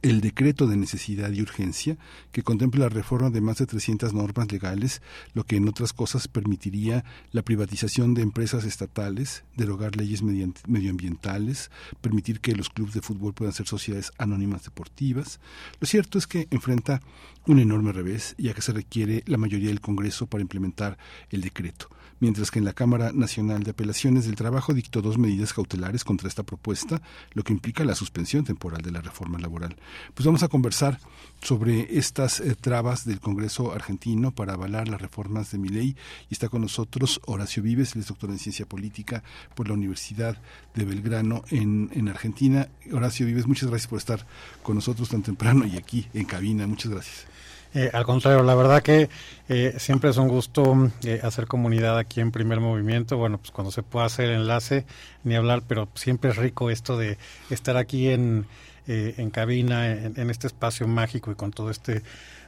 el 0.02 0.20
decreto 0.20 0.66
de 0.66 0.76
necesidad 0.76 1.30
y 1.32 1.40
urgencia 1.40 1.96
que 2.32 2.42
contempla 2.42 2.80
la 2.80 2.88
reforma 2.88 3.30
de 3.30 3.40
más 3.40 3.58
de 3.58 3.66
300 3.66 4.12
normas 4.12 4.50
legales, 4.50 5.00
lo 5.32 5.44
que 5.44 5.56
en 5.56 5.68
otras 5.68 5.92
cosas 5.92 6.28
permitiría 6.28 7.04
la 7.30 7.42
privatización 7.42 8.14
de 8.14 8.22
empresas 8.22 8.64
estatales, 8.64 9.44
derogar 9.56 9.96
leyes 9.96 10.22
medioambientales, 10.22 11.70
permitir 12.00 12.40
que 12.40 12.56
los 12.56 12.68
clubes 12.68 12.94
de 12.94 13.00
fútbol 13.00 13.32
puedan 13.32 13.54
ser 13.54 13.66
sociedades 13.66 14.12
anónimas 14.18 14.64
deportivas. 14.64 15.40
Lo 15.80 15.86
cierto 15.86 16.18
es 16.18 16.26
que 16.26 16.48
enfrenta 16.50 17.00
un 17.46 17.58
enorme 17.58 17.92
revés, 17.92 18.34
ya 18.38 18.54
que 18.54 18.62
se 18.62 18.72
requiere 18.72 19.22
la 19.26 19.38
mayoría 19.38 19.68
del 19.68 19.80
Congreso 19.80 20.26
para 20.26 20.42
implementar 20.42 20.98
el 21.30 21.40
decreto 21.40 21.88
mientras 22.22 22.52
que 22.52 22.60
en 22.60 22.64
la 22.64 22.72
Cámara 22.72 23.10
Nacional 23.12 23.64
de 23.64 23.72
Apelaciones 23.72 24.26
del 24.26 24.36
Trabajo 24.36 24.72
dictó 24.72 25.02
dos 25.02 25.18
medidas 25.18 25.52
cautelares 25.52 26.04
contra 26.04 26.28
esta 26.28 26.44
propuesta, 26.44 27.02
lo 27.32 27.42
que 27.42 27.52
implica 27.52 27.84
la 27.84 27.96
suspensión 27.96 28.44
temporal 28.44 28.80
de 28.80 28.92
la 28.92 29.00
reforma 29.00 29.40
laboral. 29.40 29.74
Pues 30.14 30.24
vamos 30.24 30.44
a 30.44 30.48
conversar 30.48 31.00
sobre 31.42 31.98
estas 31.98 32.38
eh, 32.38 32.54
trabas 32.54 33.04
del 33.04 33.18
Congreso 33.18 33.72
argentino 33.72 34.30
para 34.30 34.52
avalar 34.52 34.86
las 34.86 35.02
reformas 35.02 35.50
de 35.50 35.58
mi 35.58 35.68
ley 35.68 35.96
y 36.30 36.34
está 36.34 36.48
con 36.48 36.60
nosotros 36.60 37.20
Horacio 37.26 37.60
Vives, 37.60 37.96
él 37.96 38.02
es 38.02 38.06
doctor 38.06 38.30
en 38.30 38.38
ciencia 38.38 38.66
política 38.66 39.24
por 39.56 39.66
la 39.66 39.74
Universidad 39.74 40.40
de 40.76 40.84
Belgrano 40.84 41.42
en, 41.50 41.90
en 41.92 42.08
Argentina. 42.08 42.68
Horacio 42.92 43.26
Vives, 43.26 43.48
muchas 43.48 43.68
gracias 43.68 43.88
por 43.88 43.98
estar 43.98 44.24
con 44.62 44.76
nosotros 44.76 45.08
tan 45.08 45.22
temprano 45.22 45.66
y 45.66 45.76
aquí 45.76 46.06
en 46.14 46.26
cabina. 46.26 46.68
Muchas 46.68 46.92
gracias. 46.92 47.31
Eh, 47.74 47.90
al 47.92 48.04
contrario, 48.04 48.42
la 48.42 48.54
verdad 48.54 48.82
que 48.82 49.08
eh, 49.48 49.74
siempre 49.78 50.10
es 50.10 50.18
un 50.18 50.28
gusto 50.28 50.90
eh, 51.04 51.20
hacer 51.22 51.46
comunidad 51.46 51.98
aquí 51.98 52.20
en 52.20 52.30
Primer 52.30 52.60
Movimiento. 52.60 53.16
Bueno, 53.16 53.38
pues 53.38 53.50
cuando 53.50 53.70
se 53.70 53.82
pueda 53.82 54.06
hacer 54.06 54.30
enlace, 54.30 54.84
ni 55.24 55.34
hablar, 55.34 55.62
pero 55.66 55.88
siempre 55.94 56.30
es 56.30 56.36
rico 56.36 56.70
esto 56.70 56.98
de 56.98 57.16
estar 57.50 57.76
aquí 57.76 58.08
en, 58.08 58.46
en 58.86 59.30
cabina, 59.30 59.90
en, 59.90 60.28
este 60.28 60.48
espacio 60.48 60.86
mágico 60.88 61.30
y 61.30 61.34
con 61.34 61.52
todo 61.52 61.70
este 61.70 62.02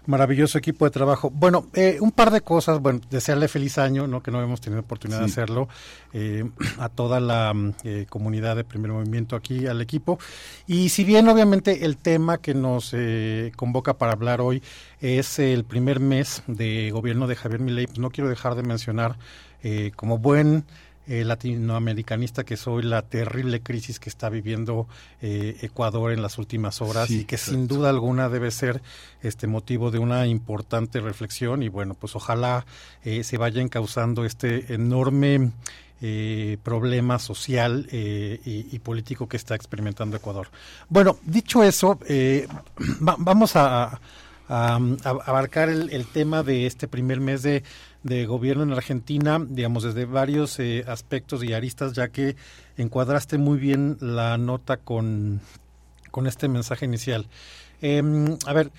maravilloso 0.06 0.58
equipo 0.58 0.84
de 0.84 0.90
trabajo. 0.90 1.30
Bueno, 1.30 1.66
eh, 1.74 1.98
un 2.00 2.12
par 2.12 2.30
de 2.30 2.40
cosas. 2.40 2.80
Bueno, 2.80 3.00
desearle 3.10 3.48
feliz 3.48 3.78
año, 3.78 4.06
¿no? 4.06 4.22
Que 4.22 4.30
no 4.30 4.42
hemos 4.42 4.60
tenido 4.60 4.80
oportunidad 4.80 5.20
de 5.20 5.26
hacerlo. 5.26 5.68
Eh, 6.12 6.44
a 6.78 6.88
toda 6.88 7.20
la 7.20 7.52
mm, 7.52 7.74
eh, 7.84 8.06
comunidad 8.08 8.56
de 8.56 8.64
primer 8.64 8.92
movimiento 8.92 9.36
aquí, 9.36 9.66
al 9.66 9.80
equipo. 9.80 10.18
Y 10.66 10.88
si 10.90 11.04
bien, 11.04 11.28
obviamente, 11.28 11.84
el 11.84 11.96
tema 11.96 12.38
que 12.38 12.54
nos 12.54 12.94
convoca 13.56 13.94
para 13.94 14.12
hablar 14.12 14.40
hoy 14.40 14.62
es 15.00 15.38
el 15.38 15.64
primer 15.64 16.00
mes 16.00 16.42
de 16.46 16.90
gobierno 16.90 17.26
de 17.26 17.36
Javier 17.36 17.60
Milei, 17.60 17.86
pues 17.86 17.98
no 17.98 18.10
quiero 18.10 18.30
dejar 18.30 18.54
de 18.54 18.62
mencionar 18.62 19.16
como 19.96 20.18
buen 20.18 20.64
eh, 21.06 21.22
latinoamericanista 21.24 22.44
que 22.44 22.56
soy, 22.56 22.82
la 22.82 23.02
terrible 23.02 23.60
crisis 23.60 24.00
que 24.00 24.08
está 24.08 24.30
viviendo 24.30 24.88
eh, 25.20 25.58
Ecuador 25.60 26.12
en 26.12 26.22
las 26.22 26.38
últimas 26.38 26.80
horas 26.80 27.10
y 27.10 27.24
que 27.24 27.36
sin 27.36 27.68
duda 27.68 27.90
alguna 27.90 28.30
debe 28.30 28.50
ser 28.50 28.80
este 29.22 29.46
motivo 29.46 29.90
de 29.90 29.98
una 29.98 30.26
importante 30.26 31.00
reflexión 31.00 31.62
y 31.62 31.68
bueno, 31.68 31.92
pues 31.92 32.16
ojalá 32.16 32.64
eh, 33.04 33.22
se 33.22 33.36
vaya 33.36 33.60
encauzando 33.60 34.24
este 34.24 34.72
enorme 34.72 35.52
problema 36.62 37.18
social 37.18 37.88
y, 37.90 38.78
político 38.80 39.26
que 39.26 39.38
está 39.38 39.54
experimentando 39.54 40.18
Ecuador. 40.18 40.48
Bueno, 40.90 41.16
dicho 41.24 41.62
eso, 41.62 41.98
vamos 43.00 43.56
a, 43.56 43.98
abarcar 44.48 45.68
el, 45.68 46.06
tema 46.06 46.42
de 46.42 46.66
este 46.66 46.86
primer 46.88 47.20
mes 47.20 47.42
de 47.42 47.62
de 48.04 48.26
gobierno 48.26 48.62
en 48.62 48.72
Argentina, 48.72 49.44
digamos, 49.44 49.82
desde 49.82 50.04
varios 50.04 50.60
eh, 50.60 50.84
aspectos 50.86 51.42
y 51.42 51.52
aristas, 51.52 51.94
ya 51.94 52.08
que 52.08 52.36
encuadraste 52.76 53.38
muy 53.38 53.58
bien 53.58 53.96
la 54.00 54.38
nota 54.38 54.76
con, 54.76 55.40
con 56.10 56.26
este 56.26 56.46
mensaje 56.46 56.84
inicial. 56.84 57.26
Em, 57.80 58.36
a 58.46 58.52
ver, 58.52 58.70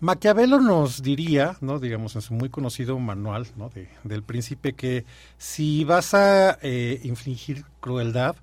Maquiavelo 0.00 0.60
nos 0.60 1.02
diría, 1.02 1.56
¿no? 1.60 1.80
digamos, 1.80 2.14
en 2.14 2.22
su 2.22 2.34
muy 2.34 2.50
conocido 2.50 2.96
manual 3.00 3.48
¿no? 3.56 3.68
de, 3.68 3.88
del 4.04 4.22
príncipe, 4.22 4.74
que 4.74 5.04
si 5.38 5.82
vas 5.84 6.14
a 6.14 6.56
eh, 6.62 7.00
infligir 7.02 7.64
crueldad, 7.80 8.36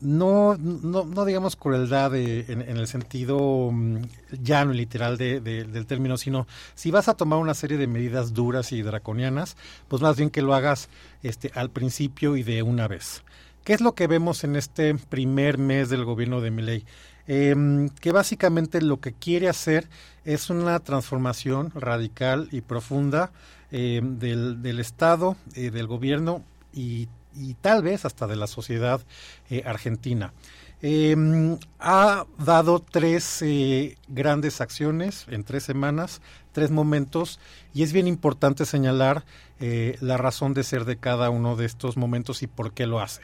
no, 0.00 0.56
no, 0.56 1.04
no 1.04 1.24
digamos 1.24 1.56
crueldad 1.56 2.14
en, 2.14 2.60
el 2.60 2.86
sentido 2.86 3.70
mm, 3.72 4.02
llano 4.42 4.72
y 4.72 4.76
literal 4.76 5.16
de, 5.16 5.40
del 5.40 5.86
término, 5.86 6.16
sino 6.16 6.46
si 6.74 6.90
vas 6.90 7.08
a 7.08 7.14
tomar 7.14 7.38
una 7.38 7.54
serie 7.54 7.78
de 7.78 7.86
medidas 7.86 8.32
duras 8.32 8.72
y 8.72 8.82
draconianas, 8.82 9.56
pues 9.88 10.02
más 10.02 10.16
bien 10.16 10.30
que 10.30 10.42
lo 10.42 10.54
hagas 10.54 10.88
este, 11.22 11.50
al 11.54 11.70
principio 11.70 12.36
y 12.36 12.42
de 12.42 12.62
una 12.62 12.86
vez. 12.86 13.24
¿Qué 13.64 13.72
es 13.74 13.80
lo 13.80 13.94
que 13.94 14.06
vemos 14.06 14.44
en 14.44 14.56
este 14.56 14.94
primer 14.94 15.58
mes 15.58 15.90
del 15.90 16.04
gobierno 16.04 16.40
de 16.40 16.50
Milei? 16.50 16.84
Eh, 17.26 17.54
que 18.00 18.12
básicamente 18.12 18.80
lo 18.80 19.00
que 19.00 19.12
quiere 19.12 19.48
hacer 19.48 19.88
es 20.24 20.48
una 20.48 20.78
transformación 20.80 21.72
radical 21.74 22.48
y 22.52 22.62
profunda 22.62 23.30
em, 23.70 24.18
del, 24.18 24.62
del 24.62 24.80
Estado, 24.80 25.36
eh, 25.54 25.70
del 25.70 25.86
gobierno 25.86 26.42
y 26.72 27.08
y 27.34 27.54
tal 27.54 27.82
vez 27.82 28.04
hasta 28.04 28.26
de 28.26 28.36
la 28.36 28.46
sociedad 28.46 29.00
eh, 29.50 29.62
argentina. 29.64 30.32
Em, 30.80 31.58
ha 31.80 32.24
dado 32.38 32.78
tres 32.78 33.42
eh, 33.42 33.96
grandes 34.06 34.60
acciones 34.60 35.26
en 35.28 35.42
tres 35.42 35.64
semanas, 35.64 36.20
tres 36.52 36.70
momentos, 36.70 37.40
y 37.74 37.82
es 37.82 37.92
bien 37.92 38.06
importante 38.06 38.64
señalar 38.64 39.24
eh, 39.58 39.96
la 40.00 40.16
razón 40.16 40.54
de 40.54 40.62
ser 40.62 40.84
de 40.84 40.96
cada 40.96 41.30
uno 41.30 41.56
de 41.56 41.66
estos 41.66 41.96
momentos 41.96 42.42
y 42.42 42.46
por 42.46 42.72
qué 42.72 42.86
lo 42.86 43.00
hace. 43.00 43.22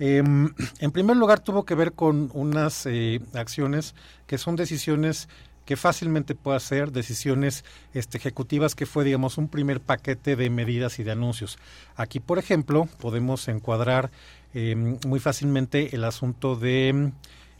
Em, 0.00 0.52
en 0.80 0.90
primer 0.90 1.16
lugar, 1.16 1.40
tuvo 1.40 1.64
que 1.64 1.74
ver 1.74 1.92
con 1.92 2.30
unas 2.32 2.88
acciones 3.34 3.94
que 4.26 4.38
son 4.38 4.56
decisiones 4.56 5.28
que 5.70 5.76
fácilmente 5.76 6.34
puede 6.34 6.56
hacer 6.56 6.90
decisiones 6.90 7.64
este, 7.94 8.18
ejecutivas 8.18 8.74
que 8.74 8.86
fue, 8.86 9.04
digamos, 9.04 9.38
un 9.38 9.46
primer 9.46 9.80
paquete 9.80 10.34
de 10.34 10.50
medidas 10.50 10.98
y 10.98 11.04
de 11.04 11.12
anuncios. 11.12 11.58
Aquí, 11.94 12.18
por 12.18 12.40
ejemplo, 12.40 12.88
podemos 12.98 13.46
encuadrar 13.46 14.10
em, 14.52 14.98
muy 15.06 15.20
fácilmente 15.20 15.94
el 15.94 16.02
asunto 16.02 16.56
de 16.56 16.88
em, 16.88 17.12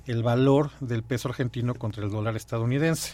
el 0.07 0.25
valor 0.25 0.73
del 0.81 1.05
peso 1.05 1.29
argentino 1.29 1.77
contra 1.77 2.05
el 2.05 2.11
dólar 2.11 2.35
estadounidense. 2.35 3.13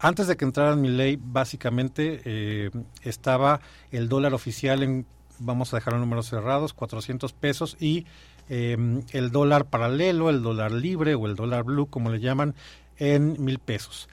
Antes 0.00 0.26
de 0.26 0.36
que 0.36 0.44
entrara 0.44 0.74
mi 0.74 0.88
ley, 0.88 1.16
básicamente 1.22 2.20
eh, 2.24 2.70
estaba 3.04 3.60
el 3.92 4.08
dólar 4.08 4.34
oficial 4.34 4.82
en, 4.82 5.06
vamos 5.38 5.72
a 5.72 5.76
dejar 5.76 5.92
los 5.92 6.00
números 6.00 6.26
cerrados, 6.26 6.74
400 6.74 7.32
pesos 7.34 7.76
y 7.78 8.04
em, 8.48 9.04
el 9.12 9.30
dólar 9.30 9.66
paralelo, 9.66 10.28
el 10.28 10.42
dólar 10.42 10.72
libre 10.72 11.14
o 11.14 11.26
el 11.26 11.36
dólar 11.36 11.62
blue, 11.62 11.86
como 11.86 12.10
le 12.10 12.18
llaman, 12.18 12.56
en 12.98 13.42
mil 13.42 13.58
pesos. 13.58 14.08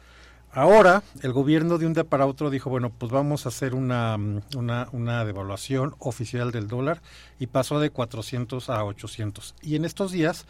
Ahora, 0.51 1.03
el 1.21 1.33
gobierno 1.33 1.77
de 1.77 1.85
un 1.85 1.93
día 1.93 2.05
para 2.05 2.25
otro 2.25 2.49
dijo, 2.49 2.69
bueno, 2.69 2.89
pues 2.89 3.11
vamos 3.11 3.45
a 3.45 3.49
hacer 3.49 3.75
una, 3.75 4.15
una, 4.55 4.87
una, 4.93 5.25
devaluación 5.25 5.95
oficial 5.99 6.51
del 6.51 6.69
dólar 6.69 7.01
y 7.39 7.47
pasó 7.47 7.81
de 7.81 7.89
400 7.89 8.69
a 8.69 8.85
800. 8.85 9.53
Y 9.61 9.75
en 9.75 9.83
estos 9.83 10.13
días 10.13 10.45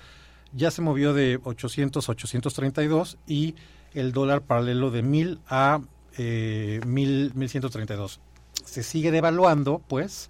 ya 0.53 0.69
se 0.69 0.83
movió 0.83 1.15
de 1.15 1.39
800 1.43 2.07
a 2.07 2.11
832 2.11 3.17
y 3.25 3.55
el 3.95 4.11
dólar 4.11 4.41
paralelo 4.41 4.91
de 4.91 5.01
1000 5.01 5.39
a 5.49 5.81
eh, 6.17 6.81
1000, 6.85 7.31
1132. 7.33 8.19
Se 8.63 8.83
sigue 8.83 9.11
devaluando, 9.11 9.81
pues, 9.87 10.29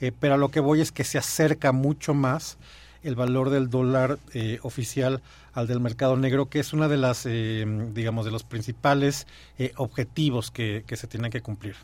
eh, 0.00 0.12
pero 0.18 0.34
a 0.34 0.36
lo 0.36 0.50
que 0.50 0.60
voy 0.60 0.80
es 0.80 0.90
que 0.90 1.04
se 1.04 1.18
acerca 1.18 1.70
mucho 1.72 2.12
más 2.12 2.58
el 3.02 3.14
valor 3.14 3.50
del 3.50 3.70
dólar 3.70 4.18
eh, 4.34 4.58
oficial 4.62 5.22
al 5.52 5.66
del 5.66 5.80
mercado 5.80 6.16
negro, 6.16 6.48
que 6.48 6.60
es 6.60 6.72
una 6.72 6.88
de 6.88 6.96
las, 6.96 7.26
eh, 7.26 7.64
digamos, 7.92 8.24
de 8.24 8.30
los 8.30 8.44
principales 8.44 9.26
eh, 9.58 9.72
objetivos 9.76 10.50
que, 10.50 10.84
que 10.86 10.96
se 10.96 11.06
tienen 11.06 11.30
que 11.30 11.42
cumplir. 11.42 11.76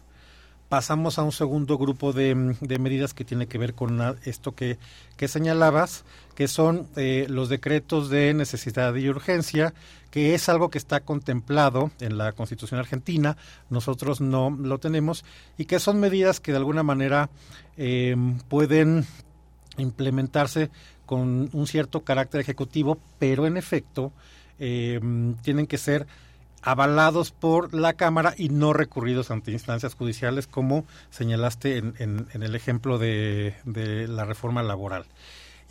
Pasamos 0.69 1.19
a 1.19 1.23
un 1.23 1.32
segundo 1.32 1.78
grupo 1.78 2.12
de, 2.12 2.35
medidas 2.35 3.15
que 3.15 3.24
tiene 3.24 3.47
que 3.47 3.57
ver 3.57 3.73
con 3.73 4.19
esto 4.24 4.55
que, 4.55 4.78
señalabas, 5.27 6.05
que 6.35 6.47
son 6.47 6.89
eh, 6.95 7.24
los 7.31 7.49
decretos 7.49 8.11
de 8.11 8.35
necesidad 8.35 8.95
y 8.95 9.09
urgencia, 9.09 9.73
que 10.11 10.35
es 10.35 10.47
algo 10.51 10.69
que 10.69 10.77
está 10.77 11.01
contemplado 11.01 11.90
en 12.01 12.19
la 12.19 12.32
Constitución 12.32 12.78
argentina, 12.78 13.39
nosotros 13.70 14.20
no 14.20 14.51
lo 14.51 14.77
tenemos, 14.77 15.24
y 15.57 15.65
que 15.65 15.78
son 15.78 16.01
medidas 16.01 16.39
que 16.39 16.53
de 16.53 16.59
alguna 16.59 16.82
manera 16.82 17.31
em, 17.78 18.39
pueden 18.40 19.07
implementarse 19.78 20.70
con 21.09 21.48
un 21.55 21.66
cierto 21.66 22.05
carácter 22.05 22.43
ejecutivo, 22.43 22.98
pero 23.18 23.47
en 23.47 23.56
efecto 23.56 24.12
em, 24.59 25.36
tienen 25.36 25.66
que 25.66 25.78
ser 25.78 26.06
avalados 26.60 27.30
por 27.30 27.72
la 27.72 27.94
Cámara 27.94 28.35
y 28.36 28.51
no 28.51 28.74
recurridos 28.74 29.30
ante 29.30 29.51
instancias 29.51 29.94
judiciales, 29.94 30.47
como 30.47 30.85
señalaste 31.09 31.78
en, 31.78 32.26
el 32.30 32.55
ejemplo 32.55 32.98
de, 32.98 33.55
la 34.06 34.26
reforma 34.26 34.62
laboral. 34.62 35.06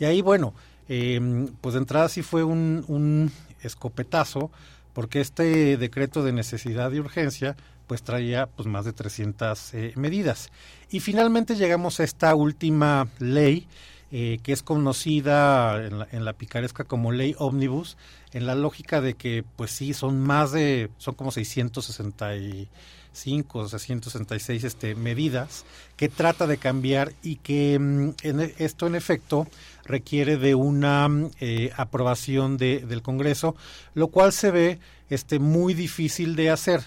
Y 0.00 0.06
ahí, 0.06 0.22
bueno, 0.22 0.54
em, 0.88 1.46
pues 1.60 1.74
de 1.74 1.82
entrada 1.82 2.08
sí 2.08 2.22
fue 2.22 2.42
un, 2.42 3.30
escopetazo, 3.62 4.50
porque 4.92 5.20
este 5.20 5.76
decreto 5.76 6.24
de 6.24 6.32
necesidad 6.32 6.90
y 6.90 6.98
urgencia 6.98 7.54
pues 7.86 8.02
traía 8.02 8.46
pues 8.46 8.66
más 8.66 8.84
de 8.84 8.92
300 8.92 9.74
eh, 9.74 9.92
medidas. 9.94 10.50
Y 10.90 10.98
finalmente 10.98 11.54
llegamos 11.54 12.00
a 12.00 12.04
esta 12.04 12.34
última 12.34 13.06
ley 13.20 13.68
eh, 14.10 14.38
que 14.42 14.52
es 14.52 14.62
conocida 14.62 15.86
en 15.86 16.24
la, 16.24 16.32
picaresca 16.32 16.84
como 16.84 17.12
ley 17.12 17.34
ómnibus, 17.38 17.98
en 18.32 18.46
la 18.46 18.54
lógica 18.54 19.02
de 19.02 19.12
que, 19.12 19.44
pues 19.56 19.70
sí, 19.70 19.92
son 19.92 20.18
más 20.18 20.50
de, 20.50 20.88
son 20.96 21.14
como 21.14 21.30
665, 21.30 23.68
666 23.68 24.64
este, 24.64 24.94
medidas 24.94 25.66
que 25.96 26.08
trata 26.08 26.46
de 26.46 26.56
cambiar 26.56 27.12
y 27.22 27.36
que 27.36 27.78
mm, 27.78 28.12
en, 28.22 28.54
esto 28.56 28.86
en 28.86 28.94
efecto 28.94 29.46
requiere 29.84 30.38
de 30.38 30.54
una 30.54 31.10
eh, 31.40 31.70
aprobación 31.76 32.56
de, 32.56 32.86
del 32.86 33.02
Congreso, 33.02 33.56
lo 33.92 34.08
cual 34.08 34.32
se 34.32 34.50
ve 34.50 34.78
este, 35.10 35.38
muy 35.38 35.74
difícil 35.74 36.34
de 36.34 36.48
hacer. 36.48 36.82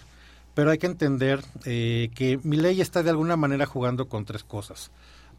Pero 0.56 0.72
hay 0.72 0.80
que 0.80 0.88
entender 0.88 1.46
eh, 1.66 2.10
que 2.16 2.40
mi 2.44 2.58
ley 2.58 2.82
está 2.82 3.04
de 3.04 3.12
alguna 3.12 3.38
manera 3.38 3.68
jugando 3.68 4.10
con 4.10 4.26
tres 4.26 4.44
cosas, 4.44 4.90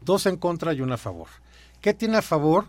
dos 0.01 0.25
en 0.25 0.37
contra 0.37 0.73
y 0.73 0.79
una 0.79 0.95
a 0.95 0.97
favor. 0.97 1.27
¿Qué 1.83 1.93
tiene 1.93 2.15
a 2.15 2.21
favor? 2.21 2.63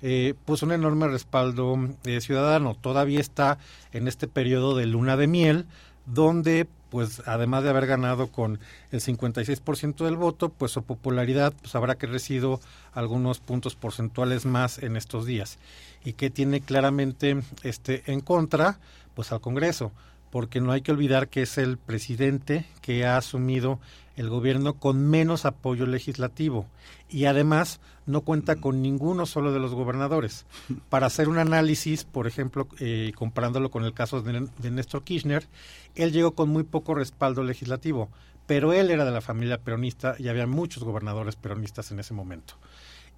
Eh, 0.00 0.34
pues 0.44 0.62
un 0.62 0.70
enorme 0.70 1.08
respaldo 1.08 1.76
eh, 2.04 2.20
ciudadano. 2.20 2.76
Todavía 2.80 3.18
está 3.18 3.58
en 3.90 4.06
este 4.06 4.28
periodo 4.28 4.76
de 4.76 4.86
luna 4.86 5.16
de 5.16 5.26
miel, 5.26 5.66
donde, 6.06 6.68
pues, 6.88 7.20
además 7.26 7.64
de 7.64 7.70
haber 7.70 7.88
ganado 7.88 8.28
con 8.28 8.60
el 8.92 9.00
56% 9.00 10.04
del 10.04 10.14
voto, 10.14 10.50
pues 10.50 10.70
su 10.70 10.84
popularidad 10.84 11.52
pues, 11.60 11.74
habrá 11.74 11.96
crecido 11.96 12.60
algunos 12.92 13.40
puntos 13.40 13.74
porcentuales 13.74 14.46
más 14.46 14.78
en 14.78 14.96
estos 14.96 15.26
días. 15.26 15.58
¿Y 16.04 16.12
qué 16.12 16.30
tiene 16.30 16.60
claramente 16.60 17.42
este, 17.64 18.04
en 18.06 18.20
contra? 18.20 18.78
Pues 19.16 19.32
al 19.32 19.40
Congreso 19.40 19.90
porque 20.30 20.60
no 20.60 20.72
hay 20.72 20.82
que 20.82 20.92
olvidar 20.92 21.28
que 21.28 21.42
es 21.42 21.58
el 21.58 21.76
presidente 21.76 22.66
que 22.80 23.04
ha 23.04 23.16
asumido 23.16 23.80
el 24.16 24.28
gobierno 24.28 24.74
con 24.74 25.08
menos 25.08 25.44
apoyo 25.44 25.86
legislativo 25.86 26.66
y 27.08 27.24
además 27.24 27.80
no 28.06 28.20
cuenta 28.22 28.56
con 28.56 28.82
ninguno 28.82 29.26
solo 29.26 29.52
de 29.52 29.60
los 29.60 29.72
gobernadores. 29.74 30.46
Para 30.88 31.06
hacer 31.06 31.28
un 31.28 31.38
análisis, 31.38 32.04
por 32.04 32.26
ejemplo, 32.26 32.68
eh, 32.78 33.12
comparándolo 33.14 33.70
con 33.70 33.84
el 33.84 33.94
caso 33.94 34.20
de, 34.20 34.48
de 34.58 34.70
Néstor 34.70 35.04
Kirchner, 35.04 35.46
él 35.94 36.12
llegó 36.12 36.32
con 36.32 36.48
muy 36.48 36.64
poco 36.64 36.94
respaldo 36.94 37.42
legislativo, 37.42 38.10
pero 38.46 38.72
él 38.72 38.90
era 38.90 39.04
de 39.04 39.12
la 39.12 39.20
familia 39.20 39.58
peronista 39.58 40.16
y 40.18 40.28
había 40.28 40.46
muchos 40.46 40.82
gobernadores 40.82 41.36
peronistas 41.36 41.90
en 41.90 42.00
ese 42.00 42.14
momento. 42.14 42.54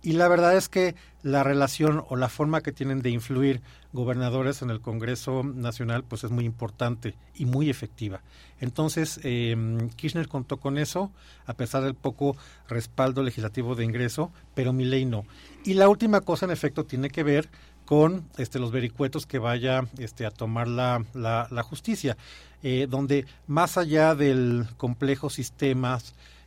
Y 0.03 0.12
la 0.12 0.27
verdad 0.27 0.57
es 0.57 0.69
que 0.69 0.97
la 1.23 1.45
relación 1.45 2.05
o 2.09 2.16
la 2.16 2.29
forma 2.29 2.61
que 2.61 2.73
tienen 2.73 3.03
de 3.03 3.11
influir 3.11 3.62
gobernadores 3.93 4.61
en 4.62 4.70
el 4.70 4.81
Congreso 4.81 5.45
Nacional 5.45 6.03
pues 6.03 6.24
es 6.24 6.31
muy 6.31 6.45
importante 6.45 7.15
y 7.35 7.47
muy 7.47 7.70
efectiva. 7.70 8.23
Entonces, 8.61 9.20
eh, 9.23 9.57
Kirchner 9.95 10.27
contó 10.27 10.57
con 10.57 10.77
eso, 10.79 11.12
a 11.47 11.55
pesar 11.55 11.85
del 11.85 11.95
poco 11.95 12.37
respaldo 12.69 13.23
legislativo 13.23 13.77
de 13.77 13.85
ingreso, 13.85 14.33
pero 14.55 14.73
mi 14.73 14.85
ley 14.85 15.05
no. 15.05 15.24
Y 15.65 15.74
la 15.74 15.89
última 15.89 16.20
cosa, 16.20 16.47
en 16.47 16.53
efecto, 16.53 16.85
tiene 16.85 17.11
que 17.11 17.23
ver 17.23 17.49
con 17.85 18.29
este, 18.39 18.59
los 18.59 18.73
vericuetos 18.73 19.27
que 19.27 19.39
vaya 19.39 19.85
este, 19.99 20.27
a 20.27 20.31
tomar 20.31 20.66
la, 20.66 21.62
justicia, 21.62 22.16
eh, 22.62 22.87
donde 22.89 23.27
más 23.47 23.77
allá 23.77 24.15
del 24.15 24.66
complejo 24.77 25.31
sistema 25.31 25.99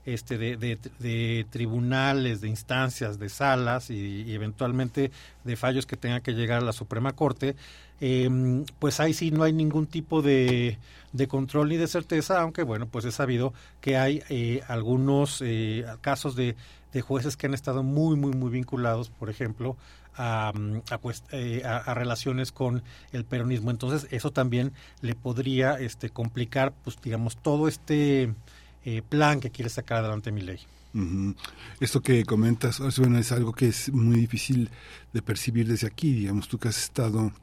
este, 0.05 0.37
de, 0.37 0.57
de, 0.57 1.45
tribunales, 1.49 2.41
de 2.41 2.47
instancias, 2.47 3.19
de 3.19 3.29
salas 3.29 3.89
y, 3.89 4.33
eventualmente 4.33 5.11
de 5.43 5.55
fallos 5.55 5.85
que 5.85 5.97
tengan 5.97 6.21
que 6.21 6.33
llegar 6.33 6.61
a 6.61 6.65
la 6.65 6.73
Suprema 6.73 7.13
Corte, 7.13 7.55
em, 7.99 8.65
pues 8.79 8.99
ahí 8.99 9.13
sí 9.13 9.31
no 9.31 9.43
hay 9.43 9.53
ningún 9.53 9.87
tipo 9.87 10.21
de, 10.21 10.77
de, 11.13 11.27
control 11.27 11.69
ni 11.69 11.77
de 11.77 11.87
certeza, 11.87 12.41
aunque 12.41 12.63
bueno, 12.63 12.87
pues 12.87 13.05
es 13.05 13.15
sabido 13.15 13.53
que 13.81 13.97
hay 13.97 14.21
eh, 14.29 14.61
algunos 14.67 15.41
eh, 15.41 15.85
casos 16.01 16.35
de, 16.35 16.55
de 16.93 17.01
jueces 17.01 17.35
que 17.37 17.47
han 17.47 17.53
estado 17.53 17.83
muy, 17.83 18.15
muy, 18.15 18.33
muy 18.33 18.51
vinculados, 18.51 19.09
por 19.09 19.29
ejemplo, 19.29 19.75
a, 20.17 20.53
a, 20.89 20.97
pues, 20.97 21.23
eh, 21.31 21.63
a, 21.65 21.93
relaciones 21.93 22.51
con 22.51 22.83
el 23.11 23.25
peronismo. 23.25 23.71
Entonces, 23.71 24.07
eso 24.11 24.31
también 24.31 24.71
le 25.01 25.15
podría 25.15 25.79
este, 25.79 26.09
complicar, 26.09 26.73
pues, 26.83 26.97
digamos, 27.01 27.37
todo 27.37 27.67
este 27.67 28.33
eh, 28.85 29.01
plan 29.01 29.39
que 29.39 29.49
quiere 29.49 29.69
sacar 29.69 29.99
adelante 29.99 30.31
mi 30.31 30.41
ley. 30.41 30.59
Esto 31.81 32.01
que 32.01 32.23
comentas, 32.23 32.79
bueno, 32.97 33.17
es 33.17 33.33
algo 33.33 33.51
que 33.51 33.67
es 33.67 33.91
muy 33.91 34.15
difícil 34.15 34.69
de 35.11 35.21
percibir 35.21 35.67
desde 35.67 35.87
aquí, 35.87 36.13
digamos, 36.13 36.47
tú 36.47 36.57
que 36.57 36.69
has 36.69 36.77
estado 36.77 37.33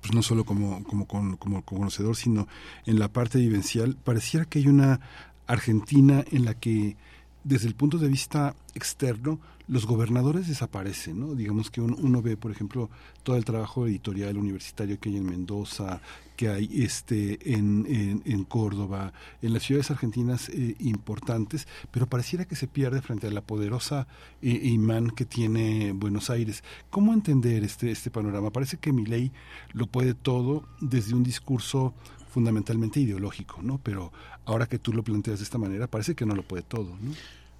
pues 0.00 0.14
no 0.14 0.22
solo 0.22 0.44
como, 0.44 0.82
como, 0.84 1.06
como, 1.06 1.36
como 1.36 1.62
conocedor, 1.62 2.16
sino 2.16 2.48
en 2.86 2.98
la 2.98 3.08
parte 3.08 3.38
vivencial, 3.38 3.96
pareciera 4.02 4.46
que 4.46 4.58
hay 4.58 4.66
una 4.66 5.00
Argentina 5.46 6.24
en 6.30 6.44
la 6.44 6.54
que 6.54 6.96
desde 7.44 7.68
el 7.68 7.74
punto 7.74 7.98
de 7.98 8.08
vista 8.08 8.54
externo, 8.74 9.40
los 9.68 9.86
gobernadores 9.86 10.48
desaparecen, 10.48 11.20
¿no? 11.20 11.34
Digamos 11.34 11.70
que 11.70 11.80
uno, 11.80 12.20
ve, 12.20 12.36
por 12.36 12.50
ejemplo, 12.50 12.90
todo 13.22 13.36
el 13.36 13.44
trabajo 13.44 13.86
editorial 13.86 14.36
universitario 14.36 14.98
que 14.98 15.08
hay 15.08 15.16
en 15.16 15.24
Mendoza, 15.24 16.00
que 16.36 16.48
hay 16.48 16.68
este 16.82 17.54
en, 17.54 18.22
en, 18.24 18.44
Córdoba, 18.44 19.12
en 19.40 19.52
las 19.52 19.62
ciudades 19.62 19.90
argentinas 19.90 20.48
eh, 20.48 20.74
importantes, 20.80 21.68
pero 21.90 22.06
pareciera 22.06 22.44
que 22.44 22.56
se 22.56 22.66
pierde 22.66 23.02
frente 23.02 23.28
a 23.28 23.30
la 23.30 23.40
poderosa 23.40 24.08
eh, 24.42 24.60
imán 24.64 25.10
que 25.10 25.24
tiene 25.24 25.92
Buenos 25.92 26.28
Aires. 26.30 26.64
¿Cómo 26.90 27.14
entender 27.14 27.62
este, 27.64 27.90
este 27.90 28.10
panorama? 28.10 28.50
Parece 28.50 28.78
que 28.78 28.92
mi 28.92 29.06
ley 29.06 29.32
lo 29.72 29.86
puede 29.86 30.14
todo 30.14 30.64
desde 30.80 31.14
un 31.14 31.22
discurso 31.22 31.94
fundamentalmente 32.32 32.98
ideológico, 32.98 33.60
¿no? 33.62 33.78
Pero 33.82 34.10
ahora 34.46 34.66
que 34.66 34.78
tú 34.78 34.92
lo 34.92 35.02
planteas 35.02 35.38
de 35.38 35.44
esta 35.44 35.58
manera, 35.58 35.86
parece 35.86 36.14
que 36.14 36.26
no 36.26 36.34
lo 36.34 36.42
puede 36.42 36.62
todo, 36.62 36.96
¿no? 37.00 37.12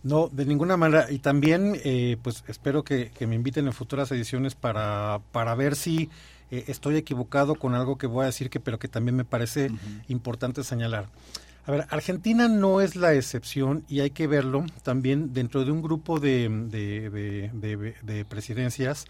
No, 0.02 0.28
de 0.32 0.46
ninguna 0.46 0.76
manera. 0.76 1.10
Y 1.12 1.18
también, 1.18 1.78
eh, 1.84 2.16
pues 2.22 2.42
espero 2.48 2.82
que, 2.82 3.10
me 3.20 3.36
inviten 3.36 3.66
en 3.66 3.72
futuras 3.72 4.10
ediciones 4.10 4.54
para, 4.56 5.20
para 5.30 5.54
ver 5.54 5.76
si 5.76 6.10
eh, 6.50 6.64
estoy 6.66 6.96
equivocado 6.96 7.54
con 7.54 7.74
algo 7.74 7.98
que 7.98 8.08
voy 8.08 8.24
a 8.24 8.26
decir, 8.26 8.50
que 8.50 8.58
pero 8.58 8.78
que 8.78 8.88
también 8.88 9.14
me 9.14 9.24
parece 9.24 9.70
importante 10.08 10.64
señalar. 10.64 11.06
A 11.64 11.70
ver, 11.70 11.86
Argentina 11.90 12.48
no 12.48 12.80
es 12.80 12.96
la 12.96 13.14
excepción 13.14 13.84
y 13.88 14.00
hay 14.00 14.10
que 14.10 14.26
verlo 14.26 14.66
también 14.82 15.32
dentro 15.32 15.64
de 15.64 15.70
un 15.70 15.80
grupo 15.80 16.18
de, 16.18 16.48
de, 17.52 18.24
presidencias, 18.24 19.04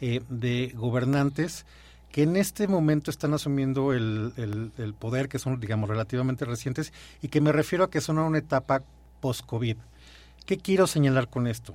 eh, 0.00 0.20
de 0.28 0.72
gobernantes 0.76 1.66
que 2.10 2.22
en 2.22 2.36
este 2.36 2.68
momento 2.68 3.10
están 3.10 3.34
asumiendo 3.34 3.92
el, 3.92 4.32
el, 4.78 4.94
poder, 4.94 5.28
que 5.28 5.38
son, 5.38 5.60
digamos, 5.60 5.88
relativamente 5.88 6.44
recientes, 6.44 6.92
y 7.20 7.28
que 7.28 7.40
me 7.40 7.52
refiero 7.52 7.84
a 7.84 7.90
que 7.90 8.00
son 8.00 8.18
a 8.18 8.24
una 8.24 8.38
etapa 8.38 8.82
post-COVID. 9.20 9.76
¿Qué 10.46 10.58
quiero 10.58 10.86
señalar 10.86 11.28
con 11.28 11.46
esto? 11.46 11.74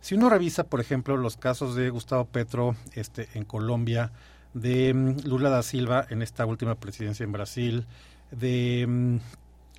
Si 0.00 0.14
uno 0.14 0.28
revisa, 0.28 0.64
por 0.64 0.80
ejemplo, 0.80 1.16
los 1.16 1.36
casos 1.36 1.74
de 1.74 1.90
Gustavo 1.90 2.24
Petro 2.24 2.76
este, 2.94 3.28
en 3.34 3.44
Colombia, 3.44 4.12
de 4.54 4.92
mm, 4.94 5.26
Lula 5.26 5.50
da 5.50 5.62
Silva 5.62 6.06
en 6.10 6.22
esta 6.22 6.46
última 6.46 6.74
presidencia 6.74 7.24
en 7.24 7.32
Brasil, 7.32 7.86
de 8.30 8.86
mm, 8.88 9.16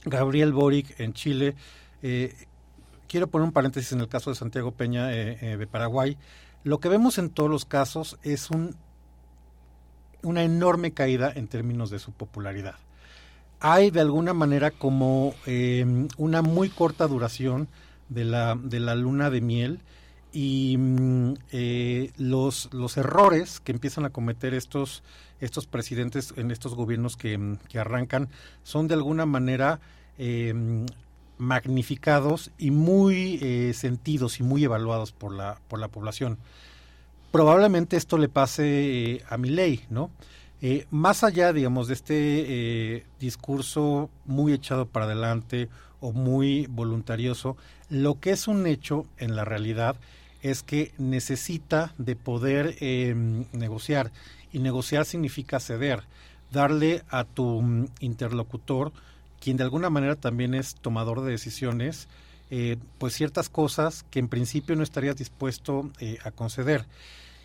Gabriel 0.06 0.54
Boric 0.54 1.00
en 1.00 1.14
Chile, 1.14 1.56
eh, 2.02 2.36
quiero 3.08 3.28
poner 3.28 3.46
un 3.46 3.54
paréntesis 3.54 3.92
en 3.92 4.02
el 4.02 4.08
caso 4.08 4.30
de 4.30 4.36
Santiago 4.36 4.72
Peña 4.72 5.14
eh, 5.14 5.38
eh, 5.42 5.58
de 5.58 5.68
Paraguay. 5.68 6.18
Lo 6.64 6.80
que 6.80 6.90
vemos 6.90 7.18
en 7.18 7.30
todos 7.30 7.50
los 7.50 7.66
casos 7.66 8.18
es 8.24 8.50
un, 8.50 8.76
una 10.24 10.44
enorme 10.44 10.92
caída 10.92 11.32
en 11.34 11.48
términos 11.48 11.90
de 11.90 12.00
su 12.00 12.12
popularidad. 12.12 12.76
Hay 13.60 13.92
de 13.92 14.02
alguna 14.02 14.34
manera 14.34 14.72
como 14.72 15.36
una 16.18 16.42
muy 16.42 16.70
corta 16.70 17.08
duración 17.08 17.70
de 18.10 18.26
la, 18.26 18.58
de 18.62 18.80
la 18.80 18.96
luna 18.96 19.30
de 19.30 19.42
miel 19.42 19.80
y 20.34 20.76
mm, 20.78 21.34
eh, 21.52 22.12
los, 22.18 22.74
los 22.74 22.98
errores 22.98 23.60
que 23.60 23.72
empiezan 23.72 24.06
a 24.06 24.10
cometer 24.10 24.54
estos, 24.54 25.04
estos 25.40 25.68
presidentes 25.68 26.34
en 26.36 26.52
estos 26.52 26.74
gobiernos 26.74 27.16
que, 27.16 27.38
mm, 27.38 27.58
que 27.70 27.80
arrancan 27.80 28.30
son 28.64 28.88
de 28.88 28.96
alguna 28.96 29.26
manera 29.26 29.80
eh, 30.18 30.86
magnificados 31.38 32.52
y 32.58 32.72
muy 32.72 33.40
eh, 33.42 33.74
sentidos 33.74 34.40
y 34.40 34.44
muy 34.44 34.64
evaluados 34.64 35.12
por 35.12 35.34
la, 35.34 35.60
por 35.68 35.80
la 35.80 35.88
población. 35.88 36.38
Probablemente 37.34 37.98
esto 37.98 38.18
le 38.18 38.30
pase 38.30 39.24
a 39.28 39.38
mi 39.38 39.50
ley, 39.50 39.84
¿no? 39.90 40.12
más 40.92 41.26
allá, 41.26 41.52
digamos, 41.52 41.90
de 41.90 41.94
este 41.94 43.06
discurso 43.20 44.10
muy 44.24 44.54
echado 44.54 44.86
para 44.86 45.08
adelante 45.08 45.68
o 46.00 46.14
muy 46.14 46.68
voluntarioso, 46.68 47.58
lo 47.90 48.20
que 48.20 48.32
es 48.32 48.48
un 48.48 48.66
hecho 48.66 49.06
en 49.18 49.36
la 49.36 49.46
realidad 49.46 49.98
es 50.42 50.62
que 50.62 50.92
necesita 50.98 51.94
de 51.98 52.16
poder 52.16 52.76
em, 52.82 53.46
negociar 53.54 54.12
y 54.52 54.60
negociar 54.60 55.06
significa 55.06 55.60
ceder, 55.60 56.04
darle 56.52 57.04
a 57.10 57.24
tu 57.24 57.62
mm, 57.62 57.88
interlocutor, 58.02 58.92
quien 59.40 59.58
de 59.58 59.64
alguna 59.64 59.90
manera 59.90 60.16
también 60.16 60.54
es 60.54 60.76
tomador 60.76 61.22
de 61.22 61.32
decisiones, 61.32 62.08
eh, 62.52 62.76
pues 62.98 63.14
ciertas 63.14 63.48
cosas 63.48 64.04
que 64.12 64.20
en 64.20 64.28
principio 64.28 64.76
no 64.76 64.84
estarías 64.84 65.16
dispuesto 65.16 65.90
eh, 66.00 66.18
a 66.24 66.32
conceder. 66.32 66.86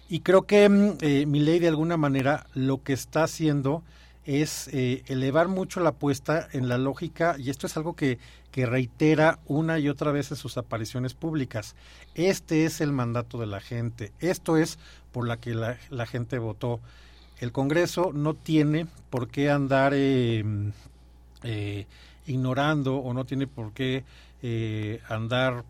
Y 0.08 0.20
creo 0.20 0.42
que 0.42 0.68
mm, 0.68 0.98
eh, 1.00 1.26
mi 1.26 1.40
ley 1.40 1.58
de 1.58 1.68
alguna 1.68 1.96
manera 1.96 2.46
lo 2.54 2.82
que 2.82 2.92
está 2.92 3.24
haciendo 3.24 3.82
es 4.24 4.68
elevar 4.68 5.48
mucho 5.48 5.80
la 5.80 5.88
apuesta 5.88 6.48
en 6.52 6.68
la 6.68 6.76
lógica, 6.76 7.36
y 7.38 7.48
esto 7.48 7.66
es 7.66 7.78
algo 7.78 7.96
que 7.96 8.18
que 8.50 8.66
reitera 8.66 9.38
una 9.46 9.78
y 9.78 9.88
otra 9.88 10.12
vez 10.12 10.30
en 10.30 10.36
sus 10.36 10.56
apariciones 10.56 11.14
públicas. 11.14 11.74
Este 12.14 12.64
es 12.64 12.80
el 12.80 12.92
mandato 12.92 13.38
de 13.38 13.46
la 13.46 13.60
gente, 13.60 14.12
esto 14.20 14.56
es 14.56 14.78
por 15.12 15.26
la 15.26 15.36
que 15.38 15.54
la, 15.54 16.06
gente 16.06 16.38
votó. 16.38 16.80
El 17.40 17.52
Congreso 17.52 18.10
no 18.12 18.34
tiene 18.34 18.86
por 19.10 19.28
qué 19.28 19.50
andar 19.50 19.92
eh, 19.94 20.44
eh, 21.42 21.86
ignorando 22.26 22.96
o 22.96 23.12
no 23.14 23.24
tiene 23.24 23.46
por 23.46 23.72
qué 23.72 24.04
eh, 24.42 25.00
andar 25.08 25.64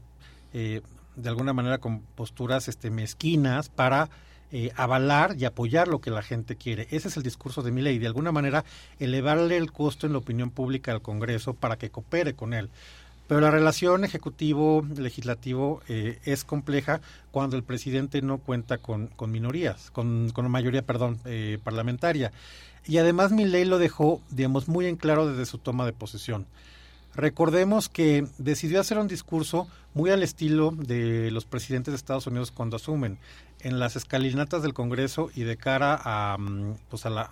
de 0.52 1.28
alguna 1.28 1.52
manera 1.52 1.78
con 1.78 2.00
posturas 2.00 2.68
este, 2.68 2.90
mezquinas 2.90 3.68
para 3.68 4.08
eh, 4.50 4.72
avalar 4.76 5.36
y 5.38 5.44
apoyar 5.44 5.88
lo 5.88 6.00
que 6.00 6.10
la 6.10 6.22
gente 6.22 6.56
quiere. 6.56 6.88
Ese 6.90 7.08
es 7.08 7.16
el 7.16 7.22
discurso 7.22 7.62
de 7.62 7.70
mi 7.70 7.82
ley, 7.82 7.98
de 7.98 8.06
alguna 8.06 8.32
manera 8.32 8.64
elevarle 8.98 9.56
el 9.56 9.72
costo 9.72 10.06
en 10.06 10.12
la 10.12 10.18
opinión 10.18 10.50
pública 10.50 10.92
al 10.92 11.02
Congreso 11.02 11.54
para 11.54 11.76
que 11.76 11.90
coopere 11.90 12.34
con 12.34 12.54
él. 12.54 12.70
Pero 13.26 13.42
la 13.42 13.50
relación 13.50 14.04
ejecutivo-legislativo 14.04 15.82
eh, 15.86 16.18
es 16.24 16.44
compleja 16.44 17.02
cuando 17.30 17.56
el 17.56 17.62
presidente 17.62 18.22
no 18.22 18.38
cuenta 18.38 18.78
con, 18.78 19.10
minorías, 19.26 19.90
con, 19.90 20.30
con, 20.30 20.50
mayoría, 20.50 20.80
perdón, 20.80 21.18
eh, 21.26 21.58
parlamentaria. 21.62 22.32
Y 22.86 22.96
además 22.96 23.30
mi 23.30 23.44
ley 23.44 23.66
lo 23.66 23.76
dejó, 23.76 24.22
digamos, 24.30 24.66
muy 24.66 24.86
en 24.86 24.96
claro 24.96 25.26
desde 25.26 25.44
su 25.44 25.58
toma 25.58 25.84
de 25.84 25.92
posesión. 25.92 26.46
Recordemos 27.14 27.90
que 27.90 28.26
decidió 28.38 28.80
hacer 28.80 28.96
un 28.96 29.08
discurso 29.08 29.68
muy 29.92 30.10
al 30.10 30.22
estilo 30.22 30.70
de 30.70 31.30
los 31.30 31.44
presidentes 31.44 31.92
de 31.92 31.96
Estados 31.96 32.26
Unidos 32.26 32.50
cuando 32.50 32.76
asumen 32.76 33.18
en 33.60 33.78
las 33.78 33.96
escalinatas 33.96 34.62
del 34.62 34.74
Congreso 34.74 35.30
y 35.34 35.42
de 35.42 35.56
cara 35.56 36.00
a, 36.02 36.36
mm, 36.38 36.74
pues 36.88 37.06
a, 37.06 37.10
la, 37.10 37.30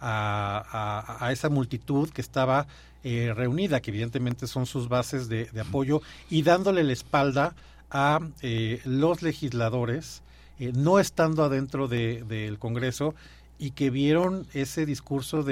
a, 0.00 1.28
esa 1.32 1.48
multitud 1.48 2.10
que 2.10 2.20
estaba 2.20 2.66
eh, 3.04 3.32
reunida, 3.34 3.80
que 3.80 3.90
evidentemente 3.90 4.46
son 4.46 4.66
sus 4.66 4.88
bases 4.88 5.28
de, 5.28 5.48
apoyo, 5.60 6.02
y 6.28 6.42
dándole 6.42 6.84
la 6.84 6.92
espalda 6.92 7.54
a 7.90 8.20
eh, 8.42 8.80
los 8.84 9.22
legisladores, 9.22 10.22
eh, 10.58 10.72
no 10.74 10.98
estando 10.98 11.44
adentro 11.44 11.88
del 11.88 12.58
Congreso 12.58 13.14
y 13.58 13.70
que 13.70 13.90
vieron 13.90 14.46
ese 14.52 14.86
discurso 14.86 15.38
mm, 15.38 15.42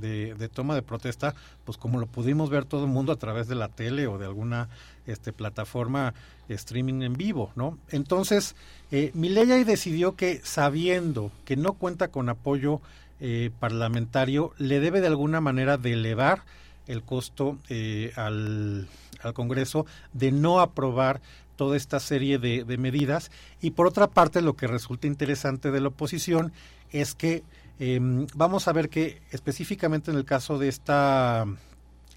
de, 0.00 0.34
de, 0.38 0.48
toma 0.48 0.74
de 0.74 0.82
protesta, 0.82 1.34
pues 1.64 1.76
como 1.78 1.98
lo 1.98 2.06
pudimos 2.06 2.50
ver 2.50 2.64
todo 2.64 2.84
el 2.84 2.90
mundo 2.90 3.12
a 3.12 3.16
través 3.16 3.48
de 3.48 3.54
la 3.54 3.68
tele 3.68 4.06
o 4.06 4.18
de 4.18 4.26
alguna 4.26 4.68
este, 5.06 5.32
plataforma 5.32 6.14
streaming 6.48 7.02
en 7.02 7.14
vivo, 7.14 7.50
¿no? 7.56 7.78
Entonces, 7.90 8.54
eh, 8.90 9.10
Milei 9.14 9.64
decidió 9.64 10.16
que 10.16 10.40
sabiendo 10.44 11.32
que 11.44 11.56
no 11.56 11.72
cuenta 11.74 12.08
con 12.08 12.28
apoyo 12.28 12.80
eh, 13.20 13.50
parlamentario, 13.58 14.52
le 14.58 14.80
debe 14.80 15.00
de 15.00 15.06
alguna 15.06 15.40
manera 15.40 15.78
de 15.78 15.92
elevar 15.92 16.42
el 16.86 17.02
costo 17.02 17.58
eh, 17.68 18.12
al, 18.16 18.88
al, 19.22 19.34
Congreso 19.34 19.86
de 20.12 20.32
no 20.32 20.60
aprobar 20.60 21.20
toda 21.56 21.76
esta 21.76 22.00
serie 22.00 22.38
de, 22.38 22.64
de 22.64 22.78
medidas. 22.78 23.30
Y 23.60 23.70
por 23.70 23.86
otra 23.86 24.08
parte, 24.08 24.42
lo 24.42 24.56
que 24.56 24.66
resulta 24.66 25.06
interesante 25.06 25.70
de 25.70 25.80
la 25.80 25.88
oposición 25.88 26.52
es 26.92 27.14
que 27.14 27.42
em, 27.78 28.26
vamos 28.34 28.68
a 28.68 28.72
ver 28.72 28.88
que 28.88 29.22
específicamente 29.30 30.10
en 30.10 30.16
el 30.16 30.24
caso 30.24 30.58
de 30.58 30.68
esta 30.68 31.46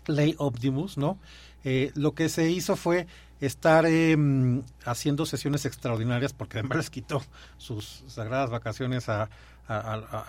ley 0.07 0.35
Optimus, 0.37 0.97
¿no? 0.97 1.17
Eh, 1.63 1.91
lo 1.95 2.13
que 2.13 2.29
se 2.29 2.51
hizo 2.51 2.75
fue 2.75 3.07
estar 3.39 3.85
em, 3.85 4.63
haciendo 4.85 5.25
sesiones 5.25 5.65
extraordinarias 5.65 6.33
porque 6.33 6.59
además 6.59 6.77
les 6.77 6.89
quitó 6.89 7.23
sus 7.57 8.03
sagradas 8.07 8.49
vacaciones 8.49 9.09
a, 9.09 9.29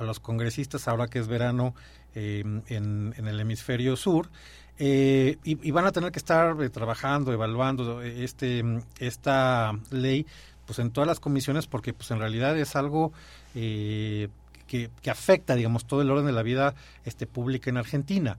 los 0.01 0.19
congresistas 0.19 0.89
ahora 0.89 1.09
que 1.09 1.19
es 1.19 1.29
verano 1.29 1.75
em, 2.15 2.63
en, 2.69 3.13
el 3.19 3.39
hemisferio 3.39 3.95
sur 3.95 4.31
eh, 4.79 5.37
y, 5.45 5.71
van 5.73 5.85
a 5.85 5.93
tener 5.93 6.11
que 6.11 6.19
estar 6.19 6.57
eh, 6.63 6.71
trabajando, 6.71 7.35
evaluando 7.35 8.01
este 8.01 8.65
esta 8.99 9.79
ley 9.91 10.27
pues 10.65 10.79
en 10.79 10.91
todas 10.91 11.07
las 11.07 11.21
comisiones 11.21 11.67
porque 11.67 11.93
pues 11.93 12.11
en 12.13 12.19
realidad 12.19 12.57
es 12.59 12.77
algo 12.77 13.13
que, 13.57 14.91
que, 15.03 15.11
afecta 15.11 15.55
digamos 15.55 15.87
todo 15.87 16.03
el 16.03 16.11
orden 16.11 16.27
de 16.27 16.33
la 16.33 16.43
vida 16.43 16.75
este 17.05 17.27
pública 17.27 17.71
en 17.71 17.79
Argentina. 17.79 18.37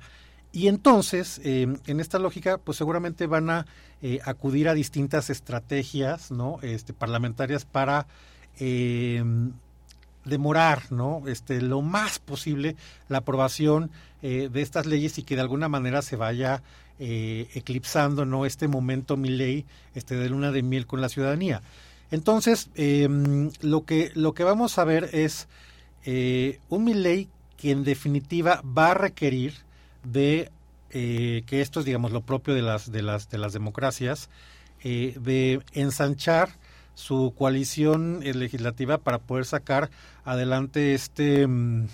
Y 0.52 0.68
entonces, 0.70 1.40
eh, 1.44 1.68
en 1.86 2.00
esta 2.00 2.20
lógica, 2.20 2.58
pues 2.58 2.78
seguramente 2.78 3.28
van 3.28 3.50
a 3.50 3.66
eh, 4.02 4.20
acudir 4.26 4.70
a 4.70 4.74
distintas 4.74 5.30
estrategias 5.30 6.32
¿no? 6.32 6.60
este, 6.62 6.94
parlamentarias 6.94 7.66
para 7.66 8.08
eh, 8.60 9.24
demorar 10.26 10.92
¿no? 10.92 11.24
este, 11.28 11.62
lo 11.62 11.82
más 11.82 12.20
posible 12.20 12.76
la 13.08 13.20
aprobación 13.20 13.92
de 14.24 14.50
estas 14.64 14.88
leyes 14.88 15.20
y 15.20 15.24
que 15.24 15.36
de 15.36 15.42
alguna 15.42 15.70
manera 15.70 16.02
se 16.02 16.16
vaya 16.16 16.64
eclipsando 16.98 18.26
¿no? 18.26 18.48
este 18.48 18.68
momento, 18.68 19.16
mi 19.16 19.30
ley, 19.30 19.64
este, 19.94 20.16
de 20.16 20.28
luna 20.28 20.52
de 20.52 20.64
miel 20.64 20.88
con 20.88 21.02
la 21.02 21.10
ciudadanía. 21.10 21.62
Entonces, 22.12 22.70
lo, 22.76 23.86
que, 23.86 24.12
lo 24.16 24.34
que 24.34 24.44
vamos 24.44 24.78
a 24.78 24.86
ver 24.86 25.10
es 25.14 25.48
un 26.06 26.84
mi 26.84 26.94
ley 26.94 27.30
que 27.58 27.72
en 27.72 27.84
definitiva 27.84 28.62
va 28.64 28.92
a 28.92 28.94
requerir 28.94 29.54
de 30.04 30.52
eh, 30.92 31.44
que 31.48 31.60
esto 31.60 31.82
es 31.82 31.86
digamos 31.86 32.12
lo 32.12 32.22
propio 32.22 32.54
de 32.54 32.62
las 32.62 32.92
de 32.92 33.02
las 33.02 33.30
de 33.30 33.38
las 33.38 33.52
democracias 33.52 34.30
eh, 34.84 35.18
de 35.20 35.62
ensanchar 35.74 36.52
su 36.94 37.34
coalición 37.38 38.22
eh, 38.24 38.34
legislativa 38.34 38.98
para 38.98 39.20
poder 39.20 39.46
sacar 39.46 39.90
adelante 40.24 40.94
este 40.94 41.46
mm, 41.46 41.88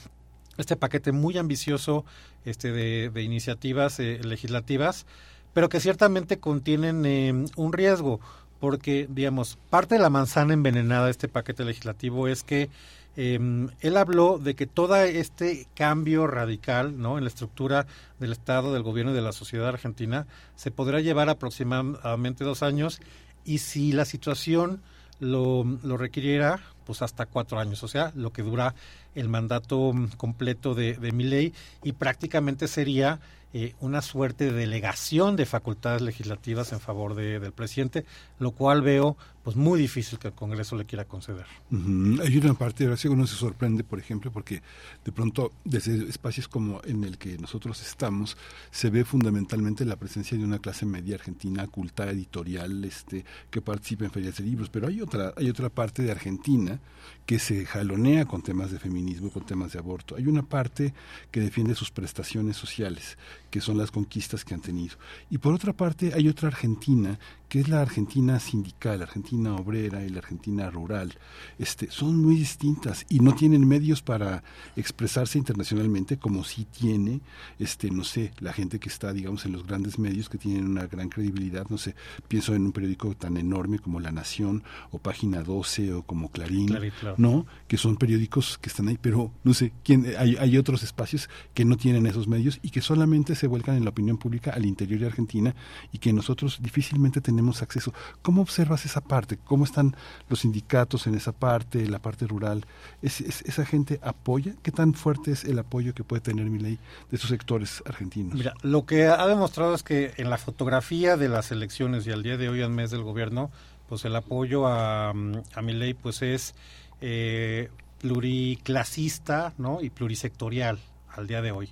este 0.57 0.76
paquete 0.76 1.11
muy 1.11 1.40
ambicioso 1.40 2.06
este 2.45 2.72
de, 2.72 3.23
iniciativas 3.23 3.98
legislativas 3.98 5.07
pero 5.53 5.69
que 5.69 5.80
ciertamente 5.80 6.40
contienen 6.40 7.48
un 7.56 7.73
riesgo 7.73 8.19
porque 8.64 9.07
digamos 9.10 9.57
parte 9.69 9.95
de 9.95 10.02
la 10.02 10.10
manzana 10.10 10.53
envenenada 10.53 11.03
de 11.03 11.11
este 11.11 11.27
paquete 11.27 11.65
legislativo 11.65 12.30
es 12.30 12.45
que 12.45 12.69
eh, 13.18 13.68
él 13.81 13.98
habló 13.98 14.38
de 14.38 14.56
que 14.56 14.68
todo 14.68 14.95
este 14.95 15.68
cambio 15.76 16.27
radical 16.27 16.98
¿no? 16.98 17.18
en 17.18 17.26
la 17.26 17.27
estructura 17.27 17.88
del 18.22 18.31
Estado, 18.31 18.73
del 18.73 18.81
gobierno 18.81 19.11
y 19.11 19.15
de 19.15 19.22
la 19.22 19.34
sociedad 19.34 19.68
argentina 19.68 20.27
se 20.56 20.72
podrá 20.72 21.02
llevar 21.02 21.27
aproximadamente 21.27 22.45
dos 22.45 22.64
años 22.64 23.02
y 23.44 23.57
si 23.57 23.91
la 23.91 24.06
situación 24.06 24.81
lo, 25.19 25.65
lo 25.84 25.98
requiriera, 25.98 26.61
pues 26.85 27.02
hasta 27.02 27.26
cuatro 27.26 27.60
años, 27.60 27.84
o 27.84 27.90
sea, 27.90 28.14
lo 28.15 28.31
que 28.31 28.44
dura 28.44 28.76
el 29.14 29.27
mandato 29.27 29.94
completo 30.15 30.73
de, 30.73 30.94
de 30.94 31.52
y 31.84 31.91
prácticamente 31.91 32.69
sería 32.69 33.19
eh, 33.54 33.76
una 33.80 34.02
suerte 34.02 34.46
de 34.46 34.54
delegación 34.54 35.36
de 35.36 35.46
facultades 35.46 36.02
legislativas 36.02 36.72
en 36.74 36.80
favor 36.80 37.16
de, 37.16 37.40
del 37.40 37.52
presidente, 37.52 38.06
lo 38.40 38.52
cual 38.52 38.82
veo 38.82 39.16
pues 39.44 39.57
muy 39.57 39.80
difícil 39.80 40.18
que 40.20 40.30
el 40.30 40.34
Congreso 40.34 40.76
le 40.78 40.86
quiera 40.86 41.06
conceder. 41.06 41.45
Hay 41.70 42.38
una 42.38 42.53
parte, 42.53 42.90
que 43.02 43.10
uno 43.10 43.28
se 43.28 43.36
sorprende, 43.36 43.84
por 43.84 43.99
ejemplo, 43.99 44.32
porque 44.32 44.61
de 45.03 45.11
pronto 45.11 45.52
desde 45.65 46.07
espacios 46.07 46.48
como 46.48 46.82
en 46.86 47.03
el 47.03 47.18
que 47.18 47.38
nosotros 47.38 47.82
estamos 47.82 48.38
se 48.72 48.90
ve 48.90 49.03
fundamentalmente 49.03 49.84
la 49.84 49.98
presencia 49.98 50.38
de 50.38 50.45
una 50.45 50.60
clase 50.60 50.86
media 50.86 51.15
argentina, 51.15 51.68
culta, 51.68 52.10
editorial, 52.10 52.86
este, 52.86 53.26
que 53.52 53.61
participa 53.61 54.06
en 54.06 54.11
ferias 54.11 54.38
de 54.38 54.45
libros, 54.45 54.70
pero 54.70 54.88
hay 54.88 55.02
otra, 55.02 55.34
hay 55.36 55.49
otra 55.49 55.70
parte 55.70 56.03
de 56.03 56.11
Argentina 56.11 56.80
que 57.26 57.38
se 57.38 57.65
jalonea 57.65 58.26
con 58.26 58.41
temas 58.41 58.72
de 58.72 58.80
feminismo, 58.80 59.30
con 59.30 59.45
temas 59.45 59.74
de 59.74 59.80
aborto. 59.80 60.15
Hay 60.15 60.28
una 60.28 60.44
parte 60.44 60.94
que 61.32 61.41
defiende 61.41 61.76
sus 61.76 61.91
prestaciones 61.91 62.56
sociales, 62.56 63.18
que 63.49 63.60
son 63.60 63.78
las 63.78 63.91
conquistas 63.91 64.45
que 64.45 64.53
han 64.53 64.61
tenido. 64.61 64.95
Y 65.30 65.38
por 65.38 65.53
otra 65.53 65.74
parte 65.74 66.14
hay 66.14 66.30
otra 66.30 66.48
Argentina 66.48 67.20
que 67.54 67.60
es 67.60 67.70
la 67.70 67.84
Argentina 67.84 68.40
sindical, 68.40 68.98
la 68.98 69.06
Argentina 69.06 69.56
obrera 69.56 70.04
y 70.04 70.10
la 70.10 70.18
Argentina 70.18 70.72
rural, 70.72 71.14
este, 71.60 71.92
son 71.92 72.20
muy 72.20 72.36
distintas 72.36 73.06
y 73.10 73.20
no 73.20 73.36
tienen 73.36 73.68
medios 73.68 74.02
para 74.02 74.44
expresarse 74.76 75.38
internacionalmente 75.38 76.18
como 76.18 76.44
sí 76.46 76.66
tiene, 76.66 77.22
este, 77.60 77.92
no 77.92 78.06
sé, 78.06 78.32
la 78.40 78.54
gente 78.54 78.80
que 78.80 78.90
está, 78.90 79.14
digamos, 79.14 79.46
en 79.46 79.52
los 79.52 79.68
grandes 79.68 80.00
medios 80.00 80.30
que 80.30 80.40
tienen 80.40 80.66
una 80.66 80.88
gran 80.88 81.10
credibilidad, 81.10 81.68
no 81.70 81.78
sé, 81.78 81.94
pienso 82.28 82.56
en 82.56 82.64
un 82.66 82.72
periódico 82.72 83.16
tan 83.16 83.38
enorme 83.38 83.78
como 83.78 84.00
La 84.00 84.12
Nación 84.12 84.64
o 84.90 84.98
Página 84.98 85.44
12 85.44 85.94
o 85.94 86.02
como 86.02 86.32
Clarín, 86.32 86.76
¿no? 87.18 87.46
Que 87.68 87.78
son 87.78 87.98
periódicos 87.98 88.58
que 88.58 88.70
están 88.70 88.88
ahí, 88.88 88.98
pero 89.00 89.32
no 89.44 89.54
sé, 89.54 89.74
quién, 89.84 90.08
hay, 90.18 90.38
hay 90.38 90.58
otros 90.58 90.82
espacios 90.82 91.30
que 91.54 91.66
no 91.66 91.78
tienen 91.78 92.08
esos 92.08 92.28
medios 92.28 92.58
y 92.64 92.72
que 92.72 92.82
solamente 92.82 93.36
se 93.36 93.46
vuelcan 93.46 93.76
en 93.76 93.84
la 93.84 93.92
opinión 93.92 94.18
pública 94.18 94.50
al 94.50 94.66
interior 94.66 95.02
de 95.02 95.06
Argentina 95.06 95.56
y 95.92 96.00
que 96.00 96.12
nosotros 96.14 96.58
difícilmente 96.60 97.22
tenemos 97.22 97.43
acceso. 97.61 97.94
¿Cómo 98.22 98.41
observas 98.41 98.86
esa 98.86 99.02
parte? 99.02 99.38
¿Cómo 99.38 99.65
están 99.65 99.95
los 100.30 100.40
sindicatos 100.40 101.07
en 101.07 101.15
esa 101.15 101.32
parte, 101.32 101.88
la 101.88 101.99
parte 101.99 102.28
rural? 102.28 102.65
¿Es, 103.02 103.22
esa 103.22 103.65
gente 103.65 103.99
apoya? 104.02 104.53
¿Qué 104.61 104.72
tan 104.72 104.94
fuerte 104.94 105.32
es 105.32 105.44
el 105.44 105.60
apoyo 105.60 105.94
que 105.94 106.03
puede 106.03 106.22
tener 106.22 106.49
mi 106.49 106.60
ley 106.60 106.80
de 107.10 107.18
esos 107.18 107.30
sectores 107.30 107.84
argentinos? 107.86 108.34
Mira, 108.36 108.53
lo 108.61 108.86
que 108.86 109.07
ha 109.07 109.28
demostrado 109.28 109.76
es 109.76 109.84
que 109.84 110.14
en 110.18 110.30
la 110.30 110.38
fotografía 110.38 111.18
de 111.18 111.30
las 111.30 111.52
elecciones 111.52 112.07
y 112.07 112.11
al 112.11 112.24
día 112.24 112.38
de 112.38 112.49
hoy, 112.49 112.61
al 112.61 112.72
mes 112.72 112.91
del 112.91 113.03
gobierno, 113.03 113.52
pues 113.88 114.06
el 114.06 114.15
apoyo 114.15 114.68
a, 114.68 115.10
a 115.10 115.61
mi 115.61 115.74
ley 115.74 115.94
pues 115.94 116.22
es 116.22 116.56
eh, 117.02 117.70
pluriclasista 117.99 119.53
¿no? 119.57 119.82
y 119.82 119.90
plurisectorial 119.90 120.80
al 121.10 121.28
día 121.28 121.41
de 121.41 121.52
hoy. 121.52 121.70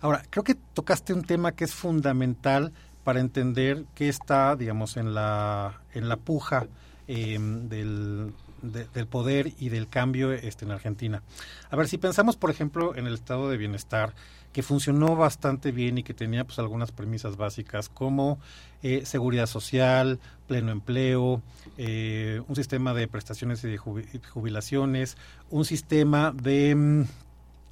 Ahora, 0.00 0.22
creo 0.28 0.44
que 0.44 0.54
tocaste 0.54 1.14
un 1.14 1.22
tema 1.22 1.52
que 1.52 1.64
es 1.64 1.72
fundamental 1.72 2.72
para 3.04 3.20
entender 3.20 3.84
qué 3.94 4.08
está, 4.08 4.56
digamos, 4.56 4.96
en 4.96 5.14
la, 5.14 5.80
en 5.92 6.08
la 6.08 6.16
puja 6.16 6.66
em, 7.06 7.68
del, 7.68 8.32
del 8.62 9.06
poder 9.06 9.52
y 9.58 9.68
del 9.68 9.88
cambio 9.88 10.32
este, 10.32 10.64
en 10.64 10.70
Argentina. 10.70 11.22
A 11.70 11.76
ver, 11.76 11.88
si 11.88 11.98
pensamos, 11.98 12.36
por 12.36 12.50
ejemplo, 12.50 12.94
en 12.96 13.06
el 13.06 13.14
estado 13.14 13.50
de 13.50 13.56
bienestar, 13.56 14.14
que 14.52 14.62
funcionó 14.62 15.16
bastante 15.16 15.72
bien 15.72 15.98
y 15.98 16.02
que 16.02 16.14
tenía 16.14 16.44
pues 16.44 16.58
algunas 16.58 16.92
premisas 16.92 17.36
básicas 17.36 17.88
como 17.88 18.38
eh, 18.82 19.04
seguridad 19.06 19.46
social, 19.46 20.20
pleno 20.46 20.72
empleo, 20.72 21.42
eh, 21.78 22.42
un 22.46 22.56
sistema 22.56 22.92
de 22.92 23.08
prestaciones 23.08 23.64
y 23.64 23.68
de 23.68 23.78
jubilaciones, 23.78 25.16
un 25.50 25.64
sistema 25.64 26.32
de 26.32 26.74
mm, 26.74 27.04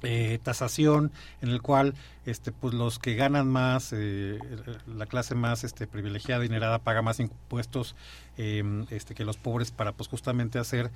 eh, 0.03 0.39
tasación 0.41 1.11
en 1.41 1.49
el 1.49 1.61
cual 1.61 1.93
este 2.25 2.51
pues 2.51 2.73
los 2.73 2.97
que 2.97 3.13
ganan 3.13 3.47
más 3.47 3.93
eh, 3.93 4.39
la 4.87 5.05
clase 5.05 5.35
más 5.35 5.63
este 5.63 5.85
privilegiada 5.85 6.41
adinerada 6.41 6.79
paga 6.79 7.03
más 7.03 7.19
impuestos 7.19 7.95
em, 8.35 8.87
este 8.89 9.13
que 9.13 9.25
los 9.25 9.37
pobres 9.37 9.69
para 9.69 9.91
pues 9.91 10.09
justamente 10.09 10.57
hacer 10.57 10.89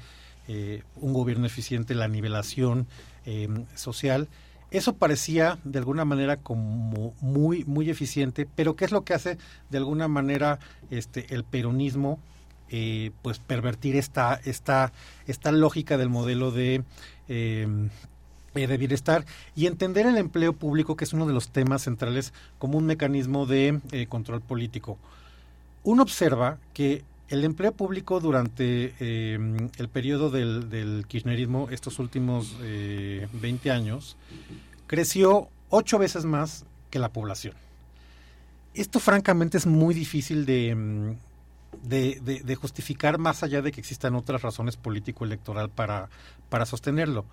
eh, 0.48 0.82
un 0.96 1.14
gobierno 1.14 1.46
eficiente 1.46 1.94
la 1.94 2.08
nivelación 2.08 2.88
em, 3.26 3.66
social. 3.76 4.28
Eso 4.72 4.94
parecía 4.94 5.60
de 5.64 5.78
alguna 5.78 6.04
manera 6.04 6.38
como 6.38 7.14
muy 7.22 7.64
muy 7.66 7.92
eficiente 7.92 8.48
pero 8.56 8.76
qué 8.76 8.86
es 8.86 8.92
lo 8.92 9.04
que 9.04 9.14
hace 9.14 9.38
de 9.70 9.78
alguna 9.78 10.08
manera 10.08 10.58
este 10.90 11.32
el 11.36 11.44
peronismo 11.44 12.20
pues 13.22 13.38
pervertir 13.38 13.96
esta 13.96 14.40
esta 14.44 14.92
esta 15.28 15.52
lógica 15.52 15.98
del 15.98 16.10
modelo 16.10 16.52
de 16.52 16.84
em, 17.28 17.86
eh, 17.86 17.90
de 18.56 18.78
bienestar 18.78 19.26
y 19.56 19.68
entender 19.68 20.06
el 20.06 20.18
empleo 20.18 20.54
público, 20.54 20.96
que 20.96 21.04
es 21.04 21.14
uno 21.14 21.28
de 21.28 21.34
los 21.34 21.50
temas 21.50 21.84
centrales, 21.84 22.34
como 22.58 22.78
un 22.78 22.86
mecanismo 22.86 23.46
de 23.46 23.80
eh, 23.92 24.08
control 24.08 24.42
político. 24.42 24.98
Uno 25.84 26.04
observa 26.04 26.58
que 26.74 27.04
el 27.28 27.44
empleo 27.44 27.74
público 27.74 28.20
durante 28.20 28.94
eh, 29.00 29.68
el 29.78 29.90
periodo 29.90 30.30
del, 30.30 31.06
kirchnerismo, 31.08 31.68
estos 31.72 32.00
últimos 32.00 32.56
20 32.60 33.72
años, 33.72 34.16
creció 34.88 35.50
ocho 35.70 35.98
veces 36.00 36.26
más 36.26 36.66
que 36.90 37.00
la 37.00 37.10
población. 37.10 37.54
Esto 38.74 39.00
francamente 39.00 39.58
es 39.58 39.66
muy 39.66 39.94
difícil 39.94 40.42
mm, 40.42 41.16
de, 41.88 42.20
de, 42.22 42.42
de 42.44 42.56
justificar 42.56 43.18
más 43.18 43.42
allá 43.44 43.62
de 43.62 43.72
que 43.72 43.80
existan 43.80 44.16
otras 44.16 44.42
razones 44.42 44.76
político-electoral 44.76 45.70
para, 45.70 46.10
para 46.50 46.66
sostenerlo. 46.66 47.26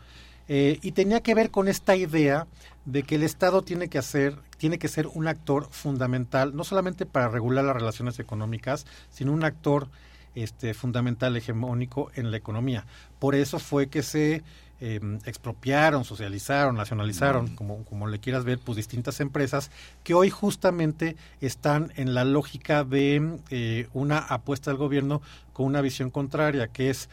Eh, 0.49 0.79
y 0.83 0.93
tenía 0.93 1.21
que 1.21 1.35
ver 1.35 1.51
con 1.51 1.69
esta 1.69 1.97
idea 1.97 2.47
de 2.85 3.05
que 3.05 3.15
el 3.15 3.23
Estado 3.23 3.63
tiene 3.63 3.89
que 3.89 3.99
hacer, 3.99 4.37
tiene 4.59 4.79
que 4.79 4.89
ser 4.89 5.07
un 5.07 5.29
actor 5.29 5.69
fundamental, 5.71 6.57
no 6.57 6.65
solamente 6.65 7.07
para 7.07 7.29
regular 7.29 7.65
las 7.65 7.77
relaciones 7.77 8.19
económicas, 8.19 8.87
sino 9.11 9.33
un 9.33 9.45
actor 9.45 9.89
este, 10.35 10.75
fundamental, 10.75 11.37
hegemónico 11.37 12.11
en 12.15 12.31
la 12.31 12.37
economía. 12.37 12.87
Por 13.19 13.35
eso 13.35 13.59
fue 13.59 13.89
que 13.89 14.03
se 14.03 14.43
em, 14.81 15.19
expropiaron, 15.27 16.05
socializaron, 16.05 16.75
nacionalizaron, 16.75 17.55
como, 17.55 17.85
como 17.85 18.09
le 18.09 18.19
quieras 18.19 18.45
ver, 18.45 18.59
pues 18.59 18.77
distintas 18.77 19.21
empresas 19.21 19.71
que 20.03 20.15
hoy 20.15 20.31
justamente 20.31 21.17
están 21.41 21.93
en 21.97 22.15
la 22.15 22.25
lógica 22.25 22.83
de 22.83 23.39
eh, 23.51 23.89
una 23.93 24.19
apuesta 24.19 24.71
del 24.71 24.79
gobierno 24.79 25.23
con 25.53 25.67
una 25.67 25.83
visión 25.83 26.11
contraria, 26.11 26.67
que 26.69 26.91
es 26.91 27.09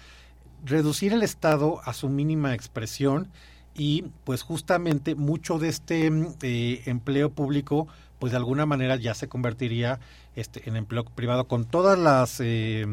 reducir 0.64 1.14
el 1.14 1.24
Estado 1.24 1.82
a 1.84 1.94
su 1.94 2.10
mínima 2.10 2.54
expresión 2.54 3.30
y 3.76 4.04
pues 4.24 4.42
justamente 4.42 5.16
mucho 5.16 5.58
de 5.58 5.70
este 5.70 6.12
eh, 6.42 6.82
empleo 6.86 7.30
público 7.30 7.88
pues 8.20 8.32
de 8.32 8.38
alguna 8.38 8.66
manera 8.66 8.98
ya 8.98 9.14
se 9.14 9.30
convertiría 9.30 10.00
este, 10.36 10.68
en 10.68 10.76
empleo 10.76 11.06
privado 11.06 11.48
con 11.48 11.64
todas 11.64 11.98
las 11.98 12.42
eh, 12.42 12.86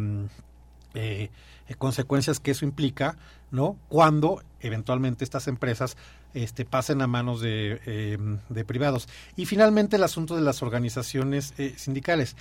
eh, 0.95 1.31
consecuencias 1.79 2.39
que 2.39 2.53
eso 2.53 2.65
implica, 2.65 3.19
¿no? 3.51 3.77
Cuando 3.89 4.45
eventualmente 4.61 5.25
estas 5.25 5.49
empresas 5.49 5.97
este, 6.33 6.65
pasen 6.65 7.03
a 7.03 7.09
manos 7.09 7.41
de, 7.41 8.39
de 8.49 8.65
privados. 8.65 9.09
Y 9.35 9.47
finalmente 9.47 9.97
el 9.97 10.05
asunto 10.05 10.37
de 10.37 10.43
las 10.43 10.63
organizaciones 10.63 11.55
sindicales. 11.77 12.37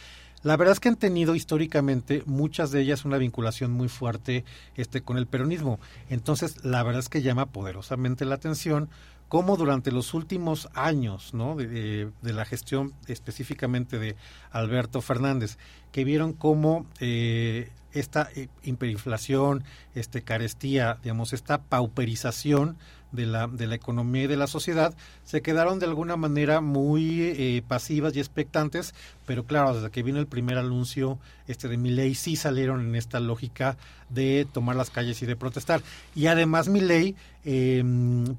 La 0.45 0.57
verdad 0.57 0.73
es 0.73 0.79
que 0.79 0.89
han 0.89 0.95
tenido 0.95 1.33
históricamente 1.33 2.21
muchas 2.27 2.69
de 2.69 2.79
ellas 2.79 3.03
una 3.03 3.17
vinculación 3.17 3.71
muy 3.71 3.87
fuerte 3.87 4.45
este, 4.75 5.01
con 5.01 5.17
el 5.17 5.25
peronismo. 5.25 5.79
Entonces, 6.07 6.63
la 6.63 6.83
verdad 6.83 6.99
es 6.99 7.09
que 7.09 7.23
llama 7.23 7.47
poderosamente 7.47 8.25
la 8.25 8.35
atención 8.35 8.87
cómo 9.27 9.57
durante 9.57 9.91
los 9.91 10.13
últimos 10.13 10.69
años 10.75 11.33
¿no? 11.33 11.55
de, 11.55 12.11
la 12.21 12.45
gestión 12.45 12.93
específicamente 13.07 13.97
de 13.97 14.15
Alberto 14.51 15.01
Fernández, 15.01 15.57
que 15.91 16.03
vieron 16.03 16.33
cómo 16.33 16.85
eh, 16.99 17.71
esta 17.91 18.29
eh, 18.35 18.47
hiperinflación, 18.61 19.63
este 19.95 20.21
carestía, 20.21 20.99
digamos, 21.01 21.33
esta 21.33 21.63
pauperización 21.63 22.77
de 23.11 23.25
la, 23.25 23.47
de 23.47 23.67
la 23.67 23.75
economía 23.75 24.23
y 24.23 24.27
de 24.27 24.37
la 24.37 24.47
sociedad, 24.47 24.93
se 25.23 25.41
quedaron 25.41 25.79
de 25.79 25.85
alguna 25.85 26.17
manera 26.17 26.61
muy 26.61 27.21
eh, 27.21 27.63
pasivas 27.67 28.15
y 28.15 28.19
expectantes, 28.19 28.93
pero 29.25 29.45
claro, 29.45 29.75
desde 29.75 29.91
que 29.91 30.03
vino 30.03 30.19
el 30.19 30.27
primer 30.27 30.57
anuncio 30.57 31.19
este 31.47 31.67
de 31.67 31.77
ley 31.77 32.15
sí 32.15 32.35
salieron 32.35 32.81
en 32.81 32.95
esta 32.95 33.19
lógica 33.19 33.77
de 34.09 34.47
tomar 34.51 34.75
las 34.75 34.89
calles 34.89 35.21
y 35.21 35.25
de 35.25 35.35
protestar. 35.35 35.81
Y 36.15 36.27
además 36.27 36.67
Milei, 36.67 37.15
eh, 37.43 37.83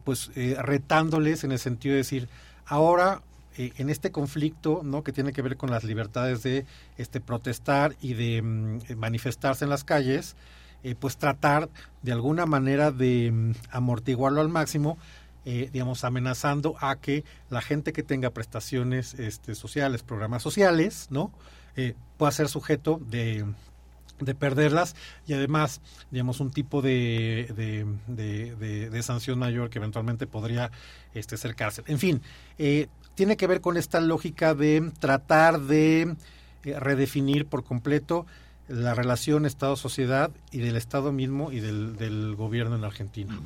pues 0.04 0.30
eh, 0.34 0.56
retándoles 0.60 1.44
en 1.44 1.52
el 1.52 1.58
sentido 1.58 1.92
de 1.92 1.98
decir, 1.98 2.28
ahora 2.66 3.22
eh, 3.58 3.72
en 3.78 3.88
este 3.88 4.10
conflicto 4.10 4.82
no 4.84 5.02
que 5.02 5.12
tiene 5.12 5.32
que 5.32 5.42
ver 5.42 5.56
con 5.56 5.70
las 5.70 5.84
libertades 5.84 6.42
de 6.42 6.66
este 6.98 7.20
protestar 7.20 7.96
y 8.02 8.14
de 8.14 8.42
mm, 8.42 8.80
manifestarse 8.96 9.64
en 9.64 9.70
las 9.70 9.84
calles 9.84 10.36
eh, 10.86 10.94
pues 10.94 11.16
tratar 11.16 11.68
de 12.02 12.12
alguna 12.12 12.46
manera 12.46 12.92
de 12.92 13.32
mm, 13.32 13.52
amortiguarlo 13.72 14.40
al 14.40 14.48
máximo, 14.48 14.98
eh, 15.44 15.68
digamos, 15.72 16.04
amenazando 16.04 16.76
a 16.78 16.94
que 16.94 17.24
la 17.50 17.60
gente 17.60 17.92
que 17.92 18.04
tenga 18.04 18.30
prestaciones 18.30 19.14
este, 19.14 19.56
sociales, 19.56 20.04
programas 20.04 20.44
sociales, 20.44 21.08
¿no? 21.10 21.32
Eh, 21.74 21.94
pueda 22.18 22.30
ser 22.30 22.46
sujeto 22.46 23.00
de, 23.04 23.44
de 24.20 24.34
perderlas 24.36 24.94
y 25.26 25.32
además, 25.32 25.80
digamos, 26.12 26.38
un 26.38 26.52
tipo 26.52 26.82
de, 26.82 27.52
de, 28.06 28.88
de, 28.88 29.02
sanción 29.02 29.40
mayor 29.40 29.70
que 29.70 29.80
eventualmente 29.80 30.28
podría 30.28 30.70
este, 31.14 31.36
ser 31.36 31.56
cárcel. 31.56 31.84
En 31.88 31.98
fin, 31.98 32.22
tiene 33.16 33.36
que 33.36 33.48
ver 33.48 33.60
con 33.60 33.76
esta 33.76 34.00
lógica 34.00 34.54
de 34.54 34.92
tratar 35.00 35.62
de 35.62 36.14
redefinir 36.62 37.46
por 37.46 37.64
completo 37.64 38.24
la 38.68 38.94
relación 38.94 39.46
Estado-sociedad 39.46 40.30
y 40.50 40.58
del 40.58 40.76
Estado 40.76 41.12
mismo 41.12 41.52
y 41.52 41.60
del, 41.60 41.96
del 41.96 42.34
gobierno 42.34 42.76
en 42.76 42.84
Argentina. 42.84 43.38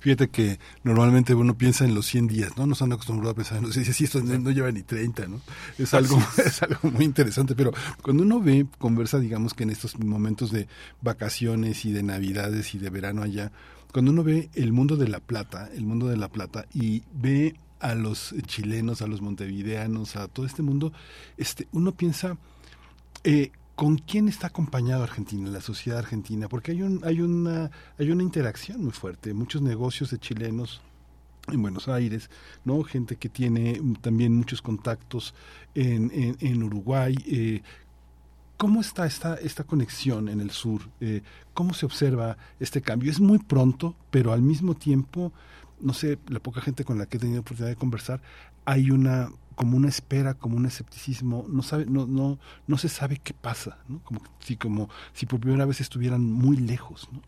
Fíjate 0.00 0.28
que 0.28 0.58
normalmente 0.82 1.34
uno 1.34 1.56
piensa 1.56 1.84
en 1.84 1.94
los 1.94 2.06
100 2.06 2.26
días, 2.26 2.56
¿no? 2.56 2.66
Nos 2.66 2.82
han 2.82 2.92
acostumbrado 2.92 3.30
a 3.30 3.34
pensar 3.34 3.58
en 3.58 3.64
los 3.64 3.72
100 3.72 3.84
días, 3.84 4.00
y 4.00 4.04
esto 4.04 4.22
no, 4.22 4.50
lleva 4.50 4.70
ni 4.70 4.82
30, 4.82 5.26
¿no? 5.28 5.40
Es 5.78 5.94
algo, 5.94 6.22
es 6.44 6.62
algo 6.62 6.90
muy 6.90 7.04
interesante, 7.04 7.54
pero 7.54 7.72
cuando 8.02 8.22
uno 8.22 8.40
ve, 8.40 8.66
conversa, 8.78 9.18
digamos 9.18 9.54
que 9.54 9.62
en 9.62 9.70
estos 9.70 9.98
momentos 9.98 10.50
de 10.50 10.68
vacaciones 11.00 11.84
y 11.84 11.92
de 11.92 12.02
navidades 12.02 12.74
y 12.74 12.78
de 12.78 12.90
verano 12.90 13.22
allá, 13.22 13.52
cuando 13.92 14.10
uno 14.10 14.24
ve 14.24 14.50
el 14.54 14.72
mundo 14.72 14.96
de 14.96 15.08
la 15.08 15.20
plata, 15.20 15.70
el 15.74 15.84
mundo 15.84 16.08
de 16.08 16.16
la 16.16 16.28
plata, 16.28 16.66
y 16.74 17.02
ve 17.12 17.54
a 17.80 17.94
los 17.94 18.34
chilenos, 18.46 19.02
a 19.02 19.06
los 19.06 19.20
montevideanos, 19.20 20.16
a 20.16 20.28
todo 20.28 20.46
este 20.46 20.62
mundo, 20.62 20.92
este, 21.36 21.68
uno 21.72 21.92
piensa, 21.92 22.36
eh, 23.24 23.52
¿Con 23.74 23.98
quién 23.98 24.28
está 24.28 24.46
acompañado 24.48 25.02
Argentina, 25.02 25.50
la 25.50 25.60
sociedad 25.60 25.98
argentina? 25.98 26.48
Porque 26.48 26.72
hay, 26.72 26.82
un, 26.82 27.00
hay, 27.04 27.20
una, 27.20 27.72
hay 27.98 28.10
una 28.10 28.22
interacción 28.22 28.82
muy 28.82 28.92
fuerte. 28.92 29.34
Muchos 29.34 29.62
negocios 29.62 30.10
de 30.10 30.18
chilenos 30.18 30.80
en 31.48 31.60
Buenos 31.60 31.88
Aires, 31.88 32.30
¿no? 32.64 32.82
Gente 32.84 33.16
que 33.16 33.28
tiene 33.28 33.80
también 34.00 34.34
muchos 34.36 34.62
contactos 34.62 35.34
en, 35.74 36.36
en, 36.40 36.62
Uruguay. 36.62 37.16
Eh, 37.26 37.62
¿Cómo 38.56 38.80
está 38.80 39.06
esta, 39.06 39.34
esta 39.34 39.64
conexión 39.64 40.28
en 40.28 40.40
el 40.40 40.50
sur? 40.50 40.82
Eh, 41.00 41.22
¿Cómo 41.52 41.74
se 41.74 41.84
observa 41.84 42.36
este 42.60 42.80
cambio? 42.80 43.10
Es 43.10 43.18
muy 43.18 43.38
pronto, 43.38 43.96
pero 44.10 44.32
al 44.32 44.42
mismo 44.42 44.74
tiempo, 44.74 45.32
no 45.80 45.92
sé, 45.94 46.18
la 46.28 46.38
poca 46.38 46.60
gente 46.60 46.84
con 46.84 46.96
la 46.96 47.06
que 47.06 47.16
he 47.16 47.20
tenido 47.20 47.40
oportunidad 47.40 47.70
de 47.70 47.76
conversar, 47.76 48.22
hay 48.64 48.90
una 48.90 49.30
como 49.54 49.76
una 49.76 49.88
espera, 49.88 50.34
como 50.34 50.56
un 50.56 50.66
escepticismo, 50.66 51.46
no 51.48 51.62
sabe, 51.62 51.86
no, 51.86 52.06
no, 52.06 52.38
no 52.66 52.78
se 52.78 52.88
sabe 52.88 53.20
qué 53.22 53.34
pasa, 53.34 53.78
¿no? 53.88 54.00
Como 54.04 54.20
si, 54.40 54.56
como 54.56 54.88
si 55.12 55.26
por 55.26 55.40
primera 55.40 55.64
vez 55.64 55.80
estuvieran 55.80 56.22
muy 56.22 56.56
lejos, 56.56 57.08
¿no? 57.12 57.20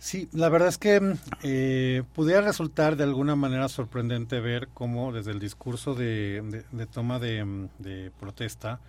Sí, 0.00 0.28
la 0.32 0.48
verdad 0.48 0.68
es 0.68 0.78
que 0.78 1.16
eh, 1.42 2.04
pudiera 2.14 2.40
resultar 2.40 2.96
de 2.96 3.02
alguna 3.02 3.34
manera 3.34 3.68
sorprendente 3.68 4.38
ver 4.38 4.68
cómo 4.72 5.12
desde 5.12 5.32
el 5.32 5.40
discurso 5.40 5.96
de, 5.96 6.64
toma 6.92 7.18
de, 7.18 7.68
de, 7.78 8.12
protesta, 8.20 8.80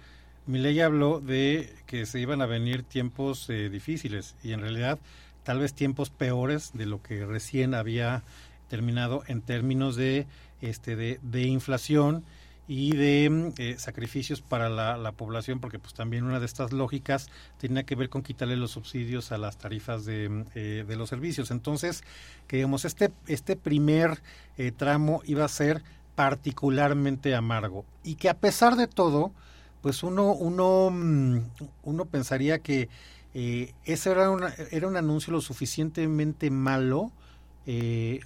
Milei 0.46 0.80
habló 0.82 1.20
de 1.20 1.74
que 1.88 2.06
se 2.06 2.20
iban 2.20 2.44
a 2.44 2.46
venir 2.46 2.84
tiempos 2.84 3.50
eh, 3.50 3.70
difíciles 3.70 4.36
y 4.44 4.52
en 4.52 4.62
realidad 4.62 5.00
tal 5.44 5.60
vez 5.60 5.74
tiempos 5.74 6.12
peores 6.12 6.72
de 6.74 6.86
lo 6.86 7.02
que 7.02 7.26
recién 7.26 7.74
había 7.74 8.24
terminado 8.68 9.24
en 9.26 9.42
términos 9.42 9.96
de 9.96 10.28
este 10.62 10.96
de, 10.96 11.20
de 11.22 11.44
inflación 11.44 12.24
y 12.70 12.96
de 12.96 13.30
mm, 13.32 13.54
eh, 13.58 13.76
sacrificios 13.80 14.42
para 14.42 14.70
la, 14.70 15.12
población, 15.14 15.60
porque 15.60 15.80
pues 15.80 15.96
también 15.96 16.24
una 16.24 16.40
de 16.40 16.46
estas 16.46 16.72
lógicas 16.72 17.28
tiene 17.58 17.84
que 17.84 17.96
ver 17.96 18.10
con 18.10 18.22
quitarle 18.22 18.56
los 18.56 18.72
subsidios 18.72 19.32
a 19.32 19.40
las 19.40 19.58
tarifas 19.58 20.06
de, 20.06 20.30
mm, 20.30 20.46
eh, 20.54 20.86
de 20.88 20.96
los 20.96 21.10
servicios. 21.10 21.50
Entonces, 21.50 22.04
que 22.48 22.58
digamos, 22.58 22.86
este, 22.86 23.12
este 23.26 23.56
primer 23.56 24.22
eh, 24.58 24.72
tramo 24.72 25.24
iba 25.26 25.44
a 25.44 25.48
ser 25.48 25.82
particularmente 26.14 27.34
amargo 27.34 27.86
y 28.04 28.16
que 28.16 28.30
a 28.30 28.36
pesar 28.36 28.76
de 28.76 28.86
todo, 28.86 29.32
pues 29.82 30.04
uno, 30.04 30.34
uno, 30.34 30.92
mm, 30.92 31.40
uno 31.84 32.06
pensaría 32.06 32.60
que 32.60 32.88
ese 33.34 34.12
era, 34.12 34.30
una, 34.30 34.54
era 34.72 34.88
un 34.88 34.98
anuncio 34.98 35.32
lo 35.32 35.42
suficientemente 35.42 36.50
malo 36.52 37.12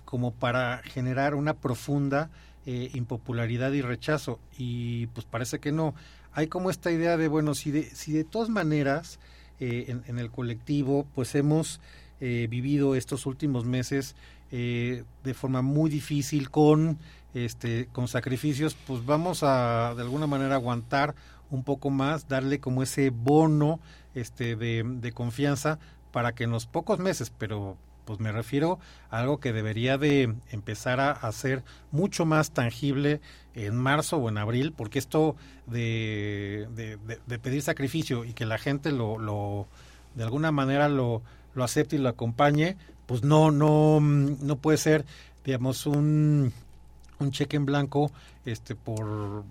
como 0.06 0.32
para 0.32 0.82
generar 0.84 1.36
una 1.36 1.54
profunda 1.54 2.30
eh, 2.66 2.92
impopularidad 2.94 3.74
y 3.74 3.82
rechazo. 3.82 4.40
Y 4.58 5.08
pues 5.08 5.26
parece 5.26 5.60
que 5.60 5.74
no. 5.74 5.94
Hay 6.32 6.48
como 6.48 6.70
esta 6.70 6.92
idea 6.92 7.18
de, 7.18 7.28
bueno, 7.28 7.56
si 7.56 7.72
de, 7.72 7.84
si 7.84 8.14
de 8.14 8.24
todas 8.24 8.48
maneras 8.48 9.20
eh, 9.60 9.98
en, 10.08 10.18
el 10.18 10.32
colectivo 10.32 11.06
pues 11.14 11.36
hemos 11.36 11.82
eh, 12.22 12.48
vivido 12.50 12.96
estos 12.96 13.26
últimos 13.26 13.66
meses 13.66 14.16
de 14.50 15.34
forma 15.34 15.64
muy 15.64 15.90
difícil 15.90 16.52
con, 16.52 17.00
este, 17.34 17.88
con 17.92 18.08
sacrificios, 18.08 18.78
pues 18.86 19.04
vamos 19.04 19.42
a 19.42 19.96
de 19.96 20.04
alguna 20.04 20.28
manera 20.28 20.54
aguantar 20.54 21.16
un 21.50 21.64
poco 21.64 21.90
más, 21.90 22.28
darle 22.28 22.60
como 22.60 22.84
ese 22.84 23.10
bono 23.10 23.80
este, 24.14 24.56
de, 24.56 24.84
de 24.86 25.12
confianza 25.12 25.80
para 26.12 26.36
que 26.36 26.44
en 26.44 26.52
los 26.52 26.68
pocos 26.68 27.00
meses, 27.00 27.32
pero 27.36 27.78
pues 28.06 28.20
me 28.20 28.32
refiero 28.32 28.80
a 29.10 29.20
algo 29.20 29.40
que 29.40 29.54
debería 29.54 29.98
de 29.98 30.36
empezar 30.52 31.00
a 31.00 31.12
hacer 31.12 31.64
mucho 31.92 32.26
más 32.26 32.52
tangible 32.52 33.22
en 33.56 33.76
marzo 33.76 34.18
o 34.18 34.30
en 34.30 34.38
abril, 34.38 34.74
porque 34.76 35.00
esto 35.00 35.36
de, 35.68 36.68
de, 37.28 37.40
pedir 37.40 37.62
sacrificio 37.62 38.26
y 38.26 38.34
que 38.34 38.46
la 38.46 38.58
gente 38.58 38.92
lo, 38.92 39.18
lo 39.18 39.68
de 40.16 40.24
alguna 40.24 40.52
manera 40.52 40.90
lo, 40.90 41.22
lo 41.54 41.64
acepte 41.64 41.96
y 41.96 42.00
lo 42.00 42.10
acompañe, 42.10 42.78
pues 43.06 43.24
no, 43.24 43.52
no, 43.52 44.00
no 44.00 44.56
puede 44.58 44.78
ser, 44.78 45.06
digamos, 45.44 45.86
un, 45.86 46.54
un 47.20 47.32
cheque 47.32 47.58
en 47.58 47.66
blanco 47.66 48.12
este 48.46 48.76
por, 48.76 49.44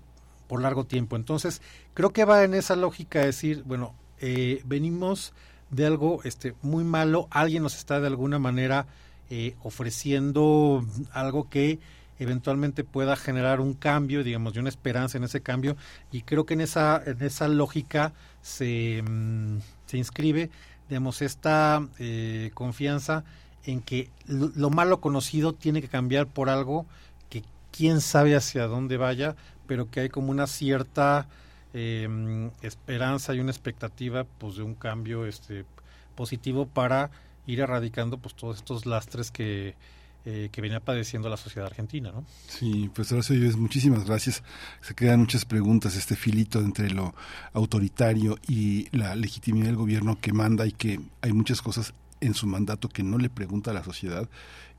por 0.47 0.61
largo 0.61 0.85
tiempo. 0.85 1.15
Entonces, 1.15 1.61
creo 1.93 2.11
que 2.11 2.25
va 2.25 2.43
en 2.43 2.53
esa 2.53 2.75
lógica 2.75 3.19
decir, 3.19 3.63
bueno, 3.65 3.95
eh, 4.19 4.61
venimos 4.65 5.33
de 5.73 5.85
algo 5.85 6.21
este, 6.23 6.53
muy 6.61 6.83
malo, 6.83 7.27
alguien 7.31 7.63
nos 7.63 7.75
está 7.75 7.99
de 7.99 8.07
alguna 8.07 8.39
manera 8.39 8.85
eh, 9.29 9.55
ofreciendo 9.63 10.85
algo 11.11 11.49
que 11.49 11.79
eventualmente 12.19 12.83
pueda 12.83 13.15
generar 13.15 13.59
un 13.59 13.73
cambio, 13.73 14.23
digamos, 14.23 14.53
de 14.53 14.59
una 14.59 14.69
esperanza 14.69 15.17
en 15.17 15.23
ese 15.23 15.41
cambio, 15.41 15.75
y 16.11 16.21
creo 16.21 16.45
que 16.45 16.53
en 16.53 16.61
esa, 16.61 17.01
en 17.05 17.21
esa 17.21 17.47
lógica 17.47 18.13
se, 18.41 19.01
mm, 19.01 19.59
se 19.87 19.97
inscribe, 19.97 20.49
digamos, 20.89 21.21
esta 21.21 21.87
eh, 21.99 22.51
confianza 22.53 23.23
en 23.65 23.81
que 23.81 24.09
lo, 24.25 24.69
malo 24.69 24.99
conocido 24.99 25.53
tiene 25.53 25.81
que 25.81 25.87
cambiar 25.87 26.27
por 26.27 26.49
algo 26.49 26.85
que 27.29 27.43
quién 27.71 28.01
sabe 28.01 28.35
hacia 28.35 28.67
dónde 28.67 28.97
vaya, 28.97 29.35
pero 29.67 29.89
que 29.89 30.01
hay 30.01 30.09
como 30.09 30.31
una 30.31 30.47
cierta 30.47 31.27
eh, 31.73 32.49
esperanza 32.61 33.33
y 33.33 33.39
una 33.39 33.51
expectativa 33.51 34.25
pues 34.25 34.55
de 34.55 34.63
un 34.63 34.75
cambio 34.75 35.25
este 35.25 35.65
positivo 36.15 36.67
para 36.67 37.09
ir 37.45 37.59
erradicando 37.59 38.17
pues 38.17 38.35
todos 38.35 38.57
estos 38.57 38.85
lastres 38.85 39.31
que 39.31 39.75
eh, 40.25 40.47
que 40.53 40.61
venía 40.61 40.79
padeciendo 40.79 41.27
la 41.27 41.35
sociedad 41.35 41.67
argentina, 41.67 42.09
¿no? 42.13 42.23
Sí, 42.47 42.89
pues 42.95 43.11
Horacio 43.11 43.35
muchísimas 43.57 44.05
gracias. 44.05 44.41
Se 44.79 44.95
quedan 44.95 45.19
muchas 45.19 45.43
preguntas, 45.43 45.97
este 45.97 46.15
filito 46.15 46.59
entre 46.59 46.91
lo 46.91 47.13
autoritario 47.51 48.37
y 48.47 48.87
la 48.95 49.17
legitimidad 49.17 49.65
del 49.65 49.75
gobierno 49.75 50.17
que 50.21 50.31
manda 50.31 50.65
y 50.65 50.71
que 50.71 51.01
hay 51.19 51.33
muchas 51.33 51.61
cosas 51.61 51.93
en 52.21 52.35
su 52.35 52.47
mandato 52.47 52.87
que 52.87 53.03
no 53.03 53.17
le 53.17 53.29
pregunta 53.29 53.71
a 53.71 53.73
la 53.73 53.83
sociedad. 53.83 54.29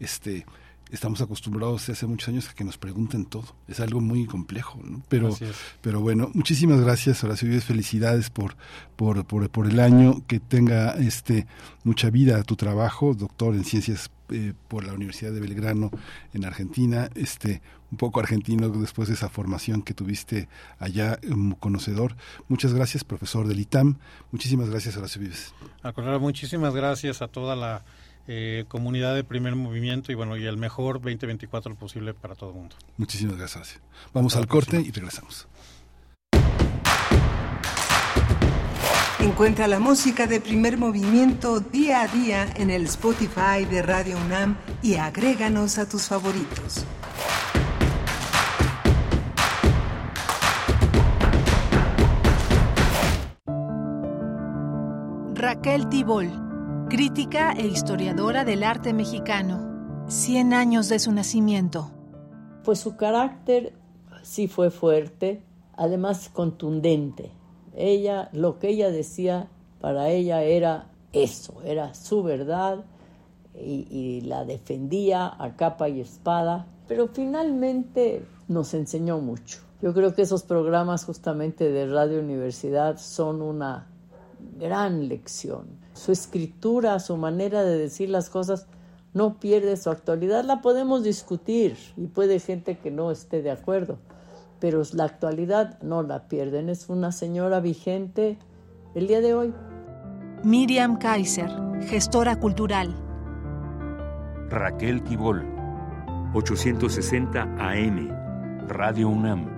Este, 0.00 0.46
estamos 0.90 1.20
acostumbrados 1.20 1.82
desde 1.82 1.94
hace 1.94 2.06
muchos 2.06 2.28
años 2.28 2.48
a 2.48 2.54
que 2.54 2.64
nos 2.64 2.78
pregunten 2.78 3.24
todo. 3.24 3.56
Es 3.68 3.80
algo 3.80 4.00
muy 4.00 4.26
complejo, 4.26 4.80
¿no? 4.84 5.02
Pero, 5.08 5.36
pero 5.80 6.00
bueno, 6.00 6.30
muchísimas 6.34 6.80
gracias, 6.80 7.22
Horacio 7.24 7.48
Vives, 7.48 7.64
felicidades 7.64 8.30
por, 8.30 8.56
por, 8.96 9.24
por, 9.24 9.48
por, 9.50 9.66
el 9.66 9.80
año, 9.80 10.22
que 10.26 10.40
tenga 10.40 10.92
este 10.92 11.46
mucha 11.82 12.10
vida 12.10 12.38
a 12.38 12.42
tu 12.42 12.56
trabajo, 12.56 13.14
doctor 13.14 13.54
en 13.54 13.64
ciencias 13.64 14.10
eh, 14.30 14.52
por 14.68 14.84
la 14.84 14.92
Universidad 14.92 15.32
de 15.32 15.40
Belgrano 15.40 15.90
en 16.32 16.44
Argentina, 16.44 17.10
este 17.14 17.60
un 17.90 17.98
poco 17.98 18.18
argentino 18.18 18.68
después 18.70 19.06
de 19.06 19.14
esa 19.14 19.28
formación 19.28 19.82
que 19.82 19.94
tuviste 19.94 20.48
allá, 20.80 21.20
un 21.28 21.52
conocedor. 21.52 22.16
Muchas 22.48 22.72
gracias, 22.72 23.04
profesor 23.04 23.46
del 23.46 23.60
ITAM. 23.60 23.98
Muchísimas 24.32 24.68
gracias, 24.68 24.96
Horacio 24.96 25.20
Vives. 25.20 25.54
Al 25.82 25.94
contrario, 25.94 26.18
muchísimas 26.18 26.74
gracias 26.74 27.22
a 27.22 27.28
toda 27.28 27.54
la 27.54 27.84
eh, 28.26 28.64
comunidad 28.68 29.14
de 29.14 29.24
primer 29.24 29.54
movimiento 29.54 30.12
y 30.12 30.14
bueno, 30.14 30.36
y 30.36 30.46
el 30.46 30.56
mejor 30.56 30.94
2024 30.94 31.74
posible 31.74 32.14
para 32.14 32.34
todo 32.34 32.50
el 32.50 32.56
mundo. 32.56 32.76
Muchísimas 32.96 33.36
gracias. 33.36 33.80
Vamos 34.12 34.36
al 34.36 34.46
corte 34.46 34.80
y 34.80 34.90
regresamos. 34.90 35.46
Encuentra 39.20 39.66
la 39.68 39.78
música 39.78 40.26
de 40.26 40.40
primer 40.40 40.76
movimiento 40.76 41.60
día 41.60 42.02
a 42.02 42.08
día 42.08 42.46
en 42.56 42.70
el 42.70 42.84
Spotify 42.84 43.64
de 43.68 43.80
Radio 43.80 44.18
UNAM 44.18 44.56
y 44.82 44.96
agréganos 44.96 45.78
a 45.78 45.88
tus 45.88 46.02
favoritos. 46.02 46.84
Raquel 55.34 55.88
Tibol 55.88 56.43
crítica 56.88 57.52
e 57.52 57.66
historiadora 57.66 58.44
del 58.44 58.62
arte 58.62 58.92
mexicano. 58.92 60.04
100 60.08 60.52
años 60.52 60.88
de 60.88 60.98
su 60.98 61.12
nacimiento. 61.12 61.90
Pues 62.62 62.80
su 62.80 62.96
carácter 62.96 63.72
sí 64.22 64.48
fue 64.48 64.70
fuerte, 64.70 65.42
además 65.76 66.28
contundente. 66.32 67.30
Ella, 67.74 68.28
lo 68.32 68.58
que 68.58 68.68
ella 68.68 68.90
decía, 68.90 69.48
para 69.80 70.10
ella 70.10 70.42
era 70.42 70.90
eso, 71.12 71.62
era 71.64 71.94
su 71.94 72.22
verdad 72.22 72.84
y, 73.54 73.86
y 73.90 74.20
la 74.22 74.44
defendía 74.44 75.32
a 75.38 75.56
capa 75.56 75.88
y 75.88 76.00
espada, 76.00 76.66
pero 76.86 77.08
finalmente 77.08 78.24
nos 78.46 78.74
enseñó 78.74 79.20
mucho. 79.20 79.60
Yo 79.80 79.94
creo 79.94 80.14
que 80.14 80.22
esos 80.22 80.42
programas 80.42 81.04
justamente 81.04 81.70
de 81.70 81.86
Radio 81.86 82.20
Universidad 82.20 82.98
son 82.98 83.42
una 83.42 83.86
gran 84.58 85.08
lección 85.08 85.83
su 85.94 86.12
escritura, 86.12 86.98
su 86.98 87.16
manera 87.16 87.62
de 87.62 87.78
decir 87.78 88.10
las 88.10 88.28
cosas 88.28 88.66
no 89.14 89.38
pierde 89.38 89.76
su 89.76 89.88
actualidad. 89.90 90.44
La 90.44 90.60
podemos 90.60 91.02
discutir 91.02 91.78
y 91.96 92.08
puede 92.08 92.40
gente 92.40 92.76
que 92.76 92.90
no 92.90 93.10
esté 93.10 93.40
de 93.40 93.50
acuerdo, 93.50 93.98
pero 94.60 94.82
la 94.92 95.04
actualidad 95.04 95.80
no 95.82 96.02
la 96.02 96.28
pierden. 96.28 96.68
Es 96.68 96.88
una 96.88 97.12
señora 97.12 97.60
vigente 97.60 98.38
el 98.94 99.06
día 99.06 99.20
de 99.20 99.34
hoy. 99.34 99.54
Miriam 100.42 100.98
Kaiser, 100.98 101.50
gestora 101.86 102.38
cultural. 102.38 102.94
Raquel 104.50 105.02
Tibol, 105.04 105.42
860 106.34 107.42
AM, 107.58 108.08
Radio 108.68 109.08
UNAM, 109.08 109.48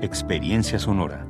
Experiencia 0.00 0.78
Sonora. 0.78 1.29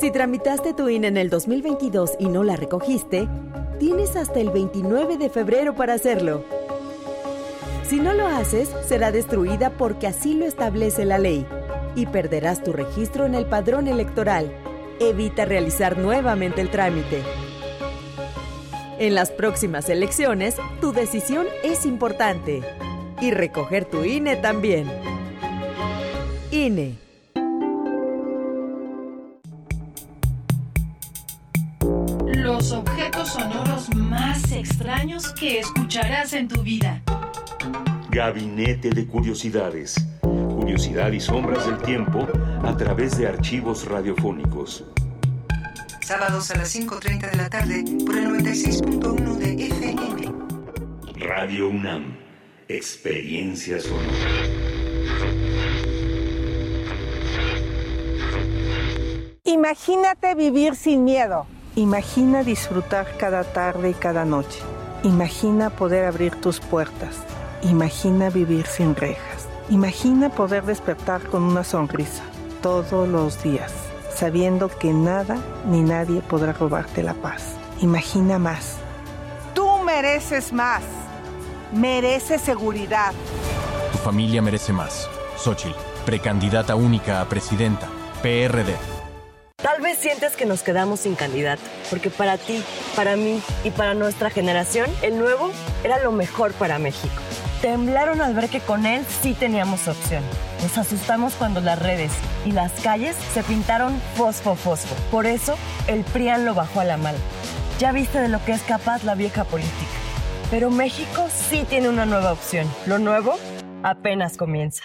Si 0.00 0.12
tramitaste 0.12 0.74
tu 0.74 0.88
INE 0.88 1.08
en 1.08 1.16
el 1.16 1.28
2022 1.28 2.12
y 2.20 2.28
no 2.28 2.44
la 2.44 2.54
recogiste, 2.54 3.28
tienes 3.80 4.14
hasta 4.14 4.38
el 4.38 4.50
29 4.50 5.18
de 5.18 5.28
febrero 5.28 5.74
para 5.74 5.94
hacerlo. 5.94 6.44
Si 7.82 7.98
no 7.98 8.12
lo 8.12 8.28
haces, 8.28 8.70
será 8.86 9.10
destruida 9.10 9.70
porque 9.70 10.06
así 10.06 10.34
lo 10.34 10.46
establece 10.46 11.04
la 11.04 11.18
ley 11.18 11.44
y 11.96 12.06
perderás 12.06 12.62
tu 12.62 12.72
registro 12.72 13.26
en 13.26 13.34
el 13.34 13.46
padrón 13.46 13.88
electoral. 13.88 14.52
Evita 15.00 15.44
realizar 15.44 15.98
nuevamente 15.98 16.60
el 16.60 16.70
trámite. 16.70 17.22
En 19.00 19.16
las 19.16 19.32
próximas 19.32 19.88
elecciones, 19.88 20.54
tu 20.80 20.92
decisión 20.92 21.46
es 21.64 21.86
importante. 21.86 22.62
Y 23.20 23.32
recoger 23.32 23.84
tu 23.84 24.04
INE 24.04 24.36
también. 24.36 24.88
INE. 26.52 27.07
Los 32.58 32.72
objetos 32.72 33.28
sonoros 33.34 33.94
más 33.94 34.50
extraños 34.50 35.32
que 35.32 35.60
escucharás 35.60 36.32
en 36.32 36.48
tu 36.48 36.60
vida. 36.60 37.00
Gabinete 38.10 38.90
de 38.90 39.06
Curiosidades. 39.06 39.94
Curiosidad 40.22 41.12
y 41.12 41.20
sombras 41.20 41.64
del 41.66 41.78
tiempo 41.78 42.26
a 42.64 42.76
través 42.76 43.16
de 43.16 43.28
archivos 43.28 43.86
radiofónicos. 43.86 44.84
Sábados 46.00 46.50
a 46.50 46.56
las 46.56 46.74
5.30 46.74 47.30
de 47.30 47.36
la 47.36 47.48
tarde 47.48 47.84
por 48.04 48.18
el 48.18 48.26
96.1 48.26 49.36
de 49.36 49.66
FM. 49.66 50.32
Radio 51.28 51.68
UNAM. 51.68 52.18
Experiencia 52.66 53.78
sonora. 53.78 54.08
Imagínate 59.44 60.34
vivir 60.34 60.74
sin 60.74 61.04
miedo. 61.04 61.46
Imagina 61.78 62.42
disfrutar 62.42 63.16
cada 63.16 63.44
tarde 63.44 63.90
y 63.90 63.94
cada 63.94 64.24
noche. 64.24 64.60
Imagina 65.04 65.70
poder 65.70 66.04
abrir 66.04 66.34
tus 66.34 66.58
puertas 66.60 67.16
Imagina 67.62 68.30
vivir 68.30 68.66
sin 68.66 68.94
rejas. 68.94 69.48
Imagina 69.68 70.30
poder 70.30 70.64
despertar 70.64 71.22
con 71.24 71.42
una 71.42 71.64
sonrisa 71.64 72.22
todos 72.62 73.08
los 73.08 73.42
días, 73.42 73.72
sabiendo 74.14 74.68
que 74.68 74.92
nada 74.92 75.36
ni 75.66 75.82
nadie 75.82 76.20
podrá 76.20 76.52
robarte 76.52 77.02
la 77.02 77.14
paz. 77.14 77.56
Imagina 77.80 78.38
más. 78.38 78.76
Tú 79.54 79.68
mereces 79.84 80.52
más. 80.52 80.82
Mereces 81.72 82.40
seguridad. 82.40 83.12
Tu 83.92 83.98
familia 83.98 84.40
merece 84.40 84.72
más. 84.72 85.08
Xochitl, 85.36 85.76
precandidata 86.06 86.76
única 86.76 87.20
a 87.20 87.28
presidenta. 87.28 87.88
PRD. 88.22 88.97
Tal 89.60 89.80
vez 89.80 89.98
sientes 89.98 90.36
que 90.36 90.46
nos 90.46 90.62
quedamos 90.62 91.00
sin 91.00 91.16
candidato, 91.16 91.62
porque 91.90 92.10
para 92.10 92.38
ti, 92.38 92.62
para 92.94 93.16
mí 93.16 93.42
y 93.64 93.72
para 93.72 93.92
nuestra 93.92 94.30
generación, 94.30 94.88
el 95.02 95.18
nuevo 95.18 95.50
era 95.82 96.00
lo 96.00 96.12
mejor 96.12 96.52
para 96.52 96.78
México. 96.78 97.16
Temblaron 97.60 98.20
al 98.20 98.34
ver 98.34 98.48
que 98.50 98.60
con 98.60 98.86
él 98.86 99.04
sí 99.20 99.34
teníamos 99.34 99.88
opción. 99.88 100.22
Nos 100.62 100.78
asustamos 100.78 101.34
cuando 101.34 101.60
las 101.60 101.76
redes 101.76 102.12
y 102.46 102.52
las 102.52 102.70
calles 102.82 103.16
se 103.34 103.42
pintaron 103.42 104.00
fosfo 104.14 104.54
fosfo. 104.54 104.94
Por 105.10 105.26
eso, 105.26 105.58
el 105.88 106.04
PRIAN 106.04 106.44
lo 106.44 106.54
bajó 106.54 106.78
a 106.78 106.84
la 106.84 106.96
mala. 106.96 107.18
Ya 107.80 107.90
viste 107.90 108.20
de 108.20 108.28
lo 108.28 108.44
que 108.44 108.52
es 108.52 108.62
capaz 108.62 109.02
la 109.02 109.16
vieja 109.16 109.42
política. 109.42 109.74
Pero 110.52 110.70
México 110.70 111.26
sí 111.50 111.64
tiene 111.68 111.88
una 111.88 112.06
nueva 112.06 112.32
opción. 112.32 112.72
Lo 112.86 113.00
nuevo 113.00 113.36
apenas 113.82 114.36
comienza. 114.36 114.84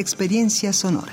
experiencia 0.00 0.72
sonora. 0.72 1.12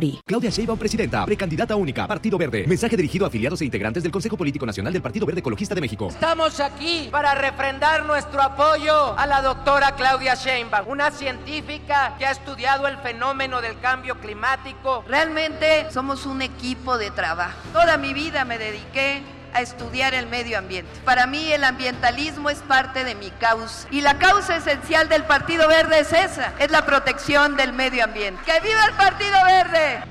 Claudia 0.25 0.49
Sheinbaum, 0.49 0.79
presidenta, 0.79 1.25
precandidata 1.25 1.75
única, 1.75 2.07
Partido 2.07 2.37
Verde. 2.37 2.65
Mensaje 2.67 2.97
dirigido 2.97 3.25
a 3.25 3.27
afiliados 3.27 3.61
e 3.61 3.65
integrantes 3.65 4.03
del 4.03 4.11
Consejo 4.11 4.35
Político 4.35 4.65
Nacional 4.65 4.91
del 4.91 5.01
Partido 5.01 5.25
Verde 5.25 5.39
Ecologista 5.39 5.75
de 5.75 5.81
México. 5.81 6.07
Estamos 6.09 6.59
aquí 6.59 7.09
para 7.11 7.35
refrendar 7.35 8.05
nuestro 8.05 8.41
apoyo 8.41 9.17
a 9.17 9.25
la 9.27 9.41
doctora 9.41 9.95
Claudia 9.95 10.35
Sheinbaum, 10.35 10.87
una 10.87 11.11
científica 11.11 12.15
que 12.17 12.25
ha 12.25 12.31
estudiado 12.31 12.87
el 12.87 12.97
fenómeno 12.97 13.61
del 13.61 13.79
cambio 13.79 14.19
climático. 14.19 15.03
Realmente 15.07 15.91
somos 15.91 16.25
un 16.25 16.41
equipo 16.41 16.97
de 16.97 17.11
trabajo. 17.11 17.57
Toda 17.73 17.97
mi 17.97 18.13
vida 18.13 18.43
me 18.45 18.57
dediqué 18.57 19.21
a 19.53 19.61
estudiar 19.61 20.13
el 20.13 20.27
medio 20.27 20.57
ambiente. 20.57 20.91
Para 21.05 21.27
mí 21.27 21.51
el 21.51 21.63
ambientalismo 21.63 22.49
es 22.49 22.59
parte 22.59 23.03
de 23.03 23.15
mi 23.15 23.31
causa. 23.31 23.87
Y 23.91 24.01
la 24.01 24.17
causa 24.17 24.55
esencial 24.55 25.09
del 25.09 25.23
Partido 25.23 25.67
Verde 25.67 25.99
es 25.99 26.13
esa, 26.13 26.53
es 26.59 26.71
la 26.71 26.85
protección 26.85 27.55
del 27.55 27.73
medio 27.73 28.03
ambiente. 28.03 28.41
¡Que 28.45 28.59
viva 28.59 28.85
el 28.85 28.93
Partido 28.93 29.37
Verde! 29.45 30.03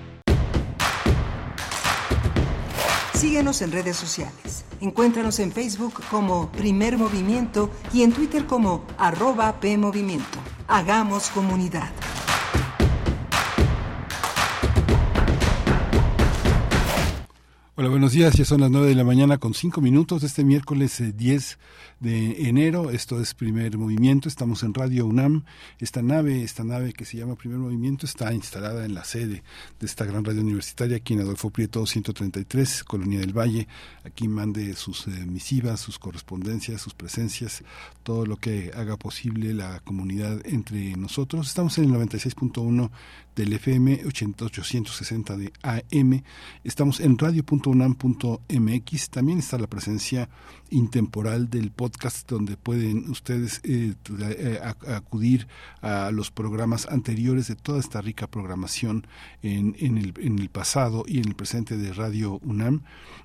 Síguenos 3.14 3.60
en 3.60 3.72
redes 3.72 3.96
sociales. 3.98 4.64
Encuéntranos 4.80 5.40
en 5.40 5.52
Facebook 5.52 6.02
como 6.10 6.50
Primer 6.50 6.96
Movimiento 6.96 7.70
y 7.92 8.02
en 8.02 8.12
Twitter 8.12 8.46
como 8.46 8.86
arroba 8.96 9.60
PMovimiento. 9.60 10.38
Hagamos 10.68 11.28
comunidad. 11.28 11.90
Hola, 17.80 17.88
buenos 17.88 18.12
días. 18.12 18.34
Ya 18.34 18.44
son 18.44 18.60
las 18.60 18.70
9 18.70 18.88
de 18.88 18.94
la 18.94 19.04
mañana 19.04 19.38
con 19.38 19.54
5 19.54 19.80
minutos 19.80 20.20
de 20.20 20.26
este 20.26 20.44
miércoles 20.44 21.02
10 21.16 21.52
eh, 21.52 21.56
de 22.00 22.48
enero. 22.48 22.90
Esto 22.90 23.20
es 23.20 23.34
Primer 23.34 23.78
Movimiento. 23.78 24.28
Estamos 24.28 24.62
en 24.62 24.74
Radio 24.74 25.06
UNAM. 25.06 25.44
Esta 25.78 26.02
nave, 26.02 26.42
esta 26.42 26.64
nave 26.64 26.92
que 26.92 27.04
se 27.04 27.18
llama 27.18 27.36
Primer 27.36 27.58
Movimiento 27.58 28.06
está 28.06 28.32
instalada 28.32 28.84
en 28.84 28.94
la 28.94 29.04
sede 29.04 29.42
de 29.78 29.86
esta 29.86 30.04
gran 30.04 30.24
radio 30.24 30.40
universitaria 30.40 30.96
aquí 30.96 31.14
en 31.14 31.20
Adolfo 31.20 31.50
Prieto 31.50 31.86
133, 31.86 32.84
Colonia 32.84 33.20
del 33.20 33.36
Valle. 33.36 33.68
Aquí 34.04 34.26
mande 34.26 34.74
sus 34.74 35.06
eh, 35.06 35.10
misivas, 35.26 35.80
sus 35.80 35.98
correspondencias, 35.98 36.80
sus 36.80 36.94
presencias, 36.94 37.62
todo 38.02 38.26
lo 38.26 38.36
que 38.36 38.72
haga 38.74 38.96
posible 38.96 39.54
la 39.54 39.80
comunidad 39.80 40.40
entre 40.46 40.96
nosotros. 40.96 41.48
Estamos 41.48 41.78
en 41.78 41.84
el 41.84 42.08
96.1 42.08 42.90
del 43.36 43.52
FM 43.52 44.02
8860 44.06 45.36
de 45.36 45.52
AM. 45.62 46.22
Estamos 46.64 47.00
en 47.00 47.16
radio.unam 47.16 47.90
radio.unam.mx. 48.00 49.10
También 49.10 49.38
está 49.38 49.58
la 49.58 49.66
presencia 49.66 50.28
intemporal 50.70 51.50
del 51.50 51.70
podcast 51.70 52.28
donde 52.28 52.56
pueden 52.56 53.10
ustedes 53.10 53.60
eh, 53.64 53.94
eh, 54.20 54.60
acudir 54.88 55.46
a 55.82 56.10
los 56.12 56.30
programas 56.30 56.86
anteriores 56.86 57.48
de 57.48 57.56
toda 57.56 57.80
esta 57.80 58.00
rica 58.00 58.26
programación 58.26 59.06
en, 59.42 59.76
en, 59.78 59.98
el, 59.98 60.14
en 60.18 60.38
el 60.38 60.48
pasado 60.48 61.04
y 61.06 61.18
en 61.18 61.28
el 61.28 61.34
presente 61.34 61.76
de 61.76 61.92
Radio 61.92 62.38
UNAM. 62.42 62.82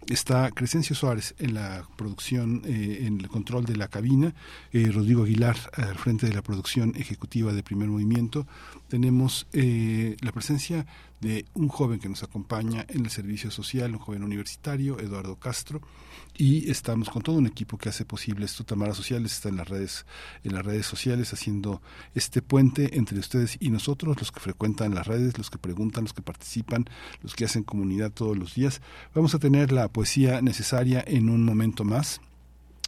Está 0.08 0.52
Crescencio 0.52 0.96
Suárez 0.96 1.34
en 1.40 1.56
la 1.56 1.88
producción, 1.96 2.62
eh, 2.66 3.06
en 3.08 3.20
el 3.20 3.28
control 3.28 3.66
de 3.66 3.76
la 3.76 3.88
cabina, 3.88 4.34
Rodrigo 4.72 5.24
Aguilar 5.24 5.58
al 5.74 5.96
frente 5.96 6.28
de 6.28 6.34
la 6.34 6.42
producción 6.42 6.94
ejecutiva 6.96 7.54
de 7.54 7.64
Primer 7.64 7.88
Movimiento. 7.88 8.46
Tenemos 8.88 9.48
la 9.52 10.32
presencia 10.32 10.86
de 11.22 11.46
un 11.54 11.70
joven 11.70 12.00
que 12.00 12.10
nos 12.10 12.24
acompaña 12.24 12.86
en 12.88 13.06
el 13.06 13.10
servicio 13.10 13.50
social, 13.50 13.94
un 13.94 14.00
joven 14.00 14.24
universitario, 14.24 15.00
Eduardo 15.00 15.38
Castro, 15.38 15.82
y 16.38 16.70
estamos 16.70 17.10
con 17.10 17.24
todo 17.24 17.38
un 17.38 17.48
equipo 17.48 17.78
que 17.78 17.90
hace 17.90 18.06
posible 18.06 18.46
esto. 18.46 18.64
Tamara 18.64 18.94
Sociales 18.94 19.32
está 19.32 19.50
en 19.50 19.58
las 19.58 19.68
redes, 19.68 20.06
en 20.44 20.54
las 20.54 20.66
redes 20.66 20.86
sociales 20.86 21.34
haciendo 21.34 21.82
este 22.14 22.42
puente 22.42 22.98
entre 22.98 23.18
ustedes 23.18 23.58
y 23.60 23.70
nosotros, 23.70 24.18
los 24.20 24.32
que 24.32 24.40
frecuentan 24.40 24.94
las 24.94 25.08
redes, 25.08 25.38
los 25.38 25.50
que 25.50 25.58
preguntan, 25.58 26.04
los 26.04 26.14
que 26.14 26.22
participan, 26.22 26.86
los 27.24 27.34
que 27.34 27.46
hacen 27.46 27.64
comunidad 27.64 28.12
todos 28.12 28.38
los 28.38 28.54
días. 28.54 28.82
Vamos 29.16 29.34
a 29.34 29.40
tener 29.40 29.72
la 29.72 29.88
poesía 29.88 30.42
necesaria 30.42 31.04
en 31.08 31.30
un 31.30 31.44
momento 31.44 31.84
más. 31.84 32.22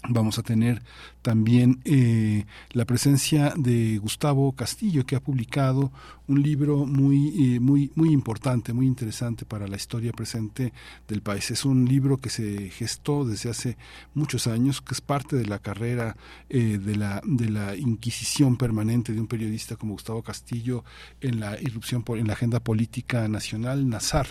Vamos 0.10 0.38
a 0.38 0.44
tener 0.44 0.84
también 1.22 1.82
eh, 1.84 2.46
la 2.72 2.86
presencia 2.86 3.54
de 3.58 3.98
Gustavo 3.98 4.52
Castillo, 4.54 5.06
que 5.06 5.16
ha 5.16 5.20
publicado 5.20 5.92
un 6.28 6.42
libro 6.42 6.86
muy, 6.86 7.56
eh, 7.56 7.60
muy, 7.60 7.92
muy 7.96 8.12
importante, 8.12 8.74
muy 8.74 8.86
interesante 8.86 9.46
para 9.46 9.68
la 9.68 9.76
historia 9.76 10.12
presente 10.12 10.74
del 11.08 11.22
país. 11.22 11.52
Es 11.52 11.66
un 11.66 11.86
libro 11.86 12.18
que 12.18 12.30
se 12.30 12.70
gestó 12.70 13.26
desde 13.26 13.50
hace 13.50 13.78
muchos 14.14 14.48
años, 14.48 14.82
que 14.82 14.94
es 14.94 15.02
parte 15.02 15.36
de 15.36 15.46
la 15.46 15.60
carrera 15.60 16.18
eh, 16.50 16.78
de, 16.78 16.96
la, 16.96 17.22
de 17.26 17.50
la 17.50 17.76
inquisición 17.76 18.58
permanente 18.58 19.14
de 19.14 19.22
un 19.22 19.28
periodista 19.28 19.76
como 19.76 19.94
Gustavo 19.94 20.22
Castillo 20.22 20.84
en 21.22 21.40
la 21.40 21.60
irrupción 21.62 22.04
en 22.08 22.28
la 22.28 22.34
agenda 22.34 22.60
política 22.60 23.28
nacional, 23.28 23.90
Nazar, 23.90 24.28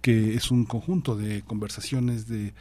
que 0.00 0.34
es 0.34 0.50
un 0.50 0.64
conjunto 0.64 1.16
de 1.16 1.42
conversaciones, 1.42 2.26
de 2.28 2.52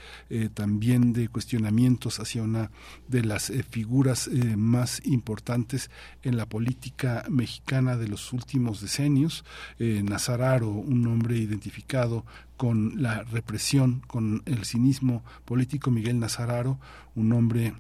también 0.54 1.14
de 1.14 1.28
cuestionamientos 1.28 2.20
hacia 2.20 2.44
una 2.44 2.72
de 3.08 3.24
las 3.24 3.52
figuras 3.70 4.28
eh, 4.28 4.56
más 4.56 5.02
importantes 5.06 5.90
en 6.24 6.38
la 6.38 6.46
política 6.46 7.26
mexicana 7.30 7.98
de 7.98 8.08
los 8.08 8.34
últimos 8.34 8.75
decenios. 8.82 9.46
Eh, 9.80 10.02
Nazararo, 10.04 10.70
un 10.70 11.08
hombre 11.08 11.38
identificado 11.38 12.26
con 12.58 13.02
la 13.02 13.24
represión, 13.24 14.02
con 14.08 14.44
el 14.46 14.66
cinismo 14.66 15.24
político, 15.46 15.92
Miguel 15.92 16.20
Nazararo, 16.20 16.80
un 17.16 17.34
hombre 17.34 17.74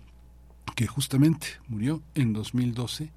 que 0.75 0.87
justamente 0.87 1.47
murió 1.67 2.01
en 2.15 2.33
2012 2.33 3.11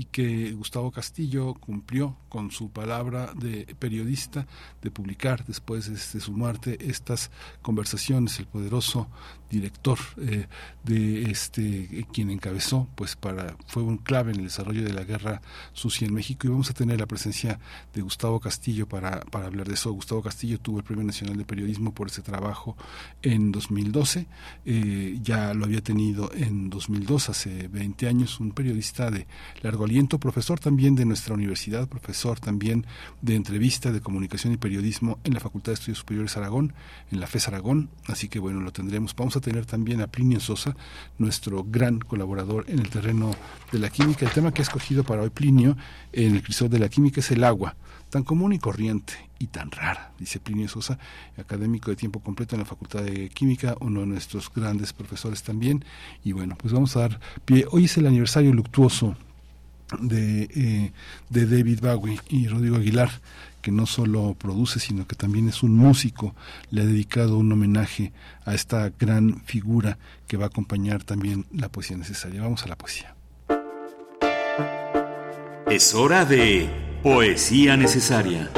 y 0.00 0.06
que 0.06 0.52
Gustavo 0.52 0.90
Castillo 0.90 1.52
cumplió 1.52 2.16
con 2.30 2.50
su 2.50 2.70
palabra 2.70 3.34
de 3.34 3.66
periodista 3.78 4.46
de 4.80 4.90
publicar 4.90 5.44
después 5.44 5.90
de, 5.90 6.20
su 6.20 6.32
muerte 6.32 6.78
estas 6.88 7.30
conversaciones 7.60 8.38
el 8.38 8.46
poderoso 8.46 9.08
director 9.50 9.98
eh, 10.16 10.46
de 10.84 11.30
este 11.30 12.06
quien 12.14 12.30
encabezó 12.30 12.88
pues 12.94 13.14
para 13.14 13.56
fue 13.66 13.82
un 13.82 13.98
clave 13.98 14.32
en 14.32 14.38
el 14.38 14.44
desarrollo 14.44 14.84
de 14.84 14.94
la 14.94 15.04
guerra 15.04 15.42
sucia 15.74 16.06
en 16.06 16.14
México. 16.14 16.46
Y 16.46 16.50
vamos 16.50 16.70
a 16.70 16.74
tener 16.74 16.98
la 16.98 17.06
presencia 17.06 17.60
de 17.92 18.00
Gustavo 18.00 18.40
Castillo 18.40 18.88
para, 18.88 19.20
para 19.20 19.48
hablar 19.48 19.68
de 19.68 19.74
eso. 19.74 19.92
Gustavo 19.92 20.22
Castillo 20.22 20.58
tuvo 20.60 20.78
el 20.78 20.84
Premio 20.84 21.04
Nacional 21.04 21.36
de 21.36 21.44
Periodismo 21.44 21.92
por 21.92 22.06
ese 22.06 22.22
trabajo 22.22 22.74
en 23.20 23.52
2012 23.52 24.26
eh, 24.64 25.18
ya 25.22 25.52
lo 25.52 25.66
había 25.66 25.82
tenido 25.82 26.30
en 26.32 26.70
2002 26.70 27.28
hace 27.28 27.68
20 27.68 28.08
años 28.08 28.40
un 28.40 28.52
periodista 28.52 29.10
de 29.10 29.26
largo 29.62 29.86
profesor 30.20 30.60
también 30.60 30.94
de 30.94 31.04
nuestra 31.04 31.34
universidad 31.34 31.88
profesor 31.88 32.38
también 32.38 32.86
de 33.22 33.34
entrevista 33.34 33.92
de 33.92 34.00
comunicación 34.00 34.52
y 34.52 34.56
periodismo 34.56 35.18
en 35.24 35.34
la 35.34 35.40
Facultad 35.40 35.72
de 35.72 35.74
Estudios 35.74 35.98
Superiores 35.98 36.36
Aragón 36.36 36.72
en 37.10 37.20
la 37.20 37.26
FES 37.26 37.48
Aragón 37.48 37.90
así 38.06 38.28
que 38.28 38.38
bueno 38.38 38.60
lo 38.60 38.72
tendremos 38.72 39.14
vamos 39.16 39.36
a 39.36 39.40
tener 39.40 39.66
también 39.66 40.00
a 40.00 40.06
Plinio 40.06 40.40
Sosa, 40.40 40.76
nuestro 41.18 41.64
gran 41.64 41.98
colaborador 41.98 42.64
en 42.68 42.78
el 42.78 42.88
terreno 42.88 43.32
de 43.72 43.78
la 43.78 43.90
química. 43.90 44.26
El 44.26 44.32
tema 44.32 44.52
que 44.52 44.62
ha 44.62 44.64
escogido 44.64 45.04
para 45.04 45.22
hoy 45.22 45.30
Plinio 45.30 45.76
en 46.12 46.34
el 46.34 46.42
crisol 46.42 46.70
de 46.70 46.78
la 46.78 46.88
química 46.88 47.20
es 47.20 47.30
el 47.30 47.44
agua, 47.44 47.76
tan 48.10 48.24
común 48.24 48.52
y 48.52 48.58
corriente 48.58 49.14
y 49.38 49.46
tan 49.46 49.70
rara, 49.70 50.12
dice 50.18 50.40
Plinio 50.40 50.68
Sosa, 50.68 50.98
académico 51.36 51.90
de 51.90 51.96
tiempo 51.96 52.20
completo 52.20 52.54
en 52.54 52.60
la 52.60 52.66
Facultad 52.66 53.02
de 53.02 53.28
Química, 53.30 53.76
uno 53.80 54.00
de 54.00 54.06
nuestros 54.06 54.52
grandes 54.52 54.92
profesores 54.92 55.42
también. 55.42 55.84
Y 56.24 56.32
bueno, 56.32 56.56
pues 56.58 56.72
vamos 56.72 56.96
a 56.96 57.00
dar 57.00 57.20
pie. 57.44 57.66
Hoy 57.70 57.84
es 57.84 57.96
el 57.96 58.06
aniversario 58.06 58.52
luctuoso 58.52 59.16
de, 59.98 60.42
eh, 60.54 60.92
de 61.28 61.46
David 61.46 61.80
Bowie 61.80 62.20
y 62.28 62.46
Rodrigo 62.48 62.76
Aguilar 62.76 63.10
que 63.60 63.70
no 63.70 63.86
solo 63.86 64.34
produce, 64.38 64.80
sino 64.80 65.06
que 65.06 65.16
también 65.16 65.48
es 65.48 65.62
un 65.62 65.76
músico, 65.76 66.34
le 66.70 66.82
ha 66.82 66.86
dedicado 66.86 67.36
un 67.38 67.52
homenaje 67.52 68.12
a 68.44 68.54
esta 68.54 68.90
gran 68.98 69.42
figura 69.44 69.98
que 70.26 70.36
va 70.36 70.44
a 70.44 70.48
acompañar 70.48 71.04
también 71.04 71.46
la 71.52 71.68
poesía 71.68 71.96
necesaria. 71.96 72.42
Vamos 72.42 72.64
a 72.64 72.68
la 72.68 72.76
poesía. 72.76 73.14
Es 75.68 75.94
hora 75.94 76.24
de 76.24 76.68
poesía 77.02 77.76
necesaria. 77.76 78.50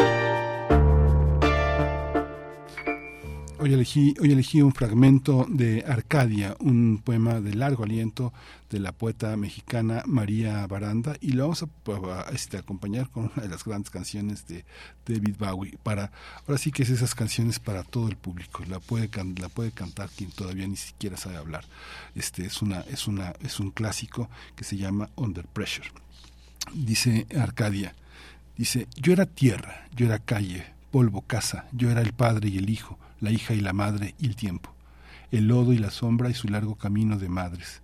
Hoy 3.63 3.75
elegí, 3.75 4.17
hoy 4.21 4.33
elegí 4.33 4.61
un 4.61 4.75
fragmento 4.75 5.47
de 5.49 5.85
Arcadia, 5.87 6.57
un 6.59 7.01
poema 7.01 7.41
de 7.41 7.55
largo 7.55 7.85
aliento 7.85 8.33
de 8.71 8.81
la 8.81 8.91
poeta 8.91 9.37
mexicana 9.37 10.03
María 10.05 10.67
Baranda 10.67 11.15
y 11.21 11.31
lo 11.35 11.45
vamos 11.45 11.63
a, 11.63 12.27
este, 12.33 12.57
acompañar 12.57 13.09
con 13.11 13.31
una 13.33 13.45
de 13.45 13.49
las 13.49 13.63
grandes 13.63 13.91
canciones 13.91 14.49
de 14.49 14.65
David 15.07 15.37
Bowie 15.39 15.79
para 15.81 16.11
ahora 16.41 16.59
sí 16.59 16.73
que 16.73 16.83
es 16.83 16.91
esas 16.91 17.15
canciones 17.15 17.61
para 17.61 17.85
todo 17.85 18.09
el 18.09 18.17
público 18.17 18.65
la 18.69 18.81
puede 18.81 19.09
la 19.41 19.49
puede 19.49 19.71
cantar 19.71 20.11
quien 20.11 20.33
todavía 20.33 20.67
ni 20.67 20.75
siquiera 20.75 21.17
sabe 21.17 21.37
hablar. 21.37 21.65
Este 22.17 22.45
es 22.45 22.63
una 22.63 22.81
es 22.81 23.07
una 23.07 23.33
es 23.45 23.61
un 23.61 23.71
clásico 23.71 24.29
que 24.57 24.65
se 24.65 24.77
llama 24.77 25.09
Under 25.15 25.47
Pressure. 25.47 25.89
Dice 26.75 27.29
Arcadia 27.39 27.95
dice 28.59 28.89
yo 28.97 29.13
era 29.13 29.27
tierra 29.27 29.87
yo 29.95 30.07
era 30.07 30.19
calle 30.19 30.67
polvo 30.91 31.21
casa 31.21 31.67
yo 31.71 31.93
era 31.93 32.01
el 32.01 32.13
padre 32.13 32.49
y 32.49 32.59
el 32.59 32.69
hijo 32.69 32.99
la 33.23 33.31
hija 33.31 33.55
y 33.55 33.61
la 33.61 33.73
madre 33.73 34.15
y 34.19 34.27
el 34.27 34.37
tiempo 34.37 34.75
el 35.31 35.49
lodo 35.49 35.73
y 35.73 35.79
la 35.79 35.91
sombra 35.91 36.29
y 36.29 36.35
su 36.35 36.49
largo 36.49 36.75
camino 36.75 37.19
de 37.19 37.31
madres 37.31 37.81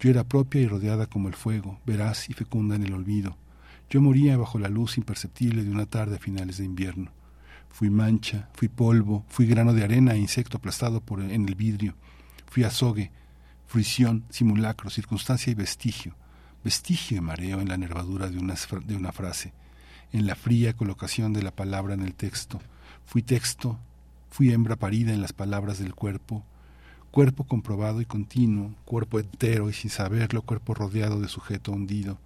yo 0.00 0.08
era 0.08 0.24
propia 0.24 0.62
y 0.62 0.66
rodeada 0.66 1.06
como 1.06 1.28
el 1.28 1.34
fuego, 1.34 1.78
veraz 1.84 2.30
y 2.30 2.32
fecunda 2.32 2.74
en 2.74 2.84
el 2.84 2.94
olvido. 2.94 3.36
Yo 3.90 4.00
moría 4.00 4.38
bajo 4.38 4.58
la 4.58 4.70
luz 4.70 4.96
imperceptible 4.96 5.62
de 5.62 5.70
una 5.70 5.84
tarde 5.84 6.16
a 6.16 6.18
finales 6.18 6.56
de 6.56 6.64
invierno. 6.64 7.12
Fui 7.68 7.90
mancha, 7.90 8.48
fui 8.54 8.68
polvo, 8.68 9.26
fui 9.28 9.44
grano 9.44 9.74
de 9.74 9.84
arena 9.84 10.14
e 10.14 10.18
insecto 10.18 10.56
aplastado 10.56 11.02
por 11.02 11.20
en 11.20 11.46
el 11.46 11.54
vidrio. 11.54 11.96
Fui 12.46 12.64
azogue, 12.64 13.12
fruición, 13.66 14.24
simulacro, 14.30 14.88
circunstancia 14.88 15.50
y 15.50 15.54
vestigio. 15.54 16.16
Vestigio 16.64 17.20
mareo 17.20 17.60
en 17.60 17.68
la 17.68 17.76
nervadura 17.76 18.30
de 18.30 18.38
una, 18.38 18.54
de 18.86 18.96
una 18.96 19.12
frase, 19.12 19.52
en 20.12 20.26
la 20.26 20.34
fría 20.34 20.74
colocación 20.74 21.34
de 21.34 21.42
la 21.42 21.54
palabra 21.54 21.92
en 21.92 22.00
el 22.00 22.14
texto. 22.14 22.58
Fui 23.04 23.22
texto, 23.22 23.78
fui 24.30 24.52
hembra 24.52 24.76
parida 24.76 25.12
en 25.12 25.20
las 25.20 25.32
palabras 25.32 25.78
del 25.78 25.94
cuerpo, 25.94 26.44
cuerpo 27.10 27.44
comprobado 27.44 28.00
y 28.00 28.06
continuo, 28.06 28.74
cuerpo 28.84 29.18
entero 29.18 29.68
y 29.68 29.72
sin 29.72 29.90
saberlo, 29.90 30.42
cuerpo 30.42 30.74
rodeado 30.74 31.20
de 31.20 31.28
sujeto 31.28 31.72
hundido, 31.72 32.18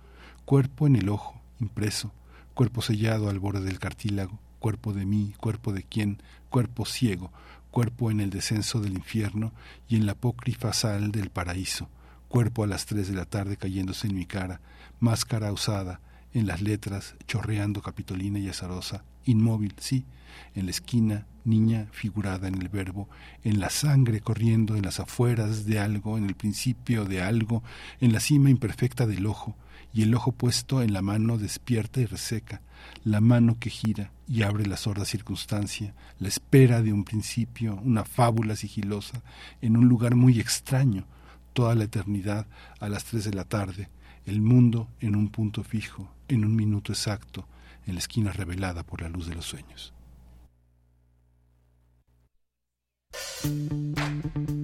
cuerpo 0.45 0.87
en 0.87 0.97
el 0.97 1.09
ojo, 1.09 1.41
impreso, 1.61 2.13
cuerpo 2.53 2.83
sellado 2.83 3.31
al 3.31 3.39
borde 3.39 3.63
del 3.63 3.79
cartílago, 3.79 4.39
cuerpo 4.59 4.93
de 4.93 5.07
mí, 5.07 5.35
cuerpo 5.39 5.73
de 5.73 5.83
quién, 5.83 6.19
cuerpo 6.51 6.85
ciego, 6.85 7.31
cuerpo 7.71 8.11
en 8.11 8.21
el 8.21 8.31
descenso 8.31 8.81
del 8.81 8.93
infierno 8.93 9.53
y 9.89 9.97
en 9.97 10.07
la 10.07 10.13
apócrifa 10.13 10.73
sal 10.73 11.11
del 11.11 11.31
paraíso, 11.31 11.89
cuerpo 12.29 12.65
a 12.65 12.67
las 12.67 12.87
tres 12.87 13.09
de 13.09 13.15
la 13.15 13.25
tarde 13.25 13.57
cayéndose 13.57 14.07
en 14.07 14.15
mi 14.15 14.27
cara, 14.27 14.61
máscara 15.01 15.53
usada, 15.53 16.01
en 16.35 16.47
las 16.47 16.61
letras, 16.61 17.15
chorreando 17.27 17.81
capitolina 17.81 18.39
y 18.39 18.49
azarosa, 18.49 19.05
inmóvil, 19.25 19.75
sí, 19.79 20.05
en 20.55 20.67
la 20.67 20.71
esquina, 20.71 21.27
niña 21.45 21.87
figurada 21.93 22.49
en 22.49 22.61
el 22.61 22.69
verbo, 22.69 23.09
en 23.43 23.61
la 23.61 23.71
sangre 23.71 24.21
corriendo 24.21 24.77
en 24.77 24.83
las 24.83 25.01
afueras 25.01 25.67
de 25.67 25.79
algo, 25.79 26.19
en 26.19 26.25
el 26.25 26.35
principio 26.35 27.05
de 27.05 27.23
algo, 27.23 27.63
en 28.01 28.13
la 28.13 28.21
cima 28.21 28.51
imperfecta 28.51 29.07
del 29.07 29.27
ojo, 29.27 29.57
y 29.93 30.03
el 30.03 30.15
ojo 30.15 30.33
puesto 30.33 30.83
en 30.83 30.93
la 30.93 31.03
mano 31.03 31.39
despierta 31.39 32.01
y 32.01 32.07
reseca, 32.07 32.63
la 33.05 33.21
mano 33.21 33.59
que 33.61 33.71
gira 33.71 34.11
y 34.27 34.43
abre 34.43 34.67
la 34.67 34.77
sorda 34.77 35.05
circunstancia, 35.05 35.95
la 36.19 36.29
espera 36.29 36.83
de 36.83 36.93
un 36.93 37.05
principio, 37.05 37.81
una 37.85 38.05
fábula 38.05 38.57
sigilosa, 38.57 39.23
en 39.61 39.77
un 39.77 39.89
lugar 39.89 40.17
muy 40.17 40.41
extraño, 40.41 41.07
toda 41.53 41.75
la 41.77 41.85
eternidad 41.85 42.47
a 42.81 42.89
las 42.89 43.05
tres 43.05 43.25
de 43.25 43.35
la 43.35 43.45
tarde, 43.45 43.89
el 44.27 44.41
mundo 44.41 44.89
en 45.01 45.15
un 45.15 45.29
punto 45.29 45.63
fijo, 45.63 46.11
en 46.29 46.45
un 46.45 46.57
minuto 46.57 46.93
exacto, 46.93 47.47
en 47.87 47.95
la 47.95 48.01
esquina 48.01 48.33
revelada 48.33 48.83
por 48.83 49.03
la 49.03 49.09
luz 49.09 49.29
de 49.29 49.35
los 49.35 49.45
sueños. 49.45 49.93
Thank 53.15 54.49
you. 54.49 54.64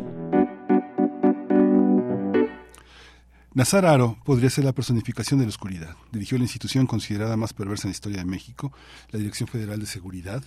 Nazar 3.61 3.85
Aro 3.85 4.17
podría 4.25 4.49
ser 4.49 4.65
la 4.65 4.73
personificación 4.73 5.39
de 5.39 5.45
la 5.45 5.49
oscuridad. 5.49 5.95
Dirigió 6.11 6.35
la 6.39 6.45
institución 6.45 6.87
considerada 6.87 7.37
más 7.37 7.53
perversa 7.53 7.83
en 7.85 7.91
la 7.91 7.95
historia 7.95 8.17
de 8.17 8.25
México, 8.25 8.73
la 9.11 9.19
Dirección 9.19 9.47
Federal 9.47 9.79
de 9.79 9.85
Seguridad, 9.85 10.43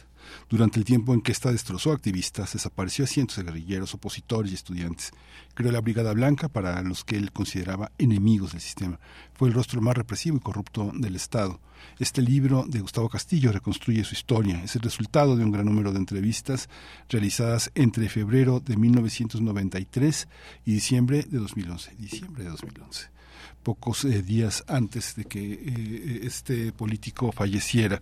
durante 0.51 0.81
el 0.81 0.85
tiempo 0.85 1.15
en 1.15 1.21
que 1.21 1.31
ésta 1.31 1.53
destrozó 1.53 1.93
activistas, 1.93 2.55
desapareció 2.55 3.05
a 3.05 3.07
cientos 3.07 3.37
de 3.37 3.45
guerrilleros, 3.45 3.95
opositores 3.95 4.51
y 4.51 4.57
estudiantes. 4.57 5.13
Creó 5.55 5.71
la 5.71 5.81
Brigada 5.81 6.13
Blanca 6.13 6.49
para 6.49 6.83
los 6.83 7.05
que 7.05 7.17
él 7.17 7.31
consideraba 7.31 7.93
enemigos 7.99 8.51
del 8.51 8.61
sistema. 8.61 8.99
Fue 9.35 9.47
el 9.47 9.55
rostro 9.55 9.81
más 9.81 9.97
represivo 9.97 10.37
y 10.37 10.41
corrupto 10.41 10.91
del 10.93 11.15
Estado. 11.15 11.61
Este 11.99 12.23
libro 12.23 12.65
de 12.67 12.81
Gustavo 12.81 13.09
Castillo 13.09 13.53
reconstruye 13.53 14.03
su 14.05 14.15
historia. 14.15 14.63
Es 14.65 14.75
el 14.75 14.83
resultado 14.83 15.37
de 15.37 15.45
un 15.45 15.53
gran 15.53 15.67
número 15.67 15.93
de 15.93 15.99
entrevistas 15.99 16.69
realizadas 17.09 17.71
entre 17.75 18.09
febrero 18.09 18.61
de 18.61 18.77
1993 18.77 20.29
y 20.67 20.73
diciembre 20.73 21.23
de 21.23 21.39
2011. 21.39 21.95
Diciembre 21.97 22.45
de 22.45 22.51
2011. 22.51 23.15
pocos 23.63 24.05
eh, 24.05 24.23
días 24.23 24.63
antes 24.69 25.17
de 25.17 25.25
que 25.25 25.41
eh, 25.41 26.21
este 26.25 26.73
político 26.73 27.33
falleciera. 27.33 28.01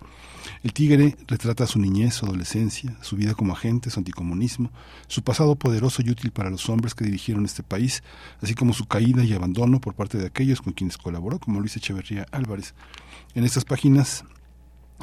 El 0.62 0.72
Tigre 0.72 1.16
retrata 1.28 1.66
su 1.66 1.78
niñez, 1.78 2.14
su 2.14 2.26
adolescencia, 2.26 2.96
su 3.00 3.16
vida 3.16 3.34
como 3.34 3.52
agente, 3.52 3.90
su 3.90 4.00
anticomunismo, 4.00 4.70
su 5.06 5.22
pasado 5.22 5.54
poderoso 5.54 6.02
y 6.02 6.10
útil 6.10 6.32
para 6.32 6.50
los 6.50 6.68
hombres 6.68 6.94
que 6.94 7.04
dirigieron 7.04 7.44
este 7.44 7.62
país, 7.62 8.02
así 8.42 8.54
como 8.54 8.72
su 8.72 8.86
caída 8.86 9.22
y 9.22 9.32
abandono 9.34 9.80
por 9.80 9.94
parte 9.94 10.18
de 10.18 10.26
aquellos 10.26 10.60
con 10.60 10.72
quienes 10.72 10.98
colaboró, 10.98 11.38
como 11.38 11.60
Luis 11.60 11.76
Echeverría 11.76 12.26
Álvarez. 12.32 12.74
En 13.34 13.44
estas 13.44 13.64
páginas 13.64 14.24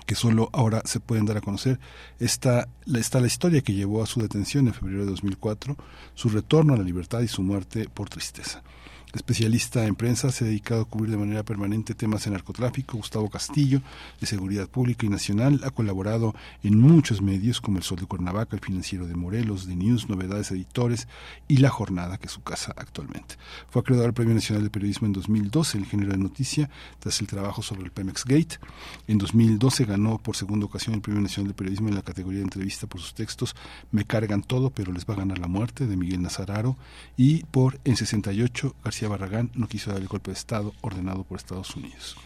que 0.05 0.15
solo 0.15 0.49
ahora 0.53 0.81
se 0.85 0.99
pueden 0.99 1.25
dar 1.25 1.37
a 1.37 1.41
conocer. 1.41 1.79
Está, 2.19 2.67
la 2.85 3.27
historia 3.27 3.61
que 3.61 3.73
llevó 3.73 4.03
a 4.03 4.07
su 4.07 4.19
detención 4.19 4.67
en 4.67 4.73
febrero 4.73 5.01
de 5.01 5.11
2004, 5.11 5.75
su 6.15 6.29
retorno 6.29 6.73
a 6.73 6.77
la 6.77 6.83
libertad 6.83 7.21
y 7.21 7.27
su 7.27 7.41
muerte 7.41 7.87
por 7.93 8.09
tristeza. 8.09 8.63
Especialista 9.11 9.87
en 9.87 9.95
prensa, 9.95 10.31
se 10.31 10.43
ha 10.43 10.47
dedicado 10.47 10.81
a 10.81 10.85
cubrir 10.85 11.09
de 11.09 11.17
manera 11.17 11.41
permanente 11.41 11.95
temas 11.95 12.25
de 12.25 12.31
narcotráfico. 12.31 12.97
Gustavo 12.97 13.27
Castillo, 13.27 13.81
de 14.21 14.27
Seguridad 14.27 14.69
Pública 14.69 15.07
y 15.07 15.09
Nacional, 15.09 15.61
ha 15.63 15.71
colaborado 15.71 16.35
en 16.61 16.77
muchos 16.77 17.19
medios 17.19 17.59
como 17.59 17.79
El 17.79 17.83
Sol 17.83 17.97
de 17.97 18.05
Cuernavaca, 18.05 18.55
El 18.55 18.61
Financiero 18.61 19.07
de 19.07 19.15
Morelos, 19.15 19.65
The 19.65 19.75
News, 19.75 20.09
Novedades 20.09 20.51
Editores 20.51 21.07
y 21.47 21.57
La 21.57 21.69
Jornada, 21.69 22.19
que 22.19 22.27
es 22.27 22.31
su 22.31 22.43
casa 22.43 22.71
actualmente. 22.77 23.37
Fue 23.71 23.79
acreedor 23.79 24.05
al 24.05 24.13
Premio 24.13 24.35
Nacional 24.35 24.63
de 24.63 24.69
Periodismo 24.69 25.07
en 25.07 25.13
2012, 25.13 25.79
el 25.79 25.85
género 25.87 26.11
de 26.11 26.19
noticia, 26.19 26.69
tras 26.99 27.19
el 27.19 27.25
trabajo 27.25 27.63
sobre 27.63 27.85
el 27.85 27.91
Pemex 27.91 28.25
Gate. 28.25 28.59
En 29.07 29.17
2012 29.17 29.85
ganó 29.85 30.19
por 30.19 30.35
segunda 30.35 30.67
ocasión 30.67 30.93
el 30.93 31.01
Premio 31.01 31.21
Nacional 31.21 31.47
de 31.47 31.55
Periodismo 31.55 31.89
en 31.89 31.95
la 31.95 32.03
categoría 32.03 32.41
de 32.41 32.45
entrevista 32.45 32.85
por 32.85 33.01
sus 33.01 33.15
textos 33.15 33.55
Me 33.91 34.05
cargan 34.05 34.43
todo, 34.43 34.69
pero 34.69 34.91
les 34.91 35.07
va 35.07 35.15
a 35.15 35.17
ganar 35.17 35.39
la 35.39 35.47
muerte, 35.47 35.87
de 35.87 35.97
Miguel 35.97 36.21
Nazararo, 36.21 36.77
y 37.17 37.43
por 37.45 37.79
En 37.85 37.95
68, 37.95 38.75
García 38.83 38.98
Barragán 39.07 39.51
no 39.55 39.67
quiso 39.67 39.91
dar 39.91 40.01
el 40.01 40.07
golpe 40.07 40.31
de 40.31 40.37
Estado 40.37 40.73
ordenado 40.81 41.23
por 41.23 41.37
Estados 41.37 41.75
Unidos. 41.75 42.17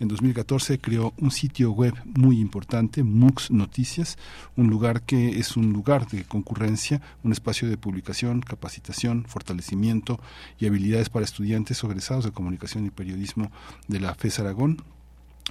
En 0.00 0.08
2014 0.08 0.78
creó 0.78 1.12
un 1.18 1.30
sitio 1.30 1.70
web 1.70 1.94
muy 2.04 2.40
importante, 2.40 3.02
MUX 3.02 3.50
Noticias, 3.50 4.18
un 4.56 4.68
lugar 4.68 5.02
que 5.02 5.38
es 5.38 5.56
un 5.56 5.72
lugar 5.72 6.08
de 6.08 6.24
concurrencia, 6.24 7.00
un 7.22 7.32
espacio 7.32 7.68
de 7.68 7.76
publicación, 7.76 8.40
capacitación, 8.40 9.24
fortalecimiento 9.26 10.18
y 10.58 10.66
habilidades 10.66 11.08
para 11.08 11.24
estudiantes 11.24 11.84
egresados 11.84 12.24
de 12.24 12.32
comunicación 12.32 12.86
y 12.86 12.90
periodismo 12.90 13.52
de 13.88 14.00
la 14.00 14.14
FES 14.14 14.40
Aragón, 14.40 14.82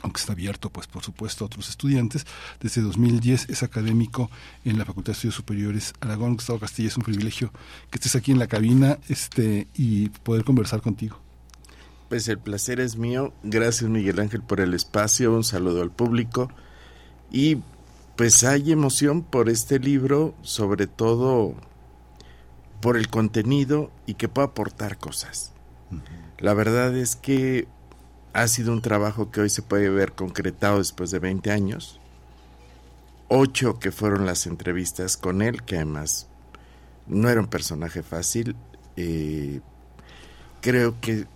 aunque 0.02 0.19
está 0.19 0.34
abierto, 0.34 0.69
pues 0.69 0.88
por 0.88 1.03
supuesto, 1.03 1.44
a 1.44 1.48
otros 1.48 1.69
estudiantes. 1.69 2.26
Desde 2.60 2.82
2010 2.82 3.49
es 3.49 3.64
académico 3.64 4.30
en 4.65 4.78
la 4.78 4.86
Facultad 4.86 5.14
de 5.14 5.14
Estudios 5.14 5.36
Superiores 5.36 5.94
Aragón, 5.99 6.36
Gustavo 6.36 6.60
Castilla. 6.60 6.90
Es 6.90 6.98
un 6.98 7.03
privilegio 7.03 7.52
que 7.90 7.98
estés 7.98 8.15
aquí 8.15 8.32
en 8.32 8.40
la 8.40 8.48
cabina 8.48 8.98
este, 9.10 9.68
y 9.76 10.10
poder 10.10 10.44
conversar 10.44 10.82
contigo. 10.82 11.19
Pues 12.10 12.28
el 12.28 12.40
placer 12.40 12.80
es 12.80 12.98
mío. 12.98 13.34
Gracias 13.44 13.90
Miguel 13.90 14.19
Ángel 14.19 14.41
por 14.41 14.60
el 14.60 14.73
espacio. 14.73 15.34
Un 15.34 15.44
saludo 15.44 15.82
al 15.82 15.91
público. 15.91 16.49
Y 17.32 17.60
pues 18.18 18.44
hay 18.44 18.72
emoción 18.72 19.23
por 19.23 19.49
este 19.49 19.80
libro, 19.80 20.36
sobre 20.41 20.88
todo 20.88 21.56
por 22.82 22.98
el 22.98 23.07
contenido 23.07 23.91
y 24.06 24.15
que 24.15 24.28
pueda 24.28 24.48
aportar 24.48 24.98
cosas. 24.98 25.53
La 26.40 26.53
verdad 26.53 26.95
es 26.98 27.15
que 27.15 27.68
ha 28.33 28.47
sido 28.47 28.71
un 28.71 28.81
trabajo 28.81 29.31
que 29.31 29.41
hoy 29.41 29.49
se 29.49 29.61
puede 29.61 29.89
ver 29.89 30.13
concretado 30.13 30.77
después 30.77 31.11
de 31.11 31.19
20 31.19 31.51
años. 31.51 31.99
Ocho 33.27 33.79
que 33.79 33.91
fueron 33.91 34.25
las 34.25 34.45
entrevistas 34.47 35.17
con 35.17 35.41
él, 35.41 35.63
que 35.63 35.75
además 35.75 36.27
no 37.07 37.29
era 37.29 37.41
un 37.41 37.47
personaje 37.47 38.03
fácil. 38.03 38.55
Eh, 38.95 39.61
creo 40.61 40.99
que 41.01 41.27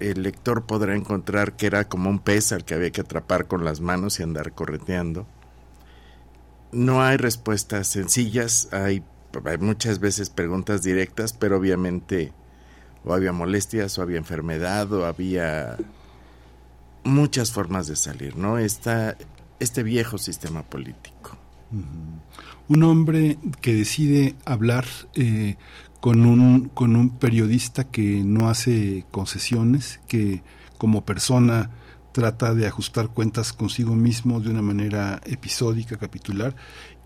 el 0.00 0.22
lector 0.22 0.64
podrá 0.64 0.94
encontrar 0.94 1.52
que 1.54 1.66
era 1.66 1.88
como 1.88 2.10
un 2.10 2.18
pez 2.18 2.52
al 2.52 2.64
que 2.64 2.74
había 2.74 2.90
que 2.90 3.00
atrapar 3.00 3.46
con 3.46 3.64
las 3.64 3.80
manos 3.80 4.20
y 4.20 4.22
andar 4.22 4.52
correteando. 4.52 5.26
No 6.72 7.02
hay 7.02 7.16
respuestas 7.16 7.86
sencillas, 7.88 8.68
hay, 8.72 9.02
hay 9.44 9.58
muchas 9.58 10.00
veces 10.00 10.28
preguntas 10.30 10.82
directas, 10.82 11.32
pero 11.32 11.56
obviamente 11.56 12.32
o 13.04 13.12
había 13.12 13.32
molestias, 13.32 13.98
o 13.98 14.02
había 14.02 14.16
enfermedad, 14.16 14.90
o 14.92 15.04
había 15.04 15.76
muchas 17.04 17.52
formas 17.52 17.86
de 17.86 17.96
salir, 17.96 18.36
¿no? 18.36 18.58
Está 18.58 19.16
este 19.60 19.82
viejo 19.82 20.18
sistema 20.18 20.62
político. 20.62 21.36
Un 22.68 22.82
hombre 22.82 23.38
que 23.60 23.74
decide 23.74 24.36
hablar 24.44 24.86
eh, 25.14 25.56
con, 26.00 26.24
un, 26.26 26.68
con 26.68 26.96
un 26.96 27.10
periodista 27.10 27.84
que 27.84 28.22
no 28.24 28.48
hace 28.48 29.04
concesiones, 29.10 30.00
que 30.06 30.42
como 30.78 31.04
persona 31.04 31.70
trata 32.12 32.54
de 32.54 32.66
ajustar 32.66 33.08
cuentas 33.08 33.52
consigo 33.52 33.94
mismo 33.94 34.40
de 34.40 34.50
una 34.50 34.62
manera 34.62 35.20
episódica, 35.24 35.96
capitular, 35.96 36.54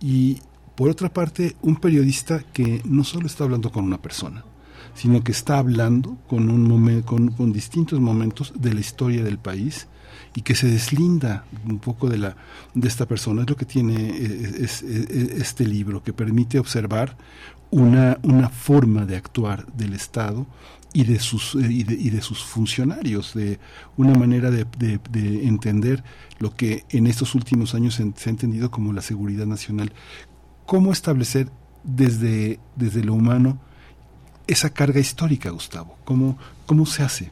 y 0.01 0.41
por 0.77 0.91
otra 0.91 1.13
parte, 1.13 1.57
un 1.63 1.77
periodista 1.77 2.45
que 2.53 2.83
no 2.85 3.03
solo 3.03 3.27
está 3.27 3.43
hablando 3.45 3.73
con 3.73 3.85
una 3.85 4.01
persona, 4.01 4.45
sino 4.95 5.23
que 5.23 5.33
está 5.33 5.59
hablando 5.59 6.19
con, 6.29 6.51
un 6.51 7.03
con, 7.03 7.53
distintos 7.53 8.01
momentos 8.01 8.53
de 8.57 8.75
la 8.75 8.81
historia 8.81 9.23
del 9.23 9.39
país 9.39 9.89
y 10.35 10.43
que 10.43 10.55
se 10.55 10.69
deslinda 10.69 11.45
un 11.67 11.79
poco 11.79 12.09
de, 12.09 12.19
la, 12.19 12.37
de 12.75 12.89
esta 12.89 13.07
persona. 13.07 13.43
Es 13.43 13.51
lo 13.51 13.57
que 13.57 13.65
tiene 13.65 14.11
eh, 14.11 14.57
es, 14.61 14.83
este 14.83 15.67
libro, 15.67 16.03
que 16.03 16.13
permite 16.13 16.59
observar 16.59 17.17
una, 17.71 18.19
una 18.23 18.49
forma 18.49 19.05
de 19.05 19.17
actuar 19.17 19.67
del 19.73 19.95
Estado 19.95 20.47
y 20.93 21.05
de 21.05 21.19
sus 21.19 21.55
eh, 21.55 21.69
y 21.71 22.11
de, 22.11 22.23
sus 22.23 22.43
funcionarios 22.43 23.35
de 23.35 23.59
una 23.97 24.15
manera 24.15 24.51
de, 24.51 24.67
de, 24.79 25.47
entender 25.47 26.03
lo 26.39 26.55
que 26.55 26.85
en 26.89 27.07
estos 27.07 27.35
últimos 27.35 27.75
años 27.75 27.95
se, 27.95 28.03
ha 28.03 28.31
entendido 28.31 28.71
como 28.71 28.93
la 28.93 29.03
seguridad 29.03 29.47
nacional 29.47 29.93
cómo 30.65 30.93
establecer 30.93 31.51
desde 31.85 32.59
desde 32.77 33.05
lo 33.05 33.15
humano 33.15 33.61
esa 34.49 34.71
carga 34.71 34.99
histórica, 34.99 35.51
Gustavo? 35.51 35.97
¿Cómo, 36.05 36.37
cómo 36.67 36.87
se 36.87 37.05
hace? 37.05 37.31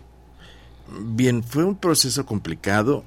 Bien, 1.01 1.43
fue 1.43 1.65
un 1.65 1.75
proceso 1.75 2.25
complicado, 2.27 3.05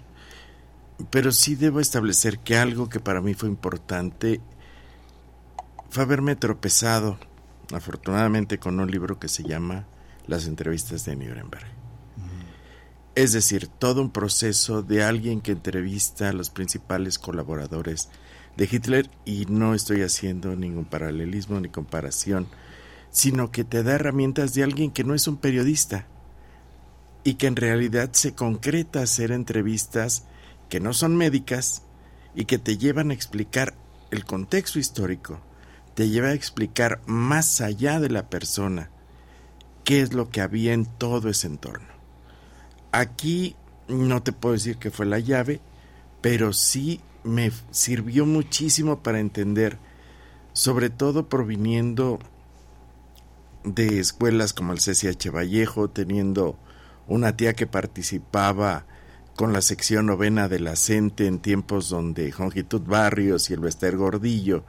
pero 1.11 1.31
sí 1.31 1.55
debo 1.55 1.79
establecer 1.79 2.39
que 2.39 2.57
algo 2.57 2.89
que 2.89 2.99
para 2.99 3.21
mí 3.21 3.33
fue 3.35 3.47
importante 3.47 4.41
fue 5.89 6.03
haberme 6.03 6.35
tropezado, 6.35 7.17
afortunadamente, 7.71 8.59
con 8.59 8.79
un 8.79 8.91
libro 8.91 9.19
que 9.19 9.27
se 9.27 9.43
llama 9.43 9.85
Las 10.27 10.45
entrevistas 10.45 11.05
de 11.05 11.15
Nuremberg. 11.15 11.65
Es 13.15 13.31
decir, 13.31 13.67
todo 13.67 14.01
un 14.01 14.11
proceso 14.11 14.81
de 14.81 15.03
alguien 15.03 15.41
que 15.41 15.51
entrevista 15.51 16.29
a 16.29 16.33
los 16.33 16.49
principales 16.49 17.19
colaboradores 17.19 18.09
de 18.55 18.69
Hitler 18.71 19.09
y 19.25 19.45
no 19.45 19.73
estoy 19.73 20.01
haciendo 20.01 20.55
ningún 20.55 20.85
paralelismo 20.85 21.59
ni 21.59 21.69
comparación 21.69 22.47
sino 23.11 23.51
que 23.51 23.63
te 23.63 23.83
da 23.83 23.95
herramientas 23.95 24.53
de 24.53 24.63
alguien 24.63 24.91
que 24.91 25.03
no 25.03 25.13
es 25.13 25.27
un 25.27 25.37
periodista 25.37 26.07
y 27.23 27.35
que 27.35 27.47
en 27.47 27.55
realidad 27.55 28.09
se 28.13 28.33
concreta 28.33 29.01
hacer 29.01 29.31
entrevistas 29.31 30.25
que 30.69 30.79
no 30.79 30.93
son 30.93 31.17
médicas 31.17 31.83
y 32.35 32.45
que 32.45 32.59
te 32.59 32.77
llevan 32.77 33.11
a 33.11 33.13
explicar 33.13 33.73
el 34.11 34.25
contexto 34.25 34.79
histórico, 34.79 35.39
te 35.95 36.09
lleva 36.09 36.29
a 36.29 36.33
explicar 36.33 37.01
más 37.05 37.61
allá 37.61 37.99
de 37.99 38.09
la 38.09 38.29
persona 38.29 38.89
qué 39.83 40.01
es 40.01 40.13
lo 40.13 40.29
que 40.29 40.41
había 40.41 40.73
en 40.73 40.85
todo 40.85 41.29
ese 41.29 41.47
entorno. 41.47 41.87
Aquí 42.91 43.55
no 43.87 44.23
te 44.23 44.31
puedo 44.31 44.53
decir 44.53 44.77
que 44.77 44.91
fue 44.91 45.05
la 45.05 45.19
llave, 45.19 45.61
pero 46.21 46.53
sí 46.53 47.01
me 47.23 47.51
sirvió 47.71 48.25
muchísimo 48.25 49.01
para 49.01 49.19
entender, 49.19 49.77
sobre 50.53 50.89
todo 50.89 51.27
proviniendo 51.27 52.19
de 53.63 53.99
escuelas 53.99 54.53
como 54.53 54.73
el 54.73 54.79
CCH 54.79 55.31
Vallejo, 55.31 55.89
teniendo 55.89 56.57
una 57.07 57.35
tía 57.35 57.53
que 57.53 57.67
participaba 57.67 58.85
con 59.35 59.53
la 59.53 59.61
sección 59.61 60.05
novena 60.05 60.49
de 60.49 60.59
la 60.59 60.75
CENTE 60.75 61.25
en 61.25 61.39
tiempos 61.39 61.89
donde 61.89 62.31
Jongitud 62.31 62.81
Barrios 62.81 63.49
y 63.49 63.53
el 63.53 63.61
Bester 63.61 63.95
Gordillo 63.95 64.65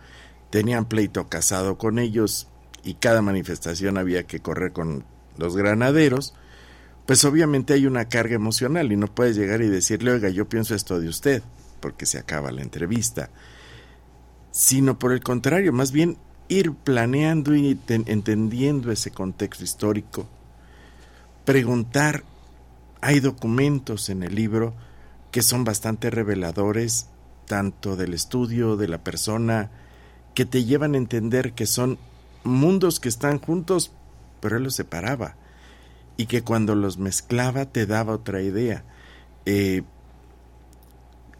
tenían 0.50 0.86
pleito 0.86 1.28
casado 1.28 1.76
con 1.76 1.98
ellos 1.98 2.48
y 2.84 2.94
cada 2.94 3.22
manifestación 3.22 3.98
había 3.98 4.26
que 4.26 4.40
correr 4.40 4.72
con 4.72 5.04
los 5.36 5.56
granaderos, 5.56 6.34
pues 7.06 7.24
obviamente 7.24 7.74
hay 7.74 7.86
una 7.86 8.06
carga 8.06 8.34
emocional 8.34 8.92
y 8.92 8.96
no 8.96 9.06
puedes 9.12 9.36
llegar 9.36 9.62
y 9.62 9.68
decirle, 9.68 10.12
oiga, 10.12 10.28
yo 10.28 10.48
pienso 10.48 10.74
esto 10.74 11.00
de 11.00 11.08
usted, 11.08 11.42
porque 11.80 12.06
se 12.06 12.18
acaba 12.18 12.52
la 12.52 12.62
entrevista, 12.62 13.30
sino 14.50 14.98
por 14.98 15.12
el 15.12 15.20
contrario, 15.20 15.72
más 15.72 15.92
bien 15.92 16.18
ir 16.50 16.74
planeando 16.74 17.54
y 17.54 17.78
entendiendo 17.88 18.90
ese 18.90 19.12
contexto 19.12 19.62
histórico, 19.62 20.26
preguntar, 21.44 22.24
hay 23.00 23.20
documentos 23.20 24.10
en 24.10 24.24
el 24.24 24.34
libro 24.34 24.74
que 25.30 25.42
son 25.42 25.62
bastante 25.64 26.10
reveladores, 26.10 27.08
tanto 27.46 27.96
del 27.96 28.14
estudio 28.14 28.76
de 28.76 28.88
la 28.88 28.98
persona, 28.98 29.70
que 30.34 30.44
te 30.44 30.64
llevan 30.64 30.94
a 30.94 30.98
entender 30.98 31.52
que 31.52 31.66
son 31.66 31.98
mundos 32.42 32.98
que 32.98 33.08
están 33.08 33.38
juntos, 33.38 33.92
pero 34.40 34.56
él 34.56 34.64
los 34.64 34.74
separaba. 34.74 35.36
y 36.16 36.26
que 36.26 36.42
cuando 36.42 36.74
los 36.74 36.98
mezclaba 36.98 37.64
te 37.64 37.86
daba 37.86 38.12
otra 38.12 38.42
idea. 38.42 38.84
Eh, 39.46 39.84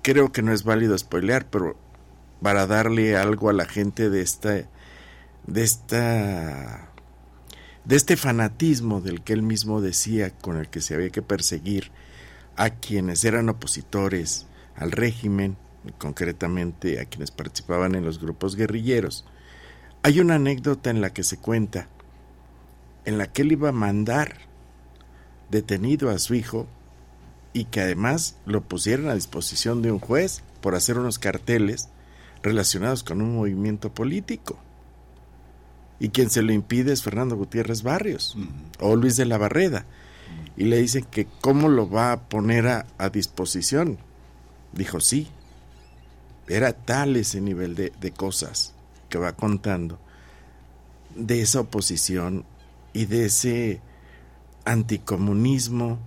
creo 0.01 0.32
que 0.32 0.41
no 0.41 0.55
es 0.55 0.65
válido 0.65 0.97
spoilear, 0.97 1.45
pero 1.51 1.77
para 2.41 2.66
darle 2.66 3.15
algo 3.15 3.51
a 3.51 3.53
la 3.53 3.66
gente 3.66 4.09
de 4.09 4.23
esta 4.23 4.65
de 5.51 5.64
esta 5.64 6.93
de 7.85 7.97
este 7.97 8.16
fanatismo 8.16 9.01
del 9.01 9.22
que 9.22 9.32
él 9.32 9.43
mismo 9.43 9.81
decía 9.81 10.31
con 10.31 10.56
el 10.56 10.68
que 10.68 10.81
se 10.81 10.94
había 10.94 11.10
que 11.10 11.22
perseguir 11.22 11.90
a 12.56 12.70
quienes 12.70 13.24
eran 13.24 13.48
opositores 13.48 14.47
al 14.77 14.93
régimen, 14.93 15.56
concretamente 15.98 17.01
a 17.01 17.06
quienes 17.06 17.31
participaban 17.31 17.94
en 17.94 18.05
los 18.05 18.20
grupos 18.20 18.55
guerrilleros. 18.55 19.24
Hay 20.02 20.20
una 20.20 20.36
anécdota 20.36 20.90
en 20.90 21.01
la 21.01 21.12
que 21.12 21.24
se 21.24 21.39
cuenta 21.39 21.89
en 23.05 23.18
la 23.18 23.27
que 23.27 23.43
él 23.43 23.52
iba 23.52 23.70
a 23.70 23.72
mandar 23.72 24.36
detenido 25.51 26.10
a 26.10 26.18
su 26.18 26.35
hijo 26.35 26.68
y 27.52 27.64
que 27.64 27.81
además 27.81 28.36
lo 28.47 28.60
pusieran 28.60 29.09
a 29.09 29.14
disposición 29.14 29.82
de 29.82 29.90
un 29.90 29.98
juez 29.98 30.43
por 30.60 30.74
hacer 30.74 30.98
unos 30.98 31.18
carteles 31.18 31.89
relacionados 32.43 33.02
con 33.02 33.20
un 33.20 33.35
movimiento 33.35 33.93
político. 33.93 34.59
Y 36.01 36.09
quien 36.09 36.31
se 36.31 36.43
lo 36.43 36.52
impide 36.52 36.93
es 36.93 37.02
Fernando 37.02 37.36
Gutiérrez 37.36 37.82
Barrios 37.82 38.36
o 38.81 38.97
Luis 38.97 39.16
de 39.16 39.27
la 39.27 39.39
Barreda. 39.39 39.85
Y 40.56 40.64
le 40.64 40.78
dicen 40.78 41.05
que 41.05 41.27
cómo 41.40 41.68
lo 41.68 41.89
va 41.89 42.12
a 42.12 42.20
poner 42.28 42.66
a, 42.66 42.86
a 42.98 43.10
disposición. 43.10 43.98
Dijo 44.72 45.01
sí. 45.01 45.28
Era 46.48 46.72
tal 46.72 47.16
ese 47.16 47.40
nivel 47.40 47.77
de, 47.77 47.93
de 48.01 48.10
cosas 48.10 48.74
que 49.09 49.18
va 49.18 49.36
contando 49.36 49.98
de 51.14 51.43
esa 51.43 51.60
oposición 51.60 52.44
y 52.93 53.06
de 53.06 53.27
ese 53.27 53.81
anticomunismo 54.64 55.98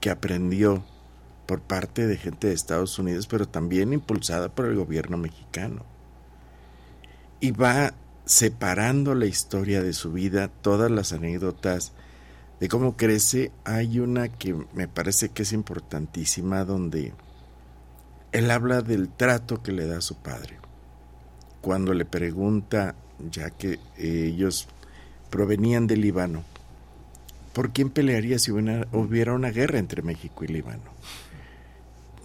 que 0.00 0.10
aprendió 0.10 0.84
por 1.46 1.60
parte 1.60 2.06
de 2.06 2.16
gente 2.16 2.48
de 2.48 2.54
Estados 2.54 2.98
Unidos, 2.98 3.26
pero 3.26 3.48
también 3.48 3.92
impulsada 3.92 4.48
por 4.48 4.66
el 4.66 4.76
gobierno 4.76 5.16
mexicano. 5.16 5.84
Y 7.40 7.50
va 7.50 7.94
separando 8.24 9.14
la 9.14 9.26
historia 9.26 9.82
de 9.82 9.92
su 9.92 10.12
vida, 10.12 10.48
todas 10.48 10.90
las 10.90 11.12
anécdotas 11.12 11.92
de 12.60 12.68
cómo 12.68 12.96
crece. 12.96 13.50
Hay 13.64 13.98
una 13.98 14.28
que 14.28 14.54
me 14.74 14.88
parece 14.88 15.30
que 15.30 15.42
es 15.42 15.52
importantísima, 15.52 16.64
donde 16.64 17.12
él 18.32 18.50
habla 18.50 18.82
del 18.82 19.08
trato 19.08 19.62
que 19.62 19.72
le 19.72 19.86
da 19.86 19.98
a 19.98 20.02
su 20.02 20.16
padre. 20.16 20.58
Cuando 21.60 21.94
le 21.94 22.04
pregunta, 22.04 22.94
ya 23.30 23.50
que 23.50 23.78
ellos 23.96 24.68
provenían 25.30 25.86
del 25.86 26.00
Líbano, 26.00 26.44
¿por 27.52 27.72
quién 27.72 27.90
pelearía 27.90 28.38
si 28.38 28.50
hubiera 28.50 29.34
una 29.34 29.50
guerra 29.50 29.78
entre 29.78 30.02
México 30.02 30.44
y 30.44 30.48
Líbano? 30.48 30.92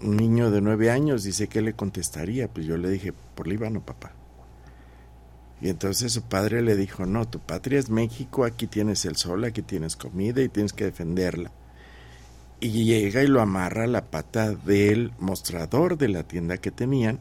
Un 0.02 0.18
niño 0.18 0.52
de 0.52 0.62
nueve 0.62 0.92
años 0.92 1.24
dice 1.24 1.48
que 1.48 1.62
le 1.62 1.74
contestaría, 1.74 2.48
pues 2.48 2.66
yo 2.66 2.78
le 2.78 2.90
dije, 2.90 3.14
por 3.36 3.48
Líbano, 3.48 3.82
papá. 3.82 4.14
Y 5.62 5.70
entonces 5.70 6.14
su 6.14 6.22
padre 6.24 6.62
le 6.62 6.76
dijo, 6.76 7.06
no, 7.06 7.28
tu 7.28 7.40
patria 7.40 7.80
es 7.80 7.90
México, 7.90 8.46
aquí 8.46 8.68
tienes 8.68 9.06
el 9.06 9.16
sol, 9.16 9.44
aquí 9.44 9.62
tienes 9.62 9.96
comida 9.96 10.42
y 10.42 10.50
tienes 10.50 10.74
que 10.74 10.86
defenderla. 10.86 11.52
Y 12.60 12.86
llega 12.86 13.24
y 13.24 13.28
lo 13.28 13.42
amarra 13.42 13.86
a 13.86 13.88
la 13.88 14.06
pata 14.06 14.54
del 14.54 15.14
mostrador 15.20 15.98
de 15.98 16.10
la 16.10 16.24
tienda 16.24 16.58
que 16.58 16.72
tenían 16.72 17.20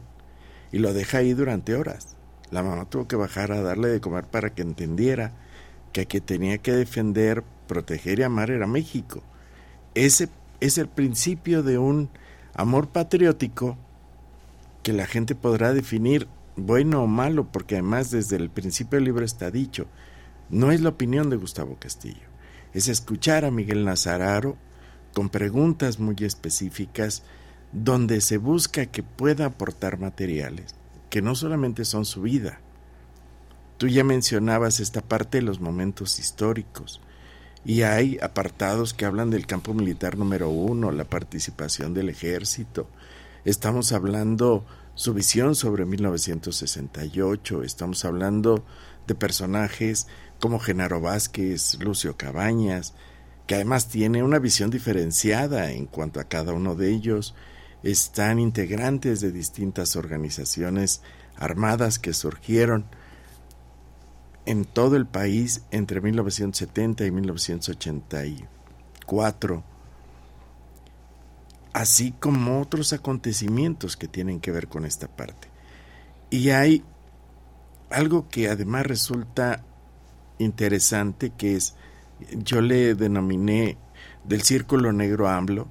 y 0.71 0.79
lo 0.79 0.93
deja 0.93 1.19
ahí 1.19 1.33
durante 1.33 1.75
horas. 1.75 2.15
La 2.51 2.63
mamá 2.63 2.85
tuvo 2.85 3.07
que 3.07 3.15
bajar 3.15 3.51
a 3.51 3.61
darle 3.61 3.89
de 3.89 4.01
comer 4.01 4.25
para 4.25 4.53
que 4.53 4.61
entendiera 4.61 5.33
que 5.93 6.05
que 6.05 6.21
tenía 6.21 6.59
que 6.59 6.73
defender, 6.73 7.43
proteger 7.67 8.19
y 8.19 8.23
amar 8.23 8.51
era 8.51 8.67
México. 8.67 9.23
Ese 9.95 10.29
es 10.59 10.77
el 10.77 10.87
principio 10.87 11.63
de 11.63 11.77
un 11.77 12.09
amor 12.53 12.89
patriótico 12.89 13.77
que 14.83 14.93
la 14.93 15.05
gente 15.05 15.35
podrá 15.35 15.73
definir 15.73 16.27
bueno 16.57 17.03
o 17.03 17.07
malo, 17.07 17.49
porque 17.51 17.75
además 17.75 18.11
desde 18.11 18.35
el 18.35 18.49
principio 18.49 18.97
del 18.97 19.05
libro 19.05 19.23
está 19.23 19.49
dicho, 19.51 19.87
no 20.49 20.71
es 20.71 20.81
la 20.81 20.89
opinión 20.89 21.29
de 21.29 21.37
Gustavo 21.37 21.77
Castillo, 21.79 22.27
es 22.73 22.87
escuchar 22.89 23.45
a 23.45 23.51
Miguel 23.51 23.85
Nazararo 23.85 24.57
con 25.13 25.29
preguntas 25.29 25.99
muy 25.99 26.15
específicas 26.19 27.23
donde 27.71 28.21
se 28.21 28.37
busca 28.37 28.85
que 28.87 29.03
pueda 29.03 29.45
aportar 29.45 29.99
materiales 29.99 30.75
que 31.09 31.21
no 31.21 31.35
solamente 31.35 31.85
son 31.85 32.05
su 32.05 32.21
vida. 32.21 32.59
Tú 33.77 33.87
ya 33.87 34.03
mencionabas 34.03 34.79
esta 34.79 35.01
parte 35.01 35.37
de 35.37 35.43
los 35.43 35.59
momentos 35.59 36.19
históricos 36.19 37.01
y 37.63 37.83
hay 37.83 38.17
apartados 38.21 38.93
que 38.93 39.05
hablan 39.05 39.29
del 39.29 39.45
campo 39.45 39.73
militar 39.73 40.17
número 40.17 40.49
uno, 40.49 40.91
la 40.91 41.05
participación 41.05 41.93
del 41.93 42.09
ejército. 42.09 42.89
Estamos 43.45 43.91
hablando 43.91 44.65
su 44.97 45.13
visión 45.13 45.55
sobre 45.55 45.85
1968. 45.85 47.63
Estamos 47.63 48.03
hablando 48.03 48.65
de 49.05 49.13
personajes 49.13 50.07
como 50.41 50.59
Genaro 50.59 50.99
Vázquez, 50.99 51.77
Lucio 51.79 52.17
Cabañas, 52.17 52.95
que 53.45 53.53
además 53.53 53.89
tiene 53.89 54.23
una 54.23 54.39
visión 54.39 54.71
diferenciada 54.71 55.71
en 55.71 55.85
cuanto 55.85 56.19
a 56.19 56.23
cada 56.23 56.53
uno 56.53 56.73
de 56.73 56.91
ellos. 56.91 57.35
Están 57.83 58.39
integrantes 58.39 59.21
de 59.21 59.31
distintas 59.31 59.95
organizaciones 59.95 61.03
armadas 61.35 61.99
que 61.99 62.13
surgieron 62.13 62.85
en 64.47 64.65
todo 64.65 64.95
el 64.95 65.05
país 65.05 65.61
entre 65.69 66.01
1970 66.01 67.05
y 67.05 67.11
1984 67.11 69.76
así 71.77 72.11
como 72.11 72.59
otros 72.59 72.91
acontecimientos 72.91 73.97
que 73.97 74.07
tienen 74.07 74.39
que 74.39 74.51
ver 74.51 74.67
con 74.67 74.83
esta 74.83 75.07
parte. 75.07 75.47
Y 76.31 76.49
hay 76.49 76.83
algo 77.91 78.27
que 78.29 78.49
además 78.49 78.87
resulta 78.87 79.63
interesante, 80.39 81.29
que 81.37 81.55
es, 81.55 81.75
yo 82.31 82.61
le 82.61 82.95
denominé 82.95 83.77
del 84.23 84.41
círculo 84.41 84.91
negro 84.91 85.29
AMLO, 85.29 85.67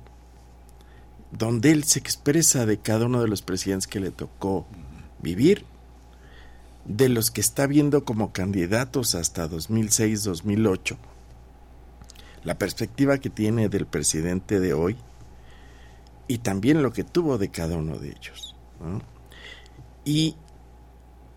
donde 1.33 1.73
él 1.73 1.83
se 1.83 1.99
expresa 1.99 2.67
de 2.67 2.78
cada 2.78 3.07
uno 3.07 3.20
de 3.20 3.26
los 3.26 3.43
presidentes 3.43 3.89
que 3.89 3.99
le 3.99 4.12
tocó 4.12 4.65
vivir, 5.20 5.65
de 6.85 7.09
los 7.09 7.33
que 7.33 7.41
está 7.41 7.67
viendo 7.67 8.05
como 8.05 8.33
candidatos 8.33 9.17
hasta 9.17 9.51
2006-2008, 9.51 10.99
la 12.44 12.57
perspectiva 12.57 13.18
que 13.18 13.28
tiene 13.28 13.68
del 13.68 13.86
presidente 13.86 14.60
de 14.60 14.73
hoy, 14.73 14.97
y 16.29 16.39
también 16.39 16.83
lo 16.83 16.93
que 16.93 17.05
tuvo 17.05 17.39
de 17.39 17.51
cada 17.51 17.77
uno 17.77 17.99
de 17.99 18.11
ellos. 18.11 18.57
Y 20.05 20.37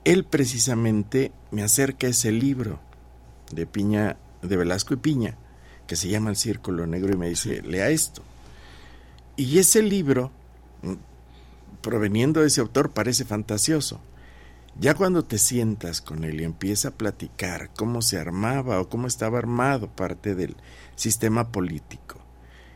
él 0.04 0.26
precisamente 0.26 1.32
me 1.52 1.64
acerca 1.64 2.08
ese 2.08 2.32
libro 2.32 2.80
de 3.52 3.66
Piña, 3.66 4.18
de 4.42 4.58
Velasco 4.58 4.94
y 4.94 4.98
Piña, 4.98 5.38
que 5.88 5.96
se 5.96 6.08
llama 6.08 6.30
El 6.30 6.36
Círculo 6.36 6.86
Negro, 6.86 7.14
y 7.14 7.18
me 7.18 7.30
dice, 7.30 7.62
lea 7.62 7.90
esto. 7.90 8.22
Y 9.36 9.58
ese 9.58 9.82
libro, 9.82 10.32
mm, 10.84 10.94
proveniendo 11.82 12.42
de 12.42 12.48
ese 12.48 12.62
autor, 12.62 12.92
parece 12.92 13.26
fantasioso. 13.26 14.00
Ya 14.80 14.94
cuando 14.94 15.26
te 15.26 15.38
sientas 15.38 16.00
con 16.00 16.24
él 16.24 16.42
y 16.42 16.44
empieza 16.44 16.90
a 16.90 16.92
platicar 16.92 17.72
cómo 17.76 18.02
se 18.02 18.18
armaba 18.18 18.80
o 18.80 18.88
cómo 18.88 19.08
estaba 19.08 19.38
armado 19.38 19.90
parte 19.90 20.36
del 20.36 20.56
sistema 20.96 21.52
político, 21.52 22.19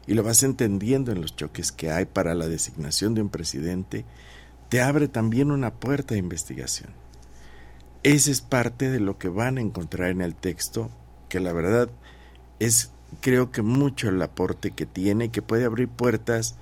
y 0.08 0.14
lo 0.14 0.24
vas 0.24 0.44
entendiendo 0.44 1.12
en 1.12 1.22
los 1.22 1.36
choques 1.36 1.72
que 1.72 1.92
hay 1.92 2.06
para 2.06 2.36
la 2.36 2.48
designación 2.48 3.14
de 3.14 3.22
un 3.22 3.30
presidente, 3.30 4.06
te 4.70 4.82
abre 4.82 5.08
también 5.08 5.52
una 5.52 5.74
puerta 5.74 6.16
de 6.16 6.20
investigación. 6.20 6.92
Ese 8.04 8.32
es 8.32 8.42
parte 8.42 8.90
de 8.90 9.00
lo 9.00 9.18
que 9.18 9.30
van 9.30 9.58
a 9.58 9.62
encontrar 9.62 10.10
en 10.10 10.22
el 10.22 10.36
texto, 10.36 10.90
que 11.30 11.40
la 11.40 11.54
verdad 11.54 11.90
es 12.60 12.92
creo 13.22 13.52
que 13.52 13.62
mucho 13.62 14.10
el 14.10 14.22
aporte 14.22 14.72
que 14.72 14.86
tiene, 14.86 15.30
que 15.30 15.42
puede 15.42 15.66
abrir 15.66 15.88
puertas 15.88 16.56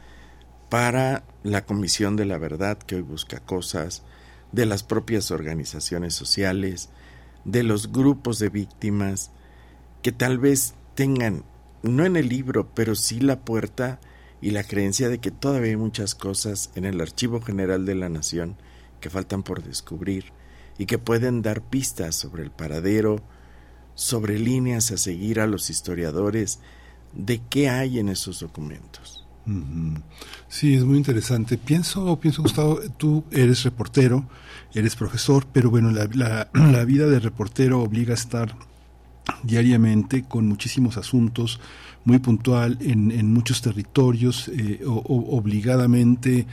para 0.69 1.23
la 1.43 1.65
Comisión 1.65 2.15
de 2.15 2.25
la 2.25 2.37
Verdad, 2.37 2.77
que 2.77 2.95
hoy 2.95 3.01
busca 3.01 3.39
cosas, 3.39 4.03
de 4.51 4.65
las 4.65 4.83
propias 4.83 5.31
organizaciones 5.31 6.13
sociales, 6.13 6.89
de 7.45 7.63
los 7.63 7.91
grupos 7.91 8.39
de 8.39 8.49
víctimas, 8.49 9.31
que 10.01 10.11
tal 10.11 10.37
vez 10.37 10.73
tengan 10.95 11.43
no 11.83 12.05
en 12.05 12.15
el 12.15 12.29
libro, 12.29 12.69
pero 12.73 12.95
sí 12.95 13.19
la 13.19 13.39
puerta 13.39 13.99
y 14.41 14.51
la 14.51 14.63
creencia 14.63 15.09
de 15.09 15.19
que 15.19 15.31
todavía 15.31 15.71
hay 15.71 15.77
muchas 15.77 16.15
cosas 16.15 16.71
en 16.75 16.85
el 16.85 16.99
Archivo 16.99 17.41
General 17.41 17.85
de 17.85 17.95
la 17.95 18.09
Nación 18.09 18.55
que 18.99 19.09
faltan 19.09 19.43
por 19.43 19.63
descubrir 19.63 20.25
y 20.77 20.85
que 20.85 20.97
pueden 20.97 21.41
dar 21.41 21.61
pistas 21.61 22.15
sobre 22.15 22.43
el 22.43 22.51
paradero, 22.51 23.21
sobre 23.95 24.39
líneas 24.39 24.91
a 24.91 24.97
seguir 24.97 25.39
a 25.39 25.47
los 25.47 25.69
historiadores 25.69 26.59
de 27.13 27.41
qué 27.49 27.69
hay 27.69 27.99
en 27.99 28.09
esos 28.09 28.39
documentos. 28.39 29.25
Sí, 30.47 30.75
es 30.75 30.83
muy 30.83 30.97
interesante. 30.97 31.57
Pienso, 31.57 32.19
pienso 32.19 32.41
Gustavo, 32.43 32.79
tú 32.97 33.23
eres 33.31 33.63
reportero, 33.63 34.29
eres 34.73 34.95
profesor, 34.95 35.45
pero 35.51 35.69
bueno, 35.69 35.91
la, 35.91 36.07
la, 36.13 36.49
la 36.53 36.85
vida 36.85 37.07
de 37.07 37.19
reportero 37.19 37.81
obliga 37.81 38.11
a 38.11 38.15
estar 38.15 38.55
diariamente 39.43 40.23
con 40.23 40.47
muchísimos 40.47 40.97
asuntos, 40.97 41.59
muy 42.03 42.19
puntual 42.19 42.77
en, 42.81 43.11
en 43.11 43.31
muchos 43.33 43.61
territorios, 43.61 44.47
eh, 44.49 44.81
obligadamente 44.85 46.47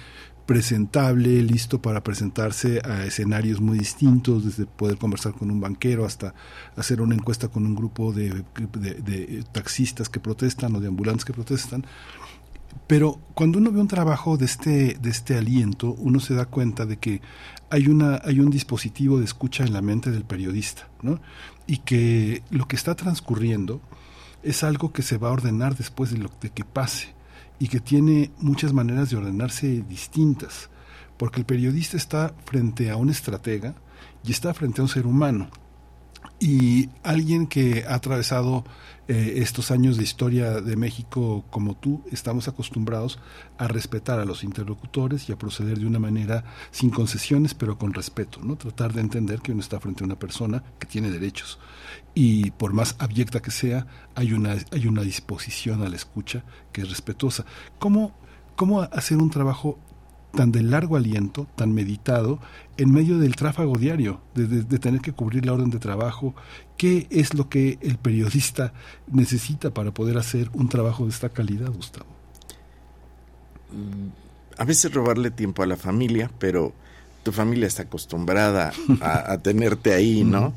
presentable, 0.48 1.42
listo 1.42 1.82
para 1.82 2.02
presentarse 2.02 2.80
a 2.82 3.04
escenarios 3.04 3.60
muy 3.60 3.78
distintos, 3.78 4.46
desde 4.46 4.64
poder 4.64 4.96
conversar 4.96 5.34
con 5.34 5.50
un 5.50 5.60
banquero 5.60 6.06
hasta 6.06 6.32
hacer 6.74 7.02
una 7.02 7.14
encuesta 7.14 7.48
con 7.48 7.66
un 7.66 7.74
grupo 7.74 8.14
de, 8.14 8.44
de, 8.78 9.44
taxistas 9.52 10.08
que 10.08 10.20
protestan 10.20 10.74
o 10.74 10.80
de 10.80 10.88
ambulantes 10.88 11.26
que 11.26 11.34
protestan. 11.34 11.84
Pero 12.86 13.20
cuando 13.34 13.58
uno 13.58 13.70
ve 13.70 13.78
un 13.78 13.88
trabajo 13.88 14.38
de 14.38 14.46
este, 14.46 14.96
de 14.98 15.10
este 15.10 15.36
aliento, 15.36 15.94
uno 15.98 16.18
se 16.18 16.32
da 16.32 16.46
cuenta 16.46 16.86
de 16.86 16.96
que 16.96 17.20
hay, 17.68 17.88
una, 17.88 18.22
hay 18.24 18.40
un 18.40 18.48
dispositivo 18.48 19.18
de 19.18 19.26
escucha 19.26 19.64
en 19.64 19.74
la 19.74 19.82
mente 19.82 20.10
del 20.10 20.24
periodista, 20.24 20.88
¿no? 21.02 21.20
Y 21.68 21.78
que 21.78 22.42
lo 22.50 22.66
que 22.66 22.74
está 22.74 22.96
transcurriendo 22.96 23.80
es 24.42 24.64
algo 24.64 24.92
que 24.92 25.02
se 25.02 25.18
va 25.18 25.28
a 25.28 25.32
ordenar 25.32 25.76
después 25.76 26.10
de 26.10 26.18
lo 26.18 26.30
de 26.40 26.50
que 26.50 26.64
pase 26.64 27.14
y 27.60 27.68
que 27.68 27.78
tiene 27.78 28.30
muchas 28.38 28.72
maneras 28.72 29.10
de 29.10 29.16
ordenarse 29.16 29.84
distintas, 29.88 30.70
porque 31.16 31.40
el 31.40 31.46
periodista 31.46 31.96
está 31.96 32.34
frente 32.44 32.90
a 32.90 32.96
un 32.96 33.10
estratega 33.10 33.74
y 34.24 34.30
está 34.30 34.54
frente 34.54 34.80
a 34.80 34.84
un 34.84 34.88
ser 34.88 35.06
humano. 35.06 35.48
Y 36.40 36.88
alguien 37.02 37.46
que 37.46 37.84
ha 37.86 37.94
atravesado 37.94 38.64
eh, 39.08 39.34
estos 39.36 39.70
años 39.70 39.96
de 39.96 40.04
historia 40.04 40.60
de 40.60 40.76
México 40.76 41.44
como 41.50 41.74
tú, 41.74 42.02
estamos 42.12 42.46
acostumbrados 42.46 43.18
a 43.56 43.66
respetar 43.66 44.20
a 44.20 44.24
los 44.24 44.44
interlocutores 44.44 45.28
y 45.28 45.32
a 45.32 45.38
proceder 45.38 45.78
de 45.78 45.86
una 45.86 45.98
manera 45.98 46.44
sin 46.70 46.90
concesiones, 46.90 47.54
pero 47.54 47.78
con 47.78 47.94
respeto, 47.94 48.40
¿no? 48.42 48.56
Tratar 48.56 48.92
de 48.92 49.00
entender 49.00 49.40
que 49.40 49.52
uno 49.52 49.60
está 49.60 49.80
frente 49.80 50.04
a 50.04 50.06
una 50.06 50.18
persona 50.18 50.62
que 50.78 50.86
tiene 50.86 51.10
derechos 51.10 51.58
y 52.14 52.50
por 52.50 52.72
más 52.72 52.96
abyecta 52.98 53.40
que 53.40 53.50
sea, 53.50 53.86
hay 54.14 54.32
una, 54.32 54.56
hay 54.72 54.86
una 54.86 55.02
disposición 55.02 55.82
a 55.82 55.88
la 55.88 55.96
escucha 55.96 56.44
que 56.72 56.82
es 56.82 56.88
respetuosa. 56.88 57.44
¿Cómo, 57.78 58.12
cómo 58.56 58.82
hacer 58.82 59.18
un 59.18 59.30
trabajo 59.30 59.78
tan 60.34 60.52
de 60.52 60.62
largo 60.62 60.96
aliento, 60.96 61.46
tan 61.54 61.72
meditado, 61.72 62.40
en 62.76 62.92
medio 62.92 63.18
del 63.18 63.36
tráfago 63.36 63.76
diario, 63.78 64.20
de, 64.34 64.78
tener 64.78 65.00
que 65.00 65.12
cubrir 65.12 65.46
la 65.46 65.52
orden 65.52 65.70
de 65.70 65.78
trabajo? 65.78 66.34
¿Qué 66.78 67.06
es 67.10 67.34
lo 67.34 67.50
que 67.50 67.78
el 67.82 67.98
periodista 67.98 68.72
necesita 69.06 69.74
para 69.74 69.92
poder 69.92 70.16
hacer 70.16 70.48
un 70.54 70.70
trabajo 70.70 71.04
de 71.04 71.10
esta 71.10 71.28
calidad, 71.28 71.70
Gustavo? 71.70 72.08
A 74.56 74.64
veces 74.64 74.94
robarle 74.94 75.30
tiempo 75.30 75.62
a 75.62 75.66
la 75.66 75.76
familia, 75.76 76.30
pero 76.38 76.72
tu 77.24 77.32
familia 77.32 77.66
está 77.66 77.82
acostumbrada 77.82 78.72
a, 79.02 79.32
a 79.32 79.38
tenerte 79.42 79.92
ahí, 79.92 80.24
¿no? 80.24 80.54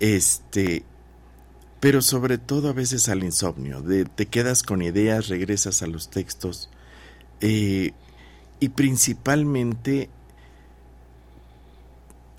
Este, 0.00 0.82
pero 1.80 2.02
sobre 2.02 2.36
todo 2.36 2.68
a 2.68 2.72
veces 2.74 3.08
al 3.08 3.24
insomnio, 3.24 3.80
de 3.80 4.04
te 4.04 4.26
quedas 4.26 4.62
con 4.62 4.82
ideas, 4.82 5.28
regresas 5.28 5.82
a 5.82 5.86
los 5.86 6.10
textos 6.10 6.70
eh, 7.40 7.92
y 8.60 8.68
principalmente 8.68 10.10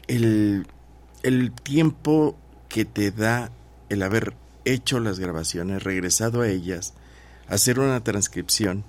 el, 0.08 0.68
el 1.24 1.52
tiempo 1.52 2.38
que 2.72 2.86
te 2.86 3.12
da 3.12 3.52
el 3.90 4.02
haber 4.02 4.34
hecho 4.64 5.02
las 5.02 5.20
grabaciones, 5.20 5.84
regresado 5.84 6.42
a 6.42 6.48
ellas, 6.48 6.94
hacer 7.48 7.80
una 7.80 8.02
transcripción 8.02 8.86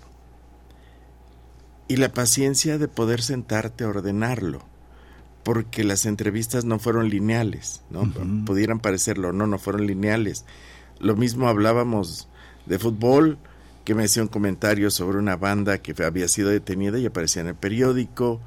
y 1.88 1.96
la 1.96 2.12
paciencia 2.12 2.78
de 2.78 2.86
poder 2.86 3.22
sentarte 3.22 3.82
a 3.82 3.88
ordenarlo 3.88 4.64
porque 5.42 5.82
las 5.82 6.06
entrevistas 6.06 6.64
no 6.64 6.78
fueron 6.78 7.08
lineales, 7.08 7.82
¿no? 7.90 8.08
Pudieran 8.44 8.78
parecerlo, 8.78 9.32
no, 9.32 9.48
no 9.48 9.58
fueron 9.58 9.88
lineales. 9.88 10.44
Lo 11.00 11.16
mismo 11.16 11.48
hablábamos 11.48 12.28
de 12.66 12.78
fútbol, 12.78 13.38
que 13.84 13.96
me 13.96 14.04
hacía 14.04 14.22
un 14.22 14.28
comentario 14.28 14.92
sobre 14.92 15.18
una 15.18 15.34
banda 15.34 15.78
que 15.78 16.00
había 16.04 16.28
sido 16.28 16.50
detenida 16.50 17.00
y 17.00 17.06
aparecía 17.06 17.42
en 17.42 17.48
el 17.48 17.56
periódico. 17.56 18.40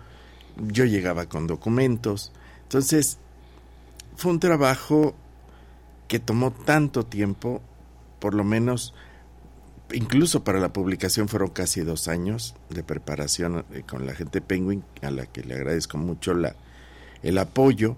Yo 0.56 0.86
llegaba 0.86 1.26
con 1.26 1.48
documentos. 1.48 2.32
Entonces, 2.64 3.18
fue 4.16 4.32
un 4.32 4.40
trabajo 4.40 5.14
que 6.08 6.20
tomó 6.20 6.52
tanto 6.52 7.06
tiempo, 7.06 7.62
por 8.20 8.34
lo 8.34 8.44
menos, 8.44 8.94
incluso 9.92 10.44
para 10.44 10.60
la 10.60 10.74
publicación 10.74 11.28
fueron 11.28 11.50
casi 11.50 11.82
dos 11.82 12.08
años 12.08 12.56
de 12.70 12.84
preparación 12.84 13.66
eh, 13.72 13.84
con 13.88 14.06
la 14.06 14.14
gente 14.14 14.42
Penguin, 14.42 14.84
a 15.02 15.12
la 15.12 15.26
que 15.26 15.44
le 15.44 15.56
agradezco 15.56 15.98
mucho 15.98 16.34
la, 16.34 16.56
el 17.24 17.38
apoyo, 17.38 17.96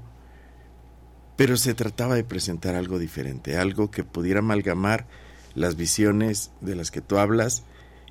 pero 1.35 1.57
se 1.57 1.73
trataba 1.73 2.15
de 2.15 2.23
presentar 2.23 2.75
algo 2.75 2.97
diferente, 2.97 3.57
algo 3.57 3.91
que 3.91 4.03
pudiera 4.03 4.39
amalgamar 4.39 5.05
las 5.53 5.75
visiones 5.75 6.51
de 6.61 6.75
las 6.75 6.91
que 6.91 7.01
tú 7.01 7.17
hablas 7.17 7.63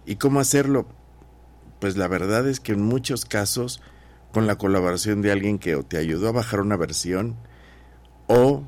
y 0.04 0.16
cómo 0.16 0.40
hacerlo. 0.40 0.86
Pues 1.80 1.96
la 1.96 2.08
verdad 2.08 2.48
es 2.48 2.60
que 2.60 2.72
en 2.72 2.82
muchos 2.82 3.24
casos 3.24 3.82
con 4.32 4.46
la 4.46 4.56
colaboración 4.56 5.22
de 5.22 5.32
alguien 5.32 5.58
que 5.58 5.76
te 5.84 5.98
ayudó 5.98 6.28
a 6.28 6.32
bajar 6.32 6.60
una 6.60 6.76
versión 6.76 7.36
o 8.26 8.64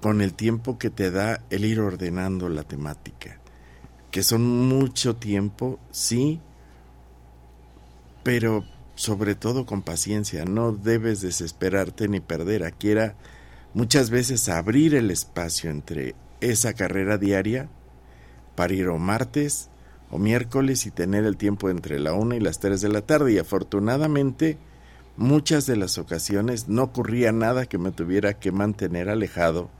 con 0.00 0.20
el 0.20 0.34
tiempo 0.34 0.78
que 0.78 0.90
te 0.90 1.10
da 1.10 1.42
el 1.50 1.64
ir 1.64 1.80
ordenando 1.80 2.48
la 2.48 2.62
temática, 2.62 3.38
que 4.10 4.22
son 4.22 4.46
mucho 4.46 5.16
tiempo, 5.16 5.78
sí, 5.90 6.40
pero 8.22 8.64
sobre 8.94 9.34
todo 9.34 9.66
con 9.66 9.82
paciencia, 9.82 10.44
no 10.44 10.72
debes 10.72 11.20
desesperarte 11.20 12.08
ni 12.08 12.20
perder. 12.20 12.64
Aquí 12.64 12.90
era 12.90 13.14
muchas 13.74 14.10
veces 14.10 14.48
abrir 14.48 14.94
el 14.94 15.10
espacio 15.10 15.70
entre 15.70 16.14
esa 16.40 16.72
carrera 16.72 17.18
diaria 17.18 17.68
para 18.54 18.74
ir 18.74 18.88
o 18.88 18.98
martes 18.98 19.68
o 20.10 20.18
miércoles 20.18 20.86
y 20.86 20.90
tener 20.90 21.24
el 21.24 21.36
tiempo 21.36 21.68
entre 21.68 21.98
la 22.00 22.14
una 22.14 22.36
y 22.36 22.40
las 22.40 22.58
tres 22.58 22.80
de 22.80 22.88
la 22.88 23.02
tarde. 23.02 23.34
Y 23.34 23.38
afortunadamente, 23.38 24.56
muchas 25.16 25.66
de 25.66 25.76
las 25.76 25.98
ocasiones 25.98 26.68
no 26.68 26.84
ocurría 26.84 27.32
nada 27.32 27.66
que 27.66 27.78
me 27.78 27.92
tuviera 27.92 28.34
que 28.34 28.50
mantener 28.50 29.10
alejado 29.10 29.70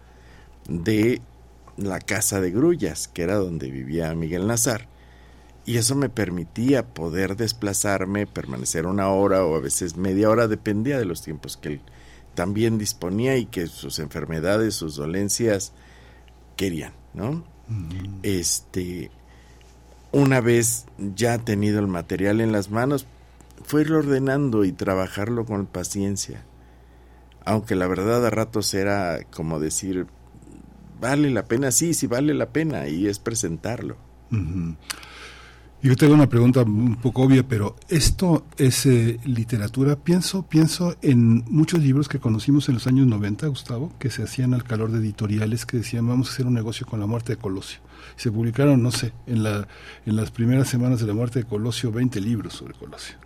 de 0.69 1.21
la 1.77 2.01
casa 2.01 2.41
de 2.41 2.51
Grullas, 2.51 3.09
que 3.09 3.23
era 3.23 3.37
donde 3.37 3.71
vivía 3.71 4.15
Miguel 4.15 4.47
Nazar 4.47 4.89
y 5.67 5.79
eso 5.79 5.97
me 5.97 6.09
permitía 6.09 6.87
poder 6.87 7.37
desplazarme, 7.37 8.29
permanecer 8.29 8.87
una 8.87 9.09
hora 9.09 9.45
o 9.45 9.57
a 9.57 9.61
veces 9.61 9.97
media 9.97 10.31
hora, 10.31 10.47
dependía 10.47 10.97
de 10.97 11.05
los 11.05 11.23
tiempos 11.23 11.57
que 11.57 11.69
él 11.69 11.81
también 12.37 12.79
disponía 12.79 13.37
y 13.37 13.47
que 13.47 13.67
sus 13.67 13.99
enfermedades, 13.99 14.77
sus 14.77 14.95
dolencias 14.95 15.73
querían, 16.55 16.93
¿no? 17.15 17.45
Este, 18.23 19.11
una 20.13 20.41
vez 20.41 20.87
ya 20.99 21.39
tenido 21.39 21.81
el 21.81 21.89
material 21.89 22.41
en 22.41 22.53
las 22.53 22.71
manos, 22.71 23.07
fue 23.65 23.81
irlo 23.81 23.99
ordenando 23.99 24.65
y 24.65 24.71
trabajarlo 24.71 25.47
con 25.47 25.67
paciencia. 25.67 26.45
Aunque 27.45 27.75
la 27.75 27.89
verdad 27.89 28.25
a 28.25 28.31
ratos 28.31 28.73
era 28.73 29.25
como 29.33 29.59
decir, 29.59 30.07
vale 31.01 31.31
la 31.31 31.47
pena, 31.47 31.71
sí, 31.71 31.95
sí 31.95 32.07
vale 32.07 32.35
la 32.35 32.51
pena, 32.51 32.89
y 32.89 33.07
es 33.07 33.19
presentarlo. 33.19 33.97
Yo 35.83 35.95
tengo 35.95 36.15
una 36.15 36.29
pregunta 36.29 36.63
un 36.63 36.97
poco 36.97 37.23
obvia, 37.23 37.47
pero 37.47 37.77
esto 37.89 38.45
es 38.57 38.87
eh, 38.87 39.21
literatura. 39.25 39.95
Pienso, 39.95 40.43
pienso 40.43 40.97
en 41.03 41.45
muchos 41.49 41.81
libros 41.81 42.09
que 42.09 42.19
conocimos 42.19 42.69
en 42.69 42.75
los 42.75 42.87
años 42.87 43.07
90, 43.07 43.47
Gustavo, 43.47 43.93
que 43.99 44.11
se 44.11 44.23
hacían 44.23 44.55
al 44.55 44.65
calor 44.65 44.91
de 44.91 44.99
editoriales 44.99 45.65
que 45.67 45.77
decían 45.77 46.09
vamos 46.09 46.29
a 46.29 46.33
hacer 46.33 46.47
un 46.47 46.55
negocio 46.55 46.87
con 46.87 46.99
la 46.99 47.07
muerte 47.07 47.35
de 47.35 47.39
Colosio. 47.39 47.81
Se 48.17 48.33
publicaron, 48.33 48.83
no 48.83 48.91
sé, 48.91 49.13
en, 49.27 49.43
la, 49.43 49.69
en 50.07 50.17
las 50.17 50.31
primeras 50.31 50.69
semanas 50.69 51.01
de 51.01 51.07
la 51.07 51.15
muerte 51.15 51.41
de 51.41 51.45
Colosio, 51.45 51.93
20 51.93 52.21
libros 52.21 52.55
sobre 52.55 52.75
Colosio. 52.75 53.17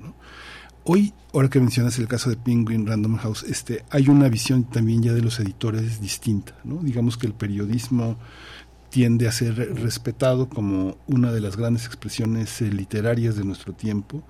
Hoy, 0.85 1.13
ahora 1.35 1.49
que 1.49 1.61
mencionas 1.61 1.99
el 1.99 2.09
caso 2.09 2.31
de 2.31 2.37
Penguin 2.37 2.87
Random 2.87 3.17
House, 3.17 3.45
este, 3.45 3.85
hay 3.91 4.09
una 4.09 4.29
visión 4.29 4.65
también 4.65 5.03
ya 5.03 5.13
de 5.13 5.21
los 5.21 5.39
editores 5.39 6.01
distinta. 6.01 6.55
¿no? 6.65 6.77
Digamos 6.83 7.17
que 7.17 7.27
el 7.27 7.35
periodismo 7.35 8.17
tiende 8.89 9.29
a 9.29 9.33
ser 9.33 9.55
respetado 9.57 10.49
como 10.49 10.97
una 11.07 11.33
de 11.33 11.41
las 11.41 11.57
grandes 11.57 11.87
expresiones 11.87 12.61
eh, 12.61 12.73
literarias 12.73 13.37
de 13.37 13.45
nuestro 13.45 13.73
tiempo 13.73 14.23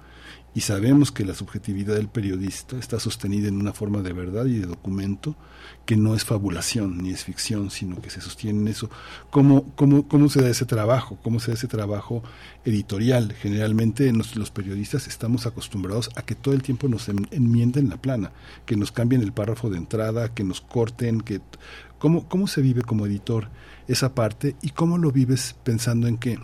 y 0.55 0.63
sabemos 0.63 1.13
que 1.13 1.25
la 1.25 1.35
subjetividad 1.35 1.95
del 1.95 2.09
periodista 2.09 2.77
está 2.77 2.99
sostenida 2.99 3.49
en 3.49 3.61
una 3.61 3.73
forma 3.73 4.03
de 4.03 4.13
verdad 4.13 4.47
y 4.47 4.59
de 4.59 4.67
documento 4.67 5.37
que 5.87 5.97
no 5.97 6.15
es 6.15 6.25
fabulación 6.25 6.99
ni 6.99 7.11
es 7.11 7.25
ficción, 7.25 7.71
sino 7.71 8.01
que 8.03 8.11
se 8.11 8.21
sostiene 8.21 8.61
en 8.61 8.69
eso. 8.69 8.91
¿Cómo, 9.31 9.65
cómo, 9.77 10.09
cómo 10.09 10.29
se 10.29 10.43
da 10.43 10.49
ese 10.49 10.67
trabajo? 10.67 11.19
¿Cómo 11.23 11.39
se 11.39 11.53
da 11.53 11.55
ese 11.55 11.69
trabajo 11.69 12.23
editorial? 12.65 13.33
Generalmente 13.33 14.13
los 14.13 14.51
periodistas 14.51 15.07
estamos 15.07 15.47
acostumbrados 15.47 16.11
a 16.17 16.23
que 16.23 16.35
todo 16.35 16.55
el 16.55 16.63
tiempo 16.63 16.89
nos 16.89 17.09
enmienden 17.09 17.89
la 17.89 17.97
plana, 17.97 18.33
que 18.67 18.77
nos 18.77 18.91
cambien 18.91 19.23
el 19.23 19.33
párrafo 19.33 19.71
de 19.71 19.79
entrada, 19.79 20.35
que 20.35 20.45
nos 20.45 20.61
corten, 20.61 21.21
que... 21.21 21.41
¿Cómo, 21.99 22.27
cómo 22.29 22.47
se 22.47 22.63
vive 22.63 22.81
como 22.81 23.05
editor 23.05 23.49
esa 23.87 24.15
parte 24.15 24.57
y 24.63 24.71
cómo 24.71 24.97
lo 24.97 25.13
vives 25.13 25.55
pensando 25.65 26.09
en 26.09 26.17
que 26.17 26.39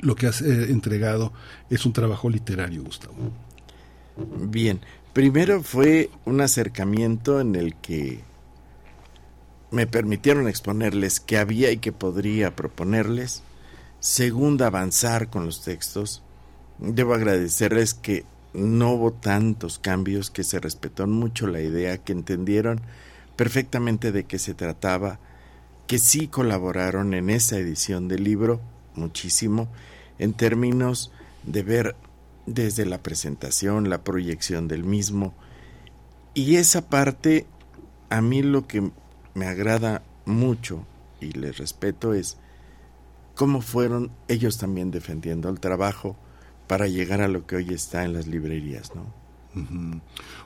lo 0.00 0.14
que 0.16 0.26
has 0.26 0.42
eh, 0.42 0.70
entregado 0.70 1.32
es 1.70 1.86
un 1.86 1.92
trabajo 1.92 2.28
literario, 2.30 2.82
Gustavo. 2.82 3.14
Bien, 4.16 4.80
primero 5.12 5.62
fue 5.62 6.10
un 6.24 6.40
acercamiento 6.40 7.40
en 7.40 7.54
el 7.54 7.74
que 7.76 8.20
me 9.70 9.86
permitieron 9.86 10.48
exponerles 10.48 11.20
qué 11.20 11.38
había 11.38 11.70
y 11.70 11.78
qué 11.78 11.92
podría 11.92 12.54
proponerles. 12.54 13.42
Segunda, 14.00 14.66
avanzar 14.66 15.30
con 15.30 15.46
los 15.46 15.62
textos. 15.62 16.22
Debo 16.78 17.14
agradecerles 17.14 17.94
que 17.94 18.24
no 18.52 18.92
hubo 18.92 19.12
tantos 19.12 19.78
cambios, 19.78 20.30
que 20.30 20.44
se 20.44 20.60
respetó 20.60 21.06
mucho 21.06 21.46
la 21.46 21.60
idea, 21.60 21.98
que 21.98 22.12
entendieron 22.12 22.80
perfectamente 23.36 24.12
de 24.12 24.24
qué 24.24 24.38
se 24.38 24.54
trataba, 24.54 25.18
que 25.86 25.98
sí 25.98 26.28
colaboraron 26.28 27.14
en 27.14 27.30
esa 27.30 27.56
edición 27.56 28.08
del 28.08 28.24
libro 28.24 28.60
muchísimo 28.94 29.68
en 30.18 30.32
términos 30.32 31.12
de 31.44 31.62
ver 31.62 31.96
desde 32.46 32.86
la 32.86 33.02
presentación, 33.02 33.90
la 33.90 34.02
proyección 34.04 34.68
del 34.68 34.84
mismo. 34.84 35.34
Y 36.34 36.56
esa 36.56 36.88
parte, 36.88 37.46
a 38.10 38.20
mí 38.20 38.42
lo 38.42 38.66
que 38.66 38.90
me 39.34 39.46
agrada 39.46 40.02
mucho 40.24 40.84
y 41.20 41.32
les 41.32 41.58
respeto 41.58 42.14
es 42.14 42.36
cómo 43.34 43.60
fueron 43.60 44.10
ellos 44.28 44.58
también 44.58 44.90
defendiendo 44.90 45.48
el 45.48 45.60
trabajo 45.60 46.16
para 46.66 46.86
llegar 46.86 47.20
a 47.20 47.28
lo 47.28 47.46
que 47.46 47.56
hoy 47.56 47.72
está 47.72 48.04
en 48.04 48.12
las 48.12 48.26
librerías, 48.26 48.92
¿no? 48.94 49.22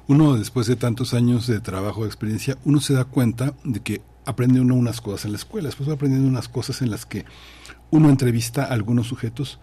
Uno 0.09 0.37
después 0.37 0.67
de 0.67 0.75
tantos 0.75 1.15
años 1.15 1.47
de 1.47 1.61
trabajo, 1.61 2.03
de 2.03 2.09
experiencia, 2.09 2.59
uno 2.65 2.81
se 2.81 2.95
da 2.95 3.05
cuenta 3.05 3.55
de 3.63 3.81
que 3.81 4.03
aprende 4.25 4.61
uno 4.61 4.75
unas 4.75 5.01
cosas 5.01 5.27
en 5.27 5.33
la 5.33 5.39
escuela, 5.39 5.69
después 5.69 5.89
va 5.89 5.95
aprendiendo 5.95 6.29
unas 6.29 6.49
cosas 6.49 6.83
en 6.83 6.91
las 6.91 7.07
que 7.07 7.25
uno 7.91 8.11
entrevista 8.11 8.65
a 8.65 8.73
algunos 8.73 9.07
sujetos 9.07 9.59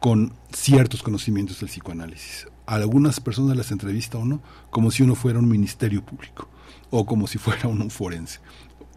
con 0.00 0.32
ciertos 0.52 1.02
conocimientos 1.02 1.60
del 1.60 1.68
psicoanálisis. 1.68 2.46
A 2.66 2.74
algunas 2.74 3.20
personas 3.20 3.56
las 3.56 3.70
entrevista 3.70 4.18
uno 4.18 4.42
como 4.70 4.90
si 4.90 5.02
uno 5.02 5.14
fuera 5.14 5.38
un 5.38 5.48
ministerio 5.48 6.04
público 6.04 6.48
o 6.90 7.06
como 7.06 7.26
si 7.26 7.38
fuera 7.38 7.68
un 7.68 7.90
forense. 7.90 8.40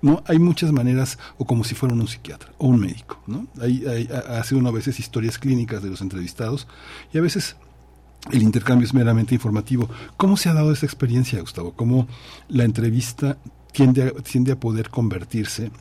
¿no? 0.02 0.24
Hay 0.28 0.40
muchas 0.40 0.72
maneras, 0.72 1.18
o 1.38 1.46
como 1.46 1.64
si 1.64 1.76
fuera 1.76 1.96
un 1.96 2.08
psiquiatra 2.08 2.52
o 2.58 2.68
un 2.68 2.80
médico, 2.80 3.22
¿no? 3.26 3.48
Hay, 3.60 4.08
hace 4.30 4.56
uno 4.56 4.70
a 4.70 4.72
veces 4.72 5.00
historias 5.00 5.40
clínicas 5.40 5.82
de 5.82 5.90
los 5.90 6.02
entrevistados 6.02 6.68
y 7.14 7.18
a 7.18 7.22
veces 7.22 7.56
el 8.32 8.44
intercambio 8.44 8.86
es 8.86 8.94
meramente 8.94 9.34
informativo. 9.34 9.90
¿Cómo 10.18 10.38
se 10.38 10.50
ha 10.50 10.54
dado 10.54 10.72
esa 10.72 10.86
experiencia, 10.86 11.40
Gustavo? 11.40 11.74
¿Cómo 11.74 12.08
la 12.50 12.64
entrevista 12.64 13.38
tiende 13.72 14.04
a, 14.04 14.12
tiende 14.22 14.52
a 14.52 14.60
poder 14.60 14.90
convertirse 14.90 15.72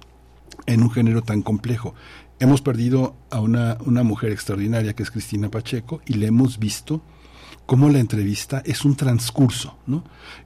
en 0.66 0.82
un 0.82 0.90
género 0.90 1.22
tan 1.22 1.42
complejo? 1.42 1.94
Hemos 2.38 2.60
perdido 2.60 3.16
a 3.30 3.40
una, 3.40 3.78
una 3.86 4.02
mujer 4.02 4.30
extraordinaria 4.30 4.94
que 4.94 5.02
es 5.02 5.10
Cristina 5.10 5.50
Pacheco 5.50 6.02
y 6.06 6.14
le 6.14 6.26
hemos 6.26 6.58
visto 6.58 7.00
cómo 7.64 7.88
la 7.88 7.98
entrevista 7.98 8.62
es 8.64 8.84
un 8.84 8.94
transcurso, 8.94 9.76
¿no? 9.86 10.04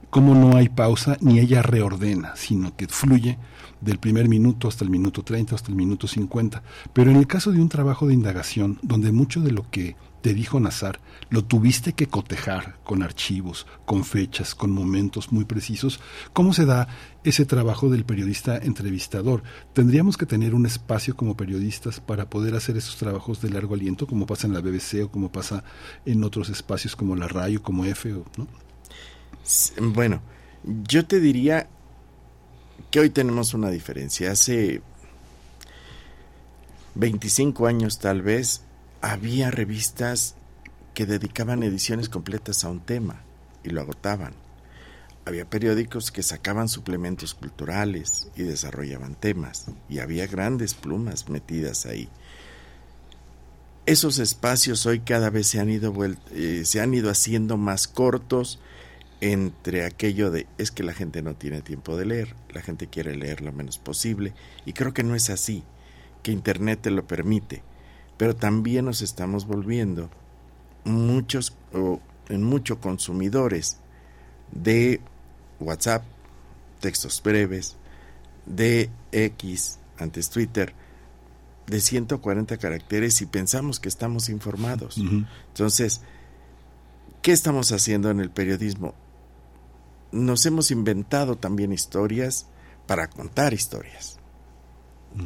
Cómo 0.09 0.33
no 0.33 0.57
hay 0.57 0.69
pausa 0.69 1.17
ni 1.21 1.39
ella 1.39 1.61
reordena, 1.61 2.33
sino 2.35 2.75
que 2.75 2.87
fluye 2.87 3.37
del 3.79 3.99
primer 3.99 4.27
minuto 4.29 4.67
hasta 4.67 4.83
el 4.83 4.89
minuto 4.89 5.23
30, 5.23 5.55
hasta 5.55 5.69
el 5.69 5.75
minuto 5.75 6.07
50. 6.07 6.63
Pero 6.93 7.11
en 7.11 7.17
el 7.17 7.27
caso 7.27 7.51
de 7.51 7.61
un 7.61 7.69
trabajo 7.69 8.07
de 8.07 8.13
indagación, 8.13 8.79
donde 8.81 9.11
mucho 9.11 9.41
de 9.41 9.51
lo 9.51 9.69
que 9.69 9.95
te 10.21 10.33
dijo 10.33 10.59
Nazar, 10.59 10.99
lo 11.29 11.43
tuviste 11.43 11.93
que 11.93 12.07
cotejar 12.07 12.77
con 12.83 13.01
archivos, 13.01 13.65
con 13.85 14.05
fechas, 14.05 14.53
con 14.53 14.71
momentos 14.71 15.31
muy 15.31 15.45
precisos. 15.45 15.99
¿Cómo 16.33 16.53
se 16.53 16.65
da 16.65 16.87
ese 17.23 17.45
trabajo 17.45 17.89
del 17.89 18.05
periodista 18.05 18.57
entrevistador? 18.57 19.43
¿Tendríamos 19.73 20.17
que 20.17 20.25
tener 20.25 20.53
un 20.53 20.65
espacio 20.65 21.15
como 21.15 21.35
periodistas 21.35 21.99
para 21.99 22.29
poder 22.29 22.55
hacer 22.55 22.77
esos 22.77 22.97
trabajos 22.97 23.41
de 23.41 23.49
largo 23.49 23.73
aliento, 23.73 24.05
como 24.07 24.25
pasa 24.25 24.47
en 24.47 24.53
la 24.53 24.61
BBC 24.61 25.05
o 25.05 25.11
como 25.11 25.31
pasa 25.31 25.63
en 26.05 26.23
otros 26.23 26.49
espacios 26.49 26.95
como 26.95 27.15
la 27.15 27.27
radio, 27.27 27.63
como 27.63 27.85
F? 27.85 28.09
¿no? 28.37 28.47
Bueno, 29.81 30.21
yo 30.63 31.05
te 31.05 31.19
diría 31.19 31.67
que 32.91 32.99
hoy 32.99 33.09
tenemos 33.09 33.53
una 33.53 33.69
diferencia. 33.69 34.31
Hace 34.31 34.81
25 36.95 37.65
años 37.65 37.99
tal 37.99 38.21
vez 38.21 38.63
había 39.01 39.49
revistas 39.49 40.35
que 40.93 41.05
dedicaban 41.05 41.63
ediciones 41.63 42.07
completas 42.07 42.63
a 42.63 42.69
un 42.69 42.79
tema 42.79 43.23
y 43.63 43.69
lo 43.69 43.81
agotaban. 43.81 44.33
Había 45.25 45.49
periódicos 45.49 46.11
que 46.11 46.23
sacaban 46.23 46.67
suplementos 46.67 47.33
culturales 47.33 48.29
y 48.35 48.43
desarrollaban 48.43 49.15
temas 49.15 49.67
y 49.89 49.99
había 49.99 50.27
grandes 50.27 50.73
plumas 50.73 51.29
metidas 51.29 51.85
ahí. 51.85 52.09
Esos 53.85 54.19
espacios 54.19 54.85
hoy 54.85 54.99
cada 54.99 55.29
vez 55.29 55.47
se 55.47 55.59
han 55.59 55.69
ido, 55.69 55.93
eh, 56.31 56.61
se 56.65 56.81
han 56.81 56.93
ido 56.93 57.09
haciendo 57.09 57.57
más 57.57 57.87
cortos 57.87 58.59
entre 59.21 59.85
aquello 59.85 60.31
de 60.31 60.47
es 60.57 60.71
que 60.71 60.83
la 60.83 60.93
gente 60.93 61.21
no 61.21 61.35
tiene 61.35 61.61
tiempo 61.61 61.97
de 61.97 62.05
leer, 62.05 62.35
la 62.51 62.61
gente 62.61 62.87
quiere 62.87 63.15
leer 63.15 63.41
lo 63.41 63.51
menos 63.51 63.77
posible 63.77 64.33
y 64.65 64.73
creo 64.73 64.93
que 64.93 65.03
no 65.03 65.15
es 65.15 65.29
así, 65.29 65.63
que 66.23 66.31
Internet 66.31 66.81
te 66.81 66.91
lo 66.91 67.05
permite 67.05 67.63
pero 68.21 68.35
también 68.35 68.85
nos 68.85 69.01
estamos 69.01 69.47
volviendo 69.47 70.07
muchos 70.83 71.57
o 71.73 71.99
en 72.29 72.43
muchos 72.43 72.77
consumidores 72.77 73.77
de 74.51 75.01
WhatsApp, 75.59 76.03
textos 76.81 77.19
breves, 77.23 77.77
de 78.45 78.91
X, 79.11 79.79
antes 79.97 80.29
Twitter, 80.29 80.75
de 81.65 81.81
140 81.81 82.57
caracteres 82.57 83.19
y 83.23 83.25
pensamos 83.25 83.79
que 83.79 83.89
estamos 83.89 84.29
informados. 84.29 84.99
Entonces, 85.47 86.01
¿qué 87.23 87.31
estamos 87.31 87.71
haciendo 87.71 88.11
en 88.11 88.19
el 88.19 88.29
periodismo? 88.29 88.93
Nos 90.11 90.45
hemos 90.45 90.69
inventado 90.69 91.39
también 91.39 91.73
historias 91.73 92.45
para 92.85 93.09
contar 93.09 93.55
historias. 93.55 94.20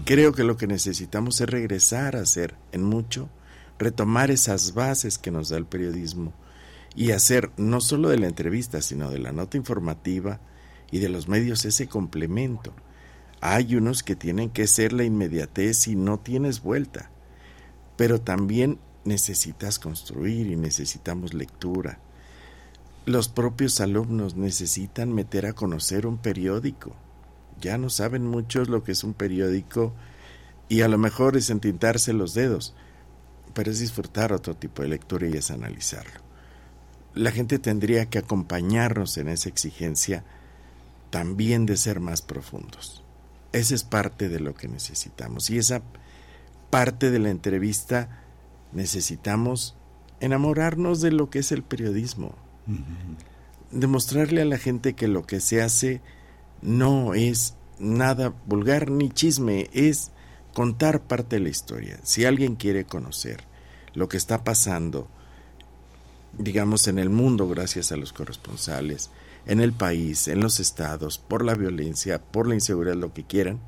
Creo 0.04 0.34
que 0.34 0.44
lo 0.44 0.58
que 0.58 0.66
necesitamos 0.66 1.40
es 1.42 1.50
regresar 1.50 2.16
a 2.16 2.22
hacer 2.22 2.56
en 2.72 2.84
mucho, 2.84 3.30
retomar 3.78 4.32
esas 4.32 4.74
bases 4.74 5.20
que 5.20 5.30
nos 5.30 5.50
da 5.50 5.58
el 5.58 5.66
periodismo 5.66 6.34
y 6.96 7.12
hacer 7.12 7.52
no 7.58 7.82
solo 7.82 8.10
de 8.10 8.18
la 8.18 8.28
entrevista, 8.28 8.82
sino 8.82 9.12
de 9.12 9.20
la 9.20 9.32
nota 9.32 9.58
informativa 9.58 10.40
y 10.90 11.00
de 11.00 11.10
los 11.10 11.28
medios 11.28 11.66
ese 11.66 11.88
complemento. 11.88 12.74
Hay 13.42 13.76
unos 13.76 14.02
que 14.02 14.16
tienen 14.16 14.50
que 14.50 14.66
ser 14.66 14.92
la 14.92 15.04
inmediatez 15.04 15.88
y 15.88 15.96
no 15.96 16.20
tienes 16.20 16.64
vuelta, 16.64 17.12
pero 17.96 18.20
también 18.20 18.80
necesitas 19.04 19.78
construir 19.78 20.48
y 20.48 20.56
necesitamos 20.56 21.36
lectura. 21.36 22.00
Los 23.06 23.30
propios 23.30 23.80
alumnos 23.82 24.36
necesitan 24.36 25.14
meter 25.14 25.46
a 25.46 25.54
conocer 25.54 26.08
un 26.08 26.18
periódico 26.18 26.96
ya 27.62 27.78
no 27.78 27.90
saben 27.90 28.26
muchos 28.26 28.70
lo 28.70 28.84
que 28.84 28.92
es 28.92 29.04
un 29.04 29.14
periódico 29.14 29.94
y 30.68 30.82
a 30.82 30.88
lo 30.88 30.98
mejor 30.98 31.38
es 31.38 31.50
entintarse 31.50 32.14
los 32.14 32.34
dedos, 32.34 32.74
pero 33.54 33.72
es 33.72 33.80
disfrutar 33.80 34.34
otro 34.34 34.56
tipo 34.56 34.82
de 34.82 34.90
lectura 34.90 35.28
y 35.28 35.34
es 35.34 35.52
analizarlo. 35.52 36.22
La 37.14 37.32
gente 37.32 37.60
tendría 37.60 38.08
que 38.08 38.20
acompañarnos 38.20 39.18
en 39.18 39.30
esa 39.30 39.50
exigencia 39.50 40.24
también 41.10 41.66
de 41.66 41.78
ser 41.78 42.00
más 42.00 42.22
profundos. 42.22 43.04
Esa 43.54 43.74
es 43.74 43.84
parte 43.84 44.28
de 44.28 44.42
lo 44.42 44.54
que 44.54 44.68
necesitamos 44.68 45.50
y 45.50 45.58
esa 45.58 45.82
parte 46.70 47.10
de 47.10 47.20
la 47.20 47.30
entrevista 47.30 48.22
necesitamos 48.74 49.78
enamorarnos 50.20 51.00
de 51.00 51.12
lo 51.12 51.30
que 51.30 51.40
es 51.40 51.54
el 51.54 51.64
periodismo, 51.64 52.36
demostrarle 53.72 54.42
a 54.42 54.46
la 54.46 54.58
gente 54.58 54.94
que 54.94 55.08
lo 55.08 55.26
que 55.26 55.40
se 55.40 55.62
hace 55.62 56.02
no 56.66 57.14
es 57.14 57.56
nada 57.80 58.34
vulgar 58.46 58.90
ni 58.90 59.10
chisme, 59.10 59.70
es 59.74 60.12
contar 60.54 61.04
parte 61.04 61.38
de 61.38 61.44
la 61.44 61.50
historia. 61.50 62.00
Si 62.04 62.26
alguien 62.26 62.56
quiere 62.56 62.86
conocer 62.86 63.44
lo 63.94 64.10
que 64.10 64.18
está 64.18 64.44
pasando, 64.44 65.08
digamos, 66.38 66.88
en 66.88 67.00
el 67.00 67.10
mundo 67.10 67.48
gracias 67.48 67.92
a 67.92 67.98
los 67.98 68.14
corresponsales, 68.14 69.10
en 69.46 69.60
el 69.60 69.74
país, 69.74 70.28
en 70.28 70.42
los 70.42 70.60
estados, 70.60 71.18
por 71.20 71.46
la 71.46 71.54
violencia, 71.54 72.22
por 72.22 72.48
la 72.48 72.56
inseguridad, 72.56 72.96
lo 72.96 73.14
que 73.14 73.24
quieran, 73.24 73.60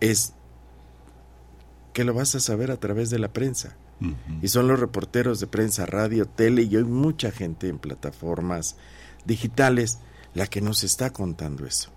es 0.00 0.34
que 1.92 2.04
lo 2.04 2.14
vas 2.14 2.34
a 2.34 2.40
saber 2.40 2.70
a 2.70 2.78
través 2.78 3.10
de 3.10 3.18
la 3.18 3.32
prensa. 3.32 3.76
Y 4.40 4.48
son 4.48 4.66
los 4.66 4.80
reporteros 4.80 5.40
de 5.40 5.46
prensa, 5.46 5.84
radio, 5.84 6.24
tele 6.24 6.62
y 6.62 6.74
hoy 6.74 6.84
mucha 6.84 7.30
gente 7.30 7.68
en 7.68 7.78
plataformas 7.78 8.76
digitales 9.26 9.98
la 10.32 10.46
que 10.46 10.62
nos 10.62 10.84
está 10.84 11.12
contando 11.12 11.66
eso. 11.66 11.90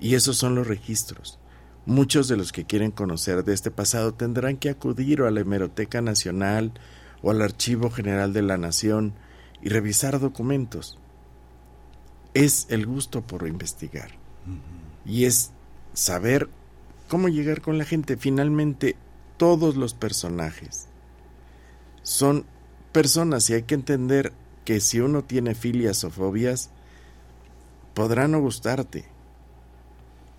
Y 0.00 0.14
esos 0.14 0.36
son 0.36 0.54
los 0.54 0.66
registros. 0.66 1.38
Muchos 1.86 2.28
de 2.28 2.36
los 2.36 2.52
que 2.52 2.64
quieren 2.64 2.90
conocer 2.90 3.44
de 3.44 3.54
este 3.54 3.70
pasado 3.70 4.12
tendrán 4.12 4.56
que 4.56 4.70
acudir 4.70 5.22
a 5.22 5.30
la 5.30 5.40
Hemeroteca 5.40 6.00
Nacional 6.00 6.72
o 7.22 7.30
al 7.30 7.42
Archivo 7.42 7.90
General 7.90 8.32
de 8.32 8.42
la 8.42 8.56
Nación 8.56 9.14
y 9.62 9.68
revisar 9.68 10.18
documentos. 10.18 10.98
Es 12.34 12.66
el 12.70 12.86
gusto 12.86 13.22
por 13.22 13.46
investigar. 13.46 14.10
Y 15.04 15.24
es 15.24 15.52
saber 15.94 16.48
cómo 17.08 17.28
llegar 17.28 17.62
con 17.62 17.78
la 17.78 17.84
gente. 17.84 18.16
Finalmente, 18.16 18.96
todos 19.36 19.76
los 19.76 19.94
personajes 19.94 20.88
son 22.02 22.46
personas 22.92 23.50
y 23.50 23.54
hay 23.54 23.62
que 23.64 23.74
entender 23.74 24.32
que 24.64 24.80
si 24.80 25.00
uno 25.00 25.22
tiene 25.22 25.54
filias 25.54 26.04
o 26.04 26.10
fobias, 26.10 26.70
podrá 27.94 28.28
no 28.28 28.40
gustarte, 28.40 29.06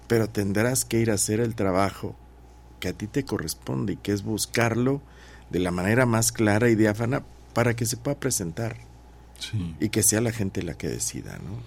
pero 0.07 0.29
tendrás 0.29 0.85
que 0.85 0.99
ir 0.99 1.11
a 1.11 1.15
hacer 1.15 1.39
el 1.39 1.55
trabajo 1.55 2.15
que 2.79 2.89
a 2.89 2.93
ti 2.93 3.07
te 3.07 3.25
corresponde 3.25 3.93
y 3.93 3.97
que 3.97 4.11
es 4.11 4.23
buscarlo 4.23 5.01
de 5.49 5.59
la 5.59 5.71
manera 5.71 6.05
más 6.05 6.31
clara 6.31 6.69
y 6.69 6.75
diáfana 6.75 7.23
para 7.53 7.75
que 7.75 7.85
se 7.85 7.97
pueda 7.97 8.19
presentar 8.19 8.77
y 9.79 9.89
que 9.89 10.03
sea 10.03 10.21
la 10.21 10.31
gente 10.31 10.63
la 10.63 10.75
que 10.75 10.87
decida, 10.87 11.37
¿no? 11.37 11.61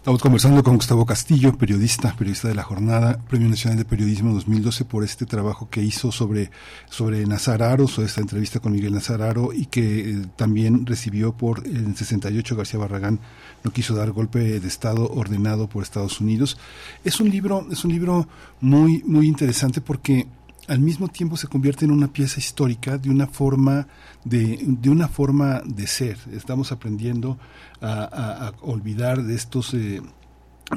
Estamos 0.00 0.22
conversando 0.22 0.62
con 0.62 0.76
Gustavo 0.76 1.04
Castillo, 1.04 1.58
periodista, 1.58 2.16
periodista 2.16 2.48
de 2.48 2.54
la 2.54 2.62
jornada, 2.62 3.18
Premio 3.28 3.50
Nacional 3.50 3.76
de 3.76 3.84
Periodismo 3.84 4.32
2012 4.32 4.86
por 4.86 5.04
este 5.04 5.26
trabajo 5.26 5.68
que 5.68 5.82
hizo 5.82 6.10
sobre, 6.10 6.50
sobre 6.88 7.26
Nazararo, 7.26 7.86
sobre 7.86 8.06
esta 8.06 8.22
entrevista 8.22 8.60
con 8.60 8.72
Miguel 8.72 8.94
Nazararo 8.94 9.52
y 9.52 9.66
que 9.66 10.10
eh, 10.12 10.26
también 10.36 10.86
recibió 10.86 11.34
por 11.34 11.66
en 11.66 11.94
68 11.94 12.56
García 12.56 12.80
Barragán 12.80 13.20
no 13.62 13.72
quiso 13.72 13.94
dar 13.94 14.10
golpe 14.12 14.58
de 14.58 14.66
estado 14.66 15.06
ordenado 15.12 15.68
por 15.68 15.82
Estados 15.82 16.18
Unidos. 16.22 16.56
Es 17.04 17.20
un 17.20 17.28
libro, 17.28 17.66
es 17.70 17.84
un 17.84 17.92
libro 17.92 18.26
muy, 18.62 19.02
muy 19.04 19.26
interesante 19.26 19.82
porque 19.82 20.26
al 20.70 20.78
mismo 20.78 21.08
tiempo 21.08 21.36
se 21.36 21.48
convierte 21.48 21.84
en 21.84 21.90
una 21.90 22.12
pieza 22.12 22.38
histórica 22.38 22.96
de 22.96 23.10
una 23.10 23.26
forma 23.26 23.88
de, 24.24 24.60
de 24.62 24.88
una 24.88 25.08
forma 25.08 25.62
de 25.66 25.88
ser. 25.88 26.16
Estamos 26.32 26.70
aprendiendo 26.70 27.38
a, 27.82 28.52
olvidar 28.60 29.20
de 29.24 29.34
estos 29.34 29.74
eh, 29.74 30.00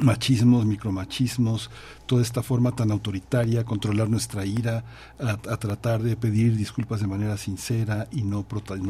machismos, 0.02 0.66
micromachismos, 0.66 1.70
toda 2.06 2.22
esta 2.22 2.42
forma 2.42 2.74
tan 2.74 2.90
autoritaria, 2.90 3.62
controlar 3.64 4.10
nuestra 4.10 4.44
ira, 4.44 4.84
a, 5.20 5.36
tratar 5.36 6.02
de 6.02 6.16
pedir 6.16 6.56
disculpas 6.56 7.00
de 7.00 7.06
manera 7.06 7.36
sincera 7.36 8.08
y 8.10 8.22
no, 8.22 8.44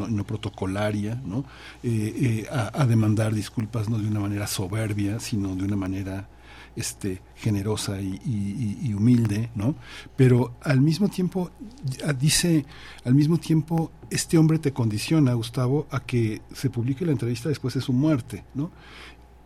no, 0.09 0.23
protocolaria, 0.23 1.21
¿no? 1.23 1.45
Eh, 1.83 2.47
eh, 2.47 2.47
a, 2.51 2.83
demandar 2.87 3.31
disculpas 3.31 3.89
no 3.89 3.99
de 3.99 4.07
una 4.07 4.21
manera 4.21 4.47
soberbia, 4.47 5.19
sino 5.19 5.55
de 5.55 5.65
una 5.65 5.75
manera 5.75 6.27
este, 6.75 7.21
generosa 7.35 8.01
y, 8.01 8.93
humilde, 8.93 9.49
¿no? 9.55 9.75
Pero 10.15 10.55
al 10.61 10.81
mismo 10.81 11.09
tiempo, 11.09 11.51
dice, 12.19 12.65
al 13.03 13.15
mismo 13.15 13.37
tiempo, 13.37 13.91
este 14.09 14.37
hombre 14.37 14.59
te 14.59 14.73
condiciona, 14.73 15.33
Gustavo, 15.33 15.87
a 15.89 16.01
que 16.01 16.41
se 16.53 16.69
publique 16.69 17.05
la 17.05 17.11
entrevista 17.11 17.49
después 17.49 17.73
de 17.73 17.81
su 17.81 17.93
muerte, 17.93 18.43
¿no? 18.53 18.71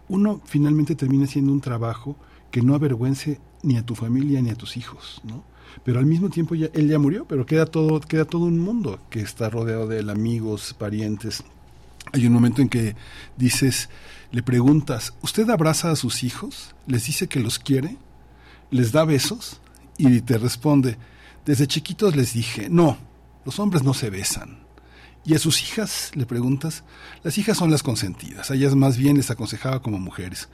Uno 0.07 0.41
finalmente 0.45 0.95
termina 0.95 1.27
siendo 1.27 1.51
un 1.51 1.61
trabajo 1.61 2.15
que 2.51 2.61
no 2.61 2.73
avergüence 2.73 3.39
ni 3.61 3.77
a 3.77 3.85
tu 3.85 3.95
familia 3.95 4.41
ni 4.41 4.49
a 4.49 4.55
tus 4.55 4.75
hijos, 4.77 5.21
¿no? 5.23 5.43
Pero 5.83 5.99
al 5.99 6.05
mismo 6.05 6.29
tiempo 6.29 6.55
ya, 6.55 6.67
él 6.73 6.89
ya 6.89 6.97
murió, 6.97 7.25
pero 7.25 7.45
queda 7.45 7.65
todo, 7.65 7.99
queda 8.01 8.25
todo 8.25 8.45
un 8.45 8.59
mundo 8.59 8.99
que 9.09 9.21
está 9.21 9.49
rodeado 9.49 9.87
de 9.87 9.99
él, 9.99 10.09
amigos, 10.09 10.75
parientes. 10.77 11.43
Hay 12.11 12.25
un 12.25 12.33
momento 12.33 12.61
en 12.61 12.69
que 12.69 12.95
dices, 13.37 13.89
le 14.31 14.43
preguntas, 14.43 15.13
¿usted 15.21 15.49
abraza 15.49 15.89
a 15.91 15.95
sus 15.95 16.23
hijos? 16.23 16.75
¿Les 16.85 17.05
dice 17.05 17.27
que 17.27 17.39
los 17.39 17.57
quiere? 17.57 17.97
¿Les 18.69 18.91
da 18.91 19.03
besos? 19.03 19.59
Y 19.97 20.21
te 20.21 20.37
responde, 20.37 20.97
desde 21.45 21.67
chiquitos 21.67 22.15
les 22.15 22.33
dije, 22.33 22.69
no, 22.69 22.97
los 23.43 23.59
hombres 23.59 23.81
no 23.83 23.95
se 23.95 24.11
besan. 24.11 24.59
¿Y 25.25 25.33
a 25.33 25.39
sus 25.39 25.61
hijas? 25.63 26.11
Le 26.13 26.25
preguntas. 26.25 26.83
Las 27.23 27.37
hijas 27.37 27.57
son 27.57 27.71
las 27.71 27.83
consentidas. 27.83 28.51
A 28.51 28.53
ellas 28.53 28.75
más 28.75 28.97
bien 28.97 29.17
les 29.17 29.31
aconsejaba 29.31 29.81
como 29.81 29.99
mujeres. 29.99 30.49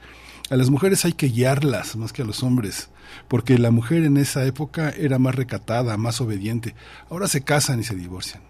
A 0.48 0.56
las 0.56 0.70
mujeres 0.70 1.04
hay 1.04 1.12
que 1.12 1.28
guiarlas 1.28 1.96
más 1.96 2.12
que 2.12 2.22
a 2.22 2.24
los 2.24 2.42
hombres, 2.42 2.88
porque 3.28 3.58
la 3.58 3.70
mujer 3.70 4.04
en 4.04 4.16
esa 4.16 4.44
época 4.44 4.90
era 4.90 5.18
más 5.18 5.34
recatada, 5.34 5.96
más 5.96 6.20
obediente. 6.20 6.74
Ahora 7.10 7.28
se 7.28 7.42
casan 7.42 7.80
y 7.80 7.84
se 7.84 7.94
divorcian. 7.94 8.42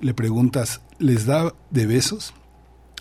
Le 0.00 0.12
preguntas, 0.12 0.82
¿les 0.98 1.24
da 1.24 1.54
de 1.70 1.86
besos? 1.86 2.34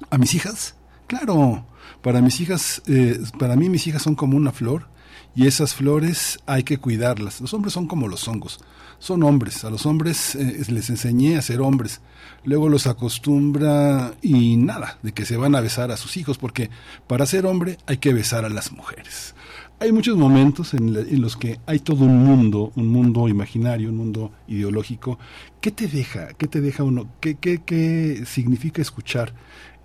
¿A 0.10 0.18
mis 0.18 0.34
hijas? 0.34 0.75
Claro, 1.08 1.66
para 2.02 2.22
mis 2.22 2.40
hijas, 2.42 2.82
eh, 2.88 3.20
para 3.38 3.56
mí 3.56 3.70
mis 3.70 3.86
hijas 3.88 4.02
son 4.02 4.16
como 4.16 4.38
una 4.38 4.52
flor 4.52 4.88
y 5.36 5.48
esas 5.48 5.76
flores 5.76 6.40
hay 6.46 6.64
que 6.64 6.78
cuidarlas. 6.78 7.42
Los 7.42 7.54
hombres 7.54 7.74
son 7.74 7.88
como 7.88 8.08
los 8.08 8.28
hongos, 8.28 8.60
son 9.00 9.22
hombres. 9.24 9.66
A 9.66 9.70
los 9.70 9.86
hombres 9.86 10.36
eh, 10.36 10.64
les 10.70 10.90
enseñé 10.90 11.38
a 11.38 11.42
ser 11.42 11.62
hombres. 11.62 12.02
Luego 12.44 12.70
los 12.70 12.88
acostumbra 12.88 14.14
y 14.22 14.56
nada, 14.56 14.98
de 15.04 15.12
que 15.12 15.26
se 15.26 15.38
van 15.38 15.56
a 15.56 15.62
besar 15.62 15.92
a 15.92 15.98
sus 15.98 16.16
hijos, 16.18 16.38
porque 16.38 16.70
para 17.06 17.26
ser 17.26 17.46
hombre 17.46 17.78
hay 17.86 17.98
que 17.98 18.14
besar 18.14 18.46
a 18.46 18.50
las 18.50 18.72
mujeres. 18.72 19.36
Hay 19.80 19.92
muchos 19.92 20.16
momentos 20.16 20.74
en, 20.74 21.22
los 21.22 21.36
que 21.36 21.60
hay 21.66 21.80
todo 21.80 22.06
un 22.06 22.24
mundo, 22.24 22.72
un 22.76 22.88
mundo 22.88 23.28
imaginario, 23.28 23.90
un 23.90 23.98
mundo 23.98 24.32
ideológico. 24.48 25.20
¿Qué 25.60 25.70
te 25.70 25.88
deja? 25.88 26.30
¿Qué 26.38 26.48
te 26.48 26.62
deja 26.62 26.84
uno? 26.84 27.10
¿Qué, 27.20 27.36
qué, 27.36 27.62
qué 27.62 28.24
significa 28.26 28.82
escuchar 28.82 29.34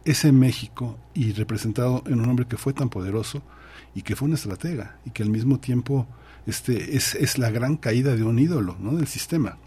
ese 0.04 0.32
México 0.32 0.98
y 1.14 1.32
representado 1.32 2.02
en 2.06 2.20
un 2.20 2.28
hombre 2.30 2.46
que 2.46 2.56
fue 2.56 2.72
tan 2.72 2.88
poderoso 2.88 3.42
y 3.94 4.02
que 4.02 4.16
fue 4.16 4.28
un 4.28 4.34
estratega 4.34 4.98
y 5.04 5.10
que 5.10 5.22
al 5.22 5.30
mismo 5.30 5.58
tiempo 5.58 6.06
este, 6.46 6.96
es, 6.96 7.14
es 7.14 7.38
la 7.38 7.50
gran 7.50 7.76
caída 7.76 8.16
de 8.16 8.22
un 8.22 8.38
ídolo 8.38 8.76
¿no? 8.78 8.96
del 8.96 9.06
sistema. 9.06 9.58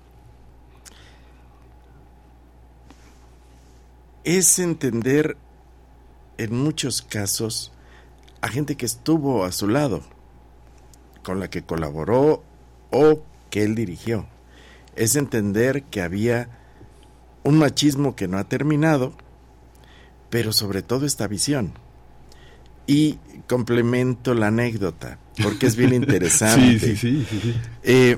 Es 4.23 4.57
entender 4.59 5.37
en 6.37 6.55
muchos 6.55 7.01
casos 7.01 7.71
a 8.41 8.47
gente 8.47 8.75
que 8.75 8.85
estuvo 8.85 9.45
a 9.45 9.51
su 9.51 9.67
lado, 9.67 10.01
con 11.23 11.39
la 11.39 11.49
que 11.49 11.63
colaboró 11.63 12.43
o 12.91 13.21
que 13.49 13.63
él 13.63 13.75
dirigió. 13.75 14.25
Es 14.95 15.15
entender 15.15 15.83
que 15.83 16.01
había 16.01 16.49
un 17.43 17.57
machismo 17.57 18.15
que 18.15 18.27
no 18.27 18.37
ha 18.37 18.43
terminado, 18.45 19.13
pero 20.33 20.51
sobre 20.51 20.81
todo 20.81 21.05
esta 21.05 21.27
visión. 21.27 21.73
Y 22.87 23.19
complemento 23.47 24.33
la 24.33 24.47
anécdota, 24.47 25.19
porque 25.43 25.67
es 25.67 25.75
bien 25.75 25.93
interesante. 26.01 26.79
sí, 26.79 26.97
sí, 26.97 27.27
sí, 27.29 27.55
eh, 27.83 28.17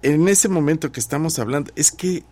en 0.00 0.26
ese 0.26 0.48
momento 0.48 0.92
que 0.92 1.00
estamos 1.00 1.38
hablando, 1.38 1.70
es 1.76 1.92
que 1.92 2.24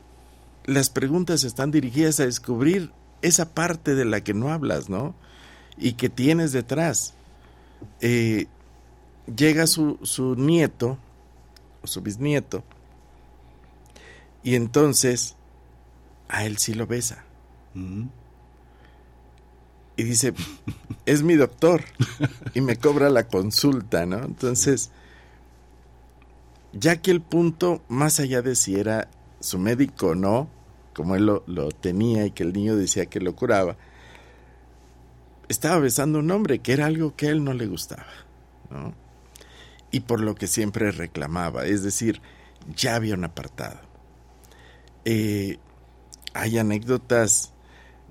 las 0.65 0.89
preguntas 0.89 1.45
están 1.45 1.73
dirigidas 1.73 2.21
a 2.21 2.25
descubrir 2.25 2.91
esa 3.21 3.53
parte 3.53 3.95
de 3.95 4.07
la 4.07 4.23
que 4.23 4.33
no 4.33 4.51
hablas, 4.51 4.89
¿no? 4.89 5.15
Y 5.77 5.93
que 5.93 6.09
tienes 6.09 6.53
detrás. 6.53 7.13
Eh, 8.01 8.47
llega 9.37 9.67
su, 9.67 9.99
su 10.05 10.37
nieto, 10.37 10.97
o 11.83 11.87
su 11.87 12.01
bisnieto, 12.01 12.65
y 14.43 14.55
entonces 14.55 15.37
a 16.29 16.47
él 16.47 16.57
sí 16.57 16.73
lo 16.73 16.87
besa 16.87 17.27
y 19.97 20.03
dice, 20.03 20.35
es 21.07 21.23
mi 21.23 21.35
doctor 21.35 21.83
y 22.55 22.61
me 22.61 22.77
cobra 22.77 23.11
la 23.11 23.29
consulta, 23.29 24.07
¿no? 24.07 24.25
Entonces, 24.25 24.91
ya 26.73 27.01
que 27.01 27.11
el 27.11 27.21
punto, 27.21 27.83
más 27.89 28.19
allá 28.19 28.43
de 28.43 28.57
si 28.57 28.77
era 28.77 29.09
su 29.41 29.59
médico 29.59 30.09
o 30.09 30.15
no, 30.15 30.49
como 30.95 31.15
él 31.17 31.27
lo, 31.27 31.45
lo 31.47 31.71
tenía 31.71 32.27
y 32.27 32.33
que 32.33 32.43
el 32.43 32.53
niño 32.53 32.77
decía 32.77 33.07
que 33.07 33.21
lo 33.21 33.37
curaba, 33.37 33.77
estaba 35.49 35.79
besando 35.79 36.19
a 36.19 36.23
un 36.23 36.31
hombre, 36.31 36.61
que 36.61 36.73
era 36.73 36.87
algo 36.87 37.15
que 37.15 37.29
a 37.29 37.31
él 37.31 37.45
no 37.45 37.53
le 37.53 37.67
gustaba, 37.67 38.07
¿no? 38.71 38.95
Y 39.91 40.01
por 40.01 40.21
lo 40.21 40.35
que 40.35 40.49
siempre 40.49 40.91
reclamaba, 40.91 41.67
es 41.67 41.85
decir, 41.85 42.21
ya 42.75 42.97
había 42.97 43.15
un 43.15 43.25
apartado. 43.25 43.79
Eh, 45.05 45.59
hay 46.33 46.59
anécdotas 46.59 47.53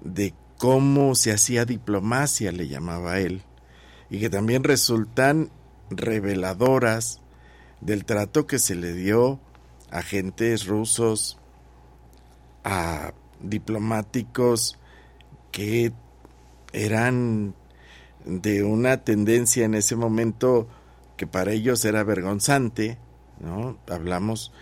de 0.02 0.34
cómo 0.64 1.14
se 1.14 1.34
hacía 1.34 1.66
diplomacia, 1.66 2.54
le 2.54 2.70
llamaba 2.70 3.20
él, 3.20 3.42
y 4.10 4.22
que 4.22 4.30
también 4.30 4.64
resultan 4.64 5.52
reveladoras 5.90 7.20
del 7.82 8.06
trato 8.06 8.48
que 8.48 8.60
se 8.60 8.76
le 8.76 8.94
dio 8.94 9.42
a 9.92 9.98
agentes 9.98 10.66
rusos, 10.66 11.38
a 12.64 13.12
diplomáticos 13.42 14.80
que 15.52 15.92
eran 16.72 17.56
de 18.24 18.64
una 18.64 19.04
tendencia 19.04 19.66
en 19.66 19.76
ese 19.76 19.98
momento 19.98 20.70
que 21.18 21.28
para 21.28 21.52
ellos 21.52 21.84
era 21.84 22.06
vergonzante, 22.06 22.98
¿no? 23.42 23.78
Hablamos 23.90 24.54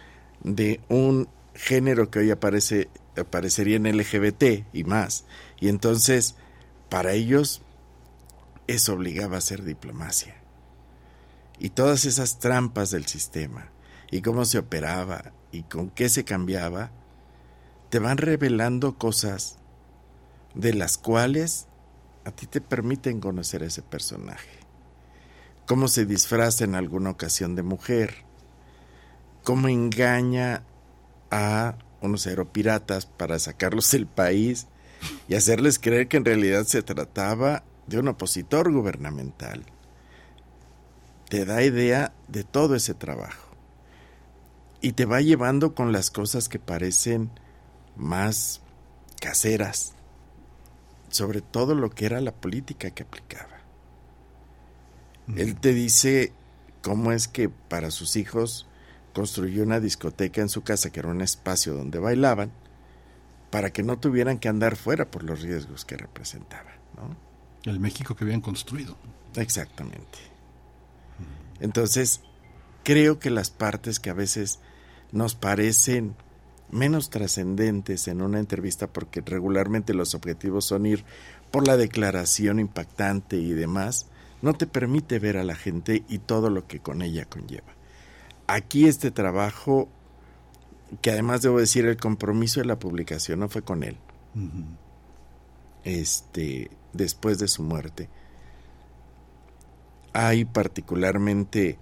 de 0.43 0.81
un 0.89 1.27
género 1.53 2.09
que 2.09 2.17
hoy 2.17 2.31
aparece 2.31 2.89
aparecería 3.17 3.75
en 3.75 3.97
LGBT 3.97 4.65
y 4.73 4.83
más, 4.83 5.25
y 5.61 5.69
entonces, 5.69 6.35
para 6.89 7.13
ellos, 7.13 7.61
eso 8.67 8.93
obligaba 8.93 9.35
a 9.35 9.37
hacer 9.37 9.63
diplomacia. 9.63 10.35
Y 11.59 11.69
todas 11.69 12.05
esas 12.05 12.39
trampas 12.39 12.89
del 12.89 13.05
sistema, 13.05 13.69
y 14.09 14.21
cómo 14.21 14.43
se 14.43 14.57
operaba, 14.57 15.31
y 15.51 15.61
con 15.63 15.91
qué 15.91 16.09
se 16.09 16.25
cambiaba, 16.25 16.89
te 17.91 17.99
van 17.99 18.17
revelando 18.17 18.97
cosas 18.97 19.59
de 20.55 20.73
las 20.73 20.97
cuales 20.97 21.67
a 22.25 22.31
ti 22.31 22.47
te 22.47 22.59
permiten 22.59 23.19
conocer 23.19 23.61
a 23.61 23.67
ese 23.67 23.83
personaje. 23.83 24.49
Cómo 25.67 25.87
se 25.87 26.07
disfraza 26.07 26.63
en 26.63 26.73
alguna 26.73 27.11
ocasión 27.11 27.55
de 27.55 27.61
mujer, 27.61 28.25
cómo 29.43 29.67
engaña 29.67 30.63
a 31.29 31.75
unos 32.01 32.25
aeropiratas 32.25 33.05
para 33.05 33.37
sacarlos 33.37 33.91
del 33.91 34.07
país 34.07 34.65
y 35.27 35.35
hacerles 35.35 35.79
creer 35.79 36.07
que 36.07 36.17
en 36.17 36.25
realidad 36.25 36.65
se 36.65 36.81
trataba 36.83 37.63
de 37.87 37.99
un 37.99 38.07
opositor 38.07 38.71
gubernamental. 38.71 39.65
te 41.29 41.45
da 41.45 41.63
idea 41.63 42.13
de 42.27 42.43
todo 42.43 42.75
ese 42.75 42.93
trabajo. 42.93 43.55
Y 44.81 44.93
te 44.93 45.05
va 45.05 45.21
llevando 45.21 45.73
con 45.73 45.93
las 45.93 46.11
cosas 46.11 46.49
que 46.49 46.59
parecen 46.59 47.29
más 47.95 48.61
caseras, 49.21 49.93
sobre 51.07 51.39
todo 51.39 51.73
lo 51.73 51.89
que 51.89 52.05
era 52.05 52.19
la 52.19 52.33
política 52.33 52.91
que 52.91 53.03
aplicaba. 53.03 53.61
Él 55.37 55.55
te 55.55 55.73
dice 55.73 56.33
cómo 56.81 57.13
es 57.13 57.29
que 57.29 57.47
para 57.47 57.91
sus 57.91 58.17
hijos 58.17 58.67
construyó 59.13 59.63
una 59.63 59.79
discoteca 59.79 60.41
en 60.41 60.49
su 60.49 60.63
casa, 60.63 60.89
que 60.89 60.99
era 60.99 61.09
un 61.09 61.21
espacio 61.21 61.73
donde 61.73 61.99
bailaban, 61.99 62.51
para 63.51 63.71
que 63.71 63.83
no 63.83 63.99
tuvieran 63.99 64.39
que 64.39 64.49
andar 64.49 64.75
fuera 64.75 65.11
por 65.11 65.23
los 65.23 65.41
riesgos 65.41 65.85
que 65.85 65.97
representaba. 65.97 66.71
¿no? 66.95 67.15
El 67.69 67.79
México 67.79 68.15
que 68.15 68.23
habían 68.23 68.41
construido. 68.41 68.97
Exactamente. 69.35 70.17
Entonces, 71.59 72.21
creo 72.83 73.19
que 73.19 73.29
las 73.29 73.51
partes 73.51 73.99
que 73.99 74.09
a 74.09 74.13
veces 74.13 74.59
nos 75.11 75.35
parecen 75.35 76.15
menos 76.71 77.09
trascendentes 77.09 78.07
en 78.07 78.21
una 78.21 78.39
entrevista, 78.39 78.87
porque 78.87 79.21
regularmente 79.21 79.93
los 79.93 80.15
objetivos 80.15 80.65
son 80.65 80.85
ir 80.85 81.03
por 81.51 81.67
la 81.67 81.77
declaración 81.77 82.59
impactante 82.59 83.35
y 83.35 83.51
demás, 83.51 84.07
no 84.41 84.53
te 84.53 84.65
permite 84.65 85.19
ver 85.19 85.37
a 85.37 85.43
la 85.43 85.55
gente 85.55 86.03
y 86.07 86.19
todo 86.19 86.49
lo 86.49 86.65
que 86.65 86.79
con 86.79 87.01
ella 87.01 87.25
conlleva. 87.25 87.75
Aquí 88.47 88.87
este 88.87 89.11
trabajo, 89.11 89.89
que 90.99 91.11
además 91.11 91.41
debo 91.41 91.59
decir, 91.59 91.85
el 91.85 91.97
compromiso 91.97 92.59
de 92.59 92.65
la 92.65 92.79
publicación 92.79 93.39
no 93.39 93.49
fue 93.49 93.61
con 93.61 93.83
él. 93.83 93.97
Este, 95.83 96.69
después 96.93 97.39
de 97.39 97.47
su 97.47 97.63
muerte. 97.63 98.09
Hay 100.13 100.43
particularmente 100.45 101.77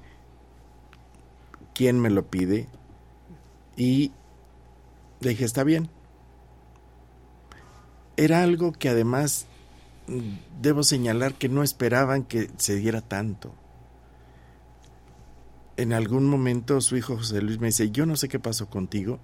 quien 1.73 1.99
me 1.99 2.09
lo 2.09 2.27
pide 2.27 2.67
y 3.75 4.11
le 5.21 5.29
dije, 5.29 5.45
está 5.45 5.63
bien. 5.63 5.89
Era 8.17 8.43
algo 8.43 8.73
que 8.73 8.89
además 8.89 9.47
debo 10.61 10.83
señalar 10.83 11.33
que 11.35 11.49
no 11.49 11.63
esperaban 11.63 12.23
que 12.23 12.49
se 12.57 12.75
diera 12.75 13.01
tanto. 13.01 13.53
En 15.79 15.93
algún 15.93 16.27
momento 16.27 16.81
su 16.81 16.97
hijo 16.97 17.15
José 17.15 17.41
Luis 17.41 17.61
me 17.61 17.67
dice, 17.67 17.89
yo 17.89 18.05
no 18.05 18.17
sé 18.17 18.27
qué 18.27 18.37
pasó 18.37 18.69
contigo, 18.69 19.17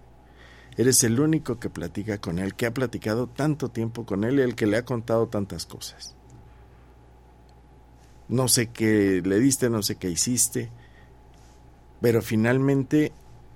eres 0.77 1.03
el 1.03 1.19
único 1.19 1.59
que 1.59 1.69
platica 1.69 2.17
con 2.19 2.40
él, 2.40 2.56
que 2.56 2.66
ha 2.66 2.74
platicado 2.74 3.27
tanto 3.27 3.67
tiempo 3.67 4.06
con 4.06 4.24
él 4.24 4.40
y 4.40 4.43
el 4.43 4.56
que 4.56 4.66
le 4.66 4.77
ha 4.77 4.85
contado 4.85 5.27
tantas 5.27 5.66
cosas. 5.66 6.16
No 8.30 8.48
sé 8.48 8.67
qué 8.67 9.22
le 9.22 9.38
diste, 9.42 9.69
no 9.69 9.84
sé 9.84 9.98
qué 9.98 10.09
hiciste, 10.09 10.72
pero 12.00 12.22
finalmente 12.22 13.11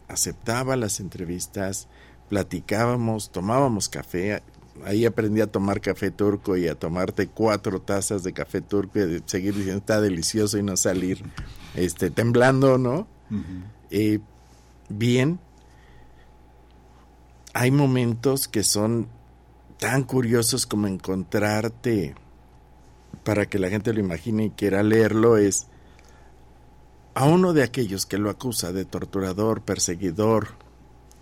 aceptaba 0.10 0.76
las 0.76 1.00
entrevistas, 1.00 1.88
platicábamos, 2.28 3.32
tomábamos 3.32 3.88
café, 3.88 4.44
ahí 4.86 5.06
aprendí 5.06 5.42
a 5.42 5.48
tomar 5.48 5.82
café 5.82 6.12
turco 6.12 6.58
y 6.58 6.68
a 6.68 6.76
tomarte 6.76 7.28
cuatro 7.28 7.82
tazas 7.82 8.24
de 8.24 8.34
café 8.34 8.62
turco 8.62 9.00
y 9.00 9.22
seguir 9.26 9.56
diciendo 9.56 9.80
está 9.80 10.02
delicioso 10.02 10.58
y 10.58 10.64
no 10.64 10.78
salir 10.78 11.24
este 11.76 12.10
temblando, 12.10 12.78
¿no? 12.78 13.08
Eh, 13.92 14.20
bien, 14.90 15.40
hay 17.54 17.72
momentos 17.72 18.48
que 18.48 18.64
son 18.64 19.08
tan 19.80 20.04
curiosos 20.04 20.66
como 20.66 20.88
encontrarte 20.88 22.16
para 23.24 23.48
que 23.48 23.60
la 23.60 23.70
gente 23.70 23.94
lo 23.94 24.00
imagine 24.00 24.46
y 24.46 24.50
quiera 24.52 24.84
leerlo 24.84 25.38
es 25.38 25.68
a 27.14 27.26
uno 27.26 27.54
de 27.54 27.64
aquellos 27.64 28.06
que 28.06 28.18
lo 28.18 28.30
acusa 28.30 28.72
de 28.72 28.86
torturador, 28.86 29.62
perseguidor 29.62 30.50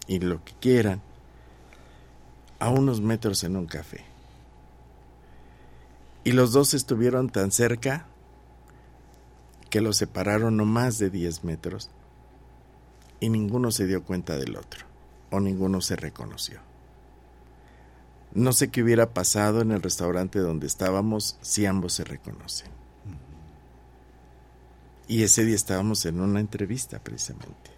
y 0.07 0.19
lo 0.19 0.43
que 0.43 0.53
quieran 0.59 1.01
a 2.59 2.69
unos 2.69 3.01
metros 3.01 3.43
en 3.43 3.55
un 3.55 3.67
café. 3.67 4.03
Y 6.23 6.31
los 6.31 6.51
dos 6.51 6.73
estuvieron 6.73 7.29
tan 7.29 7.51
cerca 7.51 8.05
que 9.69 9.81
los 9.81 9.97
separaron 9.97 10.57
no 10.57 10.65
más 10.65 10.97
de 10.97 11.09
10 11.09 11.43
metros 11.43 11.89
y 13.19 13.29
ninguno 13.29 13.71
se 13.71 13.85
dio 13.85 14.03
cuenta 14.03 14.37
del 14.37 14.55
otro 14.55 14.85
o 15.31 15.39
ninguno 15.39 15.81
se 15.81 15.95
reconoció. 15.95 16.59
No 18.33 18.53
sé 18.53 18.69
qué 18.69 18.83
hubiera 18.83 19.13
pasado 19.13 19.61
en 19.61 19.71
el 19.71 19.81
restaurante 19.81 20.39
donde 20.39 20.67
estábamos 20.67 21.37
si 21.41 21.65
ambos 21.65 21.93
se 21.93 22.03
reconocen. 22.03 22.69
Y 25.07 25.23
ese 25.23 25.45
día 25.45 25.55
estábamos 25.55 26.05
en 26.05 26.19
una 26.19 26.39
entrevista 26.39 26.99
precisamente. 26.99 27.76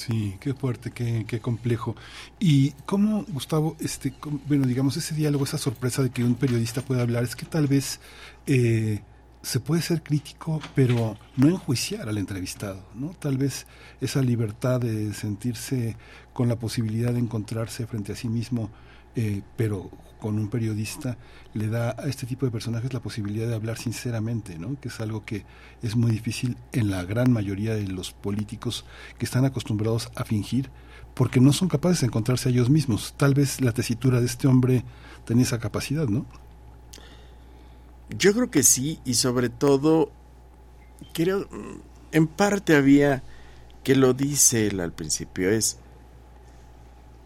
Sí, 0.00 0.38
qué 0.40 0.54
fuerte, 0.54 0.92
qué, 0.92 1.26
qué 1.28 1.40
complejo. 1.40 1.94
Y 2.38 2.70
cómo, 2.86 3.26
Gustavo, 3.28 3.76
este, 3.80 4.14
bueno, 4.48 4.66
digamos, 4.66 4.96
ese 4.96 5.14
diálogo, 5.14 5.44
esa 5.44 5.58
sorpresa 5.58 6.02
de 6.02 6.08
que 6.08 6.24
un 6.24 6.36
periodista 6.36 6.80
pueda 6.80 7.02
hablar, 7.02 7.22
es 7.22 7.36
que 7.36 7.44
tal 7.44 7.66
vez 7.66 8.00
eh, 8.46 9.02
se 9.42 9.60
puede 9.60 9.82
ser 9.82 10.02
crítico, 10.02 10.58
pero 10.74 11.18
no 11.36 11.48
enjuiciar 11.48 12.08
al 12.08 12.16
entrevistado, 12.16 12.82
¿no? 12.94 13.10
Tal 13.10 13.36
vez 13.36 13.66
esa 14.00 14.22
libertad 14.22 14.80
de 14.80 15.12
sentirse 15.12 15.96
con 16.32 16.48
la 16.48 16.58
posibilidad 16.58 17.12
de 17.12 17.18
encontrarse 17.18 17.86
frente 17.86 18.12
a 18.12 18.16
sí 18.16 18.30
mismo, 18.30 18.70
eh, 19.16 19.42
pero 19.58 19.90
con 20.20 20.38
un 20.38 20.48
periodista 20.48 21.16
le 21.54 21.68
da 21.68 21.96
a 21.98 22.06
este 22.06 22.26
tipo 22.26 22.46
de 22.46 22.52
personajes 22.52 22.92
la 22.92 23.00
posibilidad 23.00 23.48
de 23.48 23.54
hablar 23.54 23.78
sinceramente, 23.78 24.58
¿no? 24.58 24.78
que 24.80 24.88
es 24.88 25.00
algo 25.00 25.24
que 25.24 25.44
es 25.82 25.96
muy 25.96 26.12
difícil 26.12 26.56
en 26.72 26.90
la 26.90 27.04
gran 27.04 27.32
mayoría 27.32 27.74
de 27.74 27.88
los 27.88 28.12
políticos 28.12 28.84
que 29.18 29.24
están 29.24 29.44
acostumbrados 29.44 30.10
a 30.14 30.24
fingir, 30.24 30.70
porque 31.14 31.40
no 31.40 31.52
son 31.52 31.68
capaces 31.68 32.00
de 32.00 32.06
encontrarse 32.06 32.48
a 32.48 32.52
ellos 32.52 32.70
mismos. 32.70 33.14
Tal 33.16 33.34
vez 33.34 33.60
la 33.60 33.72
tesitura 33.72 34.20
de 34.20 34.26
este 34.26 34.46
hombre 34.46 34.84
tenía 35.24 35.42
esa 35.42 35.58
capacidad, 35.58 36.06
¿no? 36.06 36.26
Yo 38.10 38.32
creo 38.32 38.50
que 38.50 38.62
sí, 38.62 39.00
y 39.04 39.14
sobre 39.14 39.48
todo, 39.48 40.12
creo, 41.12 41.48
en 42.12 42.26
parte 42.26 42.76
había 42.76 43.22
que 43.84 43.94
lo 43.94 44.14
dice 44.14 44.66
él 44.66 44.80
al 44.80 44.92
principio, 44.92 45.50
es 45.50 45.78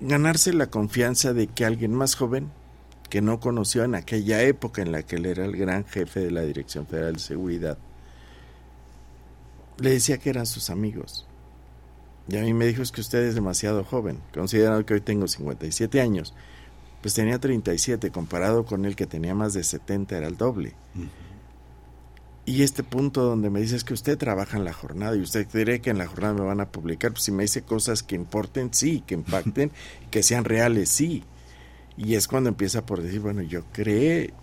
ganarse 0.00 0.52
la 0.52 0.68
confianza 0.68 1.32
de 1.32 1.46
que 1.46 1.64
alguien 1.64 1.94
más 1.94 2.14
joven 2.14 2.50
que 3.10 3.20
no 3.20 3.40
conoció 3.40 3.84
en 3.84 3.94
aquella 3.94 4.42
época 4.42 4.82
en 4.82 4.92
la 4.92 5.02
que 5.02 5.16
él 5.16 5.26
era 5.26 5.44
el 5.44 5.56
gran 5.56 5.84
jefe 5.84 6.20
de 6.20 6.30
la 6.30 6.42
Dirección 6.42 6.86
Federal 6.86 7.14
de 7.14 7.20
Seguridad, 7.20 7.78
le 9.78 9.90
decía 9.90 10.18
que 10.18 10.30
eran 10.30 10.46
sus 10.46 10.70
amigos. 10.70 11.26
Y 12.28 12.36
a 12.36 12.42
mí 12.42 12.54
me 12.54 12.66
dijo 12.66 12.82
es 12.82 12.90
que 12.90 13.00
usted 13.00 13.22
es 13.22 13.34
demasiado 13.34 13.84
joven, 13.84 14.18
considerando 14.32 14.84
que 14.86 14.94
hoy 14.94 15.00
tengo 15.00 15.28
57 15.28 16.00
años. 16.00 16.34
Pues 17.02 17.14
tenía 17.14 17.38
37, 17.38 18.10
comparado 18.10 18.64
con 18.64 18.86
él 18.86 18.96
que 18.96 19.06
tenía 19.06 19.34
más 19.34 19.52
de 19.52 19.62
70, 19.62 20.16
era 20.16 20.26
el 20.26 20.38
doble. 20.38 20.72
Y 22.46 22.62
este 22.62 22.82
punto 22.82 23.22
donde 23.24 23.50
me 23.50 23.60
dice 23.60 23.76
es 23.76 23.84
que 23.84 23.94
usted 23.94 24.18
trabaja 24.18 24.56
en 24.56 24.64
la 24.64 24.72
jornada 24.72 25.16
y 25.16 25.20
usted 25.20 25.46
cree 25.46 25.80
que 25.80 25.90
en 25.90 25.98
la 25.98 26.06
jornada 26.06 26.34
me 26.34 26.40
van 26.42 26.60
a 26.60 26.70
publicar, 26.70 27.12
pues 27.12 27.24
si 27.24 27.32
me 27.32 27.42
dice 27.42 27.62
cosas 27.62 28.02
que 28.02 28.14
importen, 28.14 28.72
sí, 28.72 29.02
que 29.06 29.14
impacten, 29.14 29.70
que 30.10 30.22
sean 30.22 30.44
reales, 30.44 30.88
sí. 30.88 31.24
Y 31.96 32.14
es 32.14 32.26
cuando 32.26 32.48
empieza 32.48 32.84
por 32.84 33.02
decir, 33.02 33.20
bueno, 33.20 33.42
yo 33.42 33.64
creé, 33.72 34.34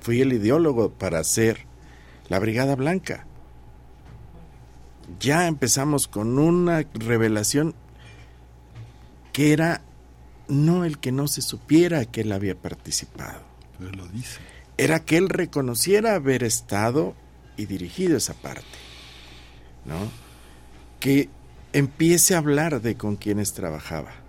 fui 0.00 0.20
el 0.22 0.32
ideólogo 0.32 0.90
para 0.90 1.18
hacer 1.18 1.66
la 2.28 2.38
Brigada 2.38 2.74
Blanca. 2.74 3.26
Ya 5.20 5.46
empezamos 5.46 6.08
con 6.08 6.38
una 6.38 6.86
revelación 6.94 7.74
que 9.32 9.52
era 9.52 9.82
no 10.48 10.84
el 10.84 10.98
que 10.98 11.12
no 11.12 11.28
se 11.28 11.42
supiera 11.42 12.04
que 12.06 12.22
él 12.22 12.32
había 12.32 12.54
participado. 12.54 13.42
Pero 13.78 13.92
lo 13.92 14.06
dice. 14.08 14.40
Era 14.78 15.04
que 15.04 15.16
él 15.16 15.28
reconociera 15.28 16.14
haber 16.14 16.44
estado 16.44 17.14
y 17.56 17.66
dirigido 17.66 18.16
esa 18.16 18.34
parte. 18.34 18.66
¿No? 19.84 20.10
Que 21.00 21.28
empiece 21.72 22.34
a 22.34 22.38
hablar 22.38 22.80
de 22.80 22.96
con 22.96 23.16
quienes 23.16 23.52
trabajaba 23.52 24.27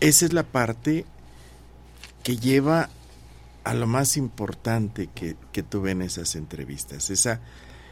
esa 0.00 0.26
es 0.26 0.32
la 0.32 0.42
parte 0.42 1.04
que 2.22 2.36
lleva 2.36 2.90
a 3.64 3.74
lo 3.74 3.86
más 3.86 4.16
importante 4.16 5.08
que, 5.14 5.36
tuve 5.62 5.92
en 5.92 6.02
esas 6.02 6.36
entrevistas, 6.36 7.10
esa, 7.10 7.40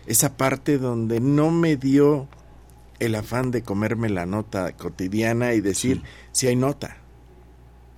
esa 0.07 0.37
parte 0.37 0.79
donde 0.79 1.21
no 1.21 1.51
me 1.51 1.77
dio 1.77 2.29
el 2.99 3.15
afán 3.15 3.51
de 3.51 3.63
comerme 3.63 4.11
la 4.11 4.27
nota 4.27 4.73
cotidiana 4.73 5.55
y 5.55 5.61
decir 5.61 6.03
si 6.31 6.47
hay 6.47 6.57
nota. 6.57 6.99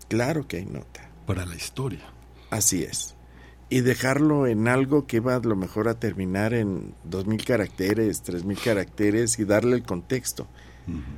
Claro 0.08 0.46
que 0.46 0.58
hay 0.58 0.66
nota. 0.66 1.10
Para 1.26 1.44
la 1.46 1.56
historia. 1.56 2.04
Así 2.50 2.84
es. 2.84 3.14
Y 3.70 3.80
dejarlo 3.80 4.46
en 4.46 4.68
algo 4.68 5.06
que 5.06 5.20
va 5.20 5.36
a 5.36 5.40
lo 5.40 5.56
mejor 5.56 5.88
a 5.88 5.98
terminar 5.98 6.54
en 6.54 6.94
dos 7.02 7.26
mil 7.26 7.44
caracteres, 7.44 8.22
tres 8.22 8.44
mil 8.44 8.58
caracteres 8.58 9.38
y 9.38 9.44
darle 9.44 9.76
el 9.76 9.82
contexto. 9.82 10.46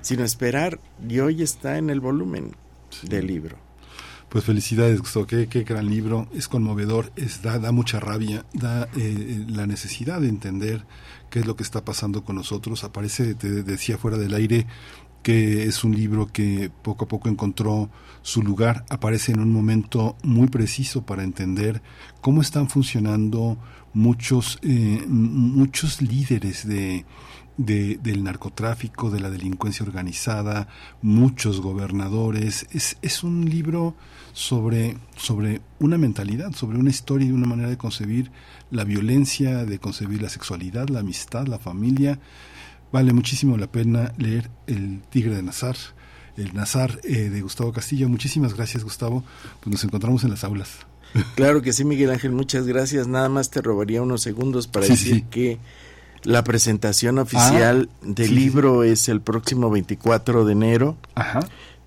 Sino 0.01 0.23
esperar, 0.23 0.79
y 1.09 1.19
hoy 1.19 1.43
está 1.43 1.77
en 1.77 1.91
el 1.91 1.99
volumen 1.99 2.55
del 3.03 3.27
libro. 3.27 3.59
Pues 4.29 4.45
felicidades, 4.45 5.01
Gustavo, 5.01 5.27
qué, 5.27 5.47
qué 5.47 5.63
gran 5.63 5.89
libro, 5.89 6.29
es 6.35 6.49
conmovedor, 6.49 7.13
es, 7.15 7.43
da, 7.43 7.59
da 7.61 7.71
mucha 7.71 8.01
rabia, 8.01 8.45
da 8.53 8.89
eh, 8.97 9.45
la 9.49 9.67
necesidad 9.67 10.21
de 10.21 10.29
entender 10.29 10.85
qué 11.31 11.39
es 11.39 11.47
lo 11.47 11.55
que 11.55 11.63
está 11.63 11.85
pasando 11.85 12.25
con 12.25 12.35
nosotros. 12.35 12.83
Aparece, 12.83 13.35
te 13.35 13.63
decía 13.63 13.99
fuera 13.99 14.19
del 14.19 14.35
aire, 14.35 14.67
que 15.23 15.65
es 15.65 15.85
un 15.85 15.95
libro 15.95 16.27
que 16.27 16.71
poco 16.83 17.05
a 17.05 17.09
poco 17.09 17.29
encontró 17.29 17.89
su 18.23 18.43
lugar, 18.43 18.85
aparece 18.91 19.33
en 19.33 19.41
un 19.41 19.53
momento 19.53 20.17
muy 20.23 20.49
preciso 20.49 21.07
para 21.07 21.23
entender 21.23 21.81
cómo 22.21 22.43
están 22.43 22.69
funcionando 22.69 23.59
muchos, 23.93 24.59
eh, 24.63 25.05
muchos 25.09 26.03
líderes 26.03 26.67
de, 26.67 27.05
de, 27.57 27.99
del 28.03 28.23
narcotráfico, 28.25 29.11
de 29.11 29.21
la 29.21 29.31
delincuencia 29.31 29.85
organizada, 29.85 30.69
muchos 31.03 31.61
gobernadores. 31.61 32.67
Es, 32.71 32.99
es 33.03 33.23
un 33.23 33.49
libro 33.49 33.95
sobre, 34.33 34.97
sobre 35.17 35.63
una 35.79 35.99
mentalidad, 35.99 36.53
sobre 36.53 36.79
una 36.79 36.91
historia 36.91 37.29
y 37.29 37.33
una 37.33 37.47
manera 37.47 37.71
de 37.71 37.79
concebir 37.79 38.31
la 38.71 38.85
violencia, 38.85 39.65
de 39.65 39.79
concebir 39.79 40.23
la 40.23 40.29
sexualidad, 40.29 40.89
la 40.89 41.01
amistad, 41.01 41.47
la 41.47 41.59
familia. 41.59 42.19
Vale 42.93 43.13
muchísimo 43.13 43.57
la 43.57 43.67
pena 43.67 44.13
leer 44.19 44.51
El 44.67 45.03
Tigre 45.11 45.35
de 45.35 45.43
Nazar, 45.43 45.77
el 46.37 46.55
Nazar 46.55 47.01
eh, 47.05 47.31
de 47.31 47.41
Gustavo 47.41 47.73
Castillo. 47.73 48.09
Muchísimas 48.09 48.55
gracias, 48.55 48.85
Gustavo. 48.85 49.25
Pues 49.61 49.73
nos 49.73 49.85
encontramos 49.85 50.23
en 50.25 50.31
las 50.31 50.45
aulas. 50.45 50.79
Claro 51.35 51.63
que 51.63 51.73
sí, 51.73 51.85
Miguel 51.85 52.11
Ángel, 52.11 52.33
muchas 52.33 52.67
gracias. 52.67 53.09
Nada 53.09 53.29
más 53.29 53.51
te 53.51 53.63
robaría 53.63 54.03
unos 54.03 54.23
segundos 54.23 54.67
para 54.67 54.87
decir 54.87 55.25
que 55.25 55.59
la 56.25 56.45
presentación 56.45 57.19
oficial 57.19 57.89
ah, 57.91 57.97
del 58.03 58.35
libro 58.35 58.85
es 58.85 59.09
el 59.09 59.21
próximo 59.21 59.71
24 59.71 60.45
de 60.45 60.53
enero 60.53 60.97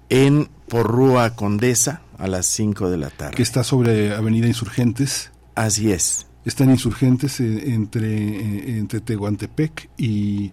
en 0.10 0.50
Porrúa 0.68 1.36
Condesa 1.36 2.02
a 2.18 2.28
las 2.28 2.46
5 2.48 2.90
de 2.90 2.98
la 2.98 3.10
tarde. 3.10 3.36
Que 3.36 3.44
está 3.44 3.64
sobre 3.64 4.14
Avenida 4.14 4.48
Insurgentes. 4.48 5.32
Así 5.56 5.92
es. 5.92 6.28
Están 6.46 6.70
Insurgentes 6.70 7.40
entre, 7.40 8.08
eh, 8.16 8.78
entre 8.78 9.02
Tehuantepec 9.02 9.90
y, 9.98 10.52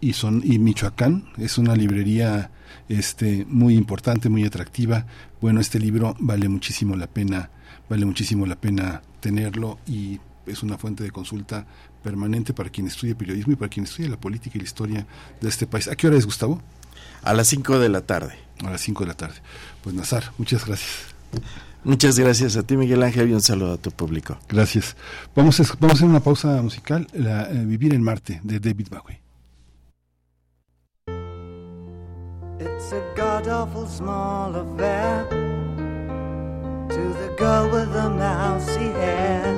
y, 0.00 0.12
son, 0.12 0.42
y 0.44 0.58
Michoacán. 0.58 1.28
Es 1.38 1.58
una 1.58 1.74
librería 1.74 2.50
este, 2.88 3.46
muy 3.48 3.74
importante, 3.74 4.28
muy 4.28 4.44
atractiva. 4.44 5.06
Bueno, 5.40 5.60
este 5.60 5.78
libro 5.78 6.16
vale 6.18 6.48
muchísimo 6.48 6.96
la 6.96 7.06
pena, 7.06 7.50
vale 7.88 8.04
muchísimo 8.04 8.46
la 8.46 8.56
pena 8.56 9.02
tenerlo 9.20 9.78
y 9.86 10.20
es 10.46 10.62
una 10.62 10.78
fuente 10.78 11.04
de 11.04 11.10
consulta 11.10 11.66
permanente 12.02 12.52
para 12.52 12.70
quien 12.70 12.86
estudia 12.86 13.16
periodismo 13.16 13.52
y 13.52 13.56
para 13.56 13.68
quien 13.68 13.84
estudia 13.84 14.08
la 14.08 14.18
política 14.18 14.56
y 14.56 14.60
la 14.60 14.64
historia 14.64 15.06
de 15.40 15.48
este 15.48 15.66
país. 15.66 15.88
¿A 15.88 15.96
qué 15.96 16.06
hora 16.06 16.16
es, 16.16 16.24
Gustavo? 16.24 16.60
A 17.22 17.34
las 17.34 17.48
5 17.48 17.78
de 17.78 17.88
la 17.88 18.02
tarde. 18.02 18.34
A 18.64 18.70
las 18.70 18.80
5 18.80 19.04
de 19.04 19.08
la 19.08 19.14
tarde. 19.14 19.36
Pues 19.82 19.94
Nazar, 19.94 20.32
muchas 20.38 20.66
gracias. 20.66 21.14
Muchas 21.84 22.18
gracias 22.18 22.56
a 22.56 22.64
ti, 22.64 22.76
Miguel 22.76 23.02
Ángel, 23.02 23.30
y 23.30 23.32
un 23.32 23.40
saludo 23.40 23.74
a 23.74 23.76
tu 23.78 23.90
público. 23.90 24.38
Gracias. 24.48 24.96
Vamos 25.34 25.60
a, 25.60 25.64
vamos 25.78 25.94
a 25.94 25.96
hacer 25.96 26.08
una 26.08 26.20
pausa 26.20 26.60
musical, 26.60 27.06
la, 27.12 27.50
eh, 27.50 27.64
Vivir 27.64 27.94
en 27.94 28.02
Marte, 28.02 28.40
de 28.42 28.58
David 28.58 28.88
Bowie. 28.90 29.20
It's 32.60 32.92
a 32.92 33.00
god-awful 33.16 33.86
small 33.86 34.56
affair 34.56 35.28
To 36.88 37.14
the 37.20 37.34
girl 37.38 37.70
with 37.70 37.92
the 37.92 38.08
mousy 38.10 38.90
hair 38.92 39.57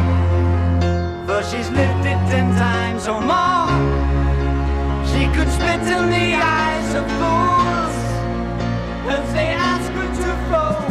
but 1.31 1.45
she's 1.45 1.69
lived 1.69 2.05
it 2.05 2.19
ten 2.29 2.47
times 2.57 3.07
or 3.07 3.21
more. 3.31 3.71
She 5.11 5.23
could 5.35 5.49
spit 5.57 5.81
in 5.95 6.05
the 6.17 6.29
eyes 6.59 6.89
of 6.99 7.05
fools 7.19 7.97
if 9.15 9.25
they 9.35 9.49
ask 9.71 9.89
her 9.97 10.09
to 10.21 10.29
focus 10.49 10.90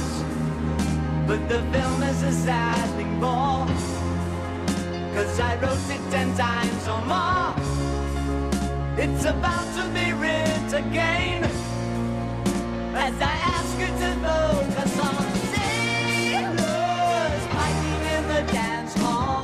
But 1.27 1.47
the 1.47 1.61
film 1.71 2.03
is 2.03 2.23
a 2.23 2.31
sad 2.31 2.89
thing 2.97 3.19
more. 3.19 3.67
Cause 5.13 5.39
I 5.39 5.55
wrote 5.61 5.89
it 5.89 6.01
ten 6.11 6.35
times 6.35 6.87
or 6.87 7.01
more. 7.05 7.53
It's 8.97 9.25
about 9.25 9.67
to 9.77 9.83
be 9.93 10.13
writ 10.13 10.73
again. 10.73 11.43
As 12.93 13.15
I 13.21 13.35
ask 13.55 13.79
you 13.79 13.87
to 13.87 14.15
focus 14.25 14.99
on 14.99 15.25
sailors 15.53 17.43
fighting 17.55 18.03
in 18.15 18.23
the 18.33 18.41
dance 18.51 18.93
hall. 18.95 19.41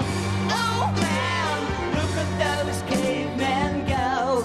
Oh 0.50 0.92
man, 1.04 1.58
look 1.96 2.14
at 2.24 2.30
those 2.44 2.82
cavemen 2.90 3.72
go. 3.88 4.44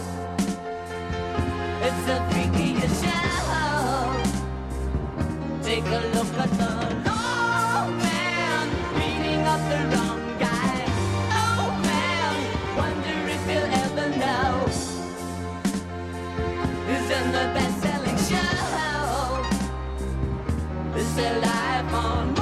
It's 1.86 2.02
the 2.06 2.18
freakiest 2.30 2.96
show. 3.04 3.20
Take 5.62 5.86
a 5.86 6.11
alive 21.24 21.42
life 21.42 21.94
on 21.94 22.41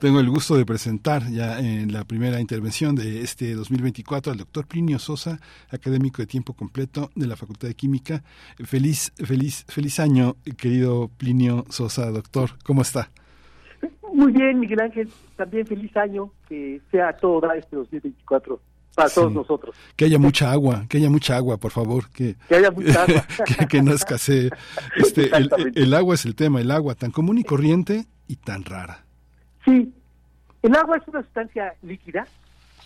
Tengo 0.00 0.20
el 0.20 0.30
gusto 0.30 0.54
de 0.54 0.64
presentar 0.64 1.28
ya 1.28 1.58
en 1.58 1.92
la 1.92 2.04
primera 2.04 2.40
intervención 2.40 2.94
de 2.94 3.22
este 3.22 3.54
2024 3.54 4.30
al 4.30 4.38
doctor 4.38 4.64
Plinio 4.64 5.00
Sosa, 5.00 5.40
académico 5.70 6.22
de 6.22 6.26
tiempo 6.26 6.52
completo 6.52 7.10
de 7.16 7.26
la 7.26 7.34
Facultad 7.34 7.66
de 7.66 7.74
Química. 7.74 8.22
Feliz, 8.64 9.12
feliz, 9.16 9.64
feliz 9.66 9.98
año, 9.98 10.36
querido 10.56 11.10
Plinio 11.16 11.64
Sosa, 11.70 12.12
doctor. 12.12 12.50
¿Cómo 12.62 12.82
está? 12.82 13.10
Muy 14.12 14.30
bien, 14.30 14.60
Miguel 14.60 14.80
Ángel. 14.82 15.08
También 15.34 15.66
feliz 15.66 15.96
año, 15.96 16.30
que 16.48 16.80
sea 16.92 17.12
todo 17.14 17.52
este 17.52 17.74
2024 17.74 18.60
para 18.94 19.08
todos 19.08 19.32
nosotros. 19.32 19.74
Que 19.96 20.04
haya 20.04 20.20
mucha 20.20 20.52
agua, 20.52 20.86
que 20.88 20.98
haya 20.98 21.10
mucha 21.10 21.36
agua, 21.36 21.56
por 21.56 21.72
favor. 21.72 22.08
Que, 22.10 22.36
que 22.48 22.54
haya 22.54 22.70
mucha 22.70 23.02
agua. 23.02 23.26
que, 23.68 23.82
no 23.82 23.92
escasee. 23.94 24.50
Este, 24.94 25.36
el, 25.36 25.50
el 25.74 25.94
agua 25.94 26.14
es 26.14 26.24
el 26.24 26.36
tema, 26.36 26.60
el 26.60 26.70
agua 26.70 26.94
tan 26.94 27.10
común 27.10 27.38
y 27.38 27.42
corriente 27.42 28.06
y 28.28 28.36
tan 28.36 28.64
rara. 28.64 29.07
Sí, 29.68 29.92
el 30.62 30.76
agua 30.76 30.96
es 30.96 31.06
una 31.08 31.22
sustancia 31.22 31.74
líquida, 31.82 32.26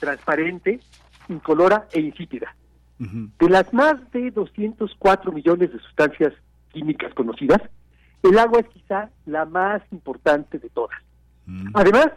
transparente, 0.00 0.80
incolora 1.28 1.86
e 1.92 2.00
insípida. 2.00 2.54
De 2.98 3.48
las 3.48 3.72
más 3.72 3.96
de 4.12 4.30
204 4.30 5.32
millones 5.32 5.72
de 5.72 5.78
sustancias 5.80 6.32
químicas 6.72 7.12
conocidas, 7.14 7.60
el 8.22 8.38
agua 8.38 8.60
es 8.60 8.68
quizá 8.68 9.10
la 9.26 9.44
más 9.44 9.82
importante 9.90 10.58
de 10.58 10.68
todas. 10.70 10.96
Además, 11.74 12.08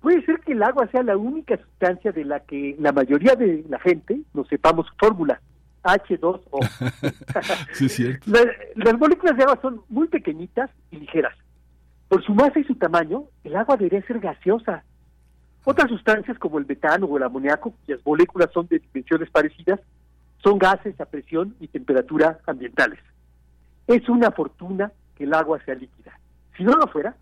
puede 0.00 0.24
ser 0.24 0.40
que 0.40 0.52
el 0.52 0.62
agua 0.62 0.88
sea 0.88 1.02
la 1.02 1.16
única 1.16 1.56
sustancia 1.56 2.12
de 2.12 2.24
la 2.24 2.40
que 2.40 2.76
la 2.78 2.92
mayoría 2.92 3.34
de 3.34 3.64
la 3.68 3.80
gente 3.80 4.20
no 4.34 4.44
sepamos 4.44 4.86
su 4.86 4.94
fórmula, 4.98 5.40
H2O. 5.82 7.64
sí, 7.72 7.88
cierto. 7.88 8.30
las 8.76 8.98
moléculas 8.98 9.36
de 9.36 9.42
agua 9.42 9.58
son 9.62 9.82
muy 9.88 10.06
pequeñitas 10.08 10.70
y 10.90 10.98
ligeras. 10.98 11.34
Por 12.14 12.24
su 12.24 12.32
masa 12.32 12.60
y 12.60 12.64
su 12.64 12.76
tamaño, 12.76 13.24
el 13.42 13.56
agua 13.56 13.76
debería 13.76 14.00
ser 14.06 14.20
gaseosa. 14.20 14.84
Otras 15.64 15.88
sustancias 15.88 16.38
como 16.38 16.60
el 16.60 16.64
metano 16.64 17.06
o 17.06 17.16
el 17.16 17.24
amoníaco, 17.24 17.72
cuyas 17.72 17.98
moléculas 18.06 18.52
son 18.54 18.68
de 18.68 18.78
dimensiones 18.78 19.28
parecidas, 19.30 19.80
son 20.40 20.56
gases 20.56 21.00
a 21.00 21.06
presión 21.06 21.56
y 21.58 21.66
temperatura 21.66 22.38
ambientales. 22.46 23.00
Es 23.88 24.08
una 24.08 24.30
fortuna 24.30 24.92
que 25.16 25.24
el 25.24 25.34
agua 25.34 25.58
sea 25.64 25.74
líquida. 25.74 26.16
Si 26.56 26.62
no 26.62 26.76
lo 26.76 26.86
fuera, 26.86 27.16